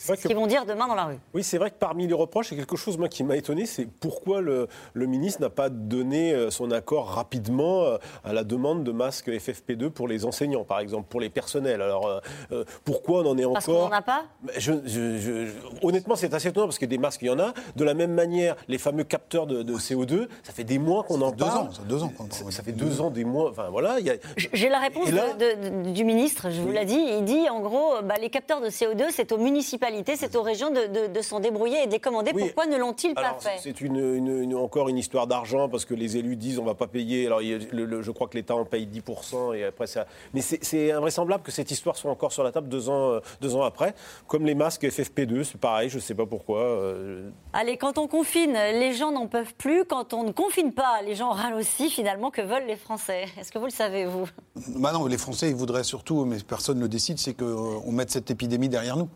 Ce 0.00 0.26
qu'ils 0.26 0.34
vont 0.36 0.46
dire 0.46 0.64
demain 0.64 0.88
dans 0.88 0.94
la 0.94 1.04
rue. 1.04 1.18
Oui, 1.34 1.42
c'est 1.44 1.58
vrai 1.58 1.70
que 1.70 1.76
parmi 1.78 2.06
les 2.06 2.14
reproches, 2.14 2.50
il 2.52 2.54
y 2.58 2.60
a 2.60 2.64
quelque 2.64 2.76
chose 2.78 2.96
moi, 2.96 3.08
qui 3.08 3.22
m'a 3.22 3.36
étonné, 3.36 3.66
c'est 3.66 3.86
pourquoi 3.86 4.40
le, 4.40 4.66
le 4.94 5.06
ministre 5.06 5.42
n'a 5.42 5.50
pas 5.50 5.68
donné 5.68 6.32
euh, 6.32 6.50
son 6.50 6.70
accord 6.70 7.06
rapidement 7.08 7.82
euh, 7.82 7.98
à 8.24 8.32
la 8.32 8.42
demande 8.44 8.82
de 8.82 8.92
masques 8.92 9.28
FFP2 9.28 9.90
pour 9.90 10.08
les 10.08 10.24
enseignants, 10.24 10.64
par 10.64 10.80
exemple, 10.80 11.06
pour 11.08 11.20
les 11.20 11.28
personnels. 11.28 11.82
Alors, 11.82 12.22
euh, 12.52 12.64
pourquoi 12.84 13.20
on 13.20 13.26
en 13.32 13.38
est 13.38 13.44
Parce 13.52 13.66
qu'on 13.66 13.72
encore 13.72 13.90
n'en 13.90 13.96
a 13.96 14.02
pas? 14.02 14.24
Mais 14.42 14.52
je- 14.56 14.72
je- 14.86 15.18
je- 15.18 15.46
je- 15.46 15.52
honnêtement, 15.86 16.16
c'est 16.16 16.32
assez 16.32 16.48
étonnant 16.48 16.66
parce 16.66 16.78
que 16.78 16.86
des 16.86 16.96
masques, 16.98 17.20
il 17.22 17.26
y 17.26 17.30
en 17.30 17.38
a. 17.38 17.52
De 17.76 17.84
la 17.84 17.92
même 17.94 18.14
manière, 18.14 18.56
les 18.68 18.78
fameux 18.78 19.04
capteurs 19.04 19.46
de, 19.46 19.62
de 19.62 19.74
CO2, 19.74 20.28
ça 20.42 20.52
fait 20.52 20.64
des 20.64 20.78
mois 20.78 21.02
qu'on 21.02 21.20
en 21.20 21.30
deux 21.30 21.44
parle. 21.44 21.66
ans, 21.68 21.70
ça 21.72 21.82
fait 21.82 21.88
deux 21.88 22.02
ans 22.02 22.08
qu'on 22.16 22.24
en 22.24 22.30
Ça, 22.30 22.40
parle. 22.40 22.52
ça 22.52 22.62
fait 22.62 22.72
deux 22.72 23.00
ans, 23.02 23.10
des 23.10 23.24
mois. 23.24 23.50
Enfin 23.50 23.68
voilà. 23.70 23.96
a- 23.96 23.98
J'ai 24.36 24.68
la 24.70 24.78
réponse 24.78 25.08
Et 25.08 25.12
là- 25.12 25.34
de- 25.34 25.84
de- 25.88 25.90
du 25.92 26.04
ministre, 26.04 26.48
je 26.50 26.60
vous 26.62 26.70
l'ai 26.72 26.86
dit. 26.86 26.98
Il 27.18 27.24
dit 27.24 27.48
en 27.50 27.60
gros, 27.60 28.00
bah, 28.02 28.14
les 28.20 28.30
capteurs 28.30 28.62
de 28.62 28.70
CO2, 28.70 29.04
c'est 29.10 29.30
aux 29.32 29.38
municipalités, 29.38 29.89
c'est 30.16 30.36
aux 30.36 30.42
régions 30.42 30.70
de, 30.70 30.86
de- 30.86 31.12
de 31.12 31.20
s'en 31.22 31.40
débrouiller 31.40 31.82
et 31.82 31.86
de 31.86 31.92
les 31.92 32.00
commander. 32.00 32.32
Oui. 32.34 32.42
Pourquoi 32.44 32.66
ne 32.66 32.76
l'ont-ils 32.76 33.14
pas 33.14 33.36
fait 33.38 33.58
c'est 33.62 33.80
une, 33.80 33.96
une- 33.96 34.42
une- 34.42 34.54
encore 34.54 34.88
une 34.88 34.98
histoire 34.98 35.26
d'argent 35.26 35.68
parce 35.68 35.84
que 35.84 35.94
les 35.94 36.16
élus 36.16 36.36
disent 36.36 36.58
on 36.58 36.64
va 36.64 36.74
pas 36.74 36.86
payer. 36.86 37.26
Alors, 37.26 37.42
il 37.42 37.48
y 37.48 37.54
a 37.54 37.58
le- 37.72 37.84
le- 37.84 38.02
je 38.02 38.10
crois 38.10 38.28
que 38.28 38.36
l'État 38.36 38.54
en 38.54 38.64
paye 38.64 38.86
10% 38.86 39.52
et 39.54 39.64
après 39.64 39.86
ça. 39.86 40.06
Mais 40.34 40.40
c'est- 40.40 40.92
invraisemblable 40.92 41.42
que 41.42 41.52
cette 41.52 41.70
histoire 41.70 41.96
soit 41.96 42.10
encore 42.10 42.32
sur 42.32 42.42
la 42.42 42.52
table 42.52 42.68
deux 42.68 42.88
ans, 42.88 43.10
euh, 43.12 43.20
deux 43.40 43.54
ans 43.56 43.62
après. 43.62 43.94
Comme 44.26 44.44
les 44.46 44.54
masques 44.54 44.84
FFP2, 44.84 45.44
c'est 45.44 45.58
pareil, 45.60 45.88
je 45.88 45.98
sais 45.98 46.14
pas 46.14 46.26
pourquoi. 46.26 46.60
euh, 46.60 47.30
Allez, 47.52 47.76
quand 47.76 47.98
on 47.98 48.06
confine, 48.08 48.52
les 48.52 48.92
gens 48.92 49.12
n'en 49.12 49.26
peuvent 49.26 49.54
plus. 49.54 49.84
Quand 49.84 50.14
on 50.14 50.24
ne 50.24 50.32
confine 50.32 50.72
pas, 50.72 51.02
les 51.04 51.14
gens 51.14 51.30
râlent 51.30 51.54
aussi 51.54 51.90
finalement 51.90 52.30
que 52.30 52.42
veulent 52.42 52.66
les 52.66 52.76
Français. 52.76 53.26
Est-ce 53.38 53.50
que 53.52 53.58
vous 53.58 53.66
le 53.66 53.70
savez, 53.70 54.04
vous? 54.06 54.28
Bah 54.76 54.92
non, 54.92 55.06
les 55.06 55.18
Français, 55.18 55.48
ils 55.50 55.54
voudraient 55.54 55.84
surtout, 55.84 56.24
mais 56.24 56.36
personne 56.46 56.76
ne 56.78 56.82
le 56.82 56.88
décide, 56.88 57.18
c'est 57.18 57.34
qu'on 57.34 57.90
mette 57.92 58.10
cette 58.10 58.30
épidémie 58.30 58.68
derrière 58.68 58.96
nous. 58.96 59.08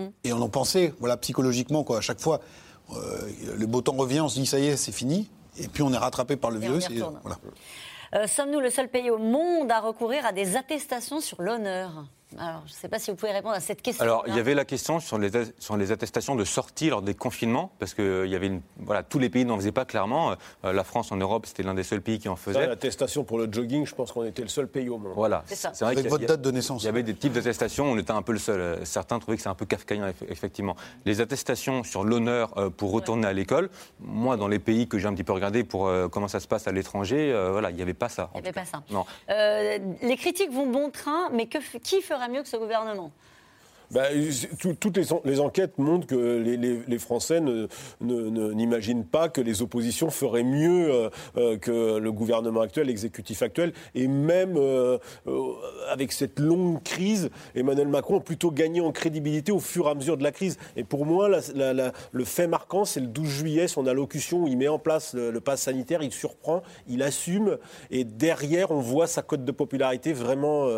Hmm. 0.00 0.10
Et 0.24 0.32
on 0.32 0.40
en 0.40 0.48
pensait, 0.48 0.94
voilà, 0.98 1.16
psychologiquement, 1.16 1.84
quoi. 1.84 1.98
À 1.98 2.00
chaque 2.00 2.20
fois, 2.20 2.40
euh, 2.92 3.28
le 3.56 3.66
beau 3.66 3.80
temps 3.82 3.92
revient, 3.92 4.20
on 4.20 4.28
se 4.28 4.38
dit, 4.38 4.46
ça 4.46 4.58
y 4.58 4.66
est, 4.66 4.76
c'est 4.76 4.92
fini. 4.92 5.28
Et 5.58 5.68
puis 5.68 5.82
on 5.82 5.92
est 5.92 5.98
rattrapé 5.98 6.36
par 6.36 6.50
le 6.50 6.56
Et 6.58 6.60
virus. 6.60 6.88
voilà. 7.22 7.38
Euh, 8.14 8.26
Sommes-nous 8.26 8.60
le 8.60 8.70
seul 8.70 8.88
pays 8.88 9.10
au 9.10 9.18
monde 9.18 9.70
à 9.70 9.80
recourir 9.80 10.24
à 10.26 10.32
des 10.32 10.56
attestations 10.56 11.20
sur 11.20 11.42
l'honneur? 11.42 12.06
Alors, 12.38 12.62
je 12.66 12.72
ne 12.72 12.76
sais 12.76 12.88
pas 12.88 12.98
si 12.98 13.10
vous 13.10 13.16
pouvez 13.16 13.32
répondre 13.32 13.54
à 13.56 13.60
cette 13.60 13.82
question. 13.82 14.02
Alors, 14.04 14.22
il 14.28 14.34
y 14.36 14.38
avait 14.38 14.54
la 14.54 14.64
question 14.64 15.00
sur 15.00 15.18
les, 15.18 15.30
sur 15.58 15.76
les 15.76 15.90
attestations 15.90 16.36
de 16.36 16.44
sortie 16.44 16.88
lors 16.88 17.02
des 17.02 17.14
confinements, 17.14 17.72
parce 17.80 17.92
que 17.92 18.24
il 18.24 18.30
y 18.30 18.36
avait 18.36 18.46
une- 18.46 18.62
voilà, 18.78 19.02
tous 19.02 19.18
les 19.18 19.28
pays 19.28 19.44
n'en 19.44 19.56
faisaient 19.56 19.72
pas 19.72 19.84
clairement. 19.84 20.34
Euh, 20.64 20.72
la 20.72 20.84
France 20.84 21.10
en 21.10 21.16
Europe, 21.16 21.46
c'était 21.46 21.62
l'un 21.64 21.74
des 21.74 21.82
seuls 21.82 22.00
pays 22.02 22.18
qui 22.20 22.28
en 22.28 22.36
faisait. 22.36 22.66
L'attestation 22.66 23.24
pour 23.24 23.38
le 23.38 23.48
jogging, 23.50 23.84
je 23.84 23.94
pense 23.94 24.12
qu'on 24.12 24.24
était 24.24 24.42
le 24.42 24.48
seul 24.48 24.68
pays 24.68 24.88
au 24.88 24.98
monde. 24.98 25.12
Voilà. 25.14 25.42
C'est 25.46 25.56
ça. 25.56 25.70
vrai 25.80 25.92
Avec 25.92 26.06
votre 26.08 26.24
date 26.26 26.40
de 26.42 26.50
naissance. 26.50 26.82
Il 26.82 26.86
y 26.86 26.88
avait 26.88 27.02
des 27.02 27.14
types 27.14 27.32
d'attestations, 27.32 27.86
on 27.86 27.98
était 27.98 28.12
un 28.12 28.22
peu 28.22 28.32
le 28.32 28.38
seul. 28.38 28.60
Euh, 28.60 28.84
Certains 28.84 29.18
trouvaient 29.18 29.36
que 29.36 29.42
c'est 29.42 29.48
un 29.48 29.54
peu 29.54 29.66
kafkaïen, 29.66 30.08
eff- 30.10 30.24
effectivement. 30.28 30.76
Les 31.06 31.20
attestations 31.20 31.82
sur 31.82 32.04
l'honneur 32.04 32.56
euh, 32.58 32.70
pour 32.70 32.92
retourner 32.92 33.26
à 33.26 33.32
l'école, 33.32 33.70
moi, 33.98 34.36
dans 34.36 34.48
les 34.48 34.58
pays 34.60 34.86
que 34.88 34.98
j'ai 34.98 35.08
un 35.08 35.14
petit 35.14 35.24
peu 35.24 35.32
regardé 35.32 35.64
pour 35.64 35.88
euh, 35.88 36.08
comment 36.08 36.28
ça 36.28 36.38
se 36.40 36.46
passe 36.46 36.68
à 36.68 36.72
l'étranger, 36.72 37.32
euh, 37.32 37.50
voilà, 37.50 37.70
il 37.70 37.76
n'y 37.76 37.82
avait 37.82 37.92
pas 37.94 38.08
ça. 38.08 38.30
Il 38.34 38.40
n'y 38.42 38.46
avait 38.48 38.52
pas 38.52 38.64
ça. 38.64 38.82
Non. 38.90 39.04
Euh, 39.30 39.78
les 40.02 40.16
critiques 40.16 40.52
vont 40.52 40.66
bon 40.66 40.90
train, 40.90 41.28
mais 41.32 41.46
que 41.46 41.58
qui 41.82 42.00
mieux 42.28 42.42
que 42.42 42.48
ce 42.48 42.56
gouvernement 42.56 43.12
Bah, 43.90 44.04
tout- 44.60 44.74
toutes 44.78 44.96
les, 44.96 45.12
en- 45.12 45.20
les 45.24 45.40
enquêtes 45.40 45.78
montrent 45.78 46.06
que 46.06 46.14
les, 46.86 46.98
Français 46.98 47.40
ne- 47.40 47.66
ne- 48.00 48.28
ne- 48.30 48.52
n'imaginent 48.52 49.04
pas 49.04 49.28
que 49.28 49.40
les 49.40 49.62
oppositions 49.62 50.10
feraient 50.10 50.44
mieux 50.44 50.90
euh, 50.92 51.10
euh, 51.36 51.56
que 51.58 51.98
le 51.98 52.12
gouvernement 52.12 52.60
actuel, 52.60 52.86
l'exécutif 52.86 53.42
actuel. 53.42 53.72
Et 53.96 54.06
même 54.06 54.54
euh, 54.56 54.98
avec 55.88 56.12
cette 56.12 56.38
longue 56.38 56.80
crise, 56.84 57.30
Emmanuel 57.56 57.88
Macron 57.88 58.18
a 58.18 58.20
plutôt 58.20 58.52
gagné 58.52 58.80
en 58.80 58.92
crédibilité 58.92 59.50
au 59.50 59.58
fur 59.58 59.88
et 59.88 59.90
à 59.90 59.94
mesure 59.94 60.16
de 60.16 60.22
la 60.22 60.30
crise. 60.30 60.56
Et 60.76 60.84
pour 60.84 61.04
moi, 61.04 61.28
le 61.28 62.24
fait 62.24 62.46
marquant, 62.46 62.84
c'est 62.84 63.00
le 63.00 63.06
12 63.08 63.28
juillet, 63.28 63.66
son 63.66 63.86
allocution 63.86 64.44
où 64.44 64.46
il 64.48 64.56
met 64.56 64.68
en 64.68 64.78
place 64.78 65.14
le, 65.14 65.40
pass 65.40 65.62
sanitaire, 65.62 66.02
il 66.02 66.12
surprend, 66.12 66.62
il 66.88 67.02
assume. 67.02 67.58
Et 67.90 68.04
derrière, 68.04 68.70
on 68.70 68.80
voit 68.80 69.06
sa 69.08 69.22
cote 69.22 69.44
de 69.44 69.52
popularité 69.52 70.12
vraiment 70.12 70.68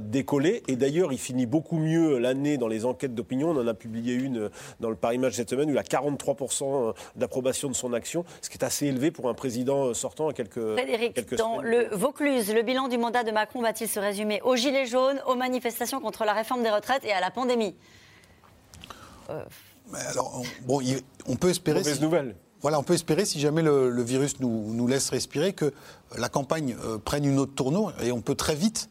décoller. 0.00 0.62
Et 0.66 0.76
d'ailleurs, 0.76 1.12
il 1.12 1.18
finit 1.18 1.46
beaucoup 1.46 1.78
mieux 1.78 2.18
l'année 2.18 2.47
dans 2.56 2.68
les 2.68 2.84
enquêtes 2.84 3.14
d'opinion. 3.14 3.50
On 3.50 3.60
en 3.60 3.66
a 3.66 3.74
publié 3.74 4.14
une 4.14 4.38
euh, 4.38 4.48
dans 4.80 4.90
le 4.90 4.96
Paris 4.96 5.18
Match 5.18 5.34
cette 5.34 5.50
semaine 5.50 5.68
où 5.68 5.72
il 5.72 5.78
a 5.78 5.82
43% 5.82 6.94
d'approbation 7.16 7.68
de 7.68 7.74
son 7.74 7.92
action, 7.92 8.24
ce 8.40 8.48
qui 8.48 8.56
est 8.56 8.64
assez 8.64 8.86
élevé 8.86 9.10
pour 9.10 9.28
un 9.28 9.34
président 9.34 9.86
euh, 9.86 9.94
sortant 9.94 10.28
à 10.28 10.32
quelques, 10.32 10.74
Frédéric, 10.74 11.14
quelques 11.14 11.36
dans 11.36 11.56
semaines. 11.56 11.88
le 11.90 11.96
Vaucluse, 11.96 12.54
le 12.54 12.62
bilan 12.62 12.88
du 12.88 12.98
mandat 12.98 13.24
de 13.24 13.30
Macron 13.30 13.60
va-t-il 13.60 13.88
se 13.88 14.00
résumer 14.00 14.40
aux 14.42 14.56
gilets 14.56 14.86
jaunes, 14.86 15.20
aux 15.26 15.34
manifestations 15.34 16.00
contre 16.00 16.24
la 16.24 16.32
réforme 16.32 16.62
des 16.62 16.70
retraites 16.70 17.04
et 17.04 17.12
à 17.12 17.20
la 17.20 17.30
pandémie 17.30 17.74
Euh, 19.30 19.42
alors, 20.10 20.42
bon, 20.66 20.80
on 21.26 21.36
peut 21.36 21.50
espérer. 21.50 21.80
Mauvaise 21.80 22.00
nouvelle. 22.00 22.36
Voilà, 22.60 22.80
on 22.80 22.82
peut 22.82 22.94
espérer, 22.94 23.24
si 23.24 23.38
jamais 23.38 23.62
le, 23.62 24.02
virus 24.02 24.40
nous, 24.40 24.74
nous, 24.74 24.86
laisse 24.88 25.10
respirer, 25.10 25.52
que 25.52 25.72
la 26.16 26.28
campagne 26.28 26.76
euh, 26.84 26.98
prenne 26.98 27.24
une 27.24 27.38
autre 27.38 27.54
tournure 27.54 27.92
et 28.02 28.10
on 28.10 28.20
peut 28.20 28.34
très 28.34 28.56
vite 28.56 28.88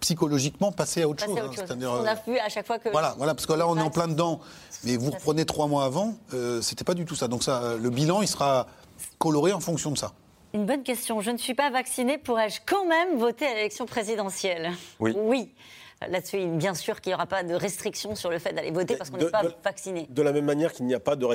psychologiquement 0.00 0.72
passer 0.72 1.02
à 1.02 1.08
autre 1.08 1.24
chose. 1.24 1.38
Hein. 1.38 1.76
on 1.82 2.04
a 2.04 2.14
vu 2.14 2.38
à 2.38 2.48
chaque 2.48 2.66
fois 2.66 2.78
que. 2.78 2.88
Voilà, 2.88 3.14
voilà 3.16 3.34
parce 3.34 3.46
que 3.46 3.52
là, 3.52 3.68
on 3.68 3.76
est 3.76 3.82
en 3.82 3.90
plein 3.90 4.08
dedans. 4.08 4.40
Mais 4.84 4.96
vous 4.96 5.10
reprenez 5.10 5.44
trois 5.44 5.66
mois 5.66 5.84
avant, 5.84 6.14
euh, 6.32 6.62
c'était 6.62 6.84
pas 6.84 6.94
du 6.94 7.04
tout 7.04 7.14
ça. 7.14 7.28
Donc 7.28 7.42
ça, 7.42 7.74
le 7.78 7.90
bilan, 7.90 8.22
il 8.22 8.28
sera 8.28 8.66
coloré 9.18 9.52
en 9.52 9.60
fonction 9.60 9.90
de 9.90 9.98
ça. 9.98 10.12
Une 10.52 10.66
bonne 10.66 10.82
question. 10.82 11.20
Je 11.20 11.30
ne 11.30 11.36
suis 11.36 11.54
pas 11.54 11.70
vaccinée. 11.70 12.18
Pourrais-je 12.18 12.60
quand 12.66 12.84
même 12.86 13.18
voter 13.18 13.46
à 13.46 13.54
l'élection 13.54 13.86
présidentielle? 13.86 14.72
Oui. 14.98 15.14
Oui. 15.16 15.52
Là-dessus, 16.08 16.46
bien 16.46 16.72
sûr 16.72 17.02
qu'il 17.02 17.10
n'y 17.10 17.14
aura 17.14 17.26
pas 17.26 17.42
de 17.42 17.52
restriction 17.52 18.14
sur 18.14 18.30
le 18.30 18.38
fait 18.38 18.54
d'aller 18.54 18.70
voter 18.70 18.96
parce 18.96 19.10
qu'on 19.10 19.18
n'est 19.18 19.26
pas 19.26 19.42
vacciné. 19.62 20.06
De 20.08 20.22
la 20.22 20.32
même 20.32 20.46
manière 20.46 20.72
qu'il 20.72 20.86
n'y 20.86 20.94
a 20.94 21.00
pas 21.00 21.14
de, 21.14 21.26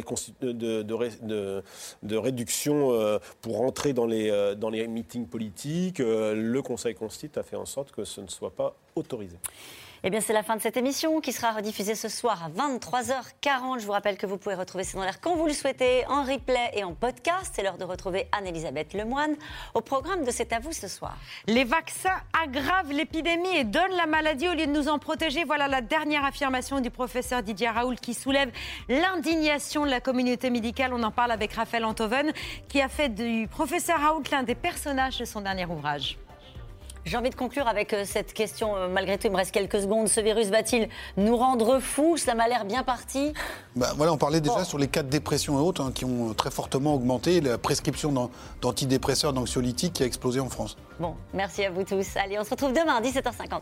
de, 2.01 2.15
réduction 2.17 2.91
euh, 2.91 3.19
pour 3.41 3.57
rentrer 3.57 3.93
dans 3.93 4.07
les, 4.07 4.31
euh, 4.31 4.55
dans 4.55 4.71
les 4.71 4.87
meetings 4.87 5.27
politiques, 5.27 5.99
euh, 5.99 6.33
le 6.33 6.61
Conseil 6.63 6.95
constitue 6.95 7.37
a 7.37 7.43
fait 7.43 7.55
en 7.55 7.65
sorte 7.65 7.91
que 7.91 8.05
ce 8.05 8.21
ne 8.21 8.27
soit 8.27 8.55
pas 8.55 8.75
autorisé. 8.95 9.37
Eh 10.07 10.11
bien, 10.11 10.21
c'est 10.21 10.33
la 10.33 10.43
fin 10.43 10.55
de 10.55 10.61
cette 10.61 10.77
émission 10.77 11.19
qui 11.19 11.33
sera 11.33 11.51
rediffusée 11.51 11.95
ce 11.95 12.09
soir 12.09 12.43
à 12.43 12.49
23h40. 12.51 13.79
Je 13.79 13.87
vous 13.87 13.91
rappelle 13.91 14.17
que 14.17 14.27
vous 14.27 14.37
pouvez 14.37 14.53
retrouver 14.53 14.83
C'est 14.83 14.97
dans 14.97 15.03
l'air 15.03 15.19
quand 15.19 15.35
vous 15.35 15.47
le 15.47 15.51
souhaitez, 15.51 16.05
en 16.07 16.21
replay 16.21 16.69
et 16.75 16.83
en 16.83 16.93
podcast. 16.93 17.53
C'est 17.55 17.63
l'heure 17.63 17.79
de 17.79 17.85
retrouver 17.85 18.27
Anne-Elisabeth 18.31 18.93
Lemoine 18.93 19.35
au 19.73 19.81
programme 19.81 20.23
de 20.23 20.29
C'est 20.29 20.53
à 20.53 20.59
vous 20.59 20.73
ce 20.73 20.87
soir. 20.87 21.17
Les 21.47 21.63
vaccins 21.63 22.21
aggravent 22.39 22.91
l'épidémie 22.91 23.57
et 23.57 23.63
donnent 23.63 23.97
la 23.97 24.05
maladie 24.05 24.47
au 24.47 24.53
lieu 24.53 24.67
de 24.67 24.71
nous 24.71 24.89
en 24.89 24.99
protéger. 24.99 25.43
Voilà 25.43 25.67
la 25.67 25.81
dernière 25.81 26.23
affirmation 26.23 26.81
du 26.81 26.91
professeur 26.91 27.41
Didier 27.41 27.69
Raoult 27.69 27.95
qui 27.99 28.13
soulève 28.13 28.51
l'indignation 28.87 29.87
de 29.87 29.89
la 29.89 30.01
communauté 30.01 30.51
médicale. 30.51 30.93
On 30.93 31.01
en 31.01 31.09
parle 31.09 31.31
avec 31.31 31.53
Raphaël 31.53 31.83
Antoven 31.83 32.31
qui 32.69 32.79
a 32.79 32.89
fait 32.89 33.09
du 33.09 33.47
professeur 33.47 33.99
Raoult 33.99 34.21
l'un 34.31 34.43
des 34.43 34.53
personnages 34.53 35.17
de 35.17 35.25
son 35.25 35.41
dernier 35.41 35.65
ouvrage. 35.65 36.19
J'ai 37.05 37.17
envie 37.17 37.29
de 37.29 37.35
conclure 37.35 37.67
avec 37.67 37.93
euh, 37.93 38.03
cette 38.03 38.33
question. 38.33 38.75
Euh, 38.75 38.87
malgré 38.87 39.19
tout, 39.19 39.27
il 39.27 39.31
me 39.31 39.37
reste 39.37 39.51
quelques 39.51 39.79
secondes. 39.79 40.07
Ce 40.07 40.19
virus 40.19 40.47
va-t-il 40.47 40.89
nous 41.17 41.37
rendre 41.37 41.79
fous? 41.79 42.17
Ça 42.17 42.33
m'a 42.33 42.47
l'air 42.47 42.65
bien 42.65 42.81
parti. 42.81 43.31
Bah, 43.75 43.93
voilà, 43.95 44.11
on 44.11 44.17
parlait 44.17 44.41
déjà 44.41 44.63
sur 44.63 44.79
les 44.79 44.87
cas 44.87 45.03
de 45.03 45.09
dépression 45.09 45.59
et 45.59 45.61
autres 45.61 45.83
hein, 45.83 45.91
qui 45.93 46.03
ont 46.03 46.33
très 46.33 46.49
fortement 46.49 46.95
augmenté. 46.95 47.41
La 47.41 47.59
prescription 47.59 48.31
d'antidépresseurs, 48.59 49.33
d'anxiolytiques 49.33 49.93
qui 49.93 50.03
a 50.03 50.07
explosé 50.07 50.39
en 50.39 50.49
France. 50.49 50.77
Bon, 50.99 51.13
merci 51.31 51.63
à 51.63 51.69
vous 51.69 51.83
tous. 51.83 52.17
Allez, 52.17 52.39
on 52.39 52.43
se 52.43 52.49
retrouve 52.49 52.73
demain, 52.73 52.99
17h50. 53.01 53.61